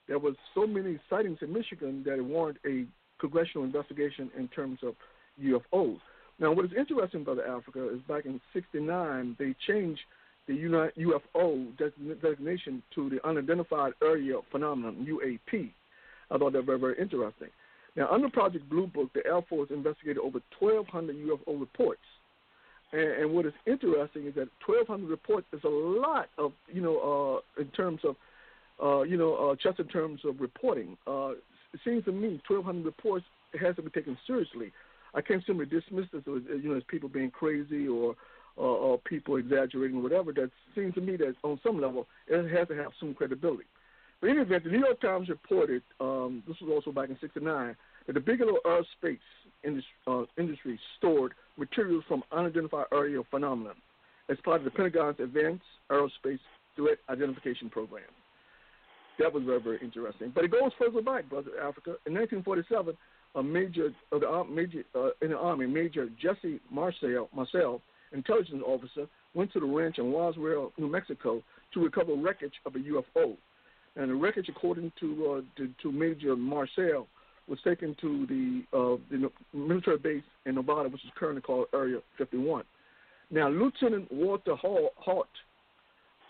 there 0.07 0.19
was 0.19 0.35
so 0.53 0.67
many 0.67 0.99
sightings 1.09 1.39
in 1.41 1.53
Michigan 1.53 2.03
that 2.05 2.15
it 2.15 2.25
warranted 2.25 2.61
a 2.65 2.85
congressional 3.19 3.65
investigation 3.65 4.29
in 4.37 4.47
terms 4.49 4.79
of 4.83 4.95
UFOs. 5.41 5.99
Now, 6.39 6.51
what 6.51 6.65
is 6.65 6.71
interesting 6.77 7.21
about 7.21 7.39
Africa 7.39 7.89
is 7.93 8.01
back 8.07 8.25
in 8.25 8.41
'69 8.53 9.35
they 9.39 9.55
changed 9.67 10.01
the 10.47 10.89
UFO 10.97 11.67
designation 12.21 12.83
to 12.95 13.09
the 13.09 13.25
Unidentified 13.25 13.93
Aerial 14.01 14.43
Phenomenon 14.51 15.07
(UAP). 15.09 15.71
I 16.29 16.37
thought 16.37 16.53
that 16.53 16.59
was 16.59 16.65
very, 16.65 16.79
very 16.79 16.99
interesting. 16.99 17.49
Now, 17.95 18.09
under 18.09 18.29
Project 18.29 18.67
Blue 18.69 18.87
Book, 18.87 19.09
the 19.13 19.25
Air 19.25 19.41
Force 19.47 19.69
investigated 19.69 20.17
over 20.17 20.39
1,200 20.59 21.15
UFO 21.15 21.59
reports. 21.59 22.01
And, 22.91 23.01
and 23.01 23.33
what 23.33 23.45
is 23.45 23.53
interesting 23.67 24.27
is 24.27 24.35
that 24.35 24.49
1,200 24.65 25.07
reports 25.07 25.47
is 25.53 25.61
a 25.63 25.69
lot 25.69 26.29
of, 26.37 26.53
you 26.71 26.81
know, 26.81 27.41
uh, 27.57 27.61
in 27.61 27.67
terms 27.69 28.01
of, 28.03 28.15
uh, 28.81 29.03
you 29.03 29.17
know, 29.17 29.35
uh, 29.35 29.55
just 29.61 29.79
in 29.79 29.87
terms 29.87 30.21
of 30.25 30.39
reporting. 30.39 30.97
Uh, 31.05 31.31
it 31.73 31.79
seems 31.83 32.05
to 32.05 32.11
me 32.11 32.41
1,200 32.47 32.85
reports 32.85 33.25
has 33.59 33.75
to 33.75 33.83
be 33.83 33.89
taken 33.89 34.17
seriously. 34.25 34.71
I 35.13 35.21
can't 35.21 35.43
simply 35.45 35.65
dismiss 35.65 36.05
this 36.11 36.23
as, 36.27 36.41
you 36.63 36.69
know, 36.69 36.75
as 36.75 36.83
people 36.87 37.09
being 37.09 37.29
crazy 37.29 37.87
or, 37.87 38.15
or, 38.55 38.77
or 38.77 38.97
people 38.99 39.35
exaggerating 39.35 39.97
or 39.97 40.01
whatever. 40.01 40.33
That 40.33 40.49
seems 40.73 40.95
to 40.95 41.01
me 41.01 41.15
that 41.17 41.35
on 41.43 41.59
some 41.63 41.79
level 41.79 42.07
it 42.27 42.49
has 42.49 42.67
to 42.69 42.75
have 42.75 42.91
some 42.99 43.13
credibility. 43.13 43.65
But 44.23 44.29
in 44.29 44.37
any 44.37 44.45
event, 44.45 44.63
the 44.63 44.69
New 44.69 44.79
York 44.79 45.01
Times 45.01 45.27
reported, 45.27 45.83
um, 45.99 46.43
this 46.47 46.55
was 46.61 46.71
also 46.71 46.93
back 46.93 47.09
in 47.09 47.17
69, 47.19 47.75
that 48.07 48.13
the 48.13 48.21
Bigelow 48.21 48.55
Aerospace 48.65 49.17
industry, 49.65 49.91
uh, 50.07 50.23
industry 50.37 50.79
stored 50.97 51.33
materials 51.57 52.05
from 52.07 52.23
unidentified 52.31 52.85
aerial 52.93 53.25
phenomenon 53.29 53.73
as 54.29 54.37
part 54.45 54.61
of 54.61 54.63
the 54.63 54.71
Pentagon's 54.71 55.19
Advanced 55.19 55.65
Aerospace 55.91 56.39
Threat 56.77 56.99
Identification 57.09 57.69
Program. 57.69 58.05
That 59.19 59.33
was 59.33 59.43
very, 59.43 59.59
very 59.59 59.79
interesting. 59.81 60.31
But 60.33 60.45
it 60.45 60.51
goes 60.51 60.71
further 60.79 61.01
back, 61.01 61.29
brother 61.29 61.51
Africa. 61.61 61.97
In 62.05 62.13
1947, 62.13 62.95
a 63.35 63.43
major 63.43 63.89
of 64.13 64.21
the 64.21 64.43
major 64.49 64.85
uh, 64.95 65.09
in 65.21 65.31
the 65.31 65.37
army, 65.37 65.67
Major 65.67 66.07
Jesse 66.21 66.61
Marcel, 66.71 67.27
Marcel, 67.35 67.81
intelligence 68.13 68.63
officer, 68.65 69.05
went 69.33 69.51
to 69.51 69.59
the 69.59 69.65
ranch 69.65 69.97
in 69.97 70.13
Roswell, 70.13 70.71
New 70.77 70.87
Mexico, 70.87 71.43
to 71.73 71.83
recover 71.83 72.13
wreckage 72.15 72.53
of 72.65 72.75
a 72.75 72.79
UFO. 72.79 73.35
And 73.95 74.09
the 74.09 74.15
wreckage, 74.15 74.49
according 74.49 74.91
to 74.99 75.25
uh, 75.27 75.57
to, 75.57 75.69
to 75.83 75.91
Major 75.91 76.35
Marcel, 76.35 77.07
was 77.47 77.59
taken 77.63 77.95
to 78.01 78.25
the, 78.27 78.63
uh, 78.77 78.97
the 79.11 79.29
military 79.53 79.97
base 79.97 80.23
in 80.45 80.55
Nevada, 80.55 80.89
which 80.89 81.03
is 81.03 81.11
currently 81.15 81.41
called 81.41 81.67
Area 81.73 81.99
51. 82.17 82.63
Now, 83.29 83.49
Lieutenant 83.49 84.11
Walter 84.11 84.55
Haut, 84.55 85.27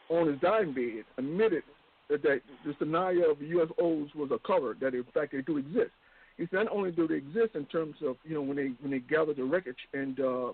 on 0.10 0.28
his 0.28 0.40
dying 0.42 0.74
bed, 0.74 1.04
admitted 1.18 1.64
that, 2.10 2.24
that 2.24 2.42
this 2.66 2.76
denial 2.80 3.32
of 3.32 3.38
UFOs 3.38 4.14
was 4.16 4.30
a 4.32 4.40
cover, 4.46 4.76
that 4.82 4.94
in 4.94 5.06
fact 5.14 5.32
they 5.32 5.42
do 5.42 5.58
exist. 5.58 5.92
He 6.38 6.48
said 6.50 6.64
not 6.66 6.72
only 6.72 6.92
do 6.92 7.08
they 7.08 7.16
exist 7.16 7.56
in 7.56 7.66
terms 7.66 7.96
of 8.04 8.16
you 8.24 8.34
know 8.34 8.42
when 8.42 8.58
they 8.58 8.72
when 8.82 8.92
they 8.92 9.00
gathered 9.00 9.38
the 9.38 9.44
wreckage 9.44 9.78
and 9.94 10.20
uh, 10.20 10.52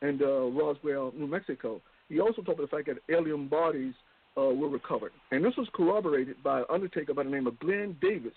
and 0.00 0.22
uh, 0.22 0.46
Roswell, 0.50 1.12
New 1.16 1.26
Mexico, 1.26 1.80
he 2.08 2.18
also 2.18 2.42
talked 2.42 2.58
about 2.58 2.70
the 2.70 2.76
fact 2.76 2.88
that 2.88 3.14
alien 3.14 3.46
bodies 3.46 3.94
uh, 4.36 4.42
were 4.42 4.68
recovered. 4.68 5.12
And 5.30 5.44
this 5.44 5.56
was 5.56 5.68
corroborated 5.74 6.42
by 6.42 6.60
an 6.60 6.64
undertaker 6.70 7.14
by 7.14 7.24
the 7.24 7.30
name 7.30 7.46
of 7.46 7.58
Glenn 7.60 7.96
Davis, 8.00 8.32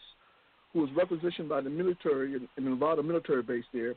who 0.73 0.81
was 0.81 0.89
requisitioned 0.95 1.49
by 1.49 1.61
the 1.61 1.69
military 1.69 2.33
in, 2.33 2.47
in 2.57 2.69
Nevada 2.69 3.01
military 3.01 3.43
base 3.43 3.63
there 3.73 3.95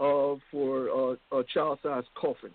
uh, 0.00 0.34
for 0.50 0.90
uh, 0.90 1.36
uh, 1.36 1.42
child-sized 1.54 2.08
coffins. 2.20 2.54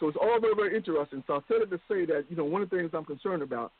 So 0.00 0.08
it's 0.08 0.18
all 0.20 0.40
very, 0.40 0.54
very 0.54 0.76
interesting. 0.76 1.22
So 1.26 1.34
I 1.34 1.40
said 1.46 1.62
it 1.62 1.70
to 1.70 1.80
say 1.88 2.04
that, 2.06 2.24
you 2.28 2.36
know, 2.36 2.44
one 2.44 2.62
of 2.62 2.70
the 2.70 2.76
things 2.76 2.90
I'm 2.92 3.04
concerned 3.04 3.42
about 3.42 3.70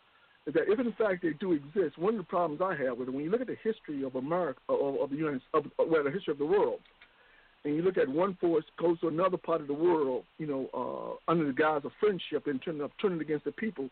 is 0.47 0.55
that 0.55 0.65
if 0.69 0.79
in 0.79 0.93
fact 0.93 1.23
they 1.23 1.33
do 1.41 1.53
exist, 1.53 1.99
one 1.99 2.15
of 2.15 2.19
the 2.19 2.25
problems 2.25 2.61
I 2.63 2.77
have 2.85 2.99
with 2.99 3.09
it, 3.09 3.15
when 3.15 3.25
you 3.25 3.31
look 3.31 3.41
at 3.41 3.47
the 3.49 3.57
history 3.63 4.05
of 4.05 4.15
America, 4.15 4.61
of, 4.69 4.97
of 4.97 5.11
the 5.11 5.17
United, 5.17 5.43
of, 5.55 5.65
well, 5.79 6.05
the 6.05 6.11
history 6.11 6.33
of 6.33 6.39
the 6.39 6.47
world, 6.47 6.81
and 7.65 7.75
you 7.75 7.83
look 7.83 7.97
at 7.97 8.09
one 8.09 8.37
force 8.41 8.65
goes 8.79 9.01
to 9.01 9.09
another 9.09 9.39
part 9.39 9.61
of 9.61 9.67
the 9.67 9.75
world, 9.75 10.25
you 10.39 10.47
know, 10.47 10.69
uh, 11.29 11.31
under 11.31 11.47
the 11.47 11.53
guise 11.53 11.81
of 11.85 11.93
friendship 11.99 12.47
and 12.47 12.61
turning 12.63 12.83
up, 12.83 12.91
turning 13.01 13.21
against 13.21 13.47
the 13.47 13.53
people, 13.53 13.89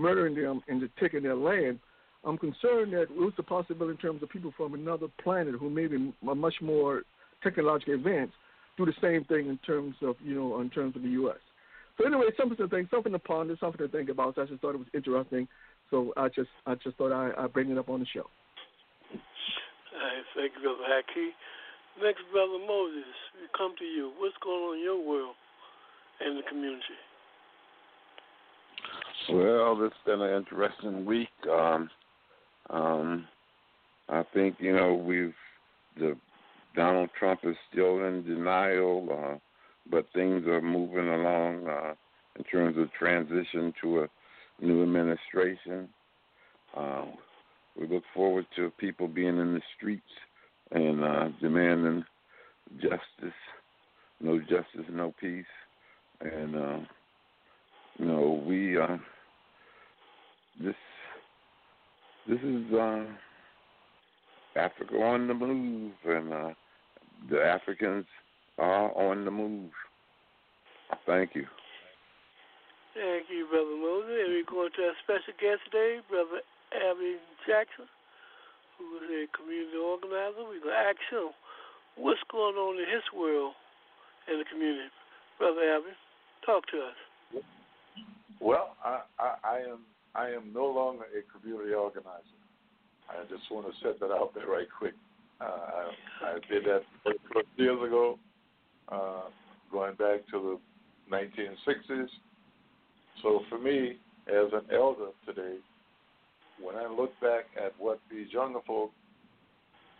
murdering 0.00 0.34
them 0.34 0.62
and 0.68 0.88
taking 0.98 1.22
their 1.22 1.36
land. 1.36 1.78
I'm 2.24 2.36
concerned 2.36 2.92
that 2.92 3.06
what's 3.10 3.36
the 3.36 3.42
possibility 3.42 3.92
in 3.92 3.98
terms 3.98 4.22
of 4.22 4.28
people 4.28 4.52
from 4.56 4.74
another 4.74 5.06
planet 5.22 5.54
who 5.58 5.70
may 5.70 5.86
be 5.86 6.12
much 6.22 6.54
more 6.60 7.02
technologically 7.42 7.94
advanced 7.94 8.34
do 8.76 8.86
the 8.86 8.92
same 9.02 9.24
thing 9.24 9.48
in 9.48 9.58
terms 9.58 9.94
of 10.02 10.16
you 10.24 10.34
know 10.34 10.60
in 10.60 10.70
terms 10.70 10.96
of 10.96 11.02
the 11.02 11.08
U.S. 11.20 11.36
So 11.98 12.06
anyway, 12.06 12.26
something 12.38 12.56
to 12.56 12.68
think, 12.68 12.88
something 12.90 13.12
to 13.12 13.18
ponder, 13.18 13.56
something 13.60 13.86
to 13.86 13.92
think 13.92 14.08
about. 14.08 14.34
So 14.34 14.42
I 14.42 14.46
just 14.46 14.60
thought 14.60 14.74
it 14.74 14.78
was 14.78 14.88
interesting. 14.94 15.48
So 15.90 16.12
I 16.16 16.28
just 16.28 16.48
I 16.66 16.74
just 16.76 16.96
thought 16.96 17.12
I 17.12 17.32
I 17.36 17.46
bring 17.46 17.70
it 17.70 17.78
up 17.78 17.88
on 17.88 18.00
the 18.00 18.06
show. 18.06 18.24
All 19.12 20.00
right, 20.00 20.24
thank 20.34 20.52
you, 20.56 20.62
Brother 20.62 20.88
Haki. 20.88 21.36
Next, 22.00 22.22
Brother 22.32 22.56
Moses, 22.64 23.12
we 23.36 23.48
come 23.56 23.74
to 23.78 23.84
you. 23.84 24.12
What's 24.16 24.36
going 24.42 24.62
on 24.62 24.78
in 24.78 24.84
your 24.84 25.02
world 25.04 25.34
and 26.20 26.38
the 26.38 26.46
community? 26.48 26.96
Well, 29.28 29.78
it's 29.84 29.94
been 30.06 30.22
an 30.22 30.36
interesting 30.36 31.04
week. 31.04 31.28
Um, 31.50 31.90
um, 32.70 33.26
I 34.08 34.24
think 34.34 34.56
you 34.58 34.74
know 34.74 34.94
we've 34.94 35.34
the 35.96 36.16
Donald 36.74 37.10
Trump 37.18 37.40
is 37.44 37.56
still 37.70 38.04
in 38.04 38.24
denial, 38.24 39.08
uh, 39.12 39.38
but 39.90 40.06
things 40.14 40.46
are 40.46 40.60
moving 40.60 41.08
along 41.08 41.68
uh, 41.68 41.94
in 42.36 42.44
terms 42.44 42.78
of 42.78 42.92
transition 42.92 43.72
to 43.82 44.02
a 44.02 44.08
new 44.64 44.82
administration. 44.82 45.88
Uh, 46.76 47.06
we 47.78 47.86
look 47.86 48.04
forward 48.14 48.46
to 48.56 48.72
people 48.78 49.08
being 49.08 49.38
in 49.38 49.54
the 49.54 49.62
streets 49.76 50.02
and 50.70 51.02
uh, 51.02 51.28
demanding 51.40 52.04
justice. 52.76 53.34
No 54.20 54.38
justice, 54.38 54.86
no 54.90 55.14
peace. 55.20 55.44
And 56.20 56.54
uh, 56.54 56.78
you 58.00 58.06
know, 58.06 58.42
we 58.46 58.80
uh, 58.80 58.96
this 60.58 60.74
this 62.26 62.40
is 62.40 62.72
uh, 62.72 63.04
Africa 64.56 64.94
on 64.96 65.28
the 65.28 65.34
move, 65.34 65.92
and 66.06 66.32
uh, 66.32 66.50
the 67.28 67.42
Africans 67.44 68.06
are 68.58 68.90
on 68.96 69.26
the 69.26 69.30
move. 69.30 69.70
Thank 71.06 71.34
you. 71.34 71.44
Thank 72.94 73.28
you, 73.28 73.46
Brother 73.52 73.76
Moses. 73.76 74.16
And 74.24 74.32
we're 74.32 74.48
going 74.48 74.70
to 74.76 74.82
our 74.82 74.96
special 75.04 75.36
guest 75.36 75.60
today, 75.70 76.00
Brother 76.08 76.40
Abby 76.72 77.20
Jackson, 77.46 77.86
who 78.78 78.96
is 78.96 79.28
a 79.28 79.36
community 79.36 79.76
organizer. 79.76 80.40
We're 80.40 80.64
going 80.64 80.72
to 80.72 80.88
ask 80.88 80.98
him 81.12 81.36
what's 82.00 82.24
going 82.32 82.56
on 82.56 82.80
in 82.80 82.88
his 82.88 83.04
world 83.12 83.52
and 84.26 84.40
the 84.40 84.48
community. 84.48 84.88
Brother 85.38 85.60
Abby, 85.68 85.92
talk 86.48 86.64
to 86.72 86.78
us. 86.80 87.44
Well, 88.40 88.76
I, 88.84 89.02
I, 89.18 89.34
I 89.44 89.56
am 89.70 89.80
I 90.14 90.28
am 90.30 90.52
no 90.52 90.66
longer 90.66 91.04
a 91.04 91.38
community 91.38 91.72
organizer. 91.72 92.40
I 93.08 93.22
just 93.28 93.50
want 93.50 93.66
to 93.66 93.72
set 93.82 94.00
that 94.00 94.10
out 94.10 94.32
there 94.34 94.46
right 94.46 94.66
quick. 94.78 94.94
Uh, 95.40 95.44
I, 95.44 95.90
I 96.24 96.32
did 96.50 96.64
that 96.64 96.82
years 97.56 97.78
ago, 97.82 98.18
uh, 98.90 99.22
going 99.70 99.94
back 99.94 100.26
to 100.32 100.58
the 101.10 101.14
1960s. 101.14 102.08
So 103.22 103.40
for 103.48 103.58
me, 103.58 103.98
as 104.28 104.52
an 104.52 104.62
elder 104.74 105.10
today, 105.26 105.56
when 106.60 106.76
I 106.76 106.86
look 106.88 107.18
back 107.20 107.46
at 107.56 107.72
what 107.78 108.00
these 108.10 108.32
younger 108.32 108.60
folk 108.66 108.90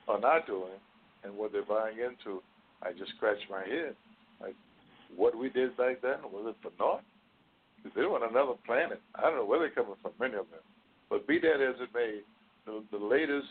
are 0.08 0.20
not 0.20 0.46
doing 0.46 0.78
and 1.24 1.36
what 1.36 1.52
they're 1.52 1.64
buying 1.64 1.96
into, 1.98 2.42
I 2.82 2.92
just 2.92 3.12
scratch 3.16 3.38
my 3.50 3.60
head. 3.60 3.94
Like, 4.40 4.54
what 5.16 5.36
we 5.36 5.50
did 5.50 5.76
back 5.76 6.02
then, 6.02 6.18
was 6.32 6.54
it 6.54 6.56
for 6.62 6.72
naught? 6.78 7.02
They're 7.94 8.08
on 8.10 8.28
another 8.28 8.54
planet. 8.66 9.00
I 9.14 9.22
don't 9.22 9.36
know 9.36 9.44
where 9.44 9.58
they're 9.58 9.70
coming 9.70 9.94
from, 10.02 10.12
many 10.20 10.34
of 10.34 10.46
them. 10.50 10.60
But 11.08 11.26
be 11.26 11.38
that 11.40 11.60
as 11.60 11.76
it 11.80 11.88
may, 11.94 12.20
the, 12.66 12.82
the 12.96 13.04
latest 13.04 13.48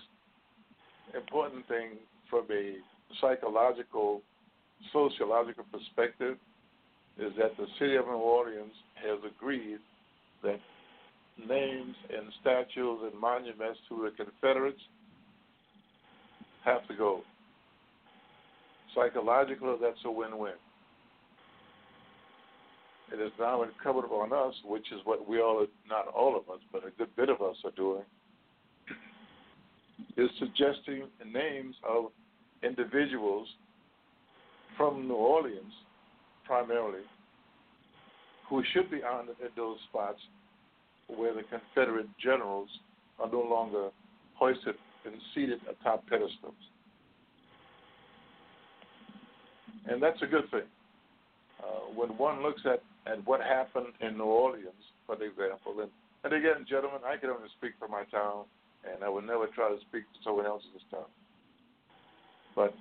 important 1.16 1.68
thing 1.68 1.98
from 2.30 2.46
a 2.52 2.76
psychological, 3.20 4.22
sociological 4.94 5.66
perspective 5.72 6.38
is 7.18 7.34
that 7.38 7.58
the 7.58 7.66
city 7.80 7.96
of 7.96 8.06
New 8.06 8.14
Orleans 8.14 8.74
has 8.96 9.20
agreed 9.26 9.80
that 10.44 10.60
names 11.38 11.96
and 12.16 12.32
statues 12.42 13.00
and 13.12 13.20
monuments 13.20 13.80
to 13.90 14.10
the 14.10 14.24
Confederates 14.24 14.82
have 16.64 16.88
to 16.88 16.96
go. 16.96 17.22
Psychologically, 18.96 19.76
that's 19.82 20.00
a 20.06 20.12
win-win. 20.12 20.54
It 23.12 23.20
is 23.20 23.32
now 23.40 23.64
incumbent 23.64 24.06
upon 24.06 24.34
us, 24.34 24.54
which 24.66 24.92
is 24.92 25.00
what 25.04 25.28
we 25.28 25.42
all, 25.42 25.66
not 25.88 26.08
all 26.08 26.38
of 26.38 26.50
us, 26.54 26.62
but 26.72 26.86
a 26.86 26.92
good 26.92 27.16
bit 27.16 27.30
of 27.30 27.42
us 27.42 27.56
are 27.66 27.72
doing, 27.72 28.04
is 30.16 30.30
suggesting 30.38 31.04
names 31.26 31.76
of 31.88 32.06
individuals 32.64 33.48
from 34.78 35.08
New 35.08 35.16
Orleans, 35.16 35.74
primarily, 36.46 37.02
who 38.48 38.64
should 38.74 38.90
be 38.92 39.02
honored 39.04 39.36
at 39.44 39.56
those 39.56 39.78
spots 39.90 40.20
where 41.08 41.34
the 41.34 41.44
Confederate 41.44 42.08
generals 42.22 42.70
are 43.20 43.30
no 43.30 43.42
longer 43.42 43.90
hoisted 44.36 44.76
and 45.06 45.16
seated 45.34 45.60
atop 45.70 46.06
pedestals. 46.08 46.54
And 49.88 50.02
that's 50.02 50.22
a 50.22 50.28
good 50.28 50.50
thing. 50.52 50.68
Uh, 51.62 51.94
when 51.96 52.10
one 52.18 52.42
looks 52.44 52.62
at, 52.66 52.82
at 53.12 53.26
what 53.26 53.42
happened 53.42 53.94
in 54.02 54.18
New 54.18 54.24
Orleans, 54.24 54.86
for 55.06 55.16
example, 55.16 55.82
and, 55.82 55.90
and 56.24 56.34
again, 56.34 56.66
gentlemen, 56.70 57.02
I 57.06 57.18
can 57.18 57.30
only 57.30 57.50
speak 57.58 57.74
for 57.80 57.88
my 57.88 58.04
town 58.06 58.46
and 58.84 59.04
I 59.04 59.10
would 59.10 59.26
never 59.26 59.48
try 59.48 59.70
to 59.70 59.80
speak 59.90 60.04
to 60.04 60.20
someone 60.24 60.46
else's 60.46 60.84
town. 60.92 61.10
But 62.56 62.74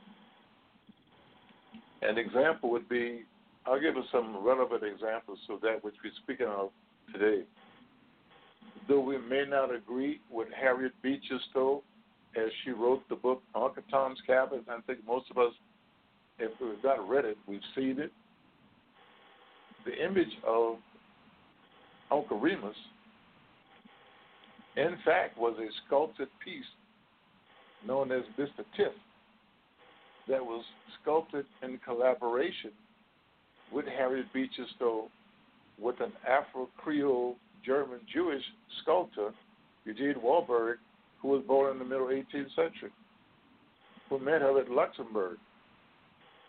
an 2.03 2.19
example 2.19 2.71
would 2.71 2.89
be 2.89 3.25
I'll 3.69 3.81
give 3.81 3.97
us 3.97 4.05
some 4.11 4.43
relevant 4.43 4.83
examples 4.83 5.39
of 5.51 5.61
that 5.61 5.83
which 5.85 5.95
we're 6.03 6.11
speaking 6.23 6.47
of 6.47 6.71
today. 7.13 7.43
Though 8.89 9.01
we 9.01 9.19
may 9.19 9.45
not 9.47 9.75
agree 9.75 10.21
with 10.31 10.49
Harriet 10.59 10.93
Beecher 11.03 11.39
Stowe 11.51 11.83
as 12.35 12.51
she 12.65 12.71
wrote 12.71 13.07
the 13.11 13.17
book 13.17 13.43
Uncle 13.55 13.83
Tom's 13.91 14.19
Cabin, 14.27 14.61
I 14.71 14.81
think 14.87 15.01
most 15.07 15.27
of 15.31 15.37
us, 15.37 15.53
if 16.39 16.51
we've 16.61 16.83
not 16.83 17.07
read 17.07 17.27
it, 17.27 17.37
we've 17.47 17.61
seen 17.75 17.99
it. 17.99 18.11
The 19.89 20.05
image 20.05 20.36
of 20.47 20.77
Uncle 22.10 22.39
Remus 22.39 22.77
in 24.78 24.97
fact, 25.05 25.36
was 25.36 25.56
a 25.59 25.66
sculpted 25.86 26.28
piece 26.44 26.65
known 27.86 28.12
as 28.12 28.23
Mr. 28.39 28.65
Tiff 28.77 28.93
that 30.28 30.44
was 30.44 30.62
sculpted 31.01 31.47
in 31.62 31.81
collaboration 31.85 32.70
with 33.73 33.86
Harriet 33.86 34.32
Beecher 34.32 34.66
Stowe 34.77 35.09
with 35.81 35.97
an 36.01 36.12
Afro 36.28 36.69
Creole 36.77 37.36
German 37.65 38.01
Jewish 38.12 38.43
sculptor, 38.82 39.31
Eugene 39.85 40.20
Warburg, 40.23 40.78
who 41.20 41.28
was 41.28 41.43
born 41.47 41.73
in 41.73 41.78
the 41.78 41.85
middle 41.85 42.09
18th 42.09 42.55
century, 42.55 42.93
who 44.09 44.19
met 44.20 44.43
her 44.43 44.60
at 44.60 44.70
Luxembourg. 44.70 45.39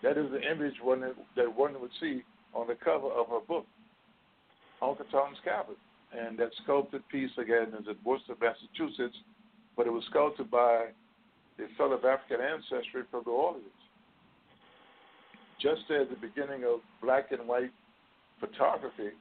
That 0.04 0.18
is 0.18 0.30
the 0.30 0.42
image 0.42 0.76
one 0.84 1.02
that 1.36 1.58
one 1.58 1.80
would 1.82 1.92
see 2.00 2.22
on 2.54 2.68
the 2.68 2.76
cover 2.76 3.08
of 3.08 3.28
her 3.30 3.40
book, 3.48 3.66
Uncle 4.82 5.06
Tom's 5.12 5.38
Cabin. 5.44 5.76
And 6.12 6.38
that 6.40 6.50
sculpted 6.64 7.08
piece, 7.10 7.30
again, 7.38 7.68
is 7.80 7.88
in 7.88 7.96
Worcester, 8.04 8.34
Massachusetts, 8.42 9.18
but 9.78 9.86
it 9.86 9.92
was 9.92 10.04
sculpted 10.10 10.50
by 10.50 10.88
a 11.60 11.78
fellow 11.78 11.98
of 11.98 12.06
African 12.06 12.40
ancestry 12.42 13.04
from 13.12 13.24
New 13.26 13.34
Orleans. 13.34 13.66
Just 15.62 15.82
at 15.92 16.10
the 16.10 16.16
beginning 16.16 16.64
of 16.64 16.80
black 17.02 17.32
and 17.32 17.48
white 17.48 17.72
photography 18.40 19.12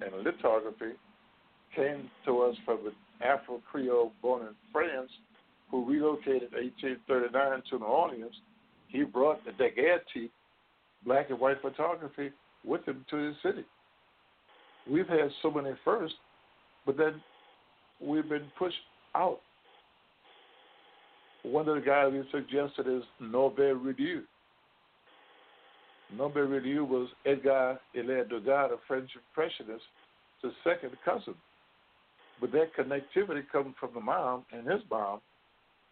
and 0.00 0.24
lithography 0.24 0.92
came 1.74 2.10
to 2.26 2.42
us 2.42 2.56
from 2.64 2.86
an 2.86 2.92
Afro 3.22 3.62
Creole 3.70 4.12
born 4.20 4.42
in 4.42 4.54
France 4.72 5.10
who 5.70 5.88
relocated 5.88 6.52
in 6.52 6.70
1839 6.98 7.62
to 7.70 7.78
New 7.78 7.84
Orleans. 7.84 8.34
He 8.88 9.04
brought 9.04 9.44
the 9.44 9.52
daguerreotype, 9.52 10.30
black 11.06 11.30
and 11.30 11.40
white 11.40 11.62
photography, 11.62 12.30
with 12.64 12.84
him 12.86 13.04
to 13.10 13.16
his 13.16 13.36
city 13.42 13.64
we've 14.90 15.08
had 15.08 15.30
so 15.42 15.50
many 15.50 15.70
firsts, 15.84 16.16
but 16.86 16.96
then 16.96 17.20
we've 18.00 18.28
been 18.28 18.50
pushed 18.58 18.74
out. 19.14 19.40
One 21.42 21.68
of 21.68 21.76
the 21.76 21.80
guys 21.80 22.12
we 22.12 22.22
suggested 22.30 22.86
is 22.86 23.02
Norbert 23.20 23.76
Rillieux. 23.76 24.22
Norbert 26.16 26.48
Rillieux 26.48 26.84
was 26.84 27.08
Edgar 27.26 27.78
Hilaire 27.92 28.24
Degas, 28.24 28.70
a 28.72 28.76
French 28.86 29.10
impressionist, 29.14 29.84
the 30.42 30.50
second 30.64 30.92
cousin. 31.04 31.34
But 32.40 32.52
that 32.52 32.74
connectivity 32.78 33.42
comes 33.50 33.74
from 33.78 33.90
the 33.94 34.00
mom 34.00 34.44
and 34.52 34.66
his 34.66 34.82
mom, 34.90 35.20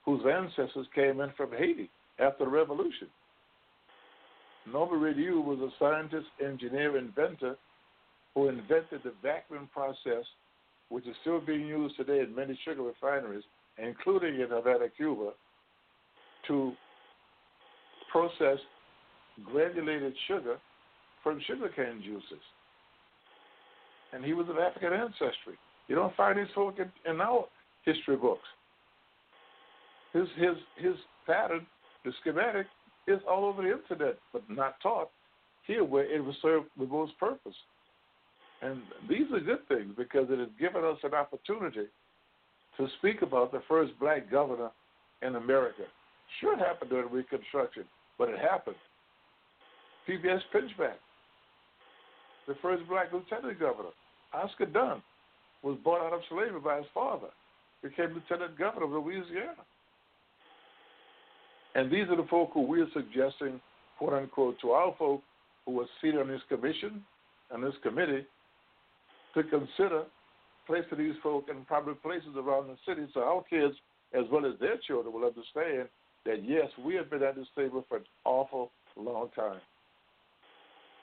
whose 0.05 0.23
ancestors 0.27 0.87
came 0.95 1.21
in 1.21 1.31
from 1.37 1.51
Haiti 1.53 1.91
after 2.19 2.45
the 2.45 2.51
revolution. 2.51 3.09
Norbert 4.66 4.99
Rillieux 4.99 5.41
was 5.41 5.59
a 5.61 5.70
scientist, 5.78 6.27
engineer, 6.45 6.99
inventor 6.99 7.57
who 8.35 8.49
invented 8.49 9.03
the 9.05 9.12
vacuum 9.23 9.69
process 9.73 10.24
which 10.91 11.07
is 11.07 11.15
still 11.23 11.41
being 11.41 11.66
used 11.66 11.97
today 11.97 12.20
in 12.20 12.35
many 12.35 12.59
sugar 12.65 12.82
refineries, 12.82 13.45
including 13.78 14.41
in 14.41 14.49
Havana, 14.51 14.89
Cuba, 14.97 15.31
to 16.49 16.73
process 18.12 18.59
granulated 19.45 20.12
sugar 20.27 20.57
from 21.23 21.41
sugarcane 21.47 22.03
juices. 22.05 22.43
And 24.12 24.24
he 24.24 24.32
was 24.32 24.49
of 24.49 24.59
African 24.59 24.93
ancestry. 24.93 25.57
You 25.87 25.95
don't 25.95 26.15
find 26.16 26.39
these 26.39 26.53
folk 26.55 26.77
in, 26.78 26.91
in 27.11 27.20
our 27.20 27.45
history 27.85 28.16
books. 28.16 28.47
His 30.12 30.27
his 30.37 30.57
his 30.77 30.95
pattern, 31.24 31.65
the 32.05 32.12
schematic, 32.20 32.66
is 33.06 33.20
all 33.28 33.44
over 33.44 33.62
the 33.62 33.72
internet, 33.72 34.18
but 34.32 34.43
not 34.48 34.81
taught 34.82 35.10
here 35.66 35.85
where 35.85 36.05
it 36.05 36.24
will 36.24 36.36
serve 36.43 36.64
the 36.78 36.86
most 36.86 37.18
purpose. 37.18 37.55
And 38.62 38.81
these 39.09 39.27
are 39.32 39.40
good 39.40 39.66
things 39.68 39.94
because 39.97 40.27
it 40.31 40.39
has 40.39 40.48
given 40.59 40.85
us 40.85 40.98
an 41.02 41.14
opportunity 41.14 41.86
to 42.77 42.89
speak 42.98 43.22
about 43.22 43.52
the 43.52 43.62
first 43.68 43.93
black 43.98 44.31
governor 44.31 44.70
in 45.22 45.36
America. 45.36 45.85
Sure, 46.40 46.55
it 46.55 46.59
happened 46.59 46.90
during 46.90 47.10
Reconstruction, 47.10 47.85
but 48.18 48.28
it 48.28 48.39
happened. 48.39 48.77
P.B.S. 50.06 50.40
Pinchback, 50.55 50.98
the 52.47 52.55
first 52.62 52.86
black 52.89 53.12
lieutenant 53.12 53.59
governor. 53.59 53.90
Oscar 54.32 54.66
Dunn 54.66 55.02
was 55.62 55.77
bought 55.85 56.01
out 56.01 56.12
of 56.12 56.20
slavery 56.28 56.60
by 56.60 56.78
his 56.78 56.86
father, 56.94 57.28
became 57.82 58.14
lieutenant 58.14 58.59
governor 58.59 58.86
of 58.86 58.93
Louisiana. 58.93 59.64
And 61.75 61.91
these 61.91 62.09
are 62.09 62.17
the 62.17 62.27
folk 62.29 62.51
who 62.53 62.63
we 62.63 62.81
are 62.81 62.91
suggesting, 62.93 63.61
quote 63.99 64.13
unquote, 64.13 64.61
to 64.61 64.71
our 64.71 64.95
folk 64.99 65.23
who 65.67 65.81
are 65.81 65.87
seated 66.01 66.21
on 66.21 66.29
this 66.29 66.41
commission 66.49 67.05
and 67.51 67.63
this 67.63 67.75
committee 67.83 68.27
to 69.35 69.43
consider 69.45 70.05
placing 70.67 70.99
these 70.99 71.15
folk 71.23 71.47
in 71.49 71.65
proper 71.65 71.95
places 71.95 72.31
around 72.37 72.69
the 72.69 72.77
city 72.87 73.09
so 73.15 73.21
our 73.21 73.43
kids, 73.49 73.75
as 74.15 74.25
well 74.31 74.47
as 74.47 74.59
their 74.61 74.77
children, 74.87 75.13
will 75.13 75.27
understand 75.27 75.89
that 76.27 76.45
yes, 76.45 76.67
we 76.85 76.95
have 76.95 77.11
been 77.11 77.23
at 77.23 77.37
this 77.37 77.47
table 77.57 77.85
for 77.89 77.99
an 77.99 78.05
awful 78.25 78.71
long 78.97 79.29
time. 79.35 79.61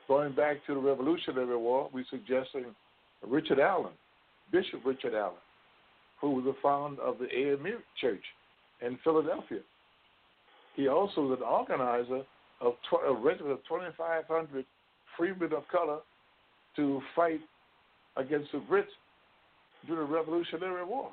Going 0.07 0.33
back 0.33 0.65
to 0.67 0.73
the 0.73 0.79
Revolutionary 0.79 1.57
War, 1.57 1.89
we're 1.91 2.05
suggesting 2.09 2.65
Richard 3.25 3.59
Allen, 3.59 3.93
Bishop 4.51 4.81
Richard 4.85 5.13
Allen, 5.13 5.35
who 6.21 6.31
was 6.31 6.45
the 6.45 6.55
founder 6.61 7.01
of 7.01 7.17
the 7.19 7.27
AME 7.35 7.79
Church 7.99 8.23
in 8.81 8.97
Philadelphia. 9.03 9.59
He 10.77 10.87
also 10.87 11.21
was 11.21 11.39
an 11.39 11.43
organizer 11.43 12.21
of 12.61 12.73
tw- 12.89 13.03
a 13.05 13.13
regiment 13.13 13.53
of 13.53 13.59
2,500 13.67 14.65
freemen 15.17 15.51
of 15.53 15.67
color 15.69 15.99
to 16.75 17.01
fight 17.15 17.41
against 18.15 18.51
the 18.51 18.59
Brits 18.59 18.85
during 19.87 20.07
the 20.07 20.13
Revolutionary 20.13 20.85
War. 20.85 21.11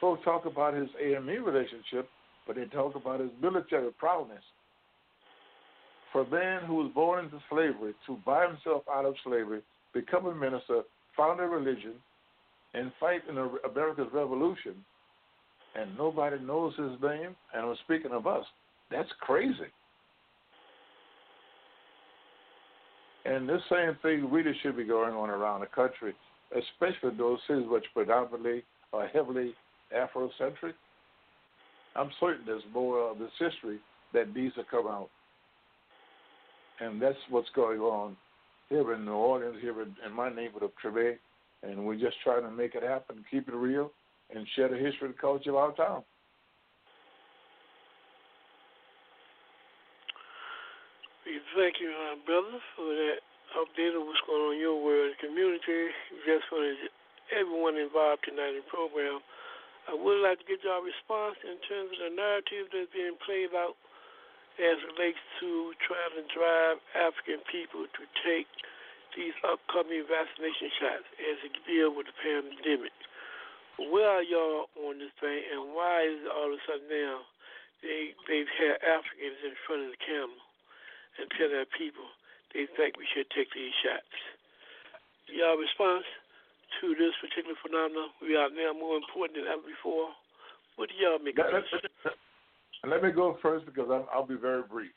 Folks 0.00 0.24
talk 0.24 0.46
about 0.46 0.74
his 0.74 0.88
AME 1.00 1.44
relationship, 1.44 2.08
but 2.44 2.56
they 2.56 2.64
talk 2.64 2.96
about 2.96 3.20
his 3.20 3.30
military 3.40 3.92
prowess. 3.92 4.42
For 6.12 6.22
a 6.22 6.28
man 6.28 6.64
who 6.66 6.74
was 6.74 6.90
born 6.92 7.24
into 7.24 7.38
slavery 7.48 7.94
to 8.06 8.18
buy 8.26 8.48
himself 8.48 8.82
out 8.92 9.04
of 9.04 9.14
slavery, 9.24 9.60
become 9.94 10.26
a 10.26 10.34
minister, 10.34 10.82
found 11.16 11.38
a 11.38 11.44
religion, 11.44 11.94
and 12.74 12.90
fight 12.98 13.20
in 13.28 13.38
America's 13.38 14.08
revolution, 14.12 14.74
and 15.74 15.96
nobody 15.96 16.38
knows 16.38 16.74
his 16.76 17.00
name, 17.02 17.34
and 17.54 17.66
I'm 17.66 17.76
speaking 17.84 18.12
of 18.12 18.26
us, 18.26 18.44
that's 18.90 19.08
crazy. 19.20 19.70
And 23.24 23.48
this 23.48 23.62
same 23.70 23.96
thing 24.02 24.30
really 24.30 24.52
should 24.62 24.76
be 24.76 24.84
going 24.84 25.14
on 25.14 25.30
around 25.30 25.60
the 25.60 25.66
country, 25.66 26.12
especially 26.50 27.16
those 27.16 27.38
cities 27.46 27.66
which 27.68 27.84
predominantly 27.94 28.64
are 28.92 29.06
heavily 29.08 29.54
Afrocentric. 29.96 30.74
I'm 31.94 32.10
certain 32.20 32.44
there's 32.46 32.62
more 32.72 33.10
of 33.10 33.18
this 33.18 33.30
history 33.38 33.78
that 34.12 34.34
needs 34.34 34.54
to 34.56 34.64
come 34.70 34.86
out. 34.86 35.08
And 36.80 37.00
that's 37.00 37.18
what's 37.30 37.48
going 37.54 37.80
on 37.80 38.16
here 38.68 38.94
in 38.94 39.04
New 39.04 39.12
Orleans, 39.12 39.56
here 39.60 39.80
in, 39.82 39.94
in 40.04 40.12
my 40.12 40.28
neighborhood 40.28 40.64
of 40.64 40.70
Treme. 40.82 41.16
And 41.62 41.86
we're 41.86 42.00
just 42.00 42.16
trying 42.24 42.42
to 42.42 42.50
make 42.50 42.74
it 42.74 42.82
happen, 42.82 43.24
keep 43.30 43.46
it 43.46 43.54
real, 43.54 43.92
and 44.34 44.46
share 44.56 44.68
the 44.68 44.76
history 44.76 45.08
and 45.08 45.18
culture 45.18 45.50
of 45.50 45.56
our 45.56 45.72
town. 45.72 46.02
Thank 51.52 51.84
you, 51.84 51.92
uh, 51.92 52.16
brother, 52.24 52.56
for 52.72 52.88
that 52.88 53.20
update 53.52 53.92
of 53.92 54.08
what's 54.08 54.24
going 54.24 54.40
on 54.40 54.56
in 54.56 54.60
your 54.64 54.80
world 54.80 55.12
and 55.12 55.20
community. 55.20 55.92
Just 56.24 56.48
for 56.48 56.64
everyone 57.28 57.76
involved 57.76 58.24
tonight 58.24 58.56
in 58.56 58.64
the 58.64 58.68
program. 58.72 59.20
I 59.84 59.92
would 59.92 60.20
like 60.24 60.40
to 60.40 60.46
get 60.46 60.64
your 60.64 60.80
response 60.80 61.36
in 61.44 61.60
terms 61.66 61.92
of 61.92 62.08
the 62.08 62.12
narrative 62.14 62.70
that's 62.70 62.92
being 62.94 63.18
played 63.20 63.52
out 63.52 63.76
as 64.60 64.78
it 64.78 64.88
relates 64.94 65.20
to 65.44 65.76
trying 65.82 66.14
to 66.20 66.24
drive 66.30 66.76
African 66.94 67.44
people 67.50 67.84
to 67.84 68.02
take 68.22 68.48
these 69.16 69.34
upcoming 69.44 70.08
vaccination 70.08 70.72
shots 70.80 71.08
as 71.20 71.36
a 71.44 71.50
deal 71.68 71.92
with 71.92 72.08
the 72.08 72.16
pandemic. 72.16 72.94
Where 73.78 74.20
are 74.20 74.26
y'all 74.26 74.68
on 74.84 74.98
this 74.98 75.14
thing, 75.20 75.42
and 75.52 75.72
why 75.72 76.04
is 76.04 76.20
it 76.24 76.32
all 76.32 76.52
of 76.52 76.58
a 76.58 76.62
sudden 76.68 76.88
now 76.88 77.24
they 77.80 78.12
they've 78.28 78.52
had 78.60 78.80
Africans 78.84 79.40
in 79.42 79.54
front 79.66 79.88
of 79.88 79.90
the 79.92 80.00
camera? 80.04 80.42
and 81.18 81.28
tell 81.36 81.50
their 81.50 81.68
people 81.76 82.08
they 82.54 82.68
think 82.76 82.96
we 82.96 83.08
should 83.12 83.28
take 83.32 83.48
these 83.52 83.72
shots. 83.80 84.16
Your 85.28 85.56
response 85.56 86.04
to 86.80 86.96
this 86.96 87.16
particular 87.20 87.56
phenomenon, 87.60 88.12
we 88.20 88.36
are 88.36 88.52
now 88.52 88.76
more 88.76 88.96
important 88.96 89.40
than 89.40 89.48
ever 89.48 89.64
before. 89.64 90.12
What 90.76 90.88
do 90.88 90.96
y'all 91.00 91.20
make 91.20 91.36
of 91.40 91.52
this? 91.52 92.12
Let 92.84 93.02
me 93.02 93.12
go 93.12 93.38
first 93.40 93.64
because 93.64 93.88
i 93.88 94.00
will 94.16 94.26
be 94.26 94.40
very 94.40 94.64
brief. 94.64 94.92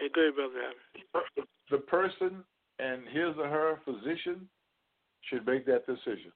Yeah, 0.00 0.08
go 0.12 0.28
ahead, 0.28 0.34
Brother 0.34 1.36
The 1.70 1.78
person 1.84 2.44
and 2.80 3.04
his 3.08 3.36
or 3.36 3.48
her 3.48 3.80
physician 3.84 4.48
should 5.28 5.46
make 5.46 5.64
that 5.66 5.86
decision. 5.86 6.32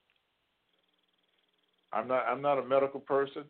I'm 1.95 2.09
not. 2.09 2.25
I'm 2.29 2.43
not 2.43 2.59
a 2.59 2.65
medical 2.65 3.01
person. 3.01 3.45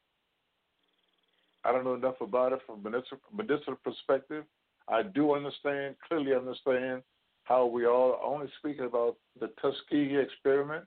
I 1.64 1.72
don't 1.72 1.84
know 1.84 1.94
enough 1.94 2.20
about 2.20 2.52
it 2.52 2.60
from 2.66 2.82
medicinal, 2.82 3.20
medicinal 3.34 3.78
perspective. 3.82 4.44
I 4.86 5.02
do 5.02 5.34
understand, 5.34 5.96
clearly 6.06 6.34
understand, 6.34 7.02
how 7.44 7.64
we 7.64 7.86
all 7.86 8.12
are 8.12 8.22
only 8.22 8.48
speaking 8.58 8.84
about 8.84 9.16
the 9.40 9.48
Tuskegee 9.62 10.18
experiment. 10.18 10.84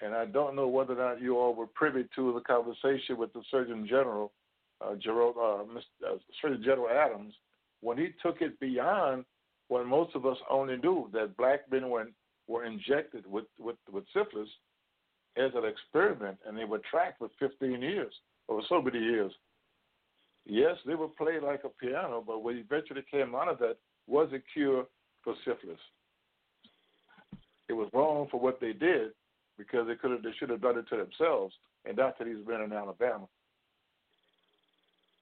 And 0.00 0.14
I 0.14 0.24
don't 0.24 0.56
know 0.56 0.66
whether 0.66 0.94
or 0.94 1.10
not 1.10 1.22
you 1.22 1.38
all 1.38 1.54
were 1.54 1.66
privy 1.66 2.08
to 2.16 2.32
the 2.32 2.40
conversation 2.40 3.18
with 3.18 3.32
the 3.32 3.42
Surgeon 3.50 3.86
General, 3.86 4.32
uh, 4.80 4.94
Gerald, 4.96 5.36
uh, 5.36 5.64
Mr., 5.72 6.14
uh, 6.14 6.18
Surgeon 6.40 6.62
General 6.64 6.88
Adams, 6.88 7.34
when 7.82 7.98
he 7.98 8.08
took 8.22 8.40
it 8.40 8.58
beyond 8.58 9.24
what 9.68 9.86
most 9.86 10.16
of 10.16 10.26
us 10.26 10.38
only 10.48 10.76
knew 10.78 11.08
that 11.12 11.36
black 11.36 11.70
men 11.70 11.88
were, 11.88 12.08
were 12.48 12.64
injected 12.64 13.24
with, 13.30 13.44
with, 13.58 13.76
with 13.92 14.04
syphilis 14.12 14.48
as 15.40 15.52
an 15.54 15.64
experiment, 15.64 16.38
and 16.46 16.56
they 16.56 16.64
were 16.64 16.80
tracked 16.90 17.18
for 17.18 17.28
15 17.38 17.80
years, 17.80 18.12
or 18.48 18.62
so 18.68 18.82
many 18.82 18.98
years. 18.98 19.32
Yes, 20.46 20.76
they 20.86 20.94
were 20.94 21.08
played 21.08 21.42
like 21.42 21.62
a 21.64 21.68
piano, 21.68 22.22
but 22.26 22.42
what 22.42 22.56
eventually 22.56 23.04
came 23.10 23.34
out 23.34 23.48
of 23.48 23.58
that 23.58 23.76
was 24.06 24.28
a 24.32 24.40
cure 24.52 24.86
for 25.22 25.34
syphilis. 25.44 25.78
It 27.68 27.74
was 27.74 27.88
wrong 27.92 28.26
for 28.30 28.40
what 28.40 28.60
they 28.60 28.72
did 28.72 29.12
because 29.56 29.86
they 29.86 29.94
could 29.94 30.10
have 30.10 30.22
they 30.22 30.32
should 30.38 30.50
have 30.50 30.62
done 30.62 30.78
it 30.78 30.88
to 30.88 30.96
themselves 30.96 31.54
and 31.84 31.96
not 31.96 32.18
to 32.18 32.24
these 32.24 32.44
men 32.46 32.62
in 32.62 32.72
Alabama. 32.72 33.28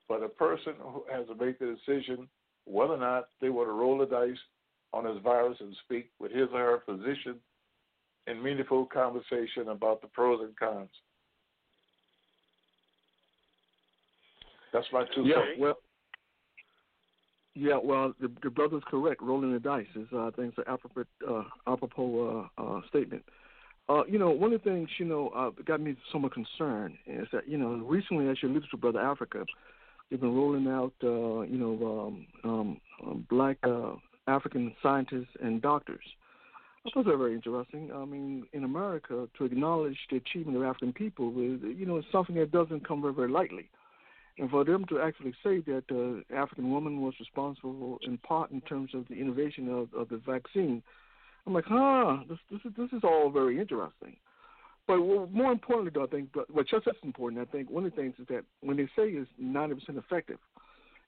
But 0.09 0.23
a 0.23 0.28
person 0.28 0.74
who 0.81 1.05
has 1.12 1.27
to 1.27 1.35
make 1.35 1.59
the 1.59 1.77
decision 1.77 2.28
whether 2.65 2.95
or 2.95 2.99
not 2.99 3.28
they 3.40 3.51
want 3.51 3.69
to 3.69 3.73
roll 3.73 3.99
the 3.99 4.07
dice 4.07 4.39
on 4.93 5.05
this 5.05 5.23
virus 5.23 5.59
and 5.61 5.77
speak 5.85 6.11
with 6.19 6.32
his 6.32 6.49
or 6.53 6.59
her 6.59 6.82
physician 6.86 7.36
in 8.30 8.42
meaningful 8.42 8.86
conversation 8.86 9.68
about 9.68 10.02
the 10.02 10.09
pros 10.09 10.40
and 10.42 10.56
cons. 10.56 10.88
That's 14.72 14.86
my 14.92 15.05
two 15.14 15.22
yeah, 15.22 15.34
cents. 15.36 15.59
Well, 15.59 15.78
yeah, 17.55 17.78
well, 17.82 18.14
the, 18.20 18.30
the 18.42 18.50
brother's 18.50 18.82
correct. 18.86 19.22
Rolling 19.22 19.52
the 19.52 19.59
dice 19.59 19.86
is, 19.96 20.06
uh, 20.12 20.26
I 20.26 20.30
think, 20.30 20.55
it's 20.56 20.59
an 20.59 20.64
apropos, 20.68 21.05
uh, 21.28 21.42
apropos 21.66 22.48
uh, 22.59 22.62
uh, 22.62 22.80
statement. 22.88 23.24
Uh, 23.88 24.05
you 24.06 24.18
know, 24.18 24.30
one 24.30 24.52
of 24.52 24.62
the 24.62 24.70
things, 24.70 24.88
you 24.98 25.06
know, 25.06 25.30
uh, 25.30 25.50
got 25.64 25.80
me 25.80 25.96
somewhat 26.12 26.32
concerned 26.34 26.94
is 27.06 27.26
that, 27.32 27.48
you 27.48 27.56
know, 27.56 27.76
recently, 27.76 28.28
as 28.28 28.36
you 28.42 28.48
alluded 28.48 28.68
to, 28.70 28.76
Brother 28.76 29.00
Africa, 29.00 29.46
they've 30.10 30.20
been 30.20 30.36
rolling 30.36 30.68
out, 30.68 30.92
uh, 31.02 31.40
you 31.40 31.59
know, 31.59 32.06
um, 32.06 32.26
um, 32.44 32.80
um, 33.05 33.26
black 33.30 33.56
uh, 33.64 33.92
African 34.26 34.74
scientists 34.82 35.34
and 35.42 35.62
doctors. 35.62 36.05
Thought 36.94 37.05
that 37.05 37.16
very 37.16 37.35
interesting. 37.35 37.90
I 37.94 38.05
mean, 38.05 38.47
in 38.52 38.65
America, 38.65 39.28
to 39.36 39.44
acknowledge 39.44 39.98
the 40.10 40.16
achievement 40.16 40.56
of 40.56 40.62
African 40.62 40.93
people 40.93 41.31
is, 41.31 41.60
you 41.77 41.86
know, 41.86 42.02
something 42.10 42.36
that 42.36 42.51
doesn't 42.51 42.86
come 42.86 43.02
very, 43.02 43.15
very 43.15 43.31
lightly. 43.31 43.69
And 44.39 44.48
for 44.51 44.65
them 44.65 44.85
to 44.89 45.01
actually 45.01 45.32
say 45.43 45.60
that 45.66 45.85
the 45.89 46.23
uh, 46.32 46.35
African 46.35 46.70
woman 46.70 47.01
was 47.01 47.15
responsible 47.19 47.98
in 48.02 48.19
part 48.19 48.52
in 48.52 48.60
terms 48.62 48.90
of 48.94 49.06
the 49.09 49.16
innovation 49.16 49.69
of, 49.69 49.93
of 49.94 50.09
the 50.09 50.19
vaccine, 50.19 50.82
I'm 51.47 51.55
like, 51.55 51.65
huh, 51.66 52.19
this 52.28 52.39
this 52.51 52.60
is 52.65 52.73
this 52.77 52.93
is 52.93 53.02
all 53.02 53.31
very 53.31 53.59
interesting. 53.59 54.16
But 54.86 54.98
more 54.98 55.52
importantly, 55.52 55.90
though, 55.94 56.05
I 56.05 56.06
think, 56.06 56.31
what 56.51 56.69
just 56.69 56.86
as 56.86 56.94
important, 57.02 57.47
I 57.47 57.51
think 57.51 57.69
one 57.69 57.85
of 57.85 57.90
the 57.90 57.97
things 57.97 58.15
is 58.19 58.27
that 58.28 58.44
when 58.60 58.77
they 58.77 58.86
say 58.97 59.09
it's 59.10 59.28
90% 59.43 59.98
effective, 59.98 60.39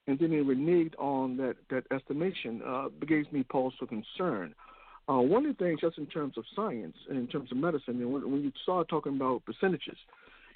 and 0.06 0.18
then 0.18 0.30
they 0.30 0.36
reneged 0.36 0.94
on 0.98 1.36
that 1.36 1.56
that 1.70 1.84
estimation, 1.94 2.62
uh, 2.66 2.88
gives 3.06 3.30
me 3.32 3.42
pause 3.44 3.72
for 3.78 3.86
concern. 3.86 4.54
One 5.18 5.46
of 5.46 5.56
the 5.56 5.64
things, 5.64 5.80
just 5.80 5.98
in 5.98 6.06
terms 6.06 6.36
of 6.36 6.44
science 6.54 6.96
and 7.08 7.18
in 7.18 7.26
terms 7.26 7.50
of 7.50 7.58
medicine, 7.58 8.00
and 8.00 8.12
when, 8.12 8.30
when 8.30 8.42
you 8.42 8.52
start 8.62 8.88
talking 8.88 9.16
about 9.16 9.44
percentages, 9.44 9.96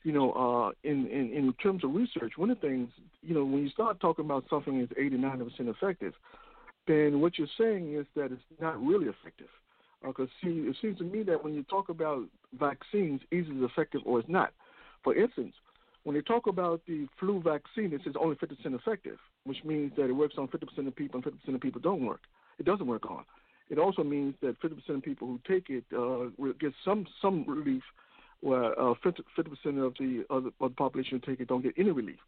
you 0.02 0.12
know, 0.12 0.32
uh, 0.32 0.70
in, 0.88 1.06
in 1.06 1.32
in 1.32 1.52
terms 1.62 1.82
of 1.82 1.94
research, 1.94 2.34
one 2.36 2.50
of 2.50 2.60
the 2.60 2.68
things, 2.68 2.88
you 3.22 3.34
know, 3.34 3.44
when 3.44 3.62
you 3.62 3.70
start 3.70 4.00
talking 4.00 4.24
about 4.24 4.44
something 4.50 4.86
80, 4.96 5.16
90 5.16 5.44
percent 5.44 5.68
effective, 5.68 6.12
then 6.86 7.20
what 7.20 7.38
you're 7.38 7.48
saying 7.58 7.94
is 7.94 8.06
that 8.14 8.30
it's 8.30 8.42
not 8.60 8.80
really 8.84 9.06
effective. 9.06 9.48
Because 10.06 10.28
uh, 10.44 10.50
it 10.50 10.76
seems 10.82 10.98
to 10.98 11.04
me 11.04 11.22
that 11.22 11.42
when 11.42 11.54
you 11.54 11.62
talk 11.64 11.88
about 11.88 12.24
vaccines, 12.58 13.22
either 13.32 13.48
it's 13.50 13.72
effective 13.72 14.02
or 14.04 14.20
it's 14.20 14.28
not. 14.28 14.52
For 15.02 15.14
instance, 15.14 15.54
when 16.04 16.14
they 16.14 16.20
talk 16.20 16.46
about 16.46 16.82
the 16.86 17.08
flu 17.18 17.40
vaccine, 17.42 17.92
it 17.94 18.02
says 18.04 18.12
only 18.20 18.36
50% 18.36 18.56
effective, 18.74 19.16
which 19.44 19.64
means 19.64 19.92
that 19.96 20.10
it 20.10 20.12
works 20.12 20.34
on 20.36 20.48
50% 20.48 20.86
of 20.86 20.94
people 20.94 21.22
and 21.24 21.34
50% 21.34 21.54
of 21.54 21.60
people 21.62 21.80
don't 21.80 22.04
work. 22.04 22.20
It 22.58 22.66
doesn't 22.66 22.86
work 22.86 23.10
on. 23.10 23.24
It 23.70 23.78
also 23.78 24.04
means 24.04 24.34
that 24.42 24.60
50% 24.60 24.96
of 24.96 25.02
people 25.02 25.26
who 25.26 25.40
take 25.48 25.70
it 25.70 25.84
uh, 25.96 26.26
get 26.60 26.72
some 26.84 27.06
some 27.22 27.44
relief, 27.48 27.82
where 28.40 28.78
uh, 28.78 28.94
50 29.02 29.22
percent 29.36 29.78
of 29.78 29.94
the 29.98 30.24
of 30.30 30.44
the, 30.44 30.68
population 30.70 31.20
who 31.20 31.30
take 31.30 31.40
it 31.40 31.48
don't 31.48 31.62
get 31.62 31.74
any 31.78 31.90
relief. 31.90 32.18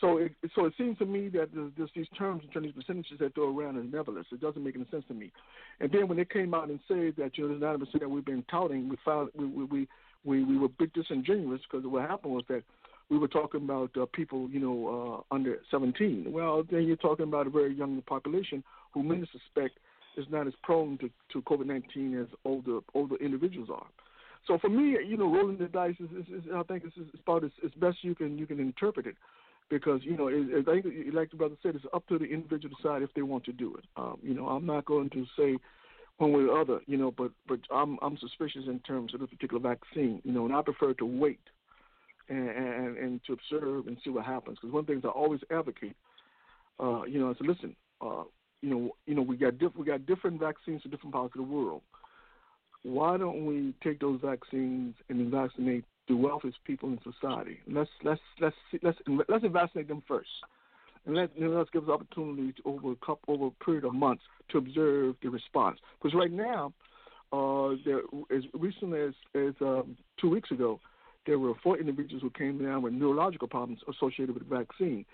So 0.00 0.18
it 0.18 0.32
so 0.54 0.66
it 0.66 0.74
seems 0.78 0.98
to 0.98 1.06
me 1.06 1.28
that 1.30 1.48
there's, 1.54 1.72
there's 1.76 1.90
these 1.96 2.06
terms 2.16 2.42
and 2.54 2.64
these 2.64 2.72
percentages 2.72 3.18
that 3.18 3.34
throw 3.34 3.56
around 3.56 3.78
are 3.78 3.82
nebulous. 3.82 4.26
It 4.30 4.40
doesn't 4.40 4.62
make 4.62 4.76
any 4.76 4.86
sense 4.90 5.04
to 5.08 5.14
me. 5.14 5.32
And 5.80 5.90
then 5.90 6.06
when 6.06 6.18
they 6.18 6.24
came 6.24 6.54
out 6.54 6.68
and 6.68 6.78
said 6.86 7.14
that 7.18 7.36
you 7.36 7.48
know 7.48 7.58
the 7.58 7.66
90 7.66 7.84
percent 7.84 8.02
that 8.02 8.08
we've 8.08 8.24
been 8.24 8.44
touting, 8.50 8.88
we 8.88 8.96
found 9.04 9.30
we 9.34 9.46
we 9.46 9.64
we 9.64 9.88
we, 10.24 10.44
we 10.44 10.58
were 10.58 10.68
big 10.68 10.92
disingenuous 10.92 11.60
because 11.70 11.86
what 11.86 12.08
happened 12.08 12.34
was 12.34 12.44
that 12.48 12.62
we 13.08 13.18
were 13.18 13.28
talking 13.28 13.62
about 13.62 13.96
uh, 13.96 14.06
people, 14.12 14.48
you 14.50 14.58
know, 14.58 15.24
uh, 15.30 15.34
under 15.34 15.58
17. 15.70 16.26
Well, 16.28 16.64
then 16.68 16.82
you're 16.82 16.96
talking 16.96 17.24
about 17.24 17.46
a 17.46 17.50
very 17.50 17.72
young 17.72 18.02
population 18.02 18.64
who 18.92 19.04
many 19.04 19.28
suspect 19.30 19.78
is 20.16 20.26
not 20.30 20.46
as 20.46 20.54
prone 20.62 20.98
to, 20.98 21.10
to 21.32 21.42
COVID-19 21.42 22.22
as 22.22 22.28
older 22.44 22.80
older 22.94 23.16
individuals 23.16 23.68
are. 23.72 23.86
So 24.46 24.58
for 24.58 24.68
me, 24.68 24.96
you 25.06 25.16
know, 25.16 25.32
rolling 25.32 25.58
the 25.58 25.66
dice 25.66 25.96
is, 25.98 26.10
is, 26.10 26.44
is 26.44 26.50
I 26.54 26.62
think 26.62 26.84
it's, 26.84 26.96
about 27.20 27.44
as, 27.44 27.50
as 27.64 27.72
best 27.72 27.98
you 28.02 28.14
can 28.14 28.38
you 28.38 28.46
can 28.46 28.60
interpret 28.60 29.06
it, 29.06 29.16
because 29.68 30.00
you 30.04 30.16
know, 30.16 30.28
it, 30.28 30.68
I 30.68 30.80
think 30.80 30.86
like 31.12 31.30
the 31.30 31.36
brother 31.36 31.56
said, 31.62 31.74
it's 31.74 31.84
up 31.92 32.06
to 32.08 32.18
the 32.18 32.26
individual 32.26 32.74
to 32.74 32.82
decide 32.82 33.02
if 33.02 33.12
they 33.14 33.22
want 33.22 33.44
to 33.44 33.52
do 33.52 33.74
it. 33.76 33.84
Um, 33.96 34.18
you 34.22 34.34
know, 34.34 34.48
I'm 34.48 34.66
not 34.66 34.84
going 34.84 35.10
to 35.10 35.26
say 35.36 35.58
one 36.18 36.32
way 36.32 36.42
or 36.42 36.46
the 36.46 36.52
other, 36.72 36.80
you 36.86 36.96
know, 36.96 37.12
but 37.16 37.32
but 37.48 37.60
I'm 37.72 37.98
I'm 38.02 38.16
suspicious 38.18 38.64
in 38.66 38.78
terms 38.80 39.14
of 39.14 39.20
this 39.20 39.30
particular 39.30 39.60
vaccine, 39.60 40.20
you 40.24 40.32
know, 40.32 40.46
and 40.46 40.54
I 40.54 40.62
prefer 40.62 40.94
to 40.94 41.04
wait 41.04 41.40
and 42.28 42.48
and, 42.48 42.96
and 42.96 43.20
to 43.26 43.32
observe 43.32 43.86
and 43.88 43.96
see 44.04 44.10
what 44.10 44.24
happens. 44.24 44.58
Because 44.60 44.72
one 44.72 44.80
of 44.80 44.86
the 44.86 44.92
things 44.92 45.04
I 45.04 45.08
always 45.08 45.40
advocate, 45.50 45.96
uh, 46.78 47.02
you 47.02 47.18
know, 47.18 47.30
is 47.30 47.36
listen, 47.40 47.74
uh, 48.00 48.24
you 48.62 48.70
know, 48.70 48.90
you 49.06 49.14
know, 49.14 49.22
we 49.22 49.36
got 49.36 49.58
diff- 49.58 49.76
we 49.76 49.84
got 49.84 50.06
different 50.06 50.40
vaccines 50.40 50.82
for 50.82 50.88
different 50.88 51.12
parts 51.12 51.34
of 51.34 51.46
the 51.46 51.52
world. 51.54 51.82
Why 52.82 53.16
don't 53.16 53.46
we 53.46 53.74
take 53.82 54.00
those 54.00 54.20
vaccines 54.22 54.94
and 55.08 55.30
vaccinate 55.30 55.84
the 56.08 56.16
wealthiest 56.16 56.62
people 56.64 56.88
in 56.88 57.00
society? 57.02 57.58
Let's 57.66 57.90
let's 58.04 58.20
let's 58.40 58.56
let's 58.82 58.98
let's 59.28 59.44
vaccinate 59.50 59.88
them 59.88 60.02
first, 60.06 60.28
and 61.04 61.16
let 61.16 61.30
you 61.36 61.48
know, 61.48 61.58
let's 61.58 61.70
give 61.70 61.88
us 61.88 61.90
opportunity 61.90 62.52
to 62.52 62.62
over 62.64 62.92
a 62.92 62.96
couple 62.96 63.34
over 63.34 63.46
a 63.46 63.64
period 63.64 63.84
of 63.84 63.94
months 63.94 64.22
to 64.50 64.58
observe 64.58 65.16
the 65.22 65.28
response. 65.28 65.78
Because 66.00 66.14
right 66.14 66.30
now, 66.32 66.72
uh, 67.32 67.74
there 67.84 68.02
as 68.34 68.44
recently 68.54 69.00
as 69.00 69.14
as 69.34 69.54
um, 69.60 69.96
two 70.20 70.30
weeks 70.30 70.50
ago, 70.50 70.80
there 71.26 71.38
were 71.38 71.54
four 71.62 71.78
individuals 71.78 72.22
who 72.22 72.30
came 72.30 72.62
down 72.62 72.82
with 72.82 72.92
neurological 72.92 73.48
problems 73.48 73.80
associated 73.88 74.34
with 74.34 74.48
the 74.48 74.56
vaccine. 74.56 75.04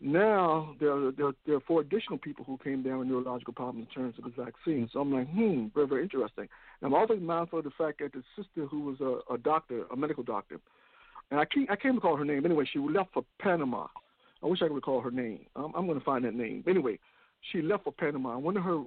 Now 0.00 0.74
there 0.80 0.92
are, 0.92 1.12
there, 1.12 1.32
there 1.46 1.56
are 1.56 1.60
four 1.60 1.80
additional 1.80 2.18
people 2.18 2.44
who 2.44 2.58
came 2.58 2.82
down 2.82 2.98
with 2.98 3.08
neurological 3.08 3.54
problems 3.54 3.86
in 3.88 4.02
terms 4.02 4.14
of 4.18 4.24
the 4.24 4.44
vaccine. 4.44 4.88
So 4.92 5.00
I'm 5.00 5.12
like, 5.12 5.28
hmm, 5.30 5.66
very 5.74 5.86
very 5.86 6.02
interesting. 6.02 6.48
And 6.80 6.86
I'm 6.86 6.94
also 6.94 7.16
mindful 7.16 7.60
of 7.60 7.64
the 7.64 7.70
fact 7.78 8.00
that 8.00 8.12
the 8.12 8.22
sister 8.36 8.66
who 8.66 8.80
was 8.80 9.00
a, 9.00 9.34
a 9.34 9.38
doctor, 9.38 9.84
a 9.92 9.96
medical 9.96 10.22
doctor, 10.22 10.60
and 11.30 11.40
I 11.40 11.44
can't 11.44 11.70
I 11.70 11.76
can't 11.76 11.94
recall 11.94 12.16
her 12.16 12.24
name. 12.24 12.44
Anyway, 12.44 12.64
she 12.70 12.78
left 12.78 13.14
for 13.14 13.24
Panama. 13.40 13.86
I 14.42 14.46
wish 14.46 14.60
I 14.62 14.66
could 14.66 14.74
recall 14.74 15.00
her 15.00 15.10
name. 15.10 15.46
I'm, 15.56 15.72
I'm 15.74 15.86
going 15.86 15.98
to 15.98 16.04
find 16.04 16.24
that 16.24 16.34
name. 16.34 16.64
Anyway, 16.68 16.98
she 17.52 17.62
left 17.62 17.84
for 17.84 17.92
Panama. 17.92 18.36
One 18.36 18.56
of 18.56 18.64
her 18.64 18.84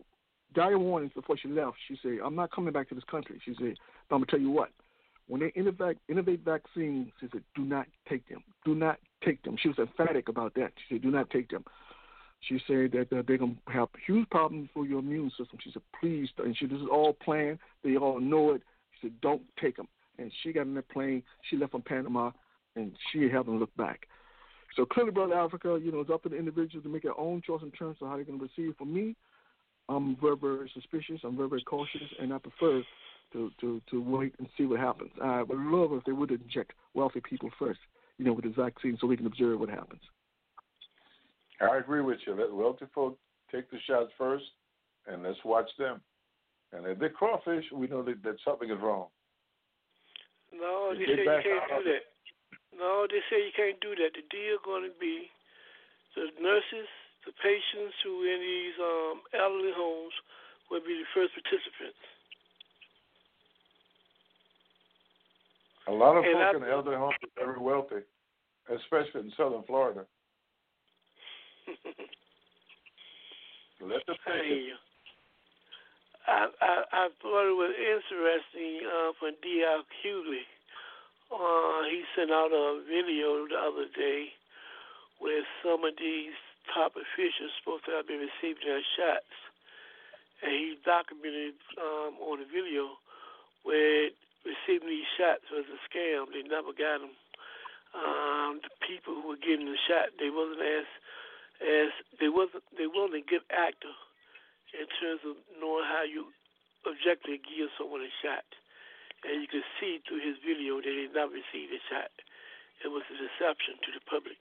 dire 0.53 0.77
warnings 0.77 1.13
before 1.15 1.37
she 1.37 1.47
left, 1.47 1.77
she 1.87 1.97
said, 2.03 2.19
"I'm 2.23 2.35
not 2.35 2.51
coming 2.51 2.73
back 2.73 2.89
to 2.89 2.95
this 2.95 3.03
country." 3.09 3.41
She 3.43 3.55
said, 3.57 3.77
"But 4.09 4.15
I'm 4.15 4.21
gonna 4.21 4.31
tell 4.31 4.41
you 4.41 4.51
what." 4.51 4.69
When 5.27 5.41
they 5.41 5.51
innovate, 5.55 5.97
innovate 6.07 6.43
vaccines, 6.43 7.11
she 7.19 7.27
said, 7.31 7.43
do 7.53 7.63
not 7.63 7.85
take 8.09 8.27
them. 8.29 8.43
Do 8.63 8.75
not 8.75 8.97
take 9.27 9.43
them. 9.43 9.57
She 9.61 9.67
was 9.67 9.77
emphatic 9.77 10.29
about 10.29 10.53
that. 10.55 10.71
She 10.77 10.95
said, 10.95 11.03
do 11.03 11.11
not 11.11 11.29
take 11.29 11.49
them. 11.49 11.63
She 12.47 12.59
said 12.67 12.91
that 12.93 13.07
uh, 13.11 13.23
they're 13.27 13.37
going 13.37 13.57
to 13.65 13.73
have 13.73 13.89
huge 14.05 14.29
problems 14.29 14.69
for 14.73 14.85
your 14.85 14.99
immune 14.99 15.31
system. 15.31 15.57
She 15.63 15.71
said, 15.71 15.81
please. 15.99 16.29
And 16.37 16.55
she, 16.57 16.65
this 16.67 16.77
is 16.79 16.87
all 16.91 17.13
planned. 17.13 17.59
They 17.83 17.97
all 17.97 18.19
know 18.19 18.51
it. 18.53 18.61
She 18.93 19.07
said, 19.07 19.21
don't 19.21 19.41
take 19.59 19.75
them. 19.75 19.87
And 20.19 20.31
she 20.41 20.53
got 20.53 20.67
in 20.67 20.75
the 20.75 20.81
plane. 20.81 21.23
She 21.49 21.57
left 21.57 21.71
from 21.71 21.81
Panama, 21.81 22.31
and 22.75 22.91
she 23.11 23.29
hasn't 23.29 23.59
looked 23.59 23.77
back. 23.77 24.07
So 24.75 24.85
clearly, 24.85 25.11
Brother 25.11 25.33
Africa, 25.33 25.79
you 25.81 25.91
know, 25.91 26.01
it's 26.01 26.11
up 26.11 26.23
to 26.23 26.29
the 26.29 26.37
individual 26.37 26.83
to 26.83 26.89
make 26.89 27.03
their 27.03 27.19
own 27.19 27.41
choice 27.41 27.63
in 27.63 27.71
terms 27.71 27.97
of 28.01 28.07
how 28.07 28.15
they're 28.15 28.25
going 28.25 28.39
to 28.39 28.49
receive. 28.55 28.75
For 28.77 28.85
me, 28.85 29.15
I'm 29.89 30.15
very, 30.21 30.37
very 30.37 30.69
suspicious. 30.73 31.21
I'm 31.23 31.37
very, 31.37 31.49
very 31.49 31.63
cautious, 31.63 32.01
and 32.19 32.33
I 32.33 32.37
prefer 32.37 32.83
to, 33.33 33.51
to, 33.61 33.81
to 33.89 34.01
wait 34.01 34.33
and 34.39 34.47
see 34.57 34.65
what 34.65 34.79
happens. 34.79 35.11
I 35.23 35.41
would 35.43 35.57
love 35.57 35.93
if 35.93 36.03
they 36.05 36.11
would 36.11 36.31
inject 36.31 36.73
wealthy 36.93 37.21
people 37.21 37.49
first, 37.57 37.79
you 38.17 38.25
know, 38.25 38.33
with 38.33 38.45
the 38.45 38.51
vaccine 38.51 38.97
so 38.99 39.07
we 39.07 39.17
can 39.17 39.25
observe 39.25 39.59
what 39.59 39.69
happens. 39.69 40.01
I 41.61 41.77
agree 41.77 42.01
with 42.01 42.19
you. 42.25 42.35
Let 42.35 42.53
wealthy 42.53 42.85
folk 42.93 43.17
take 43.51 43.69
the 43.71 43.77
shots 43.87 44.11
first, 44.17 44.45
and 45.07 45.23
let's 45.23 45.43
watch 45.43 45.69
them. 45.77 46.01
And 46.73 46.85
if 46.85 46.99
they 46.99 47.09
crawfish, 47.09 47.65
we 47.73 47.87
know 47.87 48.03
that, 48.03 48.21
that 48.23 48.37
something 48.43 48.69
is 48.69 48.77
wrong. 48.81 49.07
No, 50.53 50.93
they, 50.93 51.05
say 51.05 51.23
you 51.23 51.25
can't 51.25 51.69
do 51.69 51.83
that. 51.91 52.03
No, 52.77 53.07
they 53.09 53.21
say 53.29 53.41
you 53.45 53.55
can't 53.55 53.79
do 53.81 53.95
that. 53.95 54.13
The 54.13 54.25
deal 54.29 54.59
going 54.63 54.83
to 54.83 54.95
be 54.99 55.29
the 56.15 56.33
nurses, 56.41 56.89
the 57.25 57.33
patients 57.41 57.95
who 58.03 58.25
in 58.25 58.39
these 58.41 58.77
um, 58.81 59.17
elderly 59.37 59.73
homes 59.75 60.13
will 60.69 60.81
be 60.81 60.97
the 60.97 61.09
first 61.13 61.33
participants. 61.37 62.01
A 65.87 65.91
lot 65.91 66.17
of 66.17 66.25
and 66.25 66.33
folk 66.33 66.55
in 66.55 66.61
the 66.67 66.71
elderly 66.71 66.97
homes 66.97 67.15
are 67.23 67.45
very 67.45 67.59
wealthy, 67.59 68.03
especially 68.67 69.21
in 69.21 69.31
southern 69.37 69.63
Florida. 69.63 70.05
Let 73.81 74.05
the 74.07 74.15
pay. 74.25 74.73
I, 76.27 76.47
I 76.59 76.83
I 76.91 77.07
thought 77.21 77.47
it 77.47 77.55
was 77.55 77.71
interesting 77.71 78.83
uh, 78.83 79.11
for 79.15 79.31
D.L. 79.39 79.83
Hughley. 80.03 80.43
Uh, 81.31 81.83
he 81.87 82.03
sent 82.15 82.31
out 82.31 82.51
a 82.51 82.83
video 82.83 83.47
the 83.47 83.55
other 83.55 83.87
day 83.95 84.35
where 85.19 85.43
some 85.63 85.83
of 85.87 85.95
these 85.99 86.35
top 86.75 86.99
officials 86.99 87.51
supposed 87.59 87.85
to 87.85 87.91
have 87.95 88.07
been 88.07 88.19
receiving 88.27 88.67
their 88.67 88.83
shots, 88.99 89.31
and 90.43 90.51
he 90.51 90.75
documented 90.83 91.55
um, 91.79 92.19
on 92.19 92.39
the 92.43 92.49
video 92.51 92.99
where 93.63 94.11
receiving 94.47 94.87
these 94.87 95.11
shots 95.19 95.43
was 95.51 95.67
a 95.67 95.79
scam. 95.91 96.31
They 96.31 96.47
never 96.47 96.71
got 96.71 97.03
them. 97.03 97.13
Um, 97.95 98.63
the 98.63 98.71
people 98.83 99.15
who 99.15 99.35
were 99.35 99.41
getting 99.41 99.67
the 99.67 99.79
shot, 99.87 100.15
they 100.19 100.31
wasn't 100.31 100.63
as 100.63 100.87
as 101.57 101.89
they 102.21 102.29
wasn't 102.29 102.63
they 102.77 102.87
wasn't 102.87 103.23
a 103.23 103.25
good 103.25 103.43
actor 103.51 103.93
in 104.75 104.87
terms 104.99 105.23
of 105.25 105.35
knowing 105.57 105.87
how 105.87 106.03
you 106.03 106.31
objectively 106.85 107.41
give 107.43 107.71
someone 107.75 108.03
a 108.03 108.13
shot. 108.23 108.45
And 109.25 109.41
you 109.41 109.49
could 109.49 109.65
see 109.81 109.99
through 110.05 110.21
his 110.21 110.37
video 110.45 110.77
that 110.77 110.93
he 110.93 111.09
never 111.09 111.33
received 111.33 111.73
a 111.73 111.81
shot. 111.89 112.13
It 112.85 112.93
was 112.93 113.01
a 113.09 113.17
deception 113.17 113.81
to 113.81 113.89
the 113.97 114.03
public 114.05 114.37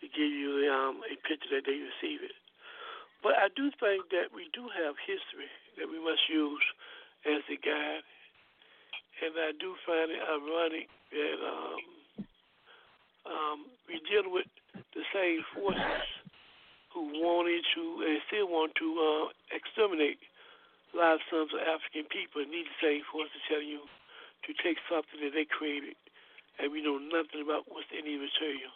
to 0.00 0.06
give 0.06 0.30
you 0.30 0.70
um, 0.70 1.02
a 1.02 1.18
picture 1.26 1.58
that 1.58 1.66
they 1.66 1.82
receive 1.82 2.22
it. 2.22 2.36
But 3.24 3.34
I 3.42 3.50
do 3.50 3.74
think 3.82 4.06
that 4.14 4.30
we 4.30 4.46
do 4.54 4.70
have 4.70 4.94
history 5.02 5.50
that 5.80 5.90
we 5.90 5.98
must 5.98 6.22
use 6.30 6.62
as 7.26 7.42
a 7.50 7.58
guide 7.58 8.06
and 9.22 9.32
I 9.36 9.52
do 9.56 9.74
find 9.88 10.12
it 10.12 10.20
ironic 10.20 10.88
that 11.12 11.38
um, 11.40 11.80
um, 13.24 13.58
we 13.88 14.00
deal 14.04 14.28
with 14.28 14.46
the 14.92 15.04
same 15.12 15.40
forces 15.56 16.08
who 16.92 17.08
wanted 17.20 17.64
to 17.76 17.84
and 18.04 18.20
still 18.28 18.48
want 18.48 18.72
to 18.76 18.88
uh, 18.96 19.24
exterminate 19.52 20.20
live 20.92 21.20
sons 21.28 21.52
of 21.52 21.60
African 21.60 22.08
people 22.08 22.40
and 22.44 22.50
need 22.52 22.68
the 22.68 22.80
same 22.80 23.02
forces 23.08 23.40
telling 23.48 23.68
you 23.68 23.84
to 24.48 24.50
take 24.60 24.80
something 24.88 25.20
that 25.20 25.32
they 25.32 25.44
created 25.44 25.96
and 26.56 26.72
we 26.72 26.80
know 26.80 26.96
nothing 26.96 27.44
about 27.44 27.68
what's 27.68 27.88
in 27.92 28.04
the 28.04 28.16
material. 28.16 28.72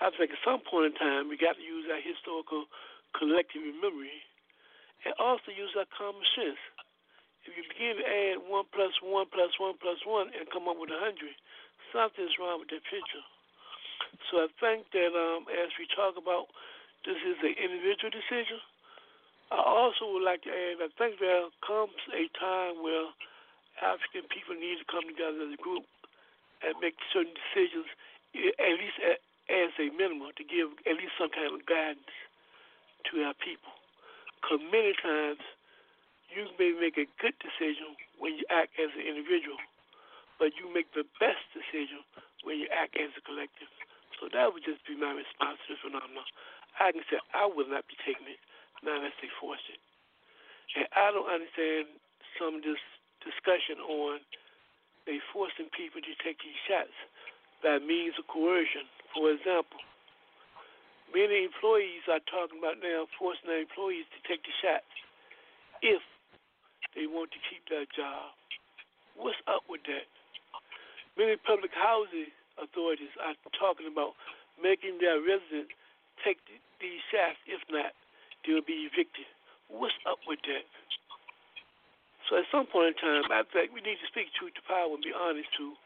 I 0.00 0.12
think 0.12 0.32
at 0.36 0.40
some 0.44 0.60
point 0.60 0.92
in 0.92 0.94
time 1.00 1.32
we 1.32 1.40
got 1.40 1.56
to 1.56 1.64
use 1.64 1.88
our 1.88 2.00
historical 2.00 2.68
collective 3.16 3.64
memory 3.80 4.20
and 5.04 5.16
also 5.16 5.48
use 5.48 5.72
our 5.76 5.88
common 5.96 6.24
sense. 6.36 6.60
If 7.46 7.54
you 7.54 7.64
begin 7.70 8.02
to 8.02 8.06
add 8.06 8.36
one 8.50 8.66
plus 8.74 8.92
one 9.00 9.30
plus 9.30 9.54
one 9.62 9.78
plus 9.78 10.02
one 10.02 10.34
and 10.34 10.50
come 10.50 10.66
up 10.66 10.76
with 10.76 10.90
a 10.90 10.98
hundred, 10.98 11.34
something's 11.94 12.34
wrong 12.42 12.58
with 12.58 12.74
that 12.74 12.82
picture. 12.90 13.24
So 14.30 14.42
I 14.42 14.48
think 14.58 14.90
that 14.90 15.14
um, 15.14 15.46
as 15.48 15.70
we 15.78 15.86
talk 15.94 16.18
about 16.18 16.50
this 17.06 17.22
is 17.22 17.38
an 17.38 17.54
individual 17.54 18.10
decision. 18.10 18.58
I 19.54 19.62
also 19.62 20.10
would 20.10 20.26
like 20.26 20.42
to 20.42 20.50
add 20.50 20.82
that 20.82 20.90
I 20.90 20.94
think 20.98 21.22
there 21.22 21.46
comes 21.62 21.94
a 22.10 22.26
time 22.34 22.82
where 22.82 23.14
African 23.78 24.26
people 24.26 24.58
need 24.58 24.82
to 24.82 24.86
come 24.90 25.06
together 25.06 25.46
as 25.46 25.54
a 25.54 25.62
group 25.62 25.86
and 26.66 26.74
make 26.82 26.98
certain 27.14 27.30
decisions, 27.30 27.86
at 28.34 28.74
least 28.74 28.98
as 29.06 29.70
a 29.78 29.94
minimum, 29.94 30.34
to 30.34 30.42
give 30.42 30.74
at 30.82 30.98
least 30.98 31.14
some 31.14 31.30
kind 31.30 31.54
of 31.54 31.62
guidance 31.62 32.10
to 33.06 33.22
our 33.22 33.38
people. 33.38 33.70
Because 34.42 34.58
many 34.66 34.90
times 34.98 35.38
you 36.36 36.44
may 36.60 36.76
make 36.76 37.00
a 37.00 37.08
good 37.16 37.32
decision 37.40 37.96
when 38.20 38.36
you 38.36 38.44
act 38.52 38.76
as 38.76 38.92
an 38.92 39.08
individual, 39.08 39.56
but 40.36 40.52
you 40.60 40.68
make 40.68 40.92
the 40.92 41.08
best 41.16 41.40
decision 41.56 42.04
when 42.44 42.60
you 42.60 42.68
act 42.68 42.92
as 43.00 43.08
a 43.16 43.22
collective. 43.24 43.72
So 44.20 44.28
that 44.28 44.52
would 44.52 44.60
just 44.60 44.84
be 44.84 44.92
my 44.92 45.16
response 45.16 45.56
to 45.64 45.72
this 45.72 45.80
phenomenon. 45.80 46.28
I 46.76 46.92
can 46.92 47.00
say 47.08 47.16
I 47.32 47.48
will 47.48 47.68
not 47.68 47.88
be 47.88 47.96
taking 48.04 48.28
it, 48.28 48.40
not 48.84 49.00
unless 49.00 49.16
they 49.24 49.32
force 49.40 49.64
it. 49.72 49.80
And 50.76 50.84
I 50.92 51.08
don't 51.08 51.28
understand 51.28 51.88
some 52.36 52.60
of 52.60 52.62
this 52.62 52.80
discussion 53.24 53.80
on 53.80 54.20
they 55.08 55.22
forcing 55.32 55.72
people 55.72 56.02
to 56.02 56.14
take 56.20 56.42
these 56.42 56.60
shots 56.68 56.92
by 57.62 57.80
means 57.80 58.18
of 58.20 58.28
coercion. 58.28 58.84
For 59.14 59.30
example, 59.32 59.80
many 61.14 61.46
employees 61.46 62.04
are 62.10 62.20
talking 62.28 62.58
about 62.60 62.82
now 62.82 63.08
forcing 63.16 63.48
their 63.48 63.62
employees 63.62 64.04
to 64.12 64.20
take 64.26 64.42
the 64.44 64.52
shots 64.60 64.90
if 65.80 66.02
they 66.96 67.04
want 67.04 67.28
to 67.36 67.40
keep 67.52 67.60
that 67.68 67.92
job. 67.92 68.32
What's 69.14 69.36
up 69.44 69.68
with 69.68 69.84
that? 69.84 70.08
Many 71.20 71.36
public 71.44 71.72
housing 71.76 72.32
authorities 72.56 73.12
are 73.20 73.36
talking 73.56 73.88
about 73.88 74.16
making 74.56 74.96
their 75.00 75.20
residents 75.20 75.72
take 76.24 76.40
these 76.80 77.00
shots. 77.12 77.36
If 77.44 77.60
not, 77.68 77.92
they'll 78.44 78.64
be 78.64 78.88
evicted. 78.88 79.28
What's 79.68 79.96
up 80.08 80.24
with 80.24 80.40
that? 80.48 80.64
So 82.28 82.40
at 82.40 82.48
some 82.50 82.66
point 82.66 82.96
in 82.96 82.98
time, 82.98 83.28
I 83.30 83.44
think 83.52 83.70
we 83.70 83.84
need 83.84 84.00
to 84.02 84.08
speak 84.10 84.32
truth 84.34 84.56
to 84.58 84.64
power 84.66 84.90
and 84.90 85.04
be 85.04 85.14
honest 85.14 85.52
too. 85.54 85.76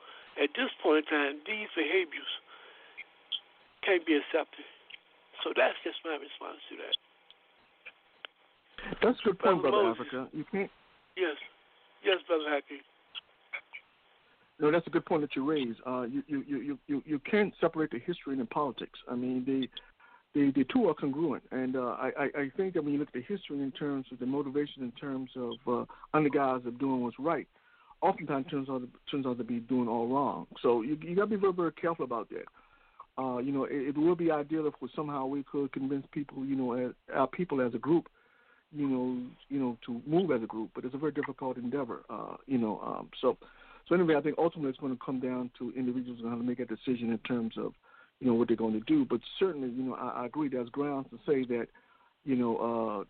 At 0.41 0.55
this 0.57 0.70
point 0.81 1.05
in 1.05 1.11
time, 1.11 1.35
these 1.45 1.69
behaviors 1.74 2.31
can't 3.85 4.07
be 4.07 4.16
accepted. 4.16 4.65
So 5.43 5.53
that's 5.53 5.77
just 5.85 5.99
my 6.07 6.16
response 6.16 6.62
to 6.70 6.74
that. 6.81 6.97
That's 9.03 9.19
a 9.20 9.24
good 9.31 9.39
point, 9.39 9.61
Brother, 9.61 9.93
Brother 9.93 10.01
Africa. 10.01 10.28
You 10.32 10.45
can't. 10.49 10.70
Yes, 11.16 11.37
yes, 12.05 12.19
Brother 12.27 12.45
Hakeem. 12.49 12.78
No, 14.61 14.70
that's 14.70 14.87
a 14.87 14.91
good 14.91 15.07
point 15.07 15.23
that 15.23 15.35
you 15.35 15.49
raise. 15.49 15.74
Uh, 15.87 16.03
you, 16.03 16.23
you, 16.27 16.45
you, 16.47 16.78
you, 16.87 17.03
you 17.07 17.19
can't 17.31 17.53
separate 17.61 17.91
the 17.91 17.99
history 17.99 18.32
and 18.35 18.41
the 18.41 18.47
politics. 18.47 18.99
I 19.11 19.15
mean, 19.15 19.45
the 19.47 19.69
the, 20.32 20.53
the 20.55 20.65
two 20.73 20.89
are 20.89 20.95
congruent, 20.95 21.43
and 21.51 21.74
uh, 21.74 21.97
I, 21.99 22.28
I 22.37 22.53
think 22.57 22.74
that 22.74 22.85
when 22.85 22.93
you 22.93 23.01
look 23.01 23.09
at 23.09 23.15
the 23.15 23.23
history 23.23 23.61
in 23.62 23.73
terms 23.73 24.07
of 24.12 24.20
the 24.20 24.27
motivation, 24.27 24.85
in 24.85 24.93
terms 24.93 25.28
of 25.35 25.55
uh, 25.66 25.85
under 26.15 26.28
guise 26.28 26.61
of 26.66 26.78
doing 26.78 27.03
what's 27.03 27.19
right, 27.19 27.49
oftentimes 28.01 28.47
turns 28.49 28.69
out 28.69 28.82
to, 28.82 28.89
turns 29.11 29.27
out 29.27 29.39
to 29.39 29.45
be 29.45 29.59
doing 29.59 29.89
all 29.89 30.07
wrong. 30.07 30.47
So 30.62 30.82
you 30.82 30.97
you 31.03 31.16
got 31.16 31.23
to 31.23 31.27
be 31.27 31.37
very 31.37 31.53
very 31.53 31.73
careful 31.73 32.05
about 32.05 32.28
that. 32.31 32.45
Uh, 33.20 33.39
you 33.39 33.51
know, 33.51 33.65
it, 33.65 33.89
it 33.89 33.99
would 33.99 34.19
be 34.19 34.31
ideal 34.31 34.66
if 34.66 34.74
somehow 34.95 35.27
we 35.27 35.43
could 35.43 35.73
convince 35.73 36.07
people, 36.12 36.45
you 36.45 36.55
know, 36.55 36.73
as, 36.73 36.93
our 37.12 37.27
people 37.27 37.61
as 37.61 37.74
a 37.74 37.78
group, 37.78 38.09
you 38.72 38.88
know, 38.88 39.18
you 39.48 39.59
know, 39.59 39.76
to 39.86 40.01
move 40.06 40.30
as 40.30 40.42
a 40.42 40.47
group, 40.47 40.70
but 40.74 40.84
it's 40.84 40.94
a 40.94 40.98
very 40.98 41.12
difficult 41.12 41.56
endeavor. 41.56 42.02
Uh, 42.09 42.36
you 42.47 42.59
know, 42.59 42.80
um, 42.84 43.10
so 43.20 43.36
so 43.88 43.94
anyway, 43.94 44.14
I 44.16 44.20
think 44.20 44.36
ultimately 44.38 44.70
it's 44.70 44.78
going 44.78 44.97
to 44.97 45.05
come 45.05 45.20
down 45.20 45.51
to 45.59 45.72
individuals 45.76 46.20
and 46.20 46.30
how 46.30 46.36
to 46.36 46.42
make 46.42 46.60
a 46.60 46.66
decision 46.66 47.10
in 47.10 47.18
terms 47.18 47.55
of 47.59 47.72
you 48.20 48.28
know 48.28 48.34
what 48.34 48.48
they're 48.48 48.56
going 48.56 48.74
to 48.74 48.80
do. 48.80 49.05
But 49.05 49.20
certainly, 49.38 49.68
you 49.68 49.82
know, 49.82 49.94
I, 49.94 50.22
I 50.22 50.26
agree. 50.26 50.48
There's 50.48 50.68
grounds 50.68 51.09
to 51.10 51.18
say 51.26 51.44
that, 51.47 51.66
you 52.24 52.36
know, 52.36 52.56
uh, 52.56 53.05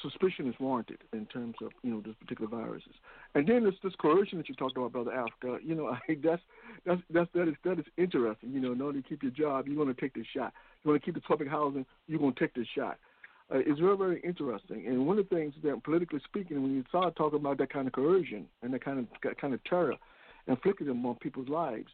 suspicion 0.00 0.48
is 0.48 0.54
warranted 0.58 0.98
in 1.12 1.26
terms 1.26 1.56
of 1.62 1.72
you 1.82 1.90
know 1.90 2.00
this 2.00 2.14
particular 2.20 2.50
viruses. 2.50 2.94
And 3.34 3.46
then 3.46 3.64
this 3.64 3.74
this 3.82 3.94
coercion 4.00 4.38
that 4.38 4.48
you 4.48 4.54
talked 4.54 4.76
about, 4.76 4.92
brother 4.92 5.12
Africa. 5.12 5.58
You 5.62 5.74
know, 5.74 5.86
I 5.92 5.98
think 6.06 6.22
that's 6.22 6.42
that's 6.86 7.02
that's 7.10 7.28
that 7.34 7.48
is 7.48 7.54
that 7.64 7.78
is 7.78 7.86
interesting. 7.96 8.52
You 8.52 8.60
know, 8.60 8.72
in 8.72 8.80
order 8.80 9.02
to 9.02 9.08
keep 9.08 9.22
your 9.22 9.32
job, 9.32 9.66
you're 9.66 9.76
going 9.76 9.94
to 9.94 10.00
take 10.00 10.14
this 10.14 10.26
shot. 10.34 10.52
You 10.82 10.90
want 10.90 11.02
to 11.02 11.04
keep 11.04 11.14
the 11.14 11.20
public 11.20 11.48
housing, 11.48 11.86
you're 12.06 12.18
going 12.18 12.34
to 12.34 12.40
take 12.40 12.54
this 12.54 12.66
shot. 12.74 12.98
Uh, 13.52 13.58
it's 13.66 13.80
very 13.80 13.96
very 13.96 14.20
interesting. 14.22 14.86
And 14.86 15.06
one 15.06 15.18
of 15.18 15.28
the 15.28 15.34
things 15.34 15.54
that, 15.62 15.82
politically 15.84 16.20
speaking, 16.24 16.62
when 16.62 16.74
you 16.74 16.84
start 16.88 17.16
talking 17.16 17.38
about 17.38 17.58
that 17.58 17.72
kind 17.72 17.86
of 17.86 17.92
coercion 17.92 18.46
and 18.62 18.72
that 18.72 18.84
kind 18.84 18.98
of 18.98 19.06
that 19.22 19.40
kind 19.40 19.52
of 19.52 19.62
terror 19.64 19.96
inflicted 20.46 20.88
on 20.88 21.16
people's 21.20 21.48
lives, 21.48 21.88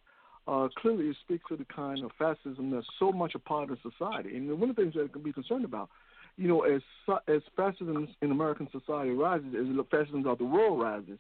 uh, 0.47 0.69
clearly 0.79 1.07
it 1.07 1.17
speaks 1.25 1.45
to 1.49 1.57
the 1.57 1.65
kind 1.65 2.05
of 2.05 2.11
fascism 2.19 2.71
that's 2.71 2.87
so 2.99 3.13
much 3.13 3.35
a 3.35 3.39
part 3.39 3.71
of 3.71 3.79
society. 3.83 4.37
And 4.37 4.49
one 4.61 4.71
of 4.71 4.77
the 4.77 4.83
things 4.83 4.95
that 4.95 5.13
can 5.13 5.23
be 5.23 5.33
concerned 5.33 5.65
about, 5.65 5.89
you 6.37 6.49
know, 6.49 6.63
as 6.63 6.81
as 7.27 7.43
fascism 7.57 8.09
in 8.23 8.31
American 8.31 8.69
society 8.71 9.11
rises, 9.11 9.55
as 9.55 9.87
fascism 9.91 10.27
of 10.27 10.39
the 10.39 10.45
world 10.45 10.81
rises, 10.81 11.19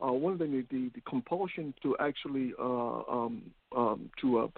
uh, 0.00 0.12
one 0.12 0.32
of 0.32 0.38
the, 0.38 0.64
the 0.70 0.90
the 0.94 1.00
compulsion 1.08 1.74
to 1.82 1.96
actually 1.98 2.52
uh, 2.58 3.00
um, 3.10 3.42
um, 3.76 4.10
to 4.20 4.38
uh, 4.38 4.48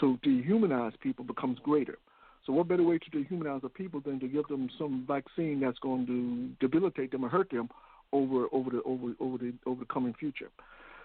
to 0.00 0.18
dehumanize 0.24 0.92
people 1.00 1.24
becomes 1.24 1.58
greater. 1.60 1.98
So 2.46 2.52
what 2.52 2.68
better 2.68 2.84
way 2.84 2.98
to 2.98 3.10
dehumanize 3.10 3.62
the 3.62 3.68
people 3.68 4.00
than 4.00 4.20
to 4.20 4.28
give 4.28 4.46
them 4.46 4.70
some 4.78 5.04
vaccine 5.06 5.60
that's 5.60 5.78
going 5.80 6.06
to 6.06 6.66
debilitate 6.66 7.10
them 7.10 7.24
or 7.24 7.28
hurt 7.28 7.50
them 7.50 7.68
over 8.12 8.46
over 8.52 8.70
the 8.70 8.82
over 8.84 9.12
over 9.18 9.36
the 9.36 9.52
over 9.66 9.80
the 9.80 9.86
coming 9.86 10.14
future. 10.14 10.48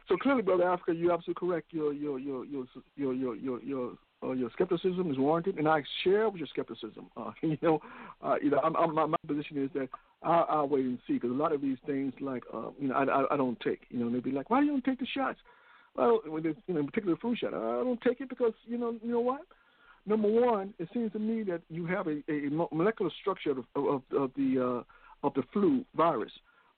So 0.07 0.18
clearly, 0.18 0.41
brother 0.41 0.69
Africa, 0.69 0.93
you're 0.93 1.11
absolutely 1.11 1.47
correct. 1.47 1.73
Your 1.73 1.93
your 1.93 2.19
your 2.19 2.45
your 2.45 2.65
your 2.95 3.13
your 3.13 3.35
your 3.35 3.61
your, 3.63 3.91
uh, 4.23 4.31
your 4.34 4.49
skepticism 4.51 5.09
is 5.09 5.18
warranted, 5.18 5.57
and 5.57 5.68
I 5.68 5.81
share 6.03 6.30
with 6.30 6.39
your 6.39 6.47
skepticism. 6.47 7.07
Uh, 7.18 7.31
you 7.41 7.57
know, 7.61 7.81
uh, 8.22 8.35
you 8.41 8.51
know, 8.51 8.59
I'm, 8.63 8.76
I'm, 8.76 8.93
my, 8.93 9.05
my 9.07 9.18
position 9.27 9.63
is 9.63 9.69
that 9.73 9.89
I'll, 10.22 10.45
I'll 10.49 10.68
wait 10.68 10.85
and 10.85 10.99
see 11.07 11.13
because 11.13 11.31
a 11.31 11.34
lot 11.34 11.53
of 11.53 11.61
these 11.61 11.77
things, 11.88 12.13
like 12.22 12.43
uh, 12.53 12.69
you 12.80 12.89
know, 12.89 12.95
I, 12.95 13.03
I 13.03 13.34
I 13.34 13.38
don't 13.38 13.59
take. 13.61 13.81
You 13.89 13.99
know, 13.99 14.11
they'd 14.11 14.23
be 14.23 14.31
like, 14.31 14.49
why 14.49 14.59
do 14.59 14.68
you 14.68 14.72
don't 14.73 14.85
take 14.85 14.99
the 14.99 15.07
shots? 15.07 15.39
Well, 15.95 16.22
when 16.26 16.43
they, 16.43 16.49
you 16.68 16.73
know, 16.73 16.80
in 16.80 16.85
particular 16.85 17.15
the 17.15 17.19
flu 17.19 17.35
shot, 17.35 17.53
I 17.53 17.59
don't 17.59 18.01
take 18.01 18.22
it 18.22 18.30
because 18.30 18.53
you 18.68 18.77
know, 18.77 18.95
you 19.03 19.11
know 19.11 19.19
what? 19.19 19.41
Number 20.05 20.27
one, 20.27 20.73
it 20.79 20.89
seems 20.93 21.11
to 21.13 21.19
me 21.19 21.43
that 21.43 21.61
you 21.69 21.85
have 21.85 22.07
a, 22.07 22.21
a 22.29 22.49
molecular 22.71 23.11
structure 23.21 23.51
of, 23.51 23.65
of, 23.75 24.01
of 24.11 24.31
the 24.35 24.83
uh, 24.83 25.27
of 25.27 25.33
the 25.35 25.43
flu 25.53 25.85
virus 25.95 26.31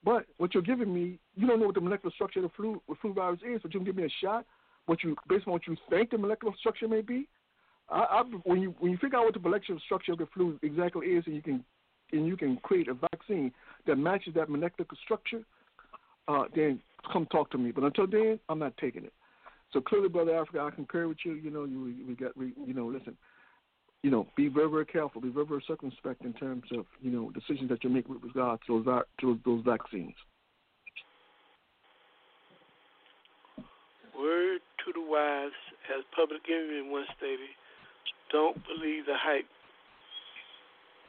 but 0.03 0.25
what 0.37 0.53
you're 0.53 0.63
giving 0.63 0.93
me, 0.93 1.17
you 1.35 1.47
don't 1.47 1.59
know 1.59 1.67
what 1.67 1.75
the 1.75 1.81
molecular 1.81 2.13
structure 2.13 2.39
of 2.39 2.43
the 2.43 2.51
flu, 2.55 2.81
the 2.89 2.95
flu 3.01 3.13
virus 3.13 3.39
is, 3.47 3.61
but 3.61 3.73
you 3.73 3.79
can 3.79 3.85
give 3.85 3.95
me 3.95 4.03
a 4.03 4.09
shot. 4.21 4.45
What 4.85 5.01
you 5.01 5.15
based 5.29 5.47
on 5.47 5.53
what 5.53 5.65
you 5.65 5.77
think 5.89 6.11
the 6.11 6.17
molecular 6.17 6.53
structure 6.59 6.89
may 6.89 7.01
be. 7.01 7.27
I, 7.89 7.99
I, 7.99 8.23
when 8.43 8.61
you 8.61 8.75
when 8.79 8.91
you 8.91 8.97
figure 8.97 9.17
out 9.17 9.25
what 9.25 9.33
the 9.33 9.39
molecular 9.39 9.79
structure 9.85 10.11
of 10.11 10.17
the 10.17 10.27
flu 10.33 10.59
exactly 10.61 11.07
is, 11.07 11.23
and 11.25 11.35
you 11.35 11.41
can 11.41 11.63
and 12.11 12.27
you 12.27 12.35
can 12.35 12.57
create 12.57 12.89
a 12.89 12.93
vaccine 12.93 13.53
that 13.87 13.95
matches 13.97 14.33
that 14.33 14.49
molecular 14.49 14.85
structure, 15.05 15.41
uh, 16.27 16.43
then 16.53 16.81
come 17.13 17.25
talk 17.27 17.49
to 17.51 17.57
me. 17.57 17.71
But 17.71 17.85
until 17.85 18.07
then, 18.07 18.39
I'm 18.49 18.59
not 18.59 18.75
taking 18.75 19.05
it. 19.05 19.13
So 19.73 19.81
clearly, 19.81 20.07
brother 20.07 20.37
Africa, 20.37 20.61
I 20.61 20.73
concur 20.73 21.07
with 21.07 21.17
you. 21.25 21.33
You 21.33 21.49
know, 21.49 21.65
you 21.65 22.05
we 22.07 22.15
got 22.15 22.37
we, 22.37 22.53
you 22.65 22.73
know, 22.73 22.85
listen 22.85 23.17
you 24.03 24.11
know, 24.11 24.27
be 24.35 24.49
very, 24.49 24.69
very 24.69 24.85
careful, 24.85 25.21
be 25.21 25.29
very, 25.29 25.45
very 25.45 25.63
circumspect 25.65 26.23
in 26.25 26.33
terms 26.33 26.63
of, 26.77 26.85
you 27.01 27.09
know, 27.09 27.31
decisions 27.31 27.69
that 27.69 27.83
you 27.83 27.89
make 27.89 28.07
with 28.07 28.21
regard 28.21 28.59
to 28.67 28.83
those, 28.83 29.03
to 29.21 29.39
those 29.45 29.63
vaccines. 29.63 30.13
Word 34.19 34.59
to 34.85 34.91
the 34.93 35.01
wise, 35.01 35.55
as 35.95 36.03
Public 36.15 36.41
Enemy 36.51 36.91
once 36.91 37.07
stated, 37.17 37.55
don't 38.31 38.59
believe 38.67 39.05
the 39.07 39.15
hype. 39.15 39.47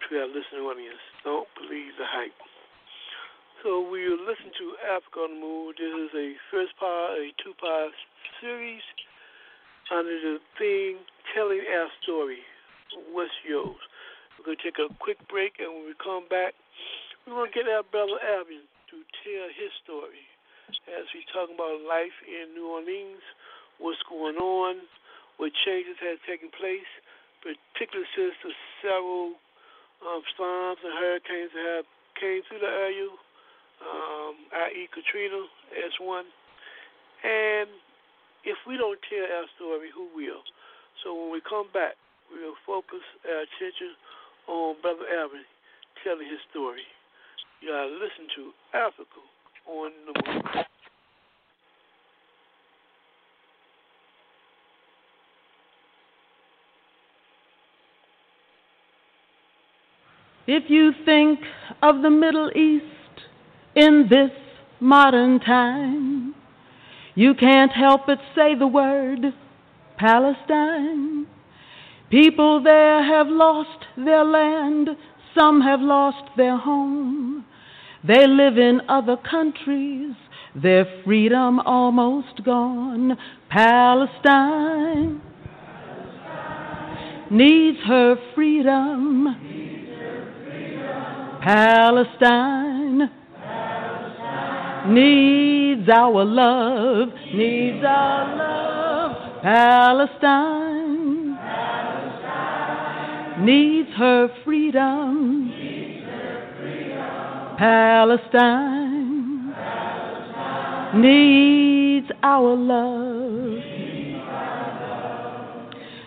To 0.09 0.19
our 0.19 0.27
listening 0.29 0.63
audience, 0.63 1.01
don't 1.25 1.49
believe 1.59 1.97
the 1.99 2.07
hype. 2.07 2.39
So 3.65 3.81
we 3.81 4.05
will 4.05 4.21
listen 4.29 4.53
to 4.61 4.77
Africa 4.93 5.25
on 5.25 5.33
the 5.33 5.41
Move. 5.41 5.81
This 5.81 5.89
is 5.89 6.13
a 6.13 6.37
first 6.53 6.77
part, 6.77 7.17
a 7.17 7.33
two-part 7.41 7.97
series 8.37 8.85
under 9.89 10.13
the 10.13 10.37
theme 10.61 11.01
Telling 11.33 11.65
Our 11.73 11.89
Story 12.05 12.45
what's 13.17 13.33
yours. 13.41 13.81
We're 14.37 14.53
going 14.53 14.61
to 14.61 14.65
take 14.69 14.77
a 14.77 14.93
quick 15.01 15.17
break, 15.33 15.65
and 15.65 15.73
when 15.73 15.89
we 15.89 15.97
come 15.97 16.29
back, 16.29 16.53
we're 17.25 17.41
going 17.41 17.49
to 17.49 17.57
get 17.57 17.65
our 17.73 17.81
brother 17.89 18.21
Alvin 18.37 18.69
to 18.93 19.01
tell 19.25 19.49
his 19.57 19.73
story 19.81 20.29
as 20.93 21.09
we 21.17 21.25
talk 21.33 21.49
about 21.49 21.81
life 21.89 22.13
in 22.29 22.53
New 22.53 22.69
Orleans, 22.69 23.25
what's 23.81 24.05
going 24.13 24.37
on, 24.45 24.85
what 25.41 25.57
changes 25.65 25.97
have 26.05 26.21
taken 26.29 26.53
place, 26.53 26.93
particularly 27.41 28.13
since 28.13 28.37
the 28.45 28.53
several 28.85 29.41
um, 30.05 30.21
storms 30.37 30.85
and 30.85 30.93
hurricanes 31.01 31.49
that 31.57 31.81
have 31.81 31.89
came 32.21 32.45
through 32.45 32.61
the 32.61 32.69
area, 32.69 33.09
um, 33.85 34.35
i.e. 34.69 34.89
Katrina 34.93 35.45
as 35.85 35.93
one. 36.01 36.25
And 37.25 37.69
if 38.45 38.57
we 38.67 38.77
don't 38.77 38.99
tell 39.09 39.25
our 39.25 39.49
story, 39.57 39.89
who 39.95 40.09
will? 40.17 40.45
So 41.03 41.15
when 41.15 41.33
we 41.33 41.41
come 41.41 41.69
back, 41.73 41.97
we'll 42.33 42.59
focus 42.67 43.05
our 43.29 43.45
attention 43.45 43.97
on 44.49 44.77
Brother 44.83 45.09
Alvin 45.21 45.45
telling 46.05 46.29
his 46.29 46.41
story. 46.51 46.85
You 47.61 47.71
gotta 47.71 47.93
listen 47.93 48.29
to 48.37 48.43
Africa 48.77 49.21
on 49.67 49.91
the 50.07 50.13
move. 50.21 50.65
If 60.47 60.65
you 60.69 60.93
think 61.07 61.41
of 61.83 62.03
the 62.03 62.11
Middle 62.11 62.51
East 62.55 62.85
in 63.77 64.07
this 64.09 64.31
modern 64.81 65.41
time, 65.41 66.35
you 67.15 67.35
can't 67.35 67.73
help 67.73 68.03
but 68.07 68.19
say 68.35 68.55
the 68.59 68.67
word 68.67 69.33
Palestine. 69.97 71.27
People 72.11 72.63
there 72.63 73.03
have 73.03 73.29
lost 73.29 73.85
their 73.97 74.25
land, 74.25 74.89
some 75.37 75.61
have 75.61 75.81
lost 75.81 76.37
their 76.37 76.57
home. 76.57 77.45
They 78.07 78.27
live 78.27 78.59
in 78.59 78.83
other 78.89 79.17
countries, 79.17 80.15
their 80.55 80.85
freedom 81.05 81.59
almost 81.61 82.45
gone. 82.45 83.17
Palestine 83.49 85.21
needs 87.31 87.79
her 87.87 88.17
freedom. 88.35 89.27
Palestine 91.43 93.11
needs 94.87 95.89
our 95.89 96.25
love, 96.25 97.09
needs 97.33 97.85
our 97.85 98.37
love. 98.37 99.43
Palestine, 99.43 101.37
needs 103.45 103.91
her 103.97 104.29
freedom. 104.45 105.53
Palestine, 107.59 109.55
needs 111.01 112.11
our 112.23 112.57
love. 112.57 113.63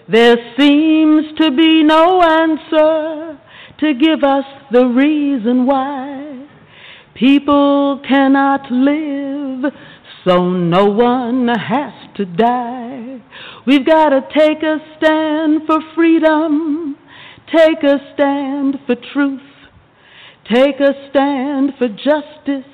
There 0.10 0.38
seems 0.58 1.26
to 1.38 1.52
be 1.52 1.84
no 1.84 2.22
answer 2.22 3.38
to 3.80 3.94
give 3.94 4.24
us 4.24 4.46
the 4.72 4.86
reason 4.86 5.66
why 5.66 6.47
people 7.18 8.02
cannot 8.08 8.72
live, 8.72 9.74
so 10.26 10.50
no 10.50 10.86
one 10.86 11.48
has 11.48 11.94
to 12.16 12.26
die. 12.26 13.22
We've 13.66 13.86
got 13.86 14.10
to 14.10 14.22
take 14.38 14.64
a 14.64 14.78
stand 14.98 15.62
for 15.66 15.80
freedom, 15.96 16.98
take 17.52 17.84
a 17.84 17.98
stand 18.14 18.76
for 18.86 18.96
truth, 19.14 19.42
take 20.54 20.80
a 20.80 20.94
stand 21.10 21.74
for 21.78 21.88
justice. 21.88 22.72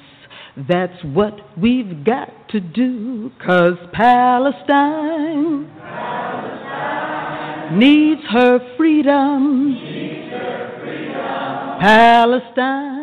That's 0.55 1.03
what 1.03 1.39
we've 1.57 2.05
got 2.05 2.49
to 2.49 2.59
do, 2.59 3.31
cause 3.43 3.73
Palestine, 3.91 5.67
Palestine 5.79 7.79
needs 7.79 8.21
her 8.29 8.59
freedom. 8.77 9.75
Palestine, 11.79 11.81
Palestine 11.81 13.02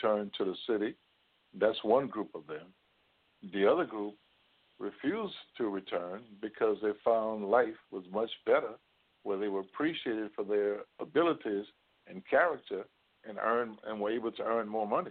To 0.00 0.30
to 0.36 0.44
the 0.44 0.54
city. 0.66 0.94
That's 1.58 1.82
one 1.82 2.08
group 2.08 2.30
of 2.34 2.46
them. 2.46 2.72
The 3.52 3.66
other 3.66 3.84
group 3.84 4.14
refused 4.78 5.34
to 5.56 5.68
return 5.68 6.22
because 6.40 6.76
they 6.82 6.90
found 7.04 7.44
life 7.44 7.76
was 7.90 8.04
much 8.12 8.30
better, 8.46 8.74
where 9.22 9.38
they 9.38 9.48
were 9.48 9.60
appreciated 9.60 10.30
for 10.34 10.44
their 10.44 10.78
abilities 11.00 11.64
and 12.06 12.22
character, 12.28 12.84
and 13.28 13.38
earn 13.42 13.76
and 13.86 14.00
were 14.00 14.10
able 14.10 14.32
to 14.32 14.42
earn 14.42 14.68
more 14.68 14.86
money. 14.86 15.10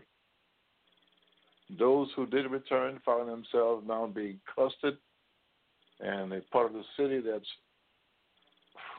Those 1.77 2.07
who 2.15 2.25
did 2.25 2.49
return 2.49 2.99
found 3.05 3.29
themselves 3.29 3.85
now 3.85 4.07
being 4.07 4.39
clustered, 4.53 4.97
and 5.99 6.31
a 6.33 6.41
part 6.51 6.67
of 6.67 6.73
the 6.73 6.83
city 6.97 7.19
that's 7.19 7.45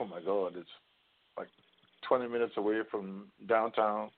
oh 0.00 0.06
my 0.06 0.20
God, 0.20 0.54
it's 0.56 0.68
like 1.36 1.48
20 2.08 2.28
minutes 2.28 2.54
away 2.56 2.80
from 2.90 3.28
downtown, 3.48 4.10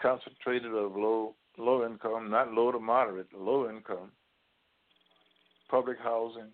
concentrated 0.00 0.74
of 0.74 0.96
low 0.96 1.34
low 1.58 1.86
income, 1.86 2.30
not 2.30 2.52
low 2.52 2.70
to 2.70 2.78
moderate, 2.78 3.32
low 3.34 3.68
income 3.68 4.10
public 5.70 5.98
housing 6.02 6.48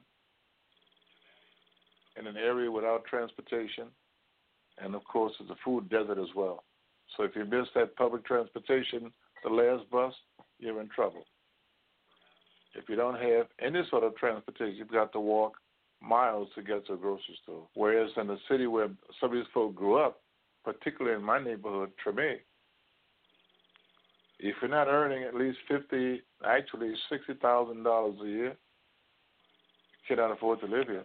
in 2.19 2.27
an 2.27 2.37
area 2.37 2.71
without 2.71 3.05
transportation, 3.05 3.89
and 4.79 4.95
of 4.95 5.05
course, 5.05 5.33
it's 5.41 5.51
a 5.51 5.57
food 5.65 5.89
desert 5.89 6.19
as 6.19 6.35
well. 6.35 6.65
So 7.17 7.25
if 7.25 7.37
you 7.37 7.45
miss 7.45 7.69
that 7.75 7.97
public 7.97 8.25
transportation, 8.25 9.13
the 9.43 9.51
last 9.51 9.89
bus, 9.91 10.15
you're 10.59 10.81
in 10.81 10.89
trouble. 10.89 11.25
If 12.75 12.89
you 12.89 12.97
don't 12.97 13.21
have 13.21 13.47
any 13.61 13.83
sort 13.91 14.05
of 14.05 14.17
transportation, 14.17 14.77
you've 14.77 14.89
got 14.89 15.13
to 15.13 15.21
walk 15.21 15.55
miles 16.01 16.49
to 16.55 16.63
get 16.63 16.87
to 16.87 16.95
a 16.95 16.97
grocery 16.97 17.39
store. 17.43 17.67
Whereas 17.75 18.11
in 18.17 18.29
the 18.29 18.39
city 18.51 18.67
where 18.67 18.89
some 19.21 19.31
of 19.31 19.33
these 19.33 19.45
folks 19.53 19.77
grew 19.77 19.99
up, 19.99 20.21
particularly 20.65 21.17
in 21.17 21.25
my 21.25 21.43
neighborhood, 21.43 21.91
Treme, 22.05 22.39
if 24.43 24.57
you're 24.61 24.71
not 24.71 24.89
earning 24.89 25.23
at 25.23 25.35
least 25.35 25.59
fifty, 25.69 26.21
actually 26.45 26.93
sixty 27.09 27.35
thousand 27.35 27.85
dollars 27.85 28.17
a 28.21 28.27
year, 28.27 28.49
you 28.49 28.57
cannot 30.09 30.33
afford 30.33 30.61
to 30.61 30.67
live 30.67 30.89
here. 30.89 31.05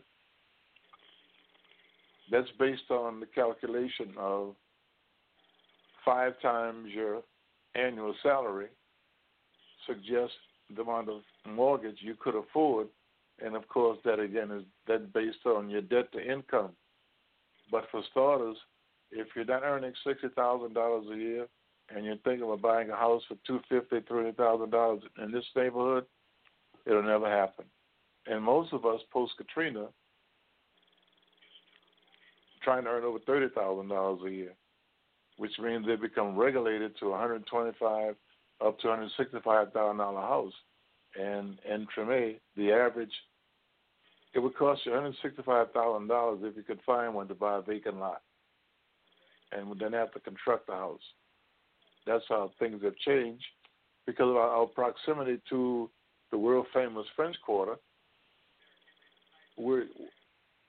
That's 2.31 2.47
based 2.59 2.89
on 2.89 3.19
the 3.19 3.27
calculation 3.27 4.14
of 4.18 4.55
five 6.03 6.34
times 6.41 6.89
your 6.91 7.22
annual 7.76 8.15
salary 8.23 8.68
suggests 9.85 10.35
the 10.76 10.81
amount 10.81 11.09
of 11.09 11.22
mortgage 11.47 11.97
you 12.01 12.15
could 12.19 12.35
afford, 12.35 12.88
and 13.45 13.55
of 13.55 13.68
course 13.68 13.99
that 14.03 14.19
again 14.19 14.49
is 14.49 14.64
that 14.88 15.14
based 15.14 15.45
on 15.45 15.69
your 15.69 15.81
debt 15.81 16.11
to 16.14 16.19
income. 16.19 16.72
But 17.72 17.85
for 17.91 18.01
starters, 18.09 18.57
if 19.11 19.27
you're 19.35 19.45
not 19.45 19.61
earning 19.64 19.93
sixty 20.03 20.30
thousand 20.30 20.73
dollars 20.73 21.05
a 21.14 21.15
year 21.15 21.47
and 21.93 22.05
you're 22.05 22.18
thinking 22.18 22.43
about 22.43 22.61
buying 22.61 22.89
a 22.89 22.95
house 22.95 23.23
for 23.27 23.38
two 23.45 23.59
fifty, 23.69 24.01
three 24.07 24.18
hundred 24.18 24.38
thousand 24.38 24.72
dollars 24.72 25.01
in 25.23 25.31
this 25.31 25.45
neighborhood, 25.55 26.05
it'll 26.85 27.03
never 27.03 27.30
happen. 27.30 27.65
And 28.26 28.43
most 28.43 28.73
of 28.73 28.85
us 28.85 29.01
post 29.11 29.34
Katrina 29.38 29.88
trying 32.64 32.84
to 32.84 32.89
earn 32.89 33.03
over 33.03 33.19
thirty 33.19 33.47
thousand 33.53 33.88
dollars 33.88 34.19
a 34.26 34.30
year, 34.30 34.53
which 35.38 35.53
means 35.59 35.85
they 35.85 35.95
become 35.95 36.35
regulated 36.35 36.97
to 36.99 37.11
one 37.11 37.19
hundred 37.19 37.45
twenty 37.47 37.72
five 37.80 38.15
up 38.65 38.77
to 38.80 38.88
one 38.88 38.97
hundred 38.97 39.11
sixty 39.18 39.38
five 39.43 39.72
thousand 39.72 39.97
dollar 39.97 40.22
house. 40.22 40.53
And 41.18 41.57
in 41.68 41.88
Treme, 41.95 42.39
the 42.57 42.72
average 42.72 43.14
it 44.34 44.39
would 44.39 44.57
cost 44.57 44.81
you 44.85 44.91
one 44.91 45.03
hundred 45.03 45.15
sixty 45.22 45.41
five 45.43 45.72
thousand 45.72 46.07
dollars 46.07 46.39
if 46.43 46.57
you 46.57 46.64
could 46.64 46.81
find 46.85 47.14
one 47.14 47.30
to 47.30 47.34
buy 47.34 47.57
a 47.57 47.61
vacant 47.61 47.97
lot. 47.97 48.22
And 49.53 49.69
would 49.69 49.80
then 49.80 49.93
have 49.93 50.11
to 50.11 50.19
construct 50.19 50.68
the 50.68 50.73
house. 50.73 50.99
That's 52.07 52.23
how 52.29 52.51
things 52.59 52.81
have 52.84 52.95
changed 52.97 53.45
because 54.05 54.29
of 54.29 54.38
our, 54.38 54.65
proximity 54.65 55.41
to 55.49 55.89
the 56.31 56.38
world 56.38 56.65
famous 56.73 57.05
French 57.15 57.35
Quarter 57.45 57.75
we're 59.57 59.85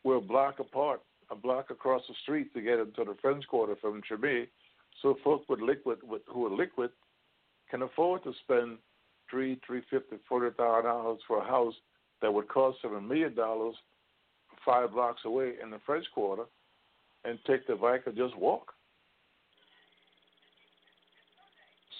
we're 0.04 0.16
a 0.16 0.20
block 0.20 0.58
apart, 0.60 1.02
a 1.30 1.36
block 1.36 1.70
across 1.70 2.02
the 2.08 2.14
street 2.22 2.52
to 2.54 2.62
get 2.62 2.78
into 2.78 3.04
the 3.04 3.16
French 3.20 3.46
Quarter 3.46 3.76
from 3.80 4.00
Treme. 4.02 4.46
So 5.02 5.16
folks 5.22 5.46
with 5.48 5.60
liquid 5.60 5.98
with, 6.02 6.22
who 6.26 6.46
are 6.46 6.56
liquid 6.56 6.90
can 7.70 7.82
afford 7.82 8.24
to 8.24 8.32
spend 8.44 8.78
three, 9.30 9.60
three 9.66 9.82
fifty, 9.90 10.16
forty 10.28 10.50
thousand 10.56 10.84
dollars 10.84 11.20
for 11.26 11.42
a 11.42 11.46
house 11.46 11.74
that 12.22 12.32
would 12.32 12.48
cost 12.48 12.78
a 12.84 13.00
million 13.00 13.34
dollars 13.34 13.74
five 14.64 14.92
blocks 14.92 15.20
away 15.24 15.52
in 15.62 15.70
the 15.70 15.78
French 15.86 16.06
Quarter 16.14 16.44
and 17.24 17.38
take 17.46 17.66
the 17.66 17.76
bike 17.76 18.02
and 18.06 18.16
just 18.16 18.36
walk. 18.36 18.72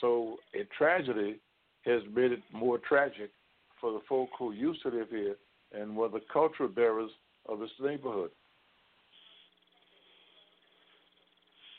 So 0.01 0.37
a 0.55 0.65
tragedy 0.77 1.41
has 1.85 2.03
made 2.15 2.33
it 2.33 2.43
more 2.53 2.79
tragic 2.79 3.31
for 3.81 3.93
the 3.93 4.01
folk 4.09 4.29
who 4.39 4.53
used 4.53 4.83
to 4.83 4.89
live 4.89 5.09
here 5.11 5.37
and 5.73 5.97
were 5.97 6.09
the 6.09 6.21
cultural 6.33 6.69
bearers 6.69 7.11
of 7.49 7.61
this 7.61 7.71
neighborhood. 7.81 8.31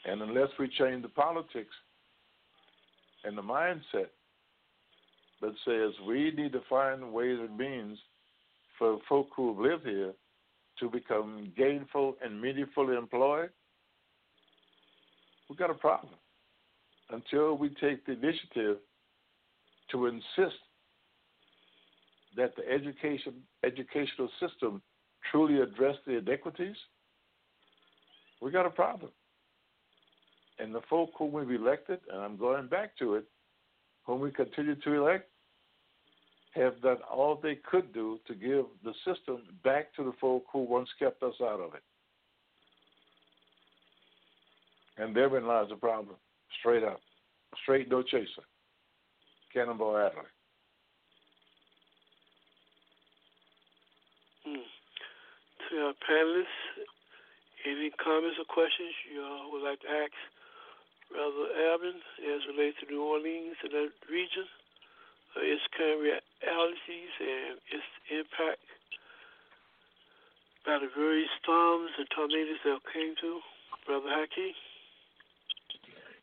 And 0.06 0.22
unless 0.22 0.50
we 0.58 0.68
change 0.68 1.04
the 1.04 1.10
politics 1.10 1.74
and 3.24 3.38
the 3.38 3.42
mindset 3.42 4.10
that 5.42 5.54
says 5.66 5.94
we 6.08 6.32
need 6.32 6.54
to 6.54 6.62
find 6.70 7.14
ways 7.14 7.38
and 7.40 7.58
means 7.58 7.98
for 8.78 9.00
folk 9.08 9.28
who 9.36 9.62
live 9.62 9.84
here 9.84 10.14
to 10.80 10.90
become 10.90 11.52
gainful 11.58 12.16
and 12.24 12.42
meaningfully 12.42 12.96
employed, 12.96 13.50
we've 15.50 15.60
got 15.60 15.70
a 15.70 15.76
problem. 15.76 16.14
Until 17.12 17.58
we 17.58 17.70
take 17.70 18.06
the 18.06 18.12
initiative 18.12 18.78
to 19.92 20.06
insist 20.06 20.60
that 22.38 22.56
the 22.56 22.70
education 22.72 23.34
educational 23.64 24.30
system 24.40 24.82
truly 25.32 25.60
address 25.62 25.96
the 26.06 26.18
inequities, 26.18 26.76
we 28.42 28.52
got 28.52 28.66
a 28.66 28.70
problem. 28.70 29.12
And 30.60 30.74
the 30.74 30.82
folk 30.90 31.12
whom 31.18 31.32
we've 31.32 31.50
elected, 31.50 32.00
and 32.12 32.22
I'm 32.22 32.38
going 32.38 32.68
back 32.68 32.98
to 33.00 33.16
it, 33.16 33.26
whom 34.06 34.20
we 34.20 34.32
continue 34.32 34.76
to 34.76 34.94
elect, 34.94 35.30
have 36.52 36.82
done 36.82 36.98
all 37.12 37.40
they 37.42 37.56
could 37.70 37.94
do 37.94 38.20
to 38.28 38.34
give 38.34 38.66
the 38.84 38.94
system 39.06 39.44
back 39.64 39.94
to 39.96 40.04
the 40.04 40.14
folk 40.20 40.46
who 40.52 40.64
once 40.64 40.90
kept 40.98 41.22
us 41.24 41.36
out 41.42 41.60
of 41.60 41.74
it. 41.74 41.84
And 44.98 45.16
therein 45.16 45.46
lies 45.48 45.70
the 45.70 45.76
problem, 45.76 46.16
straight 46.60 46.84
up. 46.84 47.02
Straight 47.64 47.90
no 47.90 48.02
chaser. 48.04 48.44
Cannonball 49.54 49.98
Adderley. 49.98 50.30
to 55.70 55.78
our 55.86 55.94
panelists. 56.02 56.86
Any 57.66 57.92
comments 58.02 58.40
or 58.40 58.48
questions 58.48 58.96
you 59.12 59.22
uh, 59.22 59.52
would 59.52 59.62
like 59.62 59.84
to 59.84 59.92
ask 59.92 60.16
Brother 61.12 61.52
Alvin 61.70 62.00
as 62.24 62.42
relates 62.50 62.80
to 62.80 62.88
New 62.88 63.04
Orleans 63.04 63.60
and 63.62 63.74
that 63.74 63.92
region, 64.08 64.48
its 65.44 65.62
current 65.76 66.00
realities 66.02 67.14
and 67.20 67.60
its 67.70 67.90
impact 68.10 68.64
by 70.66 70.80
the 70.80 70.90
various 70.96 71.30
storms 71.44 71.92
and 72.00 72.08
tornadoes 72.16 72.64
that 72.64 72.80
came 72.94 73.14
to, 73.22 73.44
Brother 73.86 74.08
Haki? 74.08 74.56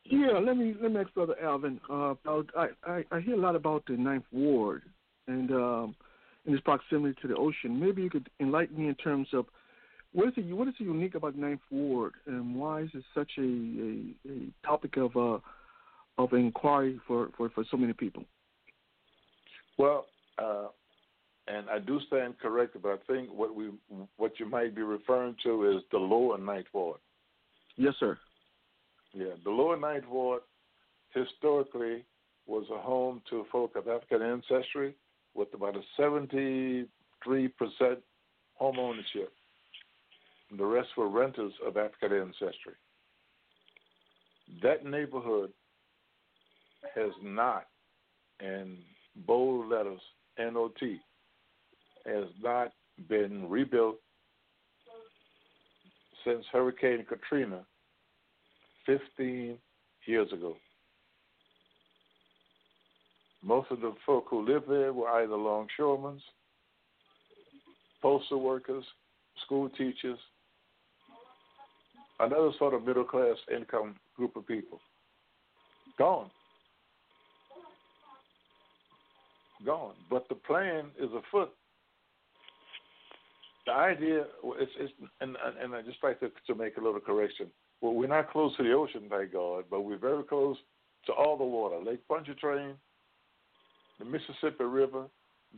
Yeah, 0.08 0.38
let 0.38 0.56
me 0.56 0.74
let 0.80 0.92
me 0.92 1.00
ask 1.00 1.12
Brother 1.14 1.36
Alvin. 1.42 1.80
Uh, 1.90 2.14
about 2.22 2.50
I, 2.56 2.68
I 2.86 3.04
I 3.10 3.20
hear 3.20 3.34
a 3.34 3.40
lot 3.40 3.56
about 3.56 3.84
the 3.86 3.94
Ninth 3.94 4.24
Ward 4.32 4.82
and 5.26 5.50
um, 5.50 5.96
in 6.46 6.54
its 6.54 6.62
proximity 6.62 7.18
to 7.22 7.28
the 7.28 7.36
ocean. 7.36 7.78
Maybe 7.80 8.02
you 8.02 8.10
could 8.10 8.28
enlighten 8.40 8.78
me 8.78 8.88
in 8.88 8.94
terms 8.96 9.28
of 9.32 9.46
what 10.12 10.28
is 10.28 10.34
it? 10.36 10.54
What 10.54 10.68
is 10.68 10.74
it 10.78 10.84
unique 10.84 11.14
about 11.14 11.36
Ninth 11.36 11.60
Ward, 11.70 12.14
and 12.26 12.54
why 12.54 12.82
is 12.82 12.90
it 12.94 13.04
such 13.14 13.30
a 13.38 13.42
a, 13.42 14.32
a 14.32 14.66
topic 14.66 14.96
of 14.96 15.16
uh, 15.16 15.38
of 16.18 16.32
inquiry 16.32 17.00
for, 17.06 17.28
for, 17.36 17.50
for 17.50 17.64
so 17.70 17.76
many 17.76 17.92
people? 17.92 18.24
Well, 19.78 20.06
uh, 20.38 20.68
and 21.48 21.68
I 21.68 21.78
do 21.78 22.00
stand 22.06 22.38
corrected, 22.40 22.82
but 22.82 22.92
I 22.92 23.12
think 23.12 23.30
what 23.30 23.54
we 23.54 23.70
what 24.16 24.38
you 24.40 24.48
might 24.48 24.74
be 24.74 24.82
referring 24.82 25.36
to 25.44 25.76
is 25.76 25.82
the 25.92 25.98
lower 25.98 26.38
Ninth 26.38 26.66
Ward. 26.72 26.98
Yes, 27.76 27.94
sir. 28.00 28.18
Yeah, 29.16 29.32
the 29.44 29.50
lower 29.50 29.78
Ninth 29.78 30.06
Ward 30.10 30.42
historically 31.14 32.04
was 32.46 32.66
a 32.70 32.78
home 32.78 33.22
to 33.30 33.46
folk 33.50 33.74
of 33.74 33.88
African 33.88 34.20
ancestry 34.20 34.94
with 35.34 35.48
about 35.54 35.74
a 35.74 35.80
73% 35.98 36.86
home 38.56 38.78
ownership. 38.78 39.32
The 40.56 40.64
rest 40.64 40.88
were 40.98 41.08
renters 41.08 41.54
of 41.66 41.78
African 41.78 42.12
ancestry. 42.12 42.74
That 44.62 44.84
neighborhood 44.84 45.50
has 46.94 47.10
not, 47.22 47.64
in 48.40 48.76
bold 49.26 49.70
letters, 49.70 50.00
NOT, 50.38 50.82
has 52.04 52.26
not 52.42 52.70
been 53.08 53.48
rebuilt 53.48 53.96
since 56.22 56.44
Hurricane 56.52 57.06
Katrina 57.08 57.64
15 58.86 59.58
years 60.06 60.32
ago. 60.32 60.56
Most 63.42 63.70
of 63.70 63.80
the 63.80 63.94
folk 64.04 64.26
who 64.28 64.46
lived 64.46 64.68
there 64.68 64.92
were 64.92 65.08
either 65.08 65.36
longshoremen, 65.36 66.20
postal 68.02 68.40
workers, 68.40 68.84
school 69.44 69.68
teachers, 69.70 70.18
another 72.20 72.50
sort 72.58 72.74
of 72.74 72.84
middle 72.84 73.04
class 73.04 73.36
income 73.54 73.96
group 74.16 74.36
of 74.36 74.46
people. 74.46 74.80
Gone. 75.98 76.30
Gone. 79.64 79.94
But 80.10 80.28
the 80.28 80.34
plan 80.34 80.86
is 80.98 81.10
afoot. 81.12 81.50
The 83.66 83.72
idea 83.72 84.20
is, 84.60 84.68
is 84.80 84.90
and 85.20 85.36
and 85.60 85.74
I 85.74 85.82
just 85.82 85.98
like 86.02 86.20
to, 86.20 86.30
to 86.46 86.54
make 86.54 86.76
a 86.76 86.80
little 86.80 87.00
correction. 87.00 87.46
Well, 87.80 87.94
we're 87.94 88.08
not 88.08 88.30
close 88.30 88.56
to 88.56 88.62
the 88.62 88.72
ocean, 88.72 89.02
thank 89.10 89.32
God, 89.32 89.64
but 89.70 89.82
we're 89.82 89.98
very 89.98 90.22
close 90.24 90.56
to 91.06 91.12
all 91.12 91.36
the 91.36 91.44
water. 91.44 91.78
Lake 91.78 92.00
Pontchartrain, 92.08 92.74
the 93.98 94.04
Mississippi 94.04 94.64
River, 94.64 95.04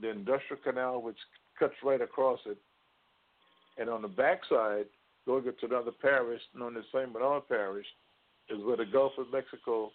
the 0.00 0.10
Industrial 0.10 0.62
Canal, 0.62 1.00
which 1.02 1.16
cuts 1.58 1.74
right 1.82 2.00
across 2.00 2.40
it, 2.46 2.58
and 3.78 3.88
on 3.88 4.02
the 4.02 4.08
backside, 4.08 4.86
going 5.26 5.44
to 5.44 5.66
another 5.66 5.92
parish 6.02 6.40
known 6.54 6.76
as 6.76 6.84
St. 6.92 7.12
Bernard 7.12 7.48
Parish, 7.48 7.86
is 8.50 8.58
where 8.64 8.76
the 8.76 8.86
Gulf 8.86 9.12
of 9.18 9.26
Mexico 9.32 9.90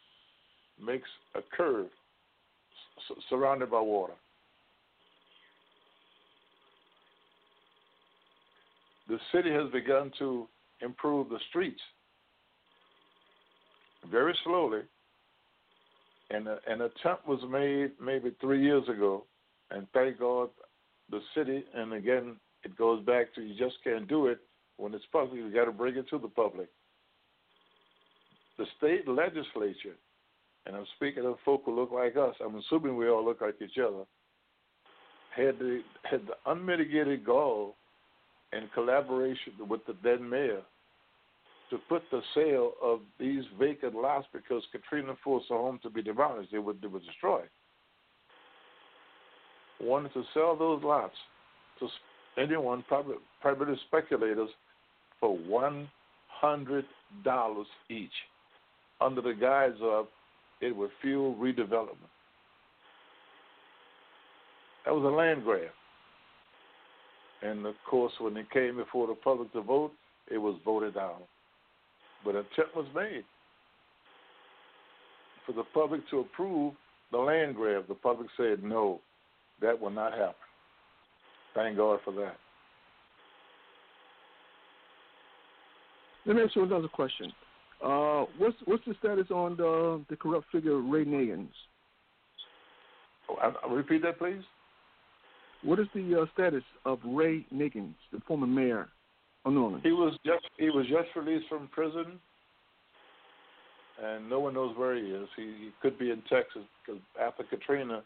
makes 0.84 1.10
a 1.36 1.42
curve 1.56 1.88
s- 2.98 3.24
surrounded 3.30 3.72
by 3.72 3.80
water. 3.80 4.14
The 9.08 9.20
city 9.34 9.52
has 9.52 9.70
begun 9.72 10.12
to 10.20 10.48
improve 10.82 11.30
the 11.30 11.40
streets 11.50 11.82
very 14.10 14.38
slowly 14.44 14.82
and 16.34 16.48
a, 16.48 16.58
an 16.68 16.82
attempt 16.82 17.28
was 17.28 17.40
made 17.50 17.92
maybe 18.04 18.36
three 18.42 18.62
years 18.62 18.88
ago, 18.90 19.26
and 19.72 19.88
thank 19.94 20.20
God 20.20 20.50
the 21.10 21.20
city, 21.36 21.64
and 21.76 21.94
again, 21.94 22.36
it 22.64 22.76
goes 22.78 23.04
back 23.06 23.34
to 23.36 23.42
you 23.42 23.56
just 23.58 23.76
can't 23.84 24.08
do 24.08 24.28
it 24.28 24.40
when 24.78 24.94
it's 24.94 25.06
public, 25.12 25.36
you 25.36 25.54
got 25.54 25.66
to 25.66 25.72
bring 25.72 25.96
it 25.96 26.10
to 26.10 26.18
the 26.18 26.28
public. 26.28 26.68
The 28.58 28.66
state 28.78 29.08
legislature, 29.08 29.96
and 30.66 30.76
I'm 30.76 30.86
speaking 30.96 31.26
of 31.26 31.36
folk 31.46 31.64
who 31.66 31.76
look 31.76 31.92
like 31.92 32.16
us, 32.18 32.36
I'm 32.44 32.56
assuming 32.56 32.98
we 32.98 33.10
all 33.10 33.24
look 33.24 33.42
like 33.42 33.56
each 33.62 33.78
other, 33.78 34.04
had 35.36 35.60
the, 35.60 35.82
had 36.04 36.22
the 36.22 36.52
unmitigated 36.52 37.26
gall 37.26 37.76
in 38.52 38.70
collaboration 38.74 39.54
with 39.68 39.86
the 39.86 39.96
then 40.04 40.28
mayor 40.28 40.62
to 41.70 41.78
put 41.90 42.04
the 42.12 42.22
sale 42.36 42.74
of 42.82 43.00
these 43.20 43.44
vacant 43.60 43.96
lots 43.96 44.28
because 44.32 44.64
Katrina 44.72 45.14
forced 45.24 45.50
the 45.50 45.56
home 45.56 45.80
to 45.84 45.90
be 45.90 46.02
demolished. 46.02 46.52
They 46.52 46.60
were, 46.60 46.74
they 46.74 46.88
were 46.88 47.00
destroyed. 47.00 47.50
Wanted 49.82 50.14
to 50.14 50.24
sell 50.34 50.56
those 50.56 50.82
lots 50.84 51.16
to 51.80 51.88
anyone, 52.38 52.84
probably, 52.88 53.16
primarily 53.42 53.78
speculators, 53.88 54.50
for 55.20 55.38
one 55.38 55.90
hundred 56.28 56.86
dollars 57.24 57.68
each, 57.90 58.12
under 59.02 59.22
the 59.22 59.34
guise 59.34 59.80
of 59.82 60.08
it 60.62 60.76
would 60.76 60.92
fuel 61.02 61.36
redevelopment. 61.36 62.10
That 64.86 64.94
was 64.94 65.04
a 65.04 65.16
land 65.16 65.44
grab. 65.44 65.72
And 67.42 67.66
of 67.66 67.76
course, 67.90 68.14
when 68.20 68.38
it 68.38 68.50
came 68.52 68.78
before 68.78 69.08
the 69.08 69.16
public 69.16 69.52
to 69.54 69.62
vote, 69.62 69.92
it 70.32 70.38
was 70.38 70.56
voted 70.64 70.94
down. 70.96 71.22
But 72.24 72.36
an 72.36 72.46
attempt 72.54 72.76
was 72.76 72.88
made 72.96 73.24
for 75.46 75.52
the 75.52 75.64
public 75.74 76.02
to 76.10 76.20
approve 76.20 76.74
the 77.12 77.18
land 77.18 77.56
grab. 77.56 77.88
The 77.88 77.96
public 77.96 78.28
said 78.38 78.64
no, 78.64 79.02
that 79.62 79.80
will 79.80 79.90
not 79.90 80.14
happen. 80.14 80.36
Thank 81.54 81.78
God 81.78 82.00
for 82.04 82.12
that. 82.14 82.36
Let 86.26 86.38
me 86.38 86.44
ask 86.44 86.56
you 86.56 86.64
another 86.64 86.88
question. 86.88 87.32
Uh, 87.84 88.26
what's 88.38 88.56
what's 88.66 88.86
the 88.86 88.96
status 89.00 89.28
on 89.30 89.58
the 89.58 90.02
the 90.10 90.16
corrupt 90.16 90.46
figure 90.52 90.80
Ray 90.80 91.04
Nagins? 91.04 91.50
Oh, 93.30 93.36
I, 93.36 93.68
I 93.68 93.74
repeat 93.74 94.02
that, 94.04 94.18
please. 94.18 94.42
What 95.64 95.80
is 95.80 95.88
the 95.94 96.22
uh, 96.22 96.26
status 96.34 96.64
of 96.86 97.00
Ray 97.06 97.46
Nagins, 97.54 97.96
the 98.12 98.20
former 98.26 98.48
mayor 98.48 98.90
Oh, 99.46 99.50
New 99.50 99.64
Orleans? 99.64 99.84
He 99.84 99.92
was 99.92 100.18
just 100.26 100.46
he 100.58 100.70
was 100.70 100.86
just 100.88 101.10
released 101.16 101.48
from 101.50 101.68
prison, 101.68 102.20
and 104.02 104.30
no 104.30 104.40
one 104.40 104.54
knows 104.54 104.76
where 104.78 104.96
he 104.96 105.02
is. 105.02 105.28
He, 105.36 105.44
he 105.44 105.70
could 105.82 106.00
be 106.00 106.12
in 106.12 106.22
Texas 106.30 106.64
because 106.86 107.02
after 107.22 107.44
Katrina, 107.44 108.04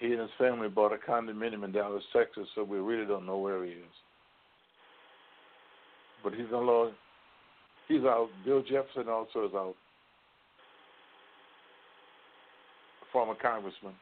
he 0.00 0.06
and 0.06 0.20
his 0.20 0.30
family 0.38 0.68
bought 0.68 0.92
a 0.92 1.10
condominium 1.10 1.64
in 1.64 1.72
Dallas, 1.72 2.02
Texas. 2.12 2.46
So 2.54 2.64
we 2.64 2.78
really 2.78 3.06
don't 3.06 3.26
know 3.26 3.38
where 3.38 3.64
he 3.64 3.72
is. 3.72 3.96
But 6.24 6.34
he's 6.34 6.50
no 6.50 6.60
longer 6.60 6.94
he's 7.86 8.02
out. 8.02 8.28
Bill 8.44 8.62
Jefferson 8.62 9.08
also 9.08 9.46
is 9.46 9.54
out. 9.54 9.74
Former 13.12 13.34
congressman. 13.40 13.94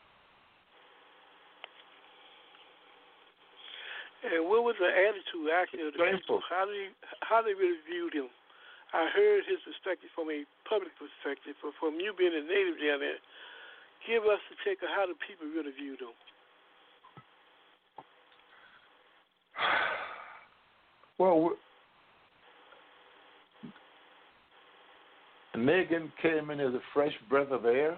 And 4.27 4.51
what 4.51 4.67
was 4.67 4.75
the 4.83 4.91
attitude 4.91 5.47
actually 5.55 5.87
of 5.87 5.95
the 5.95 6.03
people? 6.03 6.43
How 6.51 6.67
they 6.67 6.91
how 7.23 7.43
they 7.43 7.55
really 7.55 7.79
viewed 7.87 8.15
him? 8.15 8.27
I 8.91 9.07
heard 9.15 9.47
his 9.47 9.63
perspective 9.63 10.11
from 10.15 10.31
a 10.31 10.43
public 10.67 10.91
perspective, 10.99 11.55
but 11.63 11.75
from 11.79 11.99
you 12.03 12.15
being 12.17 12.35
a 12.35 12.43
native 12.43 12.79
down 12.83 13.01
there, 13.03 13.21
give 14.07 14.27
us 14.27 14.43
the 14.51 14.59
take 14.67 14.83
of 14.83 14.91
how 14.91 15.07
the 15.07 15.15
people 15.23 15.47
really 15.47 15.75
viewed 15.75 16.03
him. 16.03 16.15
Well, 21.19 21.57
Nagin 25.57 26.13
came 26.21 26.51
in 26.51 26.61
as 26.61 26.75
a 26.75 26.83
fresh 26.93 27.15
breath 27.31 27.51
of 27.51 27.65
air. 27.65 27.97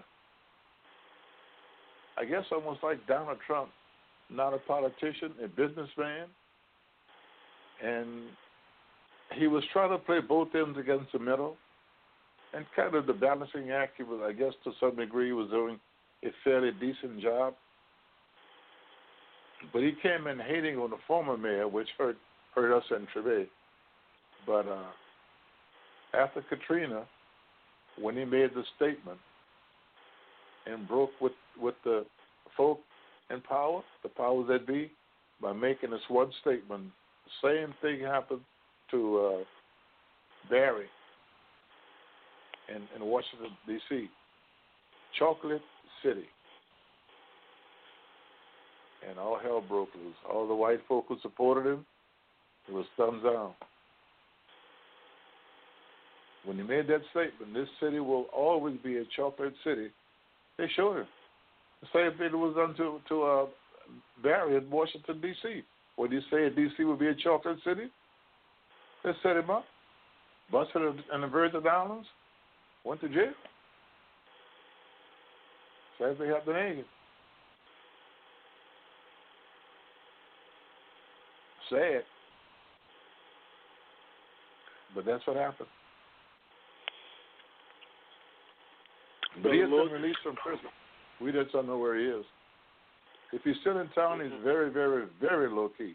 I 2.17 2.25
guess 2.25 2.45
almost 2.53 2.85
like 2.85 3.05
Donald 3.09 3.39
Trump, 3.45 3.71
not 4.31 4.55
a 4.55 4.59
politician, 4.59 5.33
a 5.43 5.49
businessman. 5.49 6.27
And 7.85 8.25
he 9.35 9.47
was 9.47 9.63
trying 9.73 9.91
to 9.91 9.99
play 9.99 10.21
both 10.21 10.49
ends 10.55 10.79
against 10.79 11.13
the 11.13 11.19
middle. 11.19 11.57
And 12.55 12.65
kind 12.75 12.95
of 12.95 13.07
the 13.07 13.13
balancing 13.13 13.71
act, 13.71 13.95
he 13.99 14.03
was, 14.03 14.21
I 14.25 14.33
guess, 14.33 14.53
to 14.65 14.73
some 14.81 14.97
degree, 14.97 15.33
was 15.33 15.51
doing 15.51 15.79
a 16.25 16.29
fairly 16.45 16.71
decent 16.73 17.21
job. 17.21 17.55
But 19.73 19.83
he 19.83 19.93
came 20.03 20.27
in 20.27 20.39
hating 20.39 20.79
on 20.79 20.91
the 20.91 20.97
former 21.07 21.37
mayor, 21.37 21.69
which 21.69 21.89
hurt 21.99 22.17
hurt 22.55 22.77
us 22.77 22.85
in 22.91 23.07
Treme. 23.15 23.47
But 24.47 24.67
uh, 24.67 24.87
after 26.15 26.43
Katrina, 26.49 27.05
when 28.01 28.17
he 28.17 28.25
made 28.25 28.51
the 28.55 28.65
statement 28.77 29.19
and 30.67 30.89
broke 30.89 31.11
with, 31.21 31.33
with 31.61 31.75
the 31.85 32.05
folk 32.57 32.81
in 33.31 33.41
power, 33.41 33.83
the 34.03 34.09
powers 34.09 34.47
that 34.49 34.67
be, 34.67 34.91
by 35.41 35.53
making 35.53 35.91
this 35.91 36.01
one 36.09 36.31
statement, 36.41 36.85
the 37.43 37.49
same 37.49 37.75
thing 37.81 38.05
happened 38.05 38.41
to 38.91 39.19
uh, 39.19 39.45
Barry 40.51 40.87
in, 42.69 42.83
in 42.97 43.09
Washington, 43.09 43.51
D.C. 43.67 44.09
Chocolate 45.19 45.63
City. 46.03 46.25
And 49.09 49.19
all 49.19 49.39
hell 49.39 49.63
broke 49.67 49.91
loose. 49.95 50.15
All 50.31 50.49
the 50.49 50.55
white 50.55 50.81
folk 50.89 51.07
who 51.09 51.17
supported 51.23 51.71
him, 51.71 51.87
it 52.69 52.75
was 52.75 52.85
thumbs 52.97 53.23
down. 53.23 53.53
When 56.45 56.57
he 56.57 56.63
made 56.63 56.89
that 56.89 57.03
statement, 57.11 57.55
this 57.55 57.69
city 57.81 58.01
will 58.01 58.27
always 58.35 58.77
be 58.83 58.99
a 58.99 59.05
chocolate 59.17 59.55
city, 59.65 59.89
they 60.57 60.69
showed 60.75 60.99
him. 60.99 61.07
Same 61.93 62.13
thing 62.19 62.33
was 62.33 62.55
done 62.57 62.75
to, 62.77 63.01
to 63.09 63.23
uh, 63.23 63.47
Barry 64.23 64.57
in 64.57 64.71
Washington, 64.71 65.21
D.C. 65.21 65.63
When 65.97 66.11
he 66.11 66.21
said 66.31 66.57
D.C. 66.57 66.85
would 66.85 66.99
be 66.99 67.09
a 67.09 67.15
chocolate 67.15 67.59
city, 67.65 67.89
they 69.05 69.11
set 69.23 69.37
him 69.37 69.51
up, 69.51 69.65
busted 70.51 70.83
him 70.83 71.01
in 71.15 71.21
the 71.21 71.27
Virgin 71.27 71.67
Islands, 71.67 72.07
went 72.85 73.01
to 73.01 73.09
jail. 73.09 73.33
Same 76.01 76.17
thing 76.17 76.29
happened 76.29 76.47
to 76.47 76.53
Nagin. 76.53 76.85
Sad. 81.71 82.03
But 84.95 85.05
that's 85.05 85.27
what 85.27 85.37
happened. 85.37 85.69
But 89.43 89.53
he 89.53 89.61
has 89.61 89.69
been 89.69 89.89
released 89.93 90.19
from 90.23 90.37
prison. 90.37 90.67
We 91.21 91.33
just 91.33 91.53
don't 91.53 91.67
know 91.67 91.79
where 91.79 91.99
he 91.99 92.05
is. 92.07 92.25
If 93.33 93.43
he's 93.43 93.57
still 93.61 93.79
in 93.81 93.89
town, 93.89 94.21
he's 94.21 94.33
very, 94.43 94.71
very, 94.71 95.07
very 95.21 95.51
low 95.51 95.71
key. 95.77 95.95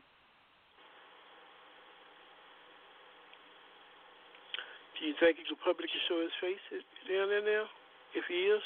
Do 5.00 5.08
you 5.08 5.14
think 5.20 5.38
he 5.38 5.44
could 5.48 5.60
publicly 5.60 5.90
show 6.08 6.22
his 6.22 6.32
face 6.40 6.82
down 7.10 7.30
there 7.30 7.42
now, 7.42 7.64
if 8.16 8.24
he 8.28 8.36
is? 8.36 8.62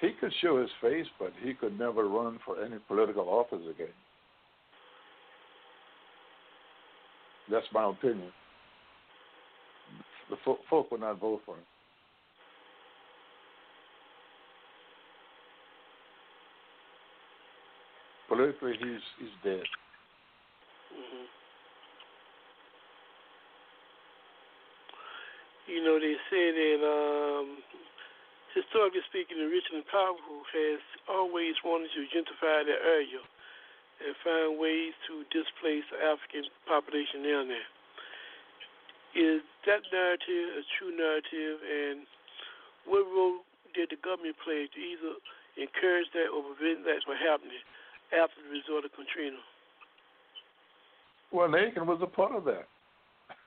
He 0.00 0.10
could 0.20 0.32
show 0.42 0.60
his 0.60 0.70
face, 0.80 1.06
but 1.18 1.32
he 1.42 1.54
could 1.54 1.78
never 1.78 2.08
run 2.08 2.38
for 2.44 2.62
any 2.62 2.76
political 2.86 3.28
office 3.28 3.62
again. 3.70 3.94
That's 7.50 7.66
my 7.72 7.88
opinion. 7.90 8.32
The 10.30 10.36
folk 10.68 10.90
would 10.90 11.00
not 11.00 11.20
vote 11.20 11.42
for 11.46 11.54
him. 11.54 11.64
Politically 18.34 18.74
he's 18.78 19.04
he's 19.18 19.36
dead. 19.46 19.66
Mm-hmm. 20.90 21.26
You 25.70 25.80
know, 25.80 25.96
they 26.02 26.18
say 26.28 26.46
that 26.52 26.80
um, 26.82 27.62
historically 28.52 29.00
speaking, 29.08 29.38
the 29.38 29.48
rich 29.48 29.64
and 29.72 29.86
powerful 29.86 30.44
has 30.52 30.82
always 31.08 31.54
wanted 31.64 31.88
to 31.94 32.02
gentrify 32.10 32.66
the 32.66 32.74
area 32.74 33.22
and 34.02 34.12
find 34.26 34.58
ways 34.58 34.92
to 35.06 35.22
displace 35.30 35.86
the 35.94 36.02
African 36.02 36.50
population 36.66 37.22
down 37.22 37.46
there. 37.48 37.68
Is 39.14 39.46
that 39.70 39.86
narrative 39.94 40.58
a 40.58 40.62
true 40.74 40.90
narrative, 40.90 41.62
and 41.62 42.02
what 42.82 43.06
role 43.06 43.46
did 43.72 43.94
the 43.94 44.00
government 44.02 44.34
play 44.42 44.66
to 44.66 44.78
either 44.82 45.14
encourage 45.54 46.10
that 46.18 46.34
or 46.34 46.42
prevent 46.42 46.82
that 46.82 47.06
from 47.06 47.14
happening? 47.14 47.62
After 48.14 48.40
the 48.42 48.50
resort 48.50 48.84
of 48.84 48.90
Katrina? 48.92 49.36
Well, 51.32 51.48
Nagin 51.48 51.86
was 51.86 52.00
a 52.02 52.06
part 52.06 52.34
of 52.34 52.44
that. 52.44 52.66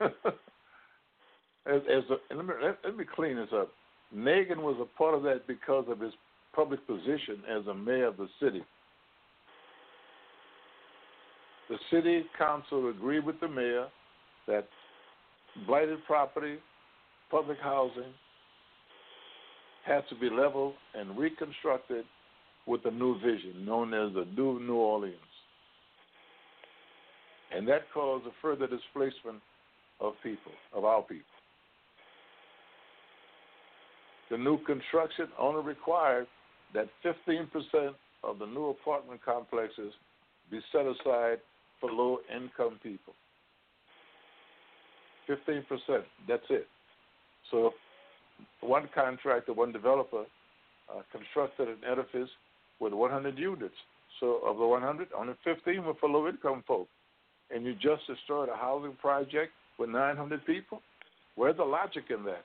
as, 1.66 1.82
as 1.90 2.04
a, 2.10 2.34
let, 2.34 2.46
me, 2.46 2.54
let, 2.62 2.78
let 2.84 2.96
me 2.96 3.04
clean 3.14 3.36
this 3.36 3.48
up. 3.52 3.70
Nagin 4.14 4.58
was 4.58 4.76
a 4.80 4.98
part 4.98 5.14
of 5.14 5.22
that 5.22 5.46
because 5.46 5.86
of 5.88 6.00
his 6.00 6.12
public 6.54 6.86
position 6.86 7.42
as 7.48 7.66
a 7.66 7.74
mayor 7.74 8.06
of 8.08 8.16
the 8.16 8.28
city. 8.40 8.62
The 11.68 11.76
city 11.90 12.24
council 12.38 12.88
agreed 12.88 13.24
with 13.24 13.38
the 13.40 13.48
mayor 13.48 13.86
that 14.46 14.66
blighted 15.66 15.98
property, 16.06 16.56
public 17.30 17.58
housing, 17.62 18.12
had 19.84 20.02
to 20.08 20.14
be 20.14 20.30
leveled 20.30 20.74
and 20.94 21.16
reconstructed 21.16 22.04
with 22.68 22.84
a 22.84 22.90
new 22.90 23.18
vision 23.20 23.64
known 23.64 23.94
as 23.94 24.12
the 24.14 24.26
New 24.36 24.60
New 24.60 24.76
Orleans. 24.76 25.16
And 27.54 27.66
that 27.66 27.90
caused 27.94 28.26
a 28.26 28.30
further 28.42 28.66
displacement 28.66 29.40
of 30.00 30.12
people, 30.22 30.52
of 30.74 30.84
our 30.84 31.00
people. 31.02 31.24
The 34.30 34.36
new 34.36 34.58
construction 34.64 35.28
only 35.38 35.66
required 35.66 36.26
that 36.74 36.88
15% 37.04 37.48
of 38.22 38.38
the 38.38 38.46
new 38.46 38.68
apartment 38.68 39.24
complexes 39.24 39.94
be 40.50 40.60
set 40.70 40.82
aside 40.82 41.38
for 41.80 41.90
low 41.90 42.18
income 42.34 42.78
people. 42.82 43.14
15%, 45.30 45.62
that's 46.28 46.42
it. 46.50 46.66
So 47.50 47.72
one 48.60 48.88
contractor, 48.94 49.54
one 49.54 49.72
developer 49.72 50.24
uh, 50.94 51.02
constructed 51.10 51.68
an 51.68 51.78
edifice 51.90 52.28
with 52.80 52.92
100 52.92 53.38
units. 53.38 53.74
So 54.20 54.40
of 54.46 54.58
the 54.58 54.66
100, 54.66 55.08
only 55.16 55.34
15 55.44 55.84
were 55.84 55.94
for 56.00 56.08
low-income 56.08 56.64
folk. 56.66 56.88
And 57.54 57.64
you 57.64 57.74
just 57.74 58.06
destroyed 58.06 58.48
a 58.48 58.56
housing 58.56 58.94
project 59.00 59.52
with 59.78 59.90
900 59.90 60.44
people? 60.44 60.82
Where's 61.36 61.56
the 61.56 61.64
logic 61.64 62.04
in 62.10 62.24
that? 62.24 62.44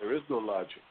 There 0.00 0.14
is 0.14 0.22
no 0.28 0.38
logic. 0.38 0.82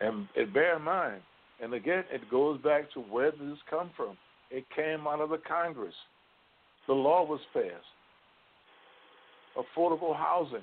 And, 0.00 0.28
and 0.36 0.52
bear 0.52 0.76
in 0.76 0.82
mind, 0.82 1.22
and 1.62 1.72
again, 1.74 2.04
it 2.12 2.28
goes 2.30 2.60
back 2.60 2.92
to 2.92 3.00
where 3.00 3.30
did 3.30 3.50
this 3.50 3.58
come 3.70 3.90
from? 3.96 4.16
It 4.50 4.64
came 4.74 5.06
out 5.06 5.20
of 5.20 5.30
the 5.30 5.40
Congress. 5.48 5.94
The 6.86 6.92
law 6.92 7.24
was 7.24 7.40
passed. 7.52 7.66
Affordable 9.56 10.16
housing. 10.16 10.58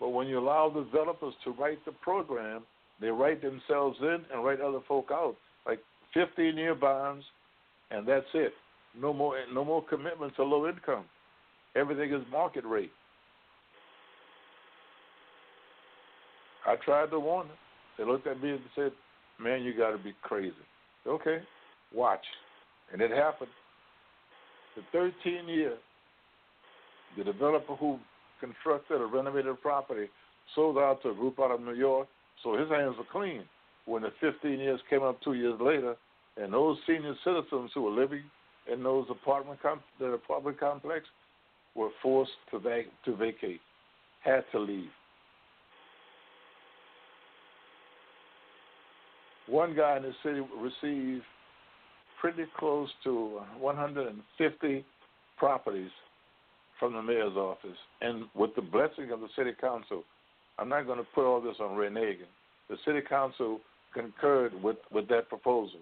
But 0.00 0.10
when 0.10 0.26
you 0.26 0.38
allow 0.38 0.68
developers 0.70 1.34
to 1.44 1.52
write 1.52 1.84
the 1.84 1.92
program, 1.92 2.62
they 3.00 3.08
write 3.08 3.42
themselves 3.42 3.96
in 4.00 4.18
and 4.32 4.44
write 4.44 4.60
other 4.60 4.80
folk 4.86 5.08
out, 5.10 5.36
like 5.66 5.80
15-year 6.16 6.74
bonds, 6.74 7.24
and 7.90 8.06
that's 8.06 8.26
it. 8.34 8.52
No 8.98 9.12
more, 9.12 9.36
no 9.52 9.64
more 9.64 9.84
commitment 9.84 10.34
to 10.36 10.44
low 10.44 10.68
income. 10.68 11.04
Everything 11.76 12.12
is 12.12 12.22
market 12.30 12.64
rate. 12.64 12.92
I 16.66 16.76
tried 16.84 17.10
to 17.10 17.20
warn 17.20 17.48
them. 17.48 17.56
They 17.98 18.04
looked 18.04 18.26
at 18.26 18.40
me 18.42 18.50
and 18.50 18.60
said, 18.74 18.92
"Man, 19.40 19.62
you 19.62 19.76
got 19.76 19.90
to 19.90 19.98
be 19.98 20.14
crazy." 20.22 20.54
Okay, 21.06 21.38
watch, 21.92 22.24
and 22.92 23.02
it 23.02 23.10
happened. 23.10 23.50
The 24.76 24.82
13 24.92 25.48
year, 25.48 25.74
the 27.18 27.24
developer 27.24 27.74
who 27.74 27.98
constructed 28.44 29.00
or 29.00 29.06
renovated 29.06 29.60
property, 29.62 30.08
sold 30.54 30.78
out 30.78 31.02
to 31.02 31.10
a 31.10 31.14
group 31.14 31.40
out 31.40 31.50
of 31.50 31.60
New 31.60 31.74
York, 31.74 32.08
so 32.42 32.56
his 32.56 32.68
hands 32.68 32.96
were 32.98 33.04
clean. 33.10 33.44
When 33.86 34.02
the 34.02 34.12
15 34.20 34.58
years 34.58 34.80
came 34.88 35.02
up 35.02 35.20
two 35.22 35.34
years 35.34 35.58
later, 35.60 35.96
and 36.36 36.52
those 36.52 36.76
senior 36.86 37.14
citizens 37.24 37.70
who 37.74 37.82
were 37.82 37.90
living 37.90 38.22
in 38.72 38.82
those 38.82 39.06
apartment 39.10 39.60
com- 39.62 39.82
the 39.98 40.06
apartment 40.06 40.58
complex 40.58 41.04
were 41.74 41.90
forced 42.02 42.32
to 42.50 42.58
vac- 42.58 42.86
to 43.04 43.14
vacate, 43.16 43.60
had 44.22 44.44
to 44.52 44.58
leave. 44.58 44.90
One 49.46 49.76
guy 49.76 49.98
in 49.98 50.02
the 50.02 50.12
city 50.22 50.40
received 50.56 51.24
pretty 52.20 52.44
close 52.58 52.88
to 53.04 53.40
150 53.60 54.84
properties 55.36 55.90
from 56.78 56.92
the 56.92 57.02
mayor's 57.02 57.36
office, 57.36 57.78
and 58.00 58.24
with 58.34 58.54
the 58.56 58.62
blessing 58.62 59.10
of 59.12 59.20
the 59.20 59.28
city 59.36 59.52
council, 59.60 60.04
I'm 60.58 60.68
not 60.68 60.86
going 60.86 60.98
to 60.98 61.06
put 61.14 61.24
all 61.24 61.40
this 61.40 61.56
on 61.60 61.76
Ray. 61.76 61.90
The 62.68 62.76
city 62.84 63.00
council 63.08 63.60
concurred 63.92 64.52
with, 64.62 64.76
with 64.90 65.08
that 65.08 65.28
proposal. 65.28 65.80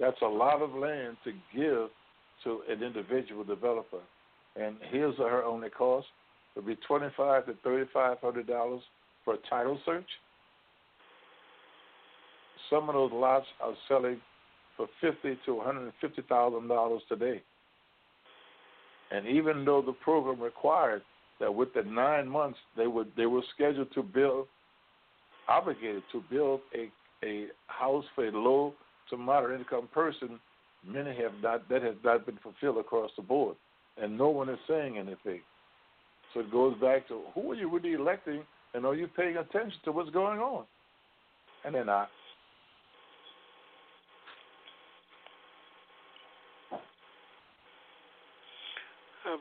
That's 0.00 0.20
a 0.22 0.26
lot 0.26 0.62
of 0.62 0.74
land 0.74 1.16
to 1.24 1.32
give 1.54 1.88
to 2.44 2.62
an 2.68 2.82
individual 2.82 3.44
developer, 3.44 4.00
and 4.56 4.76
his 4.90 5.12
or 5.18 5.30
her 5.30 5.44
only 5.44 5.70
cost 5.70 6.06
would 6.56 6.66
be 6.66 6.76
twenty-five 6.88 7.46
to 7.46 7.54
thirty-five 7.62 8.18
hundred 8.20 8.46
dollars 8.46 8.82
for 9.24 9.34
a 9.34 9.38
title 9.48 9.78
search. 9.84 10.08
some 12.72 12.88
of 12.88 12.94
those 12.94 13.10
lots 13.12 13.46
are 13.60 13.74
selling 13.88 14.20
for 14.76 14.86
fifty 15.00 15.38
to 15.44 15.54
one 15.54 15.66
hundred 15.66 15.82
and 15.84 15.92
fifty 16.00 16.22
thousand 16.28 16.68
dollars 16.68 17.02
today. 17.08 17.42
And 19.12 19.26
even 19.26 19.64
though 19.64 19.82
the 19.82 19.92
program 19.92 20.40
required 20.40 21.02
that 21.38 21.54
within 21.54 21.94
nine 21.94 22.28
months 22.28 22.58
they 22.76 22.86
would 22.86 23.12
they 23.16 23.26
were 23.26 23.42
scheduled 23.54 23.92
to 23.94 24.02
build, 24.02 24.46
obligated 25.48 26.02
to 26.12 26.22
build 26.30 26.60
a 26.74 26.88
a 27.24 27.46
house 27.66 28.04
for 28.14 28.26
a 28.26 28.30
low 28.30 28.74
to 29.10 29.16
moderate 29.16 29.60
income 29.60 29.88
person, 29.92 30.40
many 30.86 31.14
have 31.16 31.32
not 31.42 31.68
that 31.68 31.82
has 31.82 31.94
not 32.02 32.24
been 32.26 32.38
fulfilled 32.42 32.78
across 32.78 33.10
the 33.16 33.22
board, 33.22 33.56
and 34.00 34.16
no 34.16 34.30
one 34.30 34.48
is 34.48 34.58
saying 34.66 34.96
anything. 34.96 35.40
So 36.32 36.40
it 36.40 36.50
goes 36.50 36.78
back 36.80 37.06
to 37.08 37.20
who 37.34 37.52
are 37.52 37.54
you 37.54 37.68
really 37.70 37.92
electing, 37.92 38.42
and 38.72 38.86
are 38.86 38.94
you 38.94 39.08
paying 39.08 39.36
attention 39.36 39.78
to 39.84 39.92
what's 39.92 40.10
going 40.10 40.40
on? 40.40 40.64
And 41.64 41.74
they're 41.74 41.84
not. 41.84 42.08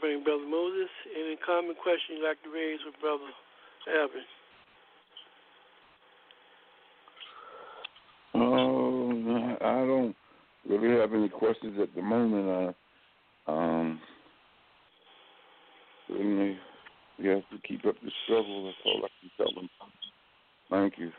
I 0.04 0.22
Brother 0.24 0.48
Moses. 0.48 0.90
Any 1.16 1.38
common 1.46 1.76
question 1.76 2.18
you'd 2.18 2.28
like 2.28 2.42
to 2.44 2.50
raise 2.50 2.80
with 2.86 2.96
Brother 3.00 3.30
Alvin? 4.00 4.22
Um, 8.34 9.58
I 9.62 9.86
don't 9.86 10.16
really 10.68 11.00
have 11.00 11.14
any 11.14 11.30
questions 11.30 11.78
at 11.82 11.94
the 11.96 12.02
moment. 12.02 12.76
I, 13.48 13.52
um, 13.52 14.02
certainly, 16.08 16.58
we 17.20 17.28
have 17.30 17.44
to 17.50 17.68
keep 17.68 17.86
up 17.86 17.96
the 18.04 18.12
struggle. 18.24 18.66
That's 18.66 18.78
all 18.86 19.02
I 19.04 19.10
can 19.20 19.32
tell 19.38 19.54
them. 19.54 19.70
Thank 20.70 20.98
you. 20.98 21.12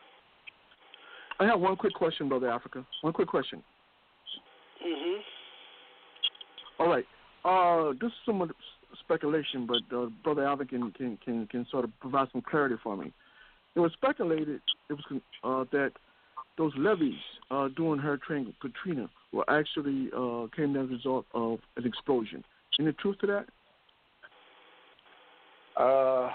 I 1.39 1.47
have 1.47 1.61
one 1.61 1.77
quick 1.77 1.95
question, 1.95 2.29
Brother 2.29 2.51
Africa. 2.51 2.85
One 3.03 3.13
quick 3.13 3.29
question. 3.29 3.63
Mm-hmm. 4.85 5.21
All 6.83 6.89
right. 6.89 7.05
Uh, 7.45 7.93
this 8.01 8.09
is 8.09 8.19
somewhat 8.25 8.51
speculation, 9.01 9.67
but 9.67 9.97
uh, 9.97 10.07
Brother 10.23 10.47
Alvin 10.47 10.69
can, 10.69 10.91
can, 10.93 11.19
can, 11.25 11.47
can 11.49 11.67
sort 11.71 11.85
of 11.85 11.91
provide 12.01 12.29
some 12.33 12.43
clarity 12.43 12.77
for 12.83 12.97
me. 12.97 13.13
It 13.75 13.81
was 13.81 13.93
speculated 13.95 14.61
it 14.91 14.93
was 14.93 15.21
uh, 15.45 15.65
that 15.73 15.93
those 16.59 16.73
levees 16.77 17.19
uh, 17.51 17.69
during 17.77 18.01
Hurricane 18.01 18.53
Katrina 18.61 19.09
were 19.33 19.49
actually 19.49 20.11
uh, 20.17 20.47
came 20.55 20.77
as 20.77 20.89
a 20.91 20.93
result 20.93 21.27
of 21.35 21.59
an 21.77 21.87
explosion. 21.87 22.45
Any 22.79 22.93
truth 22.93 23.19
to 23.21 23.27
that? 23.27 23.47
Uh, 25.81 26.31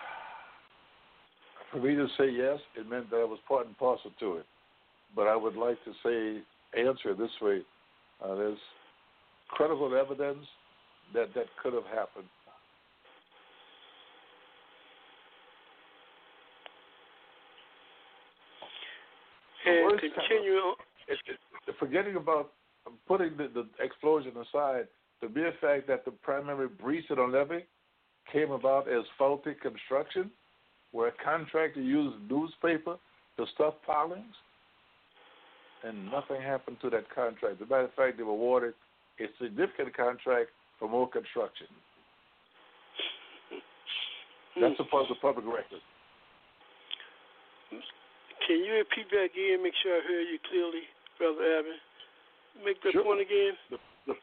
for 1.72 1.80
me 1.80 1.96
to 1.96 2.08
say 2.18 2.30
yes, 2.30 2.58
it 2.76 2.90
meant 2.90 3.10
that 3.12 3.22
it 3.22 3.30
was 3.30 3.40
part 3.48 3.68
and 3.68 3.78
parcel 3.78 4.12
to 4.20 4.38
it. 4.38 4.46
But 5.16 5.28
I 5.28 5.36
would 5.36 5.56
like 5.56 5.78
to 5.86 5.92
say, 6.04 6.42
answer 6.80 7.14
this 7.14 7.30
way: 7.42 7.62
uh, 8.24 8.36
there's 8.36 8.58
credible 9.50 9.96
evidence 9.96 10.46
that 11.14 11.34
that 11.34 11.46
could 11.62 11.74
have 11.74 11.86
happened. 11.86 12.28
And 19.66 20.00
continue 20.00 20.54
on. 20.54 20.76
It, 21.08 21.18
it, 21.28 21.76
forgetting 21.80 22.16
about 22.16 22.52
um, 22.86 22.94
putting 23.08 23.36
the, 23.38 23.50
the 23.54 23.68
explosion 23.84 24.32
aside, 24.38 24.88
the 25.22 25.30
mere 25.30 25.54
fact 25.60 25.88
that 25.88 26.06
the 26.06 26.12
primary 26.12 26.68
breach 26.68 27.10
of 27.10 27.18
the 27.18 27.24
levee 27.24 27.66
came 28.32 28.52
about 28.52 28.88
as 28.88 29.04
faulty 29.18 29.54
construction, 29.62 30.32
where 30.92 31.10
a 31.10 31.12
contractor 31.24 31.82
used 31.82 32.16
newspaper 32.30 32.98
to 33.38 33.46
stuff 33.56 33.74
pilings, 33.86 34.36
and 35.84 36.06
nothing 36.06 36.42
happened 36.42 36.78
to 36.82 36.90
that 36.90 37.10
contract. 37.14 37.62
As 37.62 37.68
a 37.68 37.70
matter 37.70 37.86
of 37.86 37.94
fact, 37.94 38.18
they 38.18 38.24
were 38.24 38.32
awarded 38.32 38.74
a 39.20 39.26
significant 39.42 39.96
contract 39.96 40.50
for 40.80 40.90
more 40.90 41.10
construction. 41.10 41.68
Hmm. 44.56 44.62
That's 44.62 44.80
a 44.80 44.84
part 44.86 45.04
of 45.04 45.10
the 45.10 45.22
public 45.22 45.46
record. 45.46 45.82
Can 48.48 48.64
you 48.64 48.74
repeat 48.74 49.12
that 49.12 49.28
again? 49.34 49.62
Make 49.62 49.74
sure 49.84 49.98
I 49.98 50.02
heard 50.08 50.28
you 50.32 50.40
clearly, 50.50 50.84
Brother 51.18 51.44
Alvin. 51.58 51.80
Make 52.64 52.82
that 52.84 52.94
Sure. 52.94 53.04
point 53.04 53.22
again. 53.22 53.54
The, 53.70 53.78
the, 54.08 54.16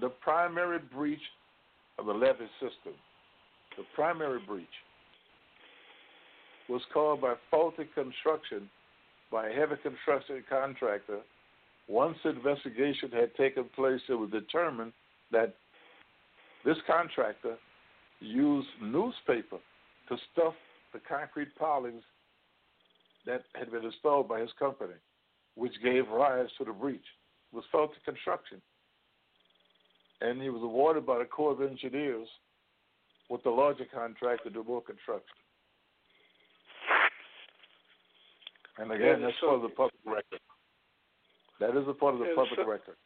the 0.00 0.08
primary 0.08 0.78
breach 0.78 1.22
of 1.98 2.06
the 2.06 2.12
levee 2.12 2.48
system, 2.60 2.92
the 3.76 3.84
primary 3.94 4.40
breach, 4.40 4.66
was 6.68 6.82
caused 6.92 7.22
by 7.22 7.34
faulty 7.50 7.84
construction 7.94 8.68
by 9.30 9.48
a 9.48 9.52
heavy 9.52 9.76
construction 9.82 10.44
contractor. 10.48 11.20
Once 11.88 12.16
investigation 12.24 13.10
had 13.10 13.34
taken 13.34 13.64
place, 13.74 14.00
it 14.08 14.14
was 14.14 14.30
determined 14.30 14.92
that 15.32 15.54
this 16.64 16.76
contractor 16.86 17.56
used 18.20 18.68
newspaper 18.80 19.58
to 20.08 20.16
stuff 20.32 20.54
the 20.92 21.00
concrete 21.08 21.54
pilings 21.56 22.02
that 23.26 23.42
had 23.54 23.70
been 23.70 23.84
installed 23.84 24.28
by 24.28 24.40
his 24.40 24.50
company, 24.58 24.94
which 25.54 25.72
gave 25.82 26.08
rise 26.08 26.48
to 26.58 26.64
the 26.64 26.72
breach. 26.72 27.00
It 27.52 27.56
was 27.56 27.64
faulty 27.70 27.94
construction. 28.04 28.60
And 30.20 30.40
he 30.40 30.50
was 30.50 30.62
awarded 30.62 31.04
by 31.04 31.18
the 31.18 31.24
Corps 31.24 31.52
of 31.52 31.62
Engineers 31.62 32.28
with 33.28 33.42
the 33.42 33.50
larger 33.50 33.86
contract 33.92 34.44
to 34.44 34.50
do 34.50 34.64
more 34.64 34.82
construction. 34.82 35.36
And 38.78 38.90
again, 38.92 39.20
Yeah, 39.20 39.26
that's 39.26 39.40
so- 39.40 39.46
part 39.46 39.56
of 39.56 39.62
the 39.62 39.68
public 39.70 40.00
record. 40.04 40.40
That 41.60 41.76
is 41.76 41.88
a 41.88 41.94
part 41.94 42.14
of 42.14 42.20
the 42.20 42.34
public 42.34 42.56
so- 42.56 42.64
record. 42.64 42.96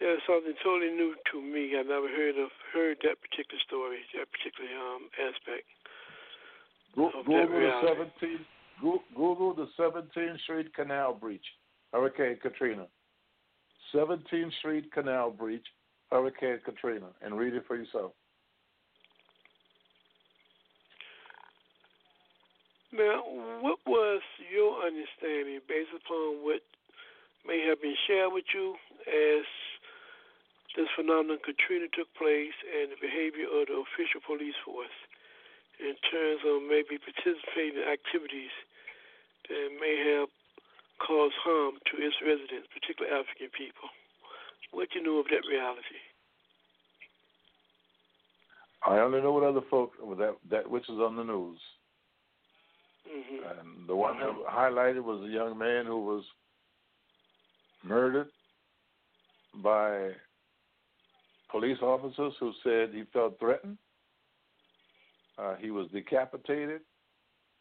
That's 0.00 0.22
something 0.26 0.54
totally 0.62 0.92
new 0.92 1.14
to 1.32 1.42
me. 1.42 1.74
I've 1.78 1.86
never 1.86 2.06
heard 2.06 2.38
of 2.38 2.50
heard 2.72 2.98
that 3.02 3.18
particular 3.18 3.58
story, 3.66 3.98
that 4.14 4.30
particular 4.30 4.70
um 4.78 5.10
aspect. 5.18 5.66
Go- 6.94 7.10
of 7.10 7.26
that 7.26 7.46
Google 7.48 7.60
the. 7.60 8.06
17th, 8.22 9.00
Google 9.14 9.54
the 9.54 9.68
17th 9.78 10.40
Street 10.42 10.72
Canal 10.74 11.14
breach, 11.14 11.44
Hurricane 11.92 12.38
Katrina. 12.40 12.86
17th 13.94 14.52
Street 14.58 14.92
Canal 14.92 15.30
breach, 15.30 15.66
Hurricane 16.10 16.60
Katrina, 16.64 17.08
and 17.22 17.36
read 17.36 17.54
it 17.54 17.64
for 17.66 17.76
yourself. 17.76 18.12
Now, 22.92 23.22
what 23.60 23.78
was 23.86 24.22
your 24.50 24.80
understanding 24.80 25.60
based 25.68 25.90
upon 25.90 26.44
what 26.44 26.62
may 27.46 27.64
have 27.68 27.82
been 27.82 27.96
shared 28.06 28.32
with 28.32 28.44
you 28.54 28.74
as 29.06 29.44
this 30.78 30.86
phenomenon 30.94 31.42
Katrina 31.42 31.90
took 31.90 32.06
place 32.14 32.54
and 32.62 32.94
the 32.94 33.00
behavior 33.02 33.50
of 33.50 33.66
the 33.66 33.82
official 33.82 34.22
police 34.22 34.54
force 34.62 34.94
in 35.82 35.98
terms 36.06 36.46
of 36.46 36.62
maybe 36.62 37.02
participating 37.02 37.82
in 37.82 37.86
activities 37.90 38.54
that 39.50 39.74
may 39.82 39.98
have 40.14 40.30
caused 41.02 41.34
harm 41.42 41.82
to 41.90 41.98
its 41.98 42.14
residents, 42.22 42.70
particularly 42.70 43.10
African 43.10 43.50
people? 43.50 43.90
What 44.70 44.94
do 44.94 45.02
you 45.02 45.04
know 45.04 45.18
of 45.18 45.26
that 45.34 45.42
reality? 45.50 45.98
I 48.86 49.02
only 49.02 49.20
know 49.20 49.32
what 49.32 49.42
other 49.42 49.66
folks 49.66 49.98
that 50.18 50.36
that 50.50 50.70
which 50.70 50.84
is 50.84 51.02
on 51.02 51.16
the 51.16 51.24
news. 51.24 51.58
hmm 53.02 53.42
And 53.42 53.88
the 53.88 53.96
one 53.96 54.20
that 54.20 54.30
highlighted 54.46 55.02
was 55.02 55.26
a 55.26 55.32
young 55.32 55.58
man 55.58 55.86
who 55.86 56.04
was 56.04 56.22
murdered 57.82 58.28
by 59.62 60.10
police 61.50 61.78
officers 61.82 62.34
who 62.40 62.52
said 62.62 62.90
he 62.92 63.04
felt 63.12 63.38
threatened. 63.38 63.78
Uh, 65.38 65.54
he 65.60 65.70
was 65.70 65.86
decapitated, 65.92 66.80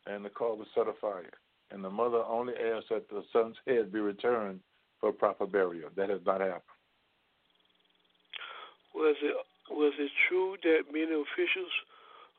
and 0.07 0.25
the 0.25 0.29
car 0.29 0.55
was 0.55 0.67
set 0.73 0.87
afire. 0.87 1.37
And 1.71 1.83
the 1.83 1.89
mother 1.89 2.23
only 2.23 2.53
asked 2.53 2.89
that 2.89 3.09
the 3.09 3.23
son's 3.33 3.55
head 3.67 3.91
be 3.91 3.99
returned 3.99 4.61
for 4.99 5.11
proper 5.11 5.45
burial. 5.45 5.89
That 5.95 6.09
has 6.09 6.21
not 6.25 6.41
happened. 6.41 6.77
Was 8.95 9.15
it 9.21 9.35
was 9.69 9.93
it 9.99 10.11
true 10.27 10.55
that 10.63 10.87
many 10.89 11.11
officials 11.11 11.73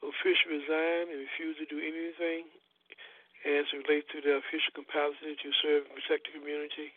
officially 0.01 0.65
resigned 0.65 1.13
and 1.13 1.21
refused 1.29 1.61
to 1.61 1.69
do 1.69 1.79
anything 1.79 2.49
as 3.47 3.69
it 3.69 3.85
relates 3.87 4.09
to 4.17 4.25
their 4.25 4.41
official 4.41 4.73
capacity 4.75 5.37
to 5.39 5.49
serve 5.63 5.87
and 5.87 5.95
protect 6.01 6.27
the 6.27 6.41
community? 6.41 6.91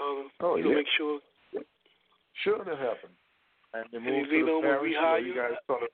Um, 0.00 0.32
Oh, 0.40 0.56
to 0.56 0.64
yeah. 0.64 0.74
make 0.74 0.90
sure. 0.96 1.20
Sure, 2.42 2.64
that 2.64 2.78
happened. 2.78 3.17
And 3.74 3.84
they 3.92 3.98
moved 3.98 4.30
they 4.30 4.38
to 4.38 4.46
the 4.46 4.60
parish, 4.62 4.94
where 4.96 5.18
you 5.20 5.34
guys 5.34 5.52
call 5.66 5.78
it 5.82 5.92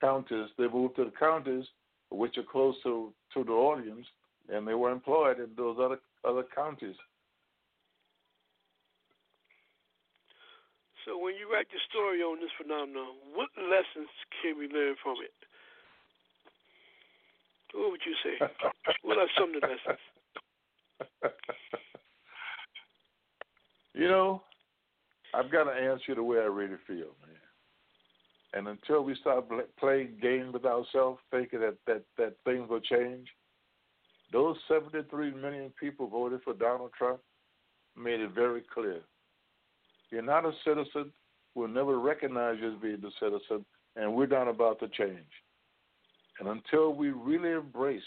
counties. 0.00 0.48
They 0.56 0.68
moved 0.68 0.96
to 0.96 1.04
the 1.04 1.12
counties, 1.18 1.64
which 2.10 2.38
are 2.38 2.44
close 2.44 2.76
to 2.84 3.12
to 3.34 3.44
New 3.44 3.52
Orleans, 3.52 4.06
and 4.48 4.66
they 4.66 4.74
were 4.74 4.90
employed 4.90 5.38
in 5.40 5.48
those 5.56 5.76
other 5.80 5.98
other 6.24 6.44
counties. 6.54 6.96
So 11.04 11.16
when 11.16 11.34
you 11.36 11.50
write 11.50 11.66
your 11.72 11.80
story 11.88 12.20
on 12.20 12.38
this 12.38 12.50
phenomenon, 12.60 13.16
what 13.34 13.48
lessons 13.56 14.12
can 14.42 14.58
we 14.58 14.68
learn 14.68 14.94
from 15.02 15.16
it? 15.24 15.32
What 17.74 17.92
would 17.92 18.00
you 18.04 18.14
say? 18.22 18.36
what 19.02 19.16
are 19.18 19.28
some 19.38 19.54
of 19.54 19.60
the 19.60 19.66
lessons? 19.66 19.98
You 23.94 24.08
know, 24.08 24.42
I've 25.34 25.50
got 25.50 25.64
to 25.64 25.70
answer 25.70 26.14
the 26.14 26.22
way 26.22 26.38
I 26.38 26.44
really 26.44 26.76
feel, 26.86 27.14
man. 27.26 27.36
And 28.54 28.68
until 28.68 29.02
we 29.02 29.14
start 29.16 29.44
playing 29.78 30.16
games 30.22 30.54
with 30.54 30.64
ourselves, 30.64 31.20
thinking 31.30 31.60
that, 31.60 31.76
that, 31.86 32.02
that 32.16 32.34
things 32.44 32.68
will 32.68 32.80
change, 32.80 33.28
those 34.32 34.56
73 34.68 35.32
million 35.32 35.72
people 35.78 36.06
voted 36.06 36.40
for 36.44 36.54
Donald 36.54 36.92
Trump 36.96 37.20
made 37.96 38.20
it 38.20 38.34
very 38.34 38.62
clear. 38.72 39.00
You're 40.10 40.22
not 40.22 40.46
a 40.46 40.52
citizen. 40.64 41.12
We'll 41.54 41.68
never 41.68 41.98
recognize 41.98 42.56
you 42.60 42.72
as 42.72 42.80
being 42.80 43.02
a 43.04 43.10
citizen, 43.20 43.64
and 43.96 44.14
we're 44.14 44.26
not 44.26 44.48
about 44.48 44.80
to 44.80 44.88
change. 44.88 45.26
And 46.40 46.48
until 46.48 46.94
we 46.94 47.10
really 47.10 47.50
embrace 47.50 48.00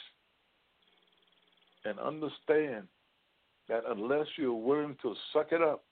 and 1.86 2.00
understand 2.00 2.88
that 3.68 3.84
unless 3.90 4.28
you're 4.38 4.54
willing 4.54 4.96
to 5.02 5.14
suck 5.34 5.52
it 5.52 5.62
up, 5.62 5.84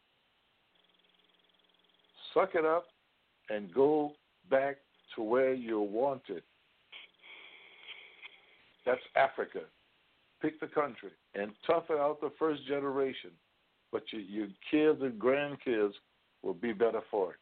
suck 2.34 2.56
it 2.56 2.66
up 2.66 2.88
and 3.50 3.74
go 3.74 4.14
back 4.50 4.78
to 5.16 5.24
where 5.24 5.54
you're 5.54 5.82
wanted. 5.82 6.44
That's 8.86 9.02
Africa. 9.16 9.62
Pick 10.42 10.60
the 10.60 10.68
country 10.68 11.12
and 11.36 11.52
toughen 11.68 11.98
out 11.98 12.22
the 12.22 12.32
first 12.40 12.66
generation, 12.68 13.32
but 13.92 14.04
your, 14.12 14.22
your 14.22 14.48
kids 14.72 15.02
and 15.02 15.20
grandkids 15.20 15.94
will 16.42 16.54
be 16.54 16.72
better 16.72 17.02
for 17.12 17.32
it. 17.32 17.40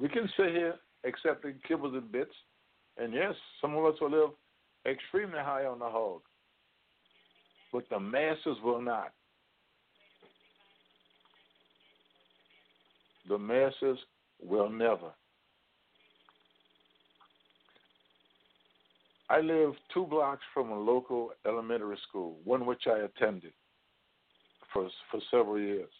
We 0.00 0.08
can 0.08 0.28
sit 0.36 0.50
here 0.50 0.74
accepting 1.04 1.54
kibbles 1.68 1.96
and 1.96 2.10
bits, 2.12 2.34
and 2.96 3.12
yes, 3.12 3.34
some 3.60 3.76
of 3.76 3.84
us 3.84 4.00
will 4.00 4.10
live 4.10 4.30
extremely 4.86 5.38
high 5.38 5.64
on 5.64 5.78
the 5.78 5.88
hog, 5.88 6.20
but 7.72 7.84
the 7.90 7.98
masses 7.98 8.56
will 8.62 8.80
not. 8.80 9.12
The 13.30 13.38
masses 13.38 13.96
will 14.42 14.68
never. 14.68 15.12
I 19.28 19.40
live 19.40 19.74
two 19.94 20.04
blocks 20.04 20.42
from 20.52 20.72
a 20.72 20.78
local 20.78 21.30
elementary 21.46 21.96
school, 22.08 22.38
one 22.42 22.66
which 22.66 22.88
I 22.88 23.04
attended 23.04 23.52
for 24.72 24.88
for 25.12 25.20
several 25.30 25.60
years. 25.60 25.92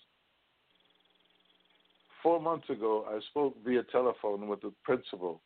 Four 2.21 2.41
months 2.41 2.69
ago, 2.69 3.07
I 3.09 3.21
spoke 3.31 3.55
via 3.65 3.85
telephone 3.85 4.49
with 4.49 4.63
the 4.63 4.73
principal, 4.83 5.41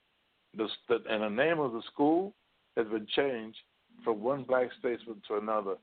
the, 0.56 0.66
and 0.88 1.22
the 1.22 1.28
name 1.28 1.60
of 1.60 1.72
the 1.72 1.82
school 1.92 2.32
has 2.78 2.86
been 2.86 3.06
changed 3.14 3.58
from 4.02 4.22
one 4.22 4.44
black 4.44 4.70
statesman 4.78 5.20
to 5.28 5.36
another, 5.36 5.74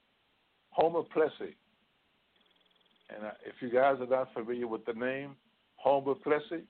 Homer 0.71 1.03
Plessy. 1.03 1.55
And 3.15 3.23
uh, 3.23 3.31
if 3.45 3.61
you 3.61 3.69
guys 3.69 3.97
are 3.99 4.07
not 4.07 4.33
familiar 4.33 4.67
with 4.67 4.83
the 4.85 4.93
name 4.93 5.35
Homer 5.83 6.13
Plessy, 6.13 6.63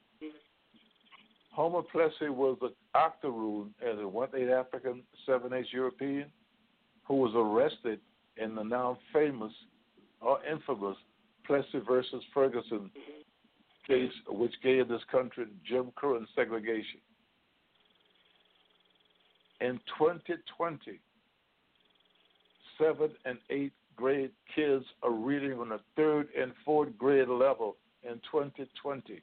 Homer 1.52 1.82
Plessy 1.82 2.30
was 2.30 2.58
an 2.62 2.72
octoroon 2.96 3.74
as 3.82 4.00
a 4.00 4.08
one-eight 4.08 4.48
African, 4.48 5.04
seven-eight 5.26 5.66
European, 5.74 6.32
who 7.06 7.16
was 7.16 7.34
arrested 7.36 8.00
in 8.38 8.56
the 8.56 8.64
now 8.64 8.98
famous 9.12 9.52
or 10.22 10.40
infamous 10.50 10.96
Plessy 11.46 11.82
versus 11.86 12.24
Ferguson 12.34 12.90
case, 13.86 14.12
which 14.30 14.54
gave 14.64 14.88
this 14.88 15.02
country 15.12 15.46
Jim 15.68 15.92
Crow 15.96 16.16
and 16.16 16.28
segregation. 16.34 17.02
In 19.60 19.78
2020, 20.00 21.00
seventh 22.78 23.12
and 23.26 23.38
eighth 23.50 23.74
grade 23.98 24.32
kids 24.56 24.86
are 25.04 25.12
reading 25.12 25.60
on 25.60 25.70
the 25.70 25.80
third 25.98 26.30
and 26.40 26.54
fourth 26.64 26.98
grade 26.98 27.28
level 27.28 27.76
in 28.04 28.16
2020. 28.32 29.22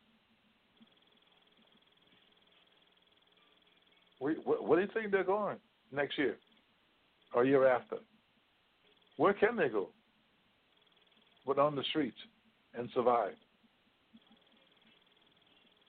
We, 4.21 4.33
what 4.45 4.77
do 4.77 4.83
you 4.83 4.89
think 4.93 5.13
they're 5.13 5.25
going 5.25 5.59
next 5.93 6.19
year 6.19 6.37
or 7.35 7.45
year 7.45 7.67
after? 7.67 7.97
Where 9.17 9.33
can 9.33 9.57
they 9.57 9.69
go? 9.69 9.89
But 11.47 11.59
on 11.59 11.77
the 11.77 11.85
streets 11.91 12.17
and 12.77 12.89
survive. 12.95 13.35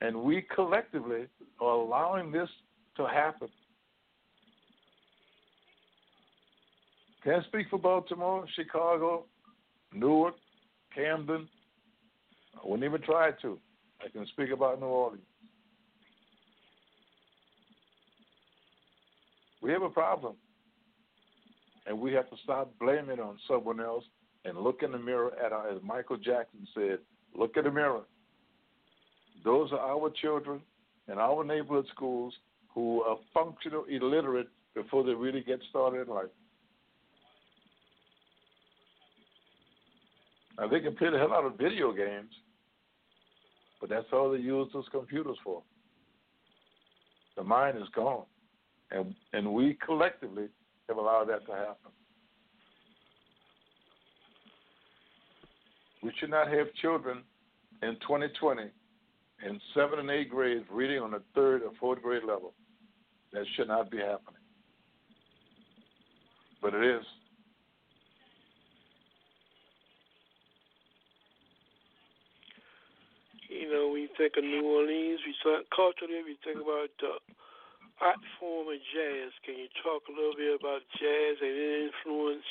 And 0.02 0.24
we 0.24 0.45
collectively 0.56 1.26
are 1.60 1.74
allowing 1.74 2.32
this 2.32 2.49
to 2.98 3.06
happen. 3.06 3.49
Can't 7.24 7.44
speak 7.45 7.68
for 7.70 7.78
Baltimore, 7.78 8.45
Chicago, 8.56 9.26
Newark, 9.94 10.36
Camden. 10.95 11.48
I 12.56 12.60
wouldn't 12.64 12.84
even 12.84 13.02
try 13.02 13.32
to. 13.42 13.60
I 14.04 14.10
can 14.10 14.26
speak 14.28 14.52
about 14.52 14.80
New 14.80 14.88
Orleans. 14.88 15.24
We 19.62 19.72
have 19.72 19.82
a 19.82 19.90
problem. 19.90 20.36
And 21.86 22.00
we 22.00 22.14
have 22.14 22.30
to 22.30 22.36
stop 22.44 22.72
blaming 22.80 23.12
it 23.12 23.20
on 23.20 23.38
someone 23.48 23.80
else 23.80 24.04
and 24.46 24.58
look 24.58 24.84
in 24.84 24.92
the 24.92 25.00
mirror 25.00 25.32
at 25.44 25.52
our, 25.52 25.70
as 25.70 25.82
Michael 25.84 26.18
Jackson 26.18 26.68
said, 26.74 27.00
look 27.36 27.58
in 27.58 27.64
the 27.64 27.72
mirror. 27.72 28.02
Those 29.44 29.72
are 29.72 29.80
our 29.80 30.12
children 30.22 30.62
in 31.12 31.18
our 31.18 31.44
neighborhood 31.44 31.88
schools 31.94 32.34
who 32.74 33.02
are 33.04 33.18
functional 33.34 33.86
illiterate 33.86 34.48
before 34.76 35.04
they 35.04 35.14
really 35.14 35.42
get 35.42 35.60
started 35.70 36.08
in 36.08 36.14
life. 36.14 36.28
Now 40.60 40.68
they 40.68 40.80
can 40.80 40.95
play 40.95 41.10
the 41.10 41.18
hell 41.18 41.34
out 41.34 41.45
of 41.45 41.57
video 41.57 41.91
games, 41.94 42.31
but 43.80 43.90
that's 43.90 44.07
all 44.11 44.31
they 44.31 44.40
use 44.40 44.68
those 44.73 44.88
computers 44.91 45.38
for. 45.44 45.64
The 47.38 47.44
mind 47.44 47.77
is 47.77 47.88
gone. 47.95 48.26
And 48.91 49.15
and 49.34 49.53
we 49.53 49.77
collectively 49.86 50.48
have 50.88 50.98
allowed 50.98 51.30
that 51.30 51.45
to 51.45 51.52
happen. 51.53 51.91
We 56.02 56.11
should 56.19 56.30
not 56.30 56.52
have 56.52 56.73
children 56.81 57.23
in 57.84 57.95
2020 58.02 58.64
in 59.45 59.61
seventh 59.73 59.99
and 59.99 60.10
eighth 60.10 60.31
grades 60.31 60.65
reading 60.72 60.99
on 60.99 61.11
the 61.11 61.22
third 61.36 61.61
or 61.61 61.72
fourth 61.80 62.02
grade 62.02 62.23
level. 62.23 62.53
That 63.31 63.45
should 63.56 63.68
not 63.68 63.91
be 63.91 63.98
happening. 63.98 64.41
But 66.61 66.73
it 66.73 66.84
is. 66.84 67.06
You 73.60 73.68
know, 73.68 73.91
when 73.91 74.07
you 74.07 74.11
think 74.15 74.40
of 74.40 74.48
New 74.48 74.64
Orleans, 74.64 75.19
we 75.27 75.36
talk 75.44 75.68
culturally, 75.76 76.23
we 76.23 76.40
think 76.48 76.64
about 76.64 76.88
the 77.03 77.19
art 77.99 78.23
form 78.40 78.72
of 78.72 78.80
jazz. 78.95 79.36
Can 79.44 79.60
you 79.60 79.68
talk 79.84 80.07
a 80.07 80.15
little 80.15 80.31
bit 80.31 80.56
about 80.56 80.80
jazz 80.95 81.36
and 81.44 81.52
its 81.52 81.91
influence 81.91 82.48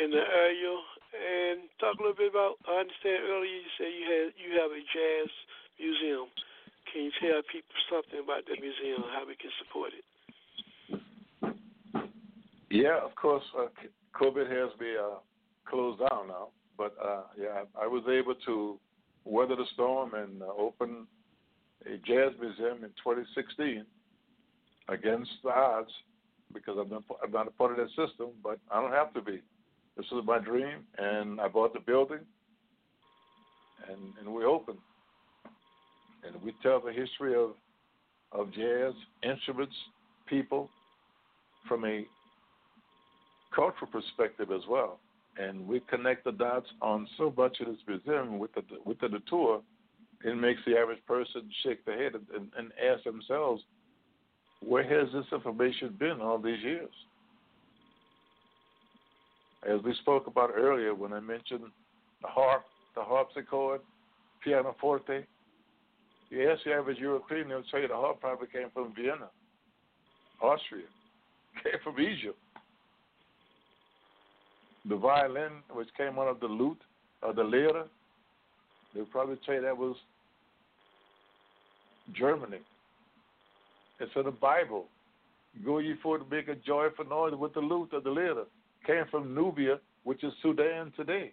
in 0.00 0.08
the 0.16 0.24
area? 0.24 0.72
And 1.12 1.68
talk 1.76 2.00
a 2.00 2.02
little 2.02 2.16
bit 2.16 2.32
about. 2.32 2.56
I 2.64 2.80
understand 2.80 3.28
earlier 3.28 3.60
you 3.60 3.68
said 3.76 3.92
you 3.92 4.06
had 4.08 4.26
you 4.40 4.50
have 4.56 4.72
a 4.72 4.80
jazz 4.88 5.28
museum. 5.76 6.32
Can 6.88 7.12
you 7.12 7.12
tell 7.20 7.44
people 7.52 7.76
something 7.92 8.24
about 8.24 8.48
that 8.48 8.56
museum, 8.56 9.04
how 9.12 9.28
we 9.28 9.36
can 9.36 9.52
support 9.60 9.92
it? 9.92 10.06
Yeah, 12.72 13.04
of 13.04 13.12
course. 13.20 13.44
Uh, 13.52 13.68
COVID 14.16 14.48
has 14.48 14.72
been 14.80 14.96
uh, 14.96 15.20
closed 15.68 16.00
down 16.08 16.32
now, 16.32 16.56
but 16.80 16.96
uh, 16.96 17.28
yeah, 17.36 17.68
I 17.76 17.84
was 17.84 18.08
able 18.08 18.34
to 18.48 18.80
weather 19.26 19.56
the 19.56 19.66
storm 19.74 20.14
and 20.14 20.42
uh, 20.42 20.46
open 20.58 21.06
a 21.84 21.96
jazz 21.98 22.32
museum 22.40 22.84
in 22.84 22.90
2016 23.04 23.84
against 24.88 25.30
the 25.42 25.50
odds 25.50 25.90
because 26.54 26.76
I'm 26.80 26.88
not, 26.88 27.02
I'm 27.22 27.32
not 27.32 27.48
a 27.48 27.50
part 27.50 27.72
of 27.72 27.76
that 27.78 27.88
system, 27.90 28.28
but 28.42 28.58
I 28.70 28.80
don't 28.80 28.92
have 28.92 29.12
to 29.14 29.20
be. 29.20 29.42
This 29.96 30.06
is 30.06 30.24
my 30.24 30.38
dream, 30.38 30.84
and 30.98 31.40
I 31.40 31.48
bought 31.48 31.72
the 31.72 31.80
building, 31.80 32.20
and, 33.88 33.98
and 34.20 34.34
we 34.34 34.44
opened 34.44 34.78
and 36.26 36.42
we 36.42 36.54
tell 36.62 36.80
the 36.80 36.92
history 36.92 37.34
of 37.34 37.50
of 38.32 38.52
jazz 38.52 38.92
instruments, 39.22 39.74
people, 40.28 40.68
from 41.68 41.84
a 41.84 42.04
cultural 43.54 43.90
perspective 43.90 44.50
as 44.50 44.62
well. 44.68 44.98
And 45.38 45.66
we 45.66 45.80
connect 45.80 46.24
the 46.24 46.32
dots 46.32 46.66
on 46.80 47.06
so 47.18 47.32
much 47.36 47.60
of 47.60 47.66
this 47.66 47.76
museum 47.86 48.38
with 48.38 48.52
the 48.54 48.62
with 48.84 48.98
the, 49.00 49.08
tour. 49.28 49.60
It 50.24 50.34
makes 50.36 50.60
the 50.66 50.76
average 50.78 51.04
person 51.06 51.48
shake 51.62 51.84
their 51.84 52.02
head 52.02 52.12
and, 52.34 52.48
and 52.56 52.72
ask 52.82 53.04
themselves, 53.04 53.62
where 54.60 54.82
has 54.82 55.12
this 55.12 55.26
information 55.30 55.94
been 55.98 56.20
all 56.22 56.38
these 56.38 56.62
years? 56.62 56.90
As 59.68 59.82
we 59.84 59.94
spoke 60.00 60.26
about 60.26 60.50
earlier 60.56 60.94
when 60.94 61.12
I 61.12 61.20
mentioned 61.20 61.64
the 62.22 62.28
harp, 62.28 62.64
the 62.94 63.02
harpsichord, 63.02 63.80
pianoforte, 64.42 65.24
you 66.30 66.50
ask 66.50 66.64
the 66.64 66.72
average 66.72 66.98
European, 66.98 67.48
they'll 67.48 67.62
tell 67.64 67.80
you 67.80 67.88
the 67.88 67.94
harp 67.94 68.20
probably 68.20 68.48
came 68.48 68.70
from 68.72 68.94
Vienna, 68.94 69.28
Austria, 70.40 70.86
came 71.62 71.80
from 71.84 72.00
Egypt. 72.00 72.38
The 74.88 74.96
violin, 74.96 75.52
which 75.72 75.88
came 75.96 76.18
out 76.18 76.28
of 76.28 76.40
the 76.40 76.46
lute 76.46 76.80
or 77.22 77.32
the 77.32 77.42
lyre, 77.42 77.84
they'll 78.94 79.04
probably 79.06 79.36
say 79.46 79.58
that 79.58 79.76
was 79.76 79.96
Germany. 82.14 82.58
And 83.98 84.08
so 84.14 84.22
the 84.22 84.30
Bible. 84.30 84.86
Go 85.64 85.78
ye 85.78 85.94
forth 86.02 86.22
to 86.22 86.34
make 86.34 86.48
a 86.48 86.54
joyful 86.54 87.06
noise 87.06 87.32
with 87.34 87.54
the 87.54 87.60
lute 87.60 87.88
or 87.92 88.00
the 88.00 88.10
lyre. 88.10 88.44
Came 88.86 89.04
from 89.10 89.34
Nubia, 89.34 89.78
which 90.04 90.22
is 90.22 90.32
Sudan 90.42 90.92
today, 90.96 91.32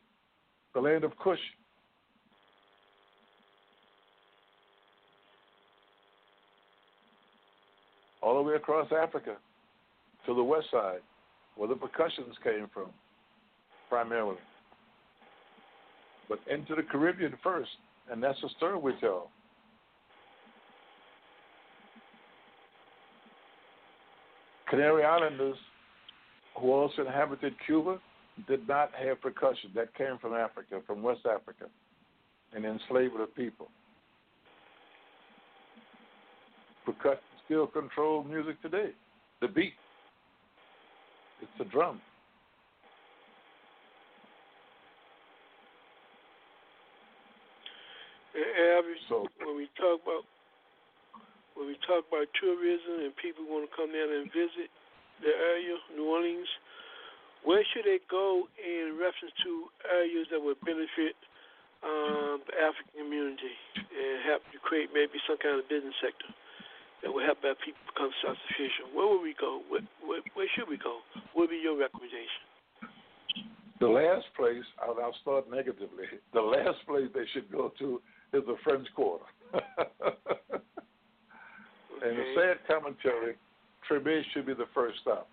the 0.74 0.80
land 0.80 1.04
of 1.04 1.12
Cush. 1.22 1.38
All 8.22 8.36
the 8.36 8.42
way 8.42 8.56
across 8.56 8.88
Africa 8.92 9.36
to 10.26 10.34
the 10.34 10.44
west 10.44 10.68
side, 10.72 11.02
where 11.56 11.68
the 11.68 11.76
percussions 11.76 12.34
came 12.42 12.68
from, 12.74 12.90
primarily. 13.94 14.38
But 16.28 16.40
into 16.52 16.74
the 16.74 16.82
Caribbean 16.82 17.36
first, 17.44 17.70
and 18.12 18.24
that's 18.24 18.42
the 18.42 18.50
story 18.58 18.76
we 18.76 18.94
tell. 19.00 19.30
Canary 24.68 25.04
Islanders, 25.04 25.58
who 26.60 26.72
also 26.72 27.04
inhabited 27.04 27.54
Cuba, 27.68 28.00
did 28.48 28.68
not 28.68 28.90
have 28.96 29.22
percussion. 29.22 29.70
That 29.76 29.94
came 29.94 30.18
from 30.20 30.34
Africa, 30.34 30.82
from 30.88 31.04
West 31.04 31.28
Africa, 31.28 31.66
and 32.56 32.66
enslaved 32.66 33.14
the 33.14 33.28
people. 33.28 33.68
Percussion 36.84 37.20
still 37.46 37.68
control 37.68 38.24
music 38.24 38.60
today. 38.64 38.90
The 39.40 39.50
beat. 39.50 39.74
It's 41.44 41.52
the 41.60 41.66
drum. 41.66 42.02
So, 49.10 49.28
when 49.44 49.60
we 49.60 49.68
talk 49.76 50.00
about 50.02 50.24
when 51.54 51.68
we 51.70 51.78
talk 51.86 52.08
about 52.10 52.26
tourism 52.40 53.06
and 53.06 53.14
people 53.20 53.46
want 53.46 53.70
to 53.70 53.72
come 53.76 53.94
down 53.94 54.10
and 54.10 54.26
visit 54.34 54.74
the 55.22 55.30
area, 55.30 55.78
New 55.94 56.10
Orleans, 56.10 56.50
where 57.46 57.62
should 57.72 57.86
they 57.86 58.02
go 58.10 58.50
in 58.58 58.98
reference 58.98 59.36
to 59.46 59.70
areas 59.86 60.26
that 60.32 60.42
would 60.42 60.58
benefit 60.66 61.14
um, 61.84 62.42
the 62.48 62.56
African 62.58 63.06
community 63.06 63.54
and 63.78 64.24
help 64.26 64.42
to 64.50 64.58
create 64.64 64.90
maybe 64.96 65.20
some 65.28 65.38
kind 65.44 65.60
of 65.60 65.68
business 65.70 65.94
sector 66.02 66.32
that 67.04 67.12
would 67.12 67.28
help 67.28 67.44
our 67.44 67.60
people 67.60 67.84
become 67.92 68.10
self-sufficient? 68.24 68.96
Where 68.96 69.12
would 69.12 69.22
we 69.22 69.36
go? 69.36 69.62
Where, 69.68 69.84
where, 70.02 70.24
where 70.34 70.50
should 70.56 70.72
we 70.72 70.80
go? 70.80 71.04
What 71.36 71.52
would 71.52 71.54
be 71.54 71.62
your 71.62 71.76
recommendation? 71.76 72.44
The 73.84 73.92
last 73.92 74.26
place, 74.40 74.64
I'll, 74.80 74.96
I'll 74.98 75.20
start 75.22 75.52
negatively. 75.52 76.08
The 76.34 76.42
last 76.42 76.80
place 76.88 77.12
they 77.14 77.28
should 77.36 77.52
go 77.52 77.70
to 77.78 78.02
is 78.34 78.44
the 78.46 78.56
French 78.64 78.88
Quarter. 78.96 79.26
And 82.04 82.18
the 82.18 82.24
sad 82.36 82.58
commentary, 82.68 83.36
Treme 83.90 84.22
should 84.34 84.46
be 84.46 84.54
the 84.54 84.68
first 84.74 85.00
stop. 85.02 85.30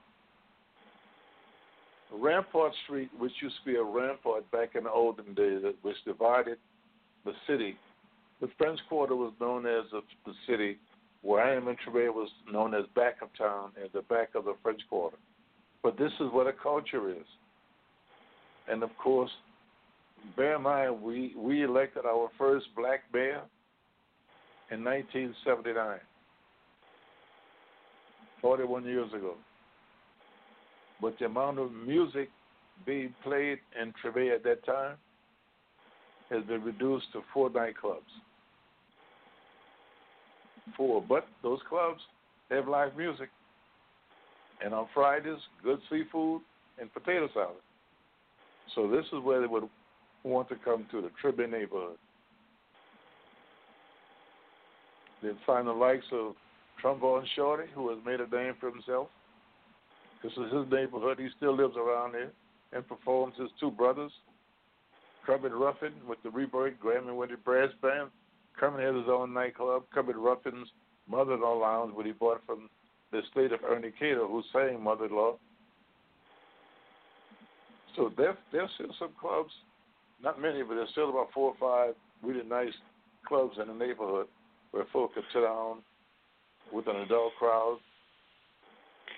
Rampart 2.13 2.73
Street, 2.85 3.11
which 3.19 3.33
used 3.43 3.57
to 3.65 3.71
be 3.71 3.77
a 3.77 3.83
rampart 3.83 4.49
back 4.53 4.77
in 4.77 4.85
the 4.85 4.91
olden 4.91 5.35
days, 5.35 5.63
which 5.83 5.97
divided 6.05 6.59
the 7.25 7.33
city. 7.47 7.77
The 8.41 8.49
French 8.57 8.79
Quarter 8.89 9.17
was 9.17 9.33
known 9.41 9.67
as 9.67 9.85
the, 9.91 10.01
the 10.25 10.33
city, 10.49 10.79
where 11.23 11.43
I 11.43 11.55
am 11.55 11.69
in 11.69 11.77
Treme 11.77 12.15
was 12.15 12.31
known 12.51 12.75
as 12.75 12.85
back 12.95 13.17
of 13.21 13.29
town, 13.37 13.73
at 13.83 13.93
the 13.93 14.03
back 14.03 14.35
of 14.35 14.45
the 14.45 14.55
French 14.63 14.81
Quarter. 14.89 15.17
But 15.83 15.99
this 15.99 16.13
is 16.21 16.29
what 16.33 16.47
a 16.47 16.53
culture 16.53 17.11
is. 17.11 17.27
And 18.69 18.83
of 18.83 18.91
course, 19.03 19.31
bear 20.37 20.57
in 20.57 20.63
mind, 20.63 21.03
we, 21.03 21.35
we 21.37 21.65
elected 21.65 22.05
our 22.07 22.29
first 22.39 22.67
black 22.77 23.01
mayor 23.13 23.43
in 24.71 24.85
1979. 24.85 25.99
41 28.41 28.85
years 28.85 29.13
ago. 29.13 29.35
But 31.01 31.19
the 31.19 31.27
amount 31.27 31.59
of 31.59 31.73
music 31.73 32.31
being 32.87 33.15
played 33.23 33.59
in 33.81 33.93
Treme 34.03 34.35
at 34.35 34.45
that 34.45 34.65
time 34.65 34.97
has 36.31 36.45
been 36.45 36.63
reduced 36.63 37.07
to 37.13 37.23
four 37.35 37.51
nightclubs. 37.51 38.01
Four. 40.77 41.05
But 41.07 41.27
those 41.43 41.59
clubs 41.69 42.01
have 42.51 42.69
live 42.69 42.97
music. 42.97 43.29
And 44.65 44.75
on 44.75 44.87
Fridays, 44.95 45.39
good 45.63 45.81
seafood 45.91 46.43
and 46.79 46.93
potato 46.93 47.29
salad. 47.35 47.57
So 48.75 48.89
this 48.89 49.05
is 49.07 49.23
where 49.23 49.41
they 49.41 49.47
would 49.47 49.69
want 50.25 50.49
to 50.49 50.57
come 50.57 50.87
to, 50.91 51.01
the 51.01 51.11
Treme 51.23 51.51
neighborhood. 51.51 51.97
They'd 55.23 55.37
find 55.47 55.67
the 55.67 55.73
likes 55.73 56.05
of 56.13 56.35
Trombone 56.81 57.27
Shorty, 57.37 57.71
who 57.75 57.91
has 57.91 57.99
made 58.05 58.21
a 58.21 58.27
name 58.29 58.55
for 58.59 58.71
himself. 58.71 59.09
This 60.23 60.33
is 60.33 60.53
his 60.53 60.71
neighborhood. 60.71 61.19
He 61.19 61.29
still 61.37 61.57
lives 61.57 61.77
around 61.77 62.13
there 62.13 62.31
and 62.73 62.87
performs 62.87 63.35
his 63.39 63.51
two 63.59 63.71
brothers. 63.71 64.13
Kermit 65.25 65.53
Ruffin 65.53 65.93
with 66.09 66.23
the 66.23 66.31
Rebirth 66.31 66.75
Grammy 66.83 67.17
winning 67.17 67.37
brass 67.45 67.71
band. 67.83 68.11
Kermit 68.59 68.85
has 68.85 68.95
his 68.95 69.09
own 69.09 69.33
nightclub, 69.33 69.85
Kermit 69.93 70.17
Ruffin's 70.17 70.69
Mother-in-Law 71.09 71.59
Lounge, 71.59 71.95
what 71.95 72.07
he 72.07 72.13
bought 72.13 72.43
from 72.47 72.69
the 73.13 73.19
estate 73.19 73.53
of 73.53 73.61
Ernie 73.65 73.93
K-Doe, 73.99 74.29
who 74.29 74.43
sang 74.53 74.83
Mother-in-Law. 74.83 75.37
So 77.97 78.13
there, 78.17 78.39
there's 78.53 78.71
still 78.75 78.95
some 78.99 79.11
clubs, 79.21 79.51
not 80.23 80.41
many, 80.41 80.63
but 80.63 80.75
there's 80.75 80.91
still 80.91 81.11
about 81.11 81.29
four 81.33 81.55
or 81.55 81.59
five 81.59 81.95
really 82.23 82.47
nice 82.47 82.73
clubs 83.27 83.57
in 83.61 83.69
the 83.69 83.75
neighborhood 83.75 84.27
where 84.71 84.85
folks 84.93 85.15
can 85.15 85.25
sit 85.33 85.41
down 85.41 85.79
with 86.73 86.87
an 86.87 86.97
adult 86.97 87.33
crowd. 87.39 87.79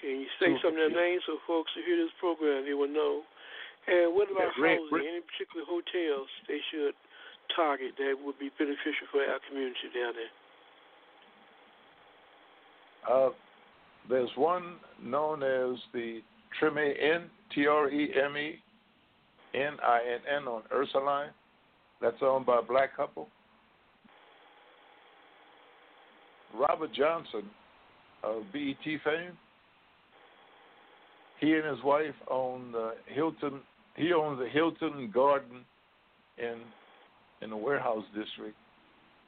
Can 0.01 0.21
you 0.21 0.27
say 0.41 0.57
some 0.63 0.75
of 0.75 0.81
their 0.81 0.91
names 0.91 1.23
so 1.27 1.39
folks 1.47 1.71
who 1.75 1.83
hear 1.87 1.97
this 2.03 2.13
program 2.19 2.65
they 2.65 2.75
will 2.75 2.89
know? 2.89 3.23
And 3.87 4.15
what 4.15 4.31
about 4.31 4.55
yeah, 4.59 4.79
housing? 4.79 5.07
Any 5.07 5.23
particular 5.27 5.67
hotels 5.67 6.29
they 6.49 6.59
should 6.71 6.95
target 7.55 7.93
that 7.99 8.15
would 8.25 8.39
be 8.39 8.51
beneficial 8.59 9.07
for 9.11 9.21
our 9.23 9.39
community 9.49 9.91
down 9.95 10.15
there? 10.15 10.33
Uh, 13.03 13.31
there's 14.09 14.31
one 14.37 14.77
known 15.03 15.43
as 15.43 15.79
the 15.93 16.23
Treme 16.61 16.97
Inn, 16.99 17.31
T 17.55 17.67
R 17.67 17.91
E 17.91 18.13
M 18.15 18.37
E 18.37 18.63
N 19.55 19.77
I 19.83 20.01
N 20.15 20.43
N 20.43 20.49
on 20.49 20.63
Ursuline. 20.73 21.31
That's 22.01 22.17
owned 22.23 22.47
by 22.47 22.59
a 22.59 22.63
black 22.63 22.97
couple. 22.97 23.29
Robert 26.55 26.93
Johnson 26.93 27.45
of 28.23 28.43
BET 28.53 28.77
fame. 28.83 29.37
He 31.41 31.55
and 31.55 31.65
his 31.65 31.83
wife 31.85 32.15
own 32.31 32.73
the 32.73 32.95
Hilton. 33.07 33.61
He 33.97 34.13
owns 34.13 34.39
the 34.39 34.49
Hilton 34.49 35.11
Garden 35.13 35.65
Inn 36.39 36.61
in 37.43 37.51
the 37.51 37.57
warehouse 37.57 38.05
district, 38.15 38.57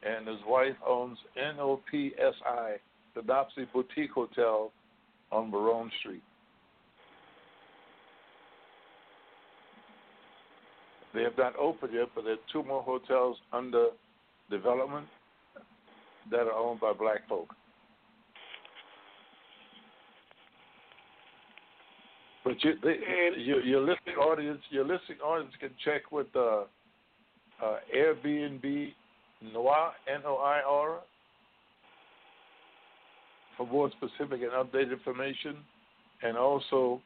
and 0.02 0.26
his 0.26 0.38
wife 0.46 0.76
owns 0.86 1.18
NOPSI, 1.36 2.78
the 3.14 3.20
NOPSI 3.20 3.66
Boutique 3.72 4.12
Hotel 4.12 4.70
on 5.32 5.50
Baronne 5.50 5.90
Street. 6.00 6.22
They 11.14 11.22
have 11.22 11.38
not 11.38 11.56
opened 11.56 11.92
yet, 11.94 12.08
but 12.14 12.24
there 12.24 12.34
are 12.34 12.46
two 12.52 12.64
more 12.64 12.82
hotels 12.82 13.36
under 13.52 13.88
development 14.50 15.06
that 16.30 16.40
are 16.40 16.52
owned 16.52 16.80
by 16.80 16.92
black 16.92 17.28
folk. 17.28 17.54
But 22.44 22.62
you, 22.62 22.74
they, 22.82 22.96
your, 23.38 23.62
your 23.62 23.80
listening 23.80 24.16
audience, 24.16 24.60
your 24.70 24.84
listening 24.84 25.20
audience 25.24 25.54
can 25.60 25.70
check 25.84 26.10
with 26.12 26.26
uh, 26.34 26.64
uh, 27.62 27.76
Airbnb 27.96 28.92
Noir 29.52 29.92
N 30.12 30.22
O 30.26 30.36
I 30.36 30.60
R 30.66 30.98
for 33.56 33.66
more 33.66 33.90
specific 33.92 34.40
and 34.42 34.50
updated 34.50 34.92
information, 34.92 35.56
and 36.22 36.36
also 36.36 37.00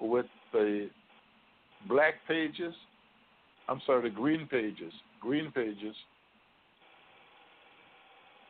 with 0.00 0.26
the 0.52 0.88
black 1.88 2.14
pages. 2.26 2.74
I'm 3.68 3.80
sorry, 3.86 4.08
the 4.08 4.14
green 4.14 4.46
pages. 4.46 4.92
Green 5.20 5.50
pages 5.52 5.94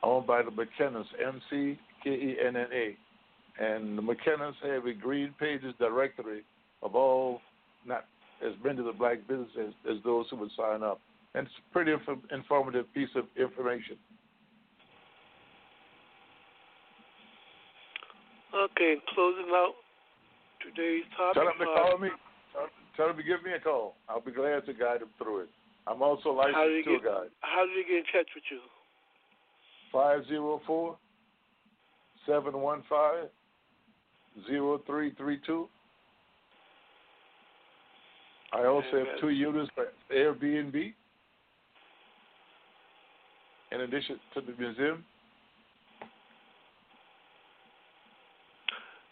owned 0.02 0.26
by 0.26 0.42
the 0.42 0.50
McKennas, 0.50 1.06
M 1.24 1.40
C 1.50 1.78
K 2.02 2.10
E 2.10 2.36
N 2.46 2.56
N 2.56 2.66
A. 2.72 2.96
And 3.58 3.96
the 3.96 4.02
McKennas 4.02 4.54
have 4.64 4.84
a 4.86 4.92
Green 4.92 5.32
Pages 5.38 5.74
directory 5.78 6.42
of 6.82 6.96
all, 6.96 7.40
not 7.86 8.06
as 8.44 8.52
many 8.64 8.80
of 8.80 8.86
the 8.86 8.92
black 8.92 9.18
businesses 9.28 9.72
as 9.88 9.98
those 10.04 10.26
who 10.30 10.36
would 10.38 10.50
sign 10.56 10.82
up. 10.82 11.00
And 11.34 11.46
it's 11.46 11.56
a 11.70 11.72
pretty 11.72 11.92
inf- 11.92 12.32
informative 12.32 12.92
piece 12.92 13.10
of 13.14 13.26
information. 13.36 13.96
Okay, 18.54 18.96
closing 19.14 19.50
out 19.52 19.74
today's 20.62 21.04
topic. 21.16 21.42
To 21.58 21.64
call 21.64 21.98
me. 21.98 22.08
Uh, 22.60 22.66
tell 22.96 23.08
them 23.08 23.16
to 23.16 23.22
give 23.22 23.42
me 23.42 23.52
a 23.52 23.60
call. 23.60 23.96
I'll 24.08 24.20
be 24.20 24.32
glad 24.32 24.64
to 24.66 24.72
guide 24.72 25.00
them 25.00 25.10
through 25.18 25.40
it. 25.42 25.48
I'm 25.86 26.02
also 26.02 26.30
licensed 26.30 26.56
How 26.56 26.64
do 26.64 26.70
you 26.70 26.84
tour 26.84 26.98
get- 26.98 27.04
guide. 27.04 27.30
How 27.40 27.66
did 27.66 27.76
he 27.76 27.82
get 27.84 27.98
in 27.98 28.04
touch 28.12 28.28
with 28.34 28.44
you? 28.50 28.60
504 29.92 30.96
715 32.26 33.30
0332. 34.46 35.68
I 38.52 38.64
also 38.66 38.98
have 38.98 39.20
two 39.20 39.28
units 39.30 39.70
for 39.74 39.92
Airbnb. 40.12 40.94
In 43.72 43.80
addition 43.80 44.20
to 44.34 44.40
the 44.40 44.52
museum. 44.58 45.04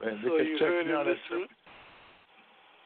And 0.00 0.18
they 0.18 0.28
So 0.28 0.36
can 0.36 0.46
you 0.46 0.58
check 0.58 0.68
heard 0.68 0.90
out 0.90 1.06
this? 1.06 1.18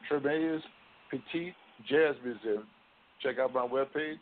Treme's 0.07 0.63
Petit 1.09 1.53
Jazz 1.87 2.15
Museum. 2.23 2.65
Check 3.21 3.39
out 3.39 3.53
my 3.53 3.65
webpage. 3.65 4.21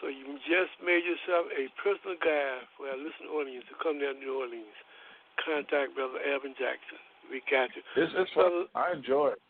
So 0.00 0.08
you 0.08 0.24
just 0.48 0.72
made 0.80 1.04
yourself 1.04 1.46
a 1.52 1.68
personal 1.76 2.16
guide 2.16 2.64
for 2.76 2.88
our 2.88 2.96
listening 2.96 3.28
audience 3.36 3.64
to 3.68 3.76
come 3.82 4.00
down 4.00 4.16
to 4.16 4.20
New 4.20 4.40
Orleans. 4.40 4.78
Contact 5.44 5.94
Brother 5.94 6.20
Alvin 6.32 6.52
Jackson. 6.56 7.00
We 7.30 7.40
got 7.50 7.68
you. 7.76 7.82
It's, 7.96 8.12
it's 8.16 8.32
fun. 8.32 8.66
I 8.74 8.92
enjoy 8.96 9.36
it. 9.36 9.40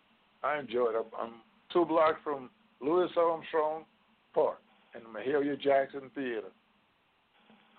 I 0.43 0.59
enjoy 0.59 0.91
it. 0.91 0.97
I'm, 0.99 1.11
I'm 1.19 1.35
two 1.73 1.85
blocks 1.85 2.19
from 2.23 2.51
Louis 2.81 3.09
Armstrong 3.17 3.85
Park 4.35 4.59
and 4.95 5.03
Mahalia 5.05 5.61
Jackson 5.61 6.11
Theater. 6.15 6.51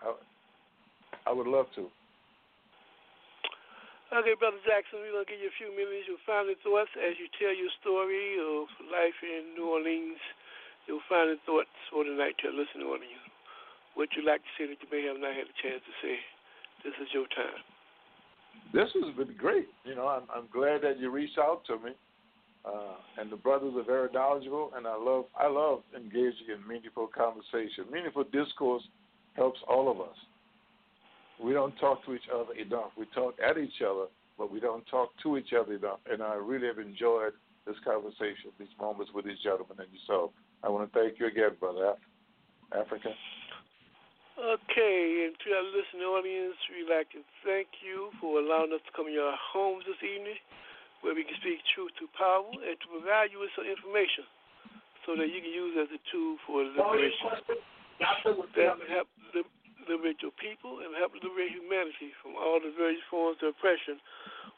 I, 0.02 1.30
I 1.30 1.34
would 1.34 1.48
love 1.48 1.68
to. 1.76 1.88
Okay, 4.12 4.36
Brother 4.36 4.60
Jackson, 4.68 5.00
we're 5.00 5.16
going 5.16 5.24
to 5.24 5.32
give 5.32 5.40
you 5.40 5.48
a 5.48 5.56
few 5.56 5.72
minutes. 5.72 6.04
you'll 6.04 6.20
Your 6.20 6.20
final 6.28 6.52
thoughts 6.60 6.92
as 7.00 7.16
you 7.16 7.32
tell 7.40 7.56
your 7.56 7.72
story 7.80 8.36
of 8.44 8.68
life 8.92 9.16
in 9.24 9.56
New 9.56 9.72
Orleans. 9.72 10.20
You'll 10.84 11.00
Your 11.00 11.08
final 11.08 11.40
thoughts 11.48 11.72
for 11.88 12.04
tonight 12.04 12.36
to 12.44 12.52
our 12.52 12.56
listening 12.60 12.92
you. 13.08 13.24
What 13.96 14.12
you 14.12 14.28
like 14.28 14.44
to 14.44 14.52
say 14.60 14.68
that 14.68 14.84
you 14.84 14.90
may 14.92 15.08
have 15.08 15.16
not 15.16 15.32
had 15.32 15.48
a 15.48 15.56
chance 15.64 15.80
to 15.88 15.94
say. 16.04 16.20
This 16.84 16.92
is 17.00 17.08
your 17.16 17.24
time. 17.32 17.64
This 18.76 18.92
has 19.00 19.16
been 19.16 19.32
great. 19.40 19.72
You 19.88 19.96
know, 19.96 20.12
I'm, 20.12 20.28
I'm 20.28 20.52
glad 20.52 20.84
that 20.84 21.00
you 21.00 21.08
reached 21.08 21.40
out 21.40 21.64
to 21.72 21.80
me. 21.80 21.96
Uh, 22.68 23.00
and 23.16 23.32
the 23.32 23.40
brothers 23.40 23.80
are 23.80 23.88
very 23.88 24.12
knowledgeable, 24.12 24.76
and 24.76 24.86
I 24.86 25.00
love 25.00 25.32
I 25.40 25.48
love 25.48 25.88
engaging 25.96 26.52
in 26.52 26.60
meaningful 26.68 27.08
conversation. 27.08 27.88
Meaningful 27.88 28.28
discourse 28.28 28.84
helps 29.40 29.64
all 29.72 29.88
of 29.88 30.04
us. 30.04 30.20
We 31.42 31.54
don't 31.54 31.76
talk 31.78 32.06
to 32.06 32.14
each 32.14 32.30
other 32.30 32.54
enough. 32.54 32.94
We 32.98 33.06
talk 33.16 33.36
at 33.42 33.58
each 33.58 33.82
other, 33.82 34.06
but 34.38 34.52
we 34.52 34.60
don't 34.60 34.86
talk 34.88 35.10
to 35.24 35.38
each 35.38 35.54
other 35.58 35.74
enough. 35.74 36.00
And 36.06 36.22
I 36.22 36.36
really 36.36 36.68
have 36.68 36.78
enjoyed 36.78 37.34
this 37.66 37.76
conversation, 37.84 38.54
these 38.58 38.74
moments 38.80 39.12
with 39.14 39.26
these 39.26 39.42
gentlemen 39.44 39.78
and 39.82 39.90
yourself. 39.90 40.32
I 40.64 40.70
want 40.70 40.86
to 40.86 40.92
thank 40.94 41.20
you 41.20 41.28
again, 41.28 41.58
brother 41.60 41.98
Af- 41.98 42.86
Africa. 42.86 43.10
Okay, 44.38 45.30
and 45.30 45.38
to 45.38 45.48
our 45.54 45.68
listening 45.70 46.08
audience, 46.08 46.58
we'd 46.74 46.90
like 46.90 47.10
to 47.14 47.22
thank 47.46 47.70
you 47.86 48.10
for 48.18 48.42
allowing 48.42 48.74
us 48.74 48.82
to 48.90 48.92
come 48.98 49.06
to 49.06 49.14
your 49.14 49.34
homes 49.38 49.86
this 49.86 50.02
evening, 50.02 50.38
where 51.06 51.14
we 51.14 51.22
can 51.22 51.38
speak 51.42 51.62
truth 51.74 51.94
to 52.02 52.10
power 52.18 52.50
and 52.50 52.78
to 52.82 52.88
provide 52.90 53.30
you 53.30 53.42
with 53.42 53.54
some 53.54 53.70
information 53.70 54.26
so 55.06 55.14
that 55.18 55.30
you 55.30 55.42
can 55.42 55.54
use 55.54 55.78
as 55.78 55.90
a 55.94 56.02
tool 56.10 56.38
for 56.46 56.66
liberation. 56.66 57.62
That 58.02 58.26
will 58.26 58.50
help 58.90 59.10
liberate 59.92 60.24
your 60.24 60.32
people 60.40 60.80
and 60.80 60.96
help 60.96 61.12
liberate 61.20 61.52
humanity 61.52 62.16
from 62.24 62.40
all 62.40 62.64
the 62.64 62.72
various 62.72 63.04
forms 63.12 63.44
of 63.44 63.52
oppression. 63.52 64.00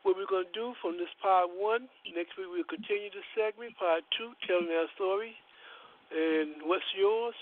What 0.06 0.14
we're 0.14 0.30
going 0.30 0.46
to 0.46 0.54
do 0.54 0.78
from 0.78 1.02
this 1.02 1.10
part 1.18 1.50
one, 1.50 1.90
next 2.14 2.38
week 2.38 2.54
we'll 2.54 2.70
continue 2.70 3.10
this 3.10 3.26
segment, 3.34 3.74
part 3.82 4.06
two, 4.14 4.38
telling 4.46 4.70
our 4.70 4.86
story. 4.94 5.34
And 6.14 6.62
what's 6.70 6.86
yours? 6.94 7.34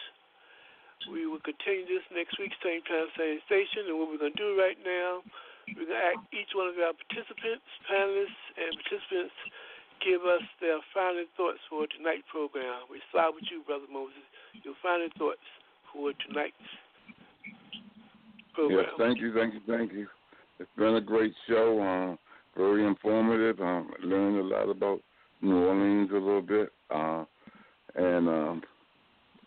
We 1.12 1.28
will 1.28 1.42
continue 1.44 1.84
this 1.90 2.06
next 2.14 2.40
week, 2.40 2.54
same 2.62 2.86
time, 2.88 3.12
same 3.18 3.42
station. 3.50 3.90
And 3.92 4.00
what 4.00 4.08
we're 4.08 4.22
going 4.22 4.38
to 4.38 4.40
do 4.40 4.56
right 4.56 4.78
now, 4.86 5.26
we're 5.74 5.90
going 5.90 5.98
to 5.98 6.08
ask 6.16 6.22
each 6.32 6.54
one 6.54 6.70
of 6.70 6.78
our 6.78 6.94
participants, 6.94 7.66
panelists, 7.90 8.46
and 8.56 8.72
participants 8.86 9.36
give 10.06 10.26
us 10.26 10.46
their 10.62 10.82
final 10.94 11.26
thoughts 11.38 11.62
for 11.70 11.86
tonight's 11.90 12.26
program. 12.30 12.86
We 12.90 13.02
start 13.10 13.34
with 13.34 13.50
you, 13.50 13.66
Brother 13.66 13.90
Moses. 13.90 14.26
Your 14.62 14.78
final 14.82 15.10
thoughts 15.18 15.46
for 15.90 16.14
tonight's 16.26 16.70
program. 18.54 18.86
Yes, 18.86 18.94
thank 18.98 19.20
you, 19.20 19.34
thank 19.34 19.54
you, 19.54 19.62
thank 19.68 19.94
you. 19.94 20.08
It's 20.60 20.70
been 20.78 20.96
a 20.96 21.02
great 21.02 21.34
show. 21.48 21.82
Um, 21.82 22.18
very 22.56 22.86
informative. 22.86 23.60
Um, 23.60 23.92
learned 24.04 24.38
a 24.38 24.44
lot 24.44 24.70
about 24.70 25.02
New 25.42 25.56
Orleans 25.56 26.10
a 26.12 26.16
little 26.16 26.42
bit, 26.42 26.70
uh, 26.90 27.24
and 27.96 28.28
um, 28.28 28.62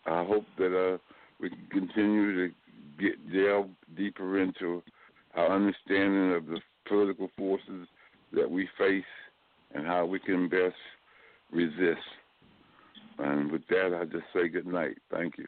I 0.07 0.25
hope 0.25 0.45
that 0.59 0.75
uh, 0.77 0.99
we 1.41 1.51
can 1.51 1.67
continue 1.71 2.49
to 2.49 2.55
get 2.99 3.33
delve 3.33 3.69
deeper 3.97 4.41
into 4.41 4.83
our 5.35 5.55
understanding 5.55 6.33
of 6.35 6.47
the 6.47 6.61
political 6.87 7.31
forces 7.37 7.87
that 8.33 8.51
we 8.51 8.69
face 8.79 9.05
and 9.75 9.87
how 9.87 10.07
we 10.07 10.19
can 10.19 10.49
best 10.49 10.75
resist. 11.53 12.01
And 13.19 13.51
with 13.51 13.63
that, 13.69 13.97
I 13.99 14.05
just 14.05 14.25
say 14.35 14.49
good 14.49 14.67
night. 14.67 14.99
Thank 15.11 15.39
you. 15.39 15.47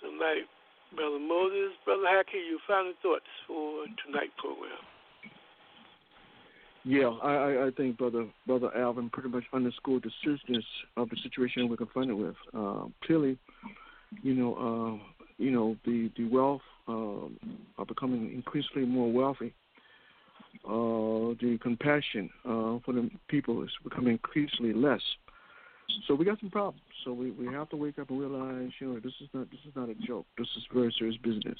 Good 0.00 0.18
night, 0.18 0.46
Brother 0.94 1.18
Moses. 1.18 1.76
Brother 1.84 2.06
Hackey, 2.08 2.38
your 2.48 2.60
final 2.66 2.92
thoughts 3.02 3.28
for 3.46 3.84
tonight's 4.04 4.32
program. 4.38 4.78
Yeah, 6.84 7.08
I, 7.22 7.66
I, 7.66 7.70
think 7.76 7.98
brother 7.98 8.26
brother 8.46 8.74
Alvin 8.74 9.10
pretty 9.10 9.28
much 9.28 9.44
underscored 9.52 10.04
the 10.04 10.10
seriousness 10.22 10.64
of 10.96 11.10
the 11.10 11.16
situation 11.22 11.68
we're 11.68 11.76
confronted 11.76 12.16
with. 12.16 12.36
Uh, 12.56 12.84
clearly, 13.04 13.36
you 14.22 14.32
know, 14.32 14.54
uh, 14.54 15.22
you 15.36 15.50
know 15.50 15.76
the 15.84 16.10
the 16.16 16.24
wealth 16.28 16.62
um, 16.86 17.36
are 17.76 17.84
becoming 17.84 18.32
increasingly 18.32 18.86
more 18.86 19.12
wealthy. 19.12 19.52
Uh, 20.64 21.34
the 21.42 21.58
compassion 21.60 22.30
uh, 22.44 22.78
for 22.84 22.92
the 22.94 23.10
people 23.28 23.62
is 23.62 23.70
becoming 23.84 24.12
increasingly 24.12 24.72
less. 24.72 25.02
So 26.06 26.14
we 26.14 26.24
got 26.24 26.40
some 26.40 26.50
problems. 26.50 26.80
So 27.04 27.12
we, 27.12 27.30
we 27.30 27.46
have 27.52 27.68
to 27.70 27.76
wake 27.76 27.98
up 27.98 28.10
and 28.10 28.20
realize, 28.20 28.70
you 28.80 28.88
know, 28.88 29.00
this 29.00 29.12
is 29.20 29.28
not 29.32 29.50
this 29.50 29.60
is 29.66 29.74
not 29.74 29.88
a 29.88 29.94
joke. 30.06 30.26
This 30.36 30.48
is 30.56 30.64
very 30.72 30.94
serious 30.98 31.16
business. 31.22 31.58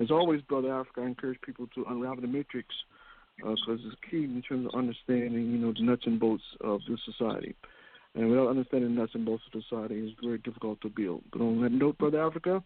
As 0.00 0.10
always, 0.10 0.40
brother 0.42 0.72
Africa, 0.72 1.02
I 1.02 1.06
encourage 1.06 1.40
people 1.42 1.68
to 1.74 1.84
unravel 1.88 2.22
the 2.22 2.26
matrix 2.26 2.68
uh, 3.44 3.50
because 3.50 3.80
it's 3.84 3.96
key 4.10 4.24
in 4.24 4.42
terms 4.48 4.66
of 4.66 4.78
understanding, 4.78 5.50
you 5.50 5.58
know, 5.58 5.72
the 5.72 5.82
nuts 5.82 6.02
and 6.06 6.18
bolts 6.18 6.42
of 6.60 6.80
this 6.88 7.00
society. 7.04 7.54
And 8.14 8.28
without 8.28 8.48
understanding 8.48 8.94
the 8.94 9.00
nuts 9.00 9.14
and 9.14 9.24
bolts 9.24 9.44
of 9.52 9.62
society, 9.62 10.00
it's 10.00 10.18
very 10.24 10.38
difficult 10.38 10.80
to 10.82 10.88
build. 10.88 11.22
But 11.32 11.40
on 11.40 11.60
that 11.62 11.72
note, 11.72 11.98
brother 11.98 12.20
Africa, 12.20 12.62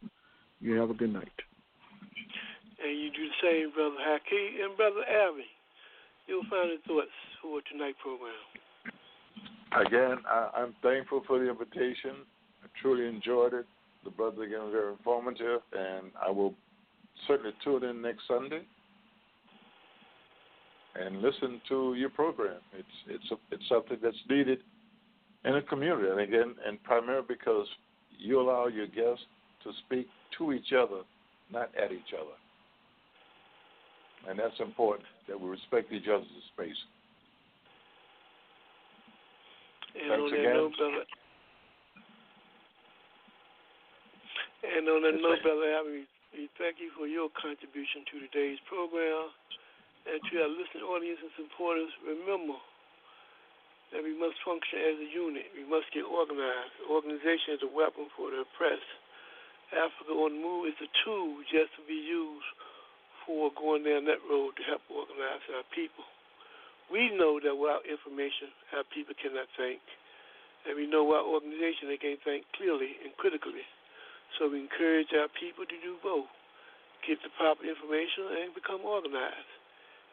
you 0.60 0.80
have 0.80 0.90
a 0.90 0.94
good 0.94 1.12
night. 1.12 1.36
And 2.82 2.98
you 2.98 3.10
do 3.10 3.28
the 3.28 3.38
same, 3.42 3.72
Brother 3.72 4.00
Hackey. 4.00 4.60
And 4.64 4.76
Brother 4.76 5.04
Alvin, 5.04 5.44
your 6.26 6.42
final 6.48 6.78
thoughts 6.86 7.12
for 7.42 7.60
tonight's 7.70 7.98
program. 8.00 8.32
Again, 9.74 10.18
I, 10.28 10.50
I'm 10.56 10.74
thankful 10.82 11.22
for 11.26 11.38
the 11.38 11.50
invitation. 11.50 12.22
I 12.62 12.66
truly 12.80 13.08
enjoyed 13.08 13.54
it. 13.54 13.66
The 14.04 14.10
brothers 14.10 14.46
again 14.46 14.70
very 14.70 14.92
informative, 14.92 15.60
and 15.72 16.10
I 16.20 16.30
will 16.30 16.54
certainly 17.26 17.52
tune 17.64 17.84
in 17.84 18.02
next 18.02 18.22
Sunday 18.28 18.62
and 20.94 21.22
listen 21.22 21.60
to 21.68 21.94
your 21.94 22.10
program. 22.10 22.58
It's 22.78 22.88
it's 23.08 23.30
a, 23.32 23.36
it's 23.50 23.68
something 23.68 23.96
that's 24.02 24.16
needed 24.28 24.58
in 25.44 25.56
a 25.56 25.62
community, 25.62 26.08
and 26.08 26.20
again, 26.20 26.54
and 26.66 26.82
primarily 26.84 27.24
because 27.26 27.66
you 28.18 28.40
allow 28.40 28.66
your 28.66 28.86
guests 28.86 29.24
to 29.64 29.72
speak 29.86 30.06
to 30.38 30.52
each 30.52 30.72
other, 30.72 31.02
not 31.52 31.70
at 31.82 31.90
each 31.90 32.12
other, 32.14 32.36
and 34.30 34.38
that's 34.38 34.60
important 34.60 35.06
that 35.28 35.40
we 35.40 35.48
respect 35.48 35.92
each 35.92 36.08
other's 36.08 36.26
space. 36.54 36.76
And 39.94 40.10
Thanks 40.10 40.22
on 40.22 40.30
that 40.30 40.42
again. 40.42 40.56
note, 40.58 40.74
brother. 40.76 41.04
And 44.64 44.84
on 44.88 45.00
that 45.06 45.16
note, 45.20 45.40
brother 45.44 45.68
Alvin, 45.76 46.08
we 46.34 46.50
thank 46.58 46.82
you 46.82 46.90
for 46.98 47.06
your 47.06 47.30
contribution 47.38 48.02
to 48.10 48.14
today's 48.26 48.58
program. 48.66 49.30
And 50.04 50.20
to 50.20 50.32
our 50.44 50.52
listening 50.52 50.84
audience 50.84 51.20
and 51.22 51.32
supporters, 51.38 51.88
remember 52.04 52.58
that 53.94 54.02
we 54.04 54.12
must 54.18 54.36
function 54.44 54.82
as 54.82 54.96
a 55.00 55.08
unit. 55.08 55.48
We 55.54 55.64
must 55.64 55.88
get 55.94 56.04
organized. 56.04 56.74
Organization 56.90 57.56
is 57.56 57.62
a 57.64 57.70
weapon 57.70 58.10
for 58.18 58.34
the 58.34 58.44
oppressed. 58.44 58.92
Africa 59.72 60.12
on 60.12 60.36
the 60.36 60.42
Move 60.42 60.68
is 60.70 60.78
a 60.82 60.90
tool 61.02 61.40
just 61.48 61.72
to 61.78 61.82
be 61.88 61.96
used 61.96 62.50
for 63.24 63.48
going 63.56 63.86
down 63.86 64.04
that 64.04 64.20
road 64.28 64.52
to 64.60 64.62
help 64.68 64.84
organize 64.92 65.44
our 65.56 65.64
people. 65.72 66.04
We 66.94 67.10
know 67.10 67.42
that 67.42 67.58
without 67.58 67.82
information, 67.90 68.54
our 68.70 68.86
people 68.94 69.18
cannot 69.18 69.50
think. 69.58 69.82
And 70.62 70.78
we 70.78 70.86
know 70.86 71.02
without 71.02 71.26
organization, 71.26 71.90
they 71.90 71.98
can't 71.98 72.22
think 72.22 72.46
clearly 72.54 72.94
and 73.02 73.10
critically. 73.18 73.66
So 74.38 74.46
we 74.46 74.62
encourage 74.62 75.10
our 75.18 75.26
people 75.34 75.66
to 75.66 75.78
do 75.82 75.98
both 76.06 76.30
get 77.04 77.20
the 77.20 77.28
proper 77.36 77.66
information 77.68 78.46
and 78.46 78.56
become 78.56 78.80
organized. 78.80 79.52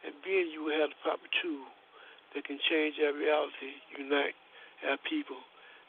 and 0.04 0.12
being 0.26 0.50
you 0.50 0.66
have 0.74 0.90
the 0.90 0.98
proper 1.06 1.30
tool 1.40 1.62
that 2.34 2.42
can 2.42 2.58
change 2.66 2.98
our 2.98 3.14
reality, 3.14 3.78
unite 3.94 4.34
our 4.90 4.98
people, 5.06 5.38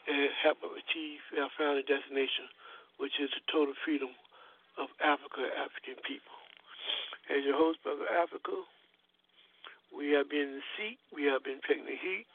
and 0.06 0.30
help 0.38 0.62
us 0.62 0.70
achieve 0.78 1.18
our 1.34 1.50
final 1.58 1.82
destination, 1.82 2.46
which 3.02 3.18
is 3.18 3.26
the 3.34 3.42
total 3.50 3.74
freedom 3.82 4.14
of 4.78 4.86
Africa, 5.02 5.42
African 5.58 5.98
people. 6.06 6.36
As 7.26 7.42
your 7.42 7.58
host, 7.58 7.82
Brother 7.82 8.06
Africa, 8.06 8.54
we 9.94 10.10
have 10.18 10.28
been 10.28 10.58
in 10.58 10.58
the 10.58 10.66
seat, 10.74 10.98
we 11.14 11.24
have 11.30 11.46
been 11.46 11.62
taking 11.62 11.86
the 11.86 11.96
heat. 11.96 12.26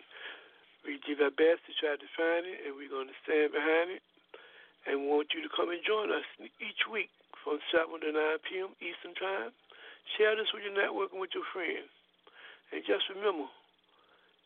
We 0.88 0.98
give 1.04 1.20
our 1.20 1.36
best 1.36 1.68
to 1.68 1.76
try 1.76 2.00
to 2.00 2.10
find 2.16 2.48
it, 2.48 2.64
and 2.64 2.80
we're 2.80 2.90
going 2.90 3.12
to 3.12 3.20
stand 3.28 3.52
behind 3.52 4.00
it. 4.00 4.04
And 4.88 5.12
want 5.12 5.36
you 5.36 5.44
to 5.44 5.52
come 5.52 5.68
and 5.70 5.84
join 5.84 6.08
us 6.08 6.24
each 6.64 6.88
week 6.88 7.12
from 7.44 7.60
7 7.68 7.92
to 8.00 8.10
9 8.16 8.48
p.m. 8.48 8.72
Eastern 8.80 9.12
Time. 9.20 9.52
Share 10.16 10.34
this 10.40 10.50
with 10.56 10.64
your 10.64 10.74
network 10.74 11.12
and 11.12 11.20
with 11.20 11.36
your 11.36 11.46
friends. 11.52 11.92
And 12.72 12.80
just 12.88 13.12
remember 13.12 13.52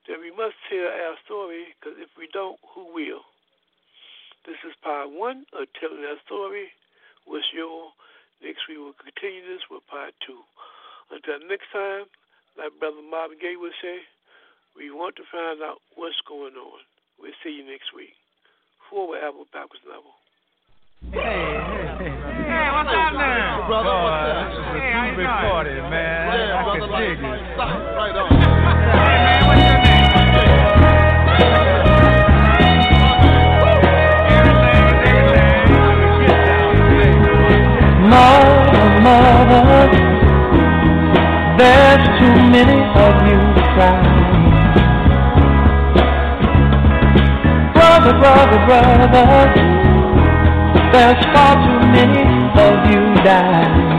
that 0.09 0.17
we 0.17 0.33
must 0.33 0.58
tell 0.67 0.90
our 0.90 1.16
story, 1.24 1.77
because 1.77 2.01
if 2.01 2.09
we 2.17 2.27
don't, 2.33 2.58
who 2.74 2.90
will? 2.92 3.24
This 4.43 4.59
is 4.67 4.75
part 4.82 5.14
one 5.14 5.45
of 5.53 5.69
telling 5.80 6.03
our 6.03 6.19
story. 6.25 6.74
What's 7.30 7.48
your 7.53 7.93
next 8.43 8.67
week? 8.67 8.82
We'll 8.82 8.98
continue 9.00 9.45
this 9.45 9.64
with 9.72 9.85
part 9.88 10.11
two. 10.25 10.43
Until 11.14 11.40
next 11.48 11.72
time, 11.72 12.09
like 12.57 12.73
Brother 12.80 13.01
Marvin 13.01 13.38
Gaye 13.41 13.57
would 13.57 13.73
say, 13.82 14.01
we 14.75 14.90
want 14.90 15.15
to 15.17 15.25
find 15.32 15.61
out 15.61 15.82
what's 15.95 16.17
going 16.27 16.56
on. 16.57 16.80
We'll 17.19 17.38
see 17.43 17.51
you 17.51 17.65
next 17.65 17.93
week. 17.95 18.14
Forward 18.90 19.22
Apple 19.22 19.45
backwards 19.53 19.85
level. 19.85 20.14
Hey, 21.11 21.19
hey, 21.19 21.88
hey. 21.99 22.14
Hey, 22.43 22.67
what's 22.73 22.90
up 22.90 23.14
now? 23.14 23.67
brother, 23.67 23.93
what's 23.93 24.33
up? 24.33 24.49
This 24.49 24.53
is 24.53 24.65
a 24.65 24.80
hey, 24.80 25.11
two-bit 25.11 25.25
party, 25.25 25.77
man. 25.88 26.22
Yeah, 26.32 26.57
I 26.57 26.64
brother, 26.64 26.80
can 26.80 26.90
dig 26.90 27.19
like, 27.22 27.41
it. 27.41 27.53
Stop, 27.53 27.80
right 27.95 28.15
on. 28.17 28.33
There's 41.94 42.08
too 42.20 42.36
many 42.50 42.80
of 43.06 43.16
you 43.28 43.38
crying. 43.76 44.24
Brother, 47.74 48.14
brother, 48.18 48.60
brother, 48.66 49.54
there's 50.92 51.24
far 51.36 51.54
too 51.54 51.88
many 51.92 52.24
of 52.60 52.92
you 52.92 53.24
dying. 53.24 53.93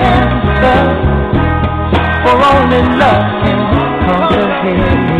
Answer, 0.00 0.80
for 2.22 2.36
only 2.50 2.82
love 3.00 3.24
can 3.42 3.58
conquer 4.06 4.46
hate. 4.62 5.10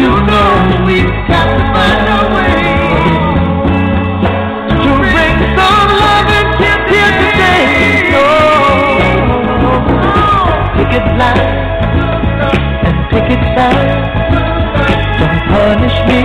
You 0.00 0.10
know 0.28 0.50
we've 0.86 1.14
got 1.28 1.46
to 1.46 1.60
find 1.72 2.06
a 2.08 2.20
way 2.34 2.66
and 12.86 13.10
pick 13.10 13.30
it 13.30 13.42
side. 13.54 13.90
Don't 15.18 15.40
punish 15.50 15.98
me 16.08 16.20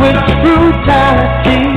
with 0.00 0.18
brutality. 0.42 1.67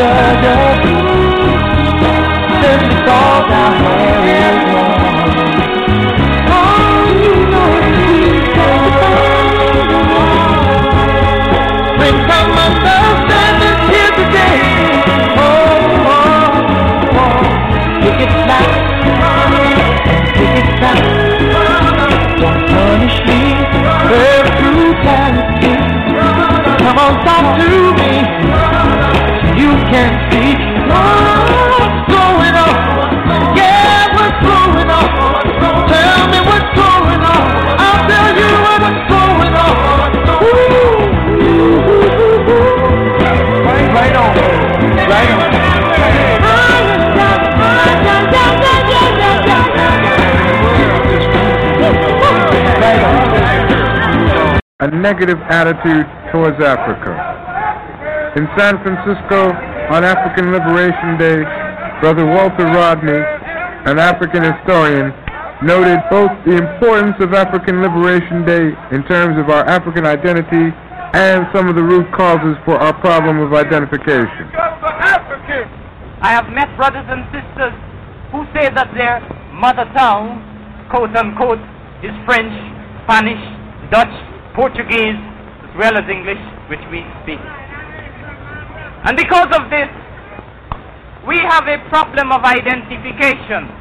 Judge 0.00 0.44
us? 0.44 0.80
Since 2.60 2.94
it's 2.94 3.08
all 3.10 3.48
down 3.48 3.82
there 4.24 4.49
Pick 18.20 18.28
it 18.28 18.79
a 54.80 54.88
negative 54.88 55.36
attitude 55.52 56.08
towards 56.32 56.56
Africa. 56.56 57.12
In 58.36 58.48
San 58.56 58.80
Francisco, 58.80 59.52
on 59.92 60.04
African 60.04 60.52
Liberation 60.52 61.18
Day, 61.20 61.44
Brother 62.00 62.24
Walter 62.24 62.64
Rodney, 62.64 63.20
an 63.84 63.98
African 63.98 64.40
historian, 64.40 65.12
noted 65.62 66.00
both 66.08 66.32
the 66.46 66.56
importance 66.56 67.16
of 67.20 67.34
African 67.34 67.82
Liberation 67.82 68.46
Day 68.46 68.72
in 68.96 69.04
terms 69.04 69.36
of 69.36 69.50
our 69.50 69.68
African 69.68 70.06
identity 70.06 70.72
and 71.12 71.44
some 71.52 71.68
of 71.68 71.76
the 71.76 71.82
root 71.82 72.06
causes 72.16 72.56
for 72.64 72.80
our 72.80 72.96
problem 73.00 73.40
of 73.40 73.52
identification. 73.52 74.48
I 76.22 76.32
have 76.32 76.48
met 76.54 76.74
brothers 76.76 77.04
and 77.08 77.24
sisters 77.28 77.74
who 78.32 78.46
say 78.56 78.72
that 78.72 78.88
their 78.96 79.20
mother 79.52 79.84
tongue, 79.92 80.40
quote 80.88 81.14
unquote, 81.16 81.60
is 82.00 82.16
French, 82.24 82.52
Spanish, 83.04 83.42
Dutch, 83.90 84.29
Portuguese, 84.60 85.16
as 85.64 85.72
well 85.80 85.96
as 85.96 86.04
English, 86.04 86.36
which 86.68 86.84
we 86.92 87.00
speak. 87.24 87.40
And 89.08 89.16
because 89.16 89.48
of 89.56 89.72
this, 89.72 89.88
we 91.24 91.40
have 91.40 91.64
a 91.64 91.80
problem 91.88 92.28
of 92.28 92.44
identification. 92.44 93.72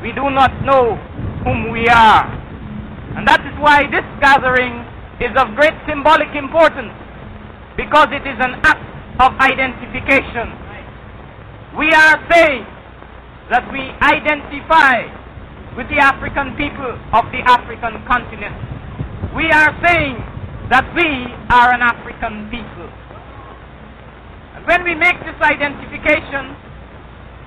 We 0.00 0.16
do 0.16 0.32
not 0.32 0.56
know 0.64 0.96
whom 1.44 1.68
we 1.68 1.84
are. 1.88 2.24
And 3.12 3.28
that 3.28 3.44
is 3.44 3.52
why 3.60 3.84
this 3.92 4.08
gathering 4.24 4.80
is 5.20 5.36
of 5.36 5.52
great 5.52 5.76
symbolic 5.84 6.32
importance, 6.32 6.96
because 7.76 8.08
it 8.08 8.24
is 8.24 8.40
an 8.40 8.56
act 8.64 8.80
of 9.20 9.36
identification. 9.36 10.48
We 11.76 11.92
are 11.92 12.16
saying 12.32 12.64
that 13.52 13.68
we 13.68 13.92
identify 14.00 15.12
with 15.76 15.92
the 15.92 16.00
African 16.00 16.56
people 16.56 16.96
of 17.12 17.28
the 17.36 17.44
African 17.44 18.00
continent. 18.08 18.79
We 19.36 19.46
are 19.52 19.70
saying 19.84 20.16
that 20.72 20.86
we 20.96 21.28
are 21.52 21.70
an 21.74 21.82
African 21.82 22.48
people. 22.50 22.88
And 24.56 24.66
when 24.66 24.82
we 24.82 24.94
make 24.94 25.18
this 25.22 25.36
identification, 25.38 26.56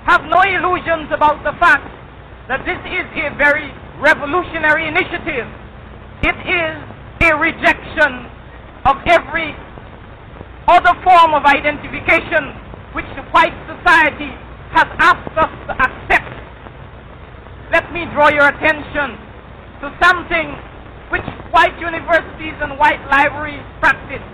have 0.06 0.24
no 0.28 0.44
illusions 0.44 1.08
about 1.12 1.44
the 1.48 1.56
fact 1.60 1.88
that 2.48 2.64
this 2.68 2.80
is 2.86 3.08
a 3.24 3.32
very 3.40 3.72
revolutionary 4.04 4.88
initiative. 4.88 5.48
It 6.24 6.38
is 6.44 6.76
a 7.24 7.32
rejection 7.40 8.28
of 8.84 9.00
every 9.08 9.56
other 10.68 10.96
form 11.04 11.34
of 11.34 11.44
identification 11.44 12.52
which 12.92 13.08
the 13.16 13.24
white 13.32 13.56
society 13.68 14.32
has 14.76 14.88
asked 15.00 15.36
us 15.40 15.54
to 15.68 15.74
accept. 15.80 16.34
Let 17.72 17.92
me 17.92 18.06
draw 18.12 18.30
your 18.30 18.48
attention 18.48 19.18
to 19.82 19.88
something 20.04 20.48
which 21.14 21.30
white 21.54 21.78
universities 21.78 22.58
and 22.58 22.74
white 22.82 22.98
libraries 23.14 23.62
practice. 23.78 24.26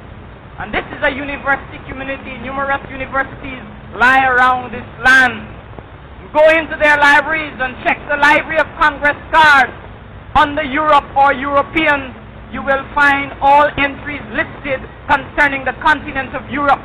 And 0.63 0.71
this 0.71 0.87
is 0.95 1.03
a 1.03 1.11
university 1.11 1.75
community. 1.91 2.39
Numerous 2.39 2.79
universities 2.87 3.59
lie 3.99 4.23
around 4.23 4.71
this 4.71 4.87
land. 5.03 5.43
Go 6.31 6.47
into 6.55 6.79
their 6.79 6.95
libraries 6.95 7.59
and 7.59 7.75
check 7.83 7.99
the 8.07 8.15
Library 8.15 8.63
of 8.63 8.67
Congress 8.79 9.19
card 9.27 9.67
under 10.39 10.63
Europe 10.63 11.03
or 11.19 11.35
European 11.35 12.15
you 12.51 12.63
will 12.63 12.81
find 12.97 13.29
all 13.41 13.69
entries 13.77 14.25
listed 14.33 14.81
concerning 15.05 15.65
the 15.65 15.73
continent 15.85 16.33
of 16.33 16.41
Europe. 16.49 16.81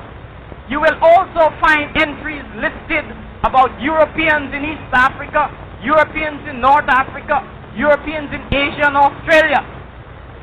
You 0.68 0.80
will 0.80 0.96
also 1.00 1.48
find 1.56 1.88
entries 1.96 2.44
listed 2.60 3.04
about 3.44 3.72
Europeans 3.80 4.52
in 4.52 4.60
East 4.60 4.92
Africa, 4.92 5.48
Europeans 5.80 6.40
in 6.48 6.60
North 6.60 6.88
Africa, 6.88 7.40
Europeans 7.76 8.28
in 8.32 8.44
Asia 8.52 8.92
and 8.92 8.96
Australia. 8.96 9.64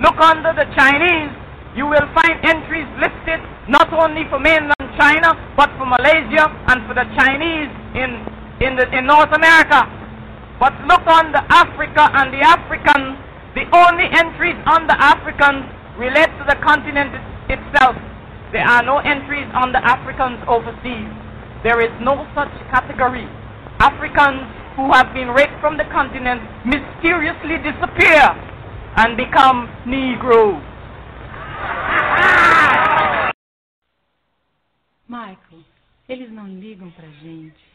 Look 0.02 0.18
under 0.18 0.54
the 0.54 0.66
Chinese, 0.74 1.32
you 1.78 1.86
will 1.86 2.08
find 2.18 2.36
entries 2.44 2.90
listed 2.98 3.40
not 3.70 3.94
only 3.94 4.26
for 4.30 4.40
mainland 4.40 4.90
China, 4.98 5.38
but 5.56 5.70
for 5.78 5.86
Malaysia 5.86 6.50
and 6.68 6.84
for 6.90 6.94
the 6.94 7.06
Chinese 7.16 7.72
in, 7.96 8.10
in, 8.60 8.76
the, 8.76 8.86
in 8.98 9.06
North 9.06 9.32
America. 9.32 9.86
But 10.60 10.74
look 10.86 11.06
on 11.08 11.32
the 11.32 11.42
Africa 11.50 12.10
and 12.18 12.34
the 12.34 12.42
Africans 12.42 13.18
the 13.54 13.68
only 13.76 14.08
entries 14.08 14.56
on 14.64 14.88
the 14.88 14.96
Africans 14.96 15.68
relate 16.00 16.32
to 16.40 16.44
the 16.48 16.56
continent 16.64 17.12
itself. 17.52 18.00
There 18.56 18.64
are 18.64 18.80
no 18.80 19.04
entries 19.04 19.48
on 19.52 19.76
the 19.76 19.84
Africans 19.84 20.40
overseas. 20.48 21.12
There 21.60 21.84
is 21.84 21.92
no 22.00 22.24
such 22.32 22.52
category. 22.72 23.28
Africans 23.84 24.48
who 24.80 24.88
have 24.96 25.12
been 25.12 25.36
raped 25.36 25.60
from 25.60 25.76
the 25.76 25.84
continent 25.92 26.40
mysteriously 26.64 27.60
disappear 27.60 28.51
and 28.98 29.18
become 29.18 29.70
Negroes. 29.86 30.61
Michael, 35.08 35.64
eles 36.08 36.32
não 36.32 36.48
ligam 36.48 36.90
pra 36.92 37.08
gente. 37.08 37.72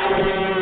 Thank 0.00 0.56
you. 0.56 0.57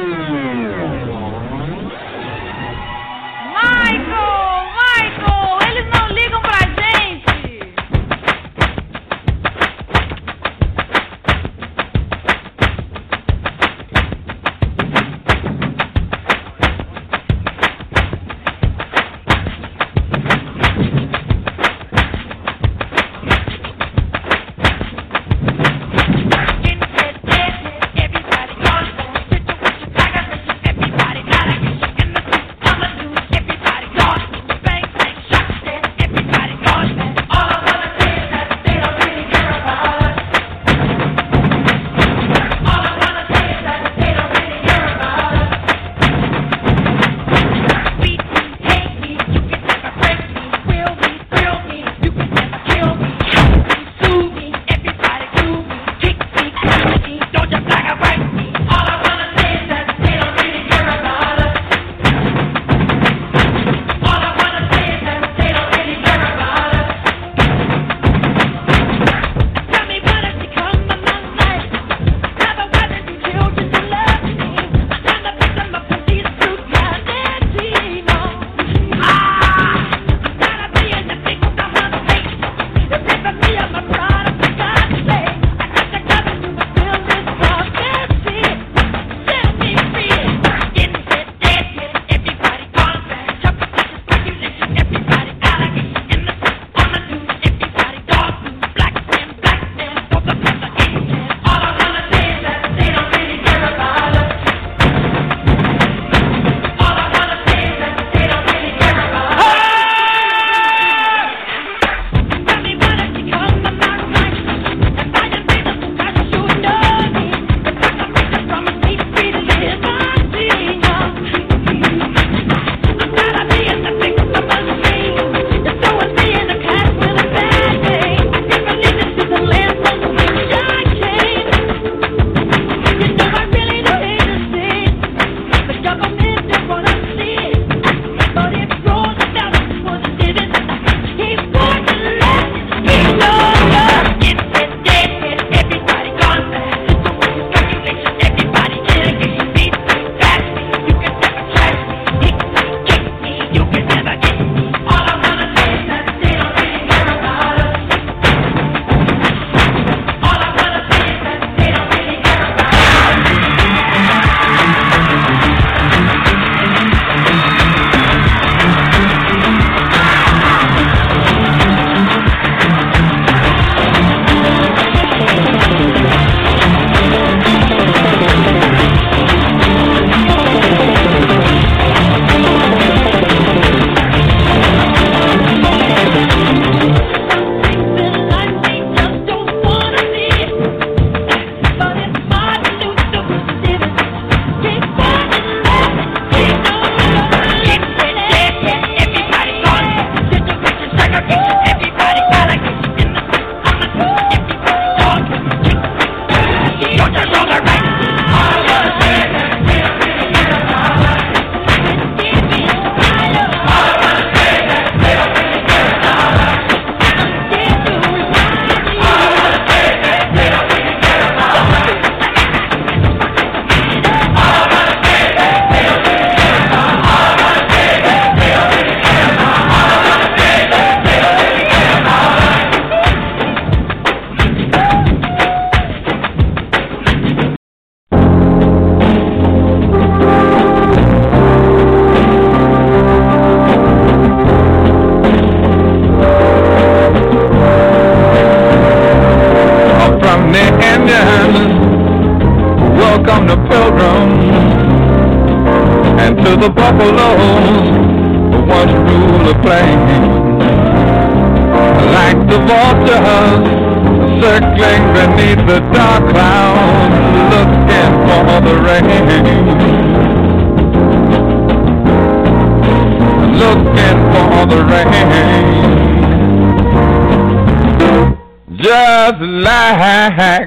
है 280.33 280.66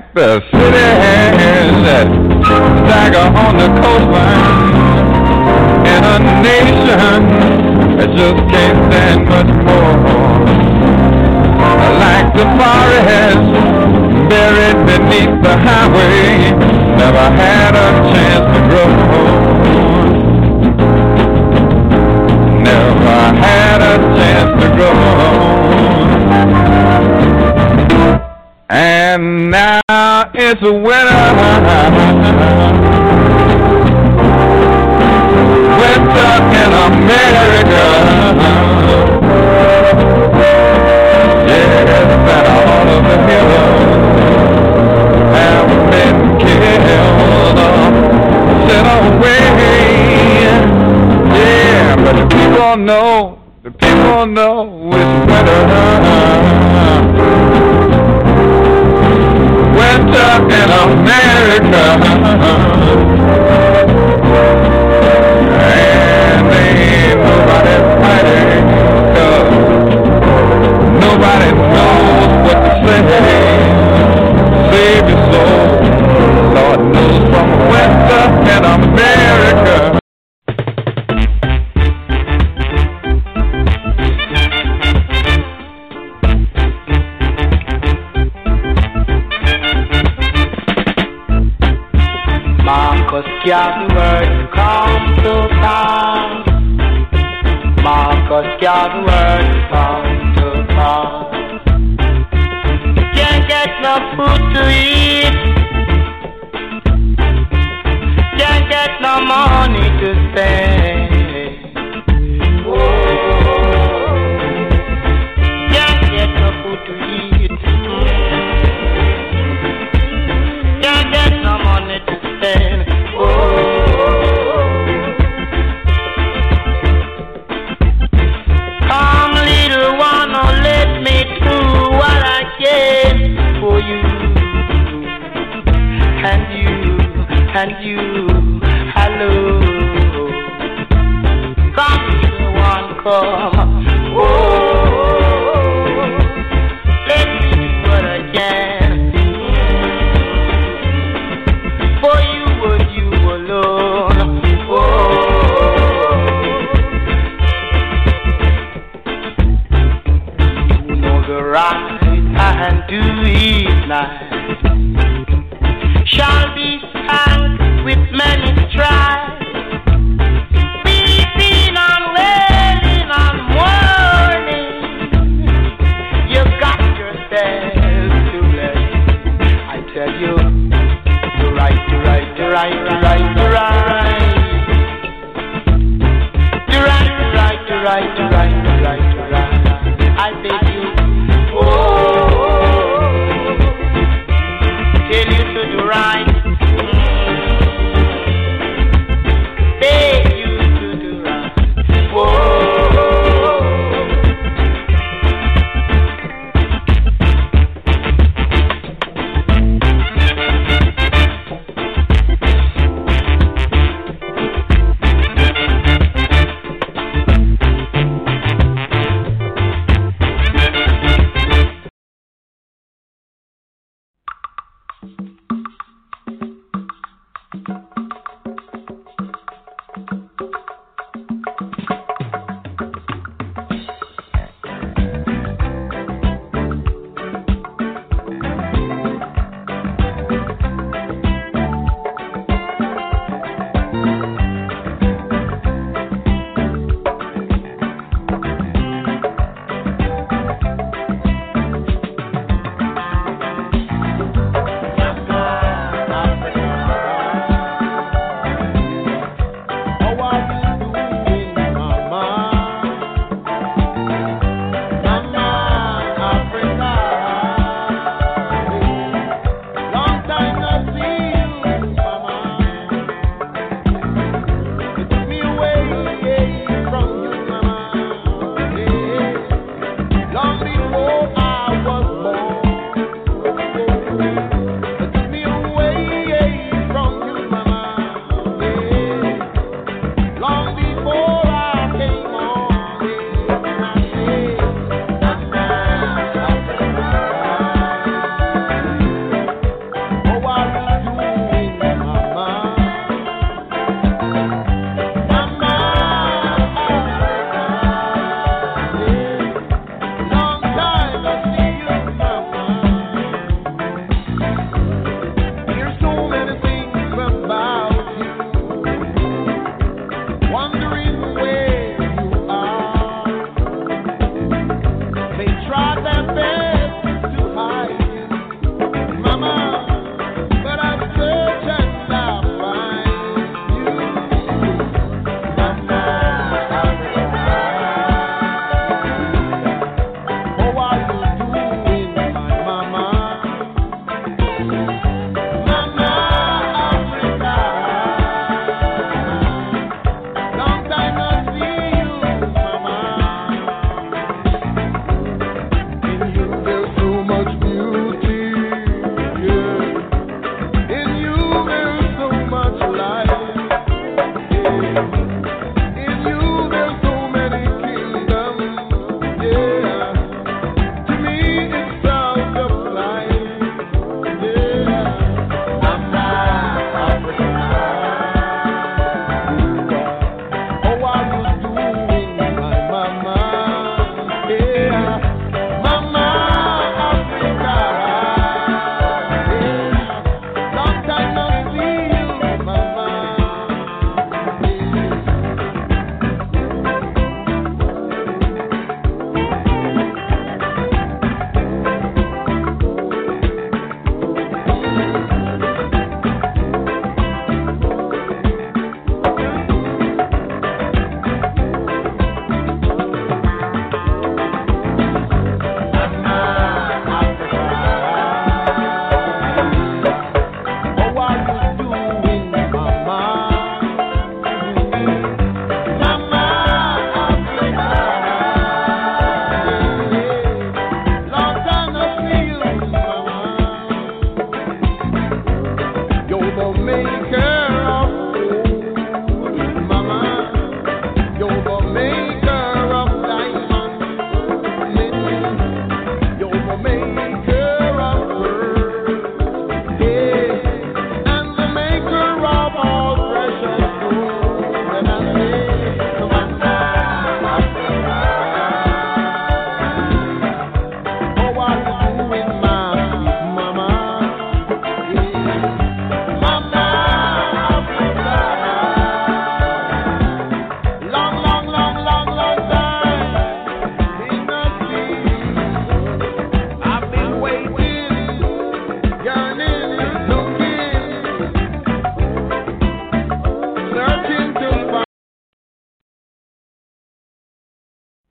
it's 30.62 30.68
a 30.68 30.74
winner. 30.74 30.90
Winter 35.80 36.34
in 36.60 36.72
America. 36.90 37.86
Yes, 41.48 41.88
all 42.50 42.88
of 42.90 43.04
the 43.08 43.18
heroes 43.30 43.84
have 45.36 45.72
been 45.92 46.18
killed. 46.40 47.58
Yeah, 51.34 51.96
but 51.96 52.14
the 52.18 52.26
people 52.36 52.76
know, 52.78 53.40
the 53.64 53.72
people 53.72 54.26
know. 54.26 54.69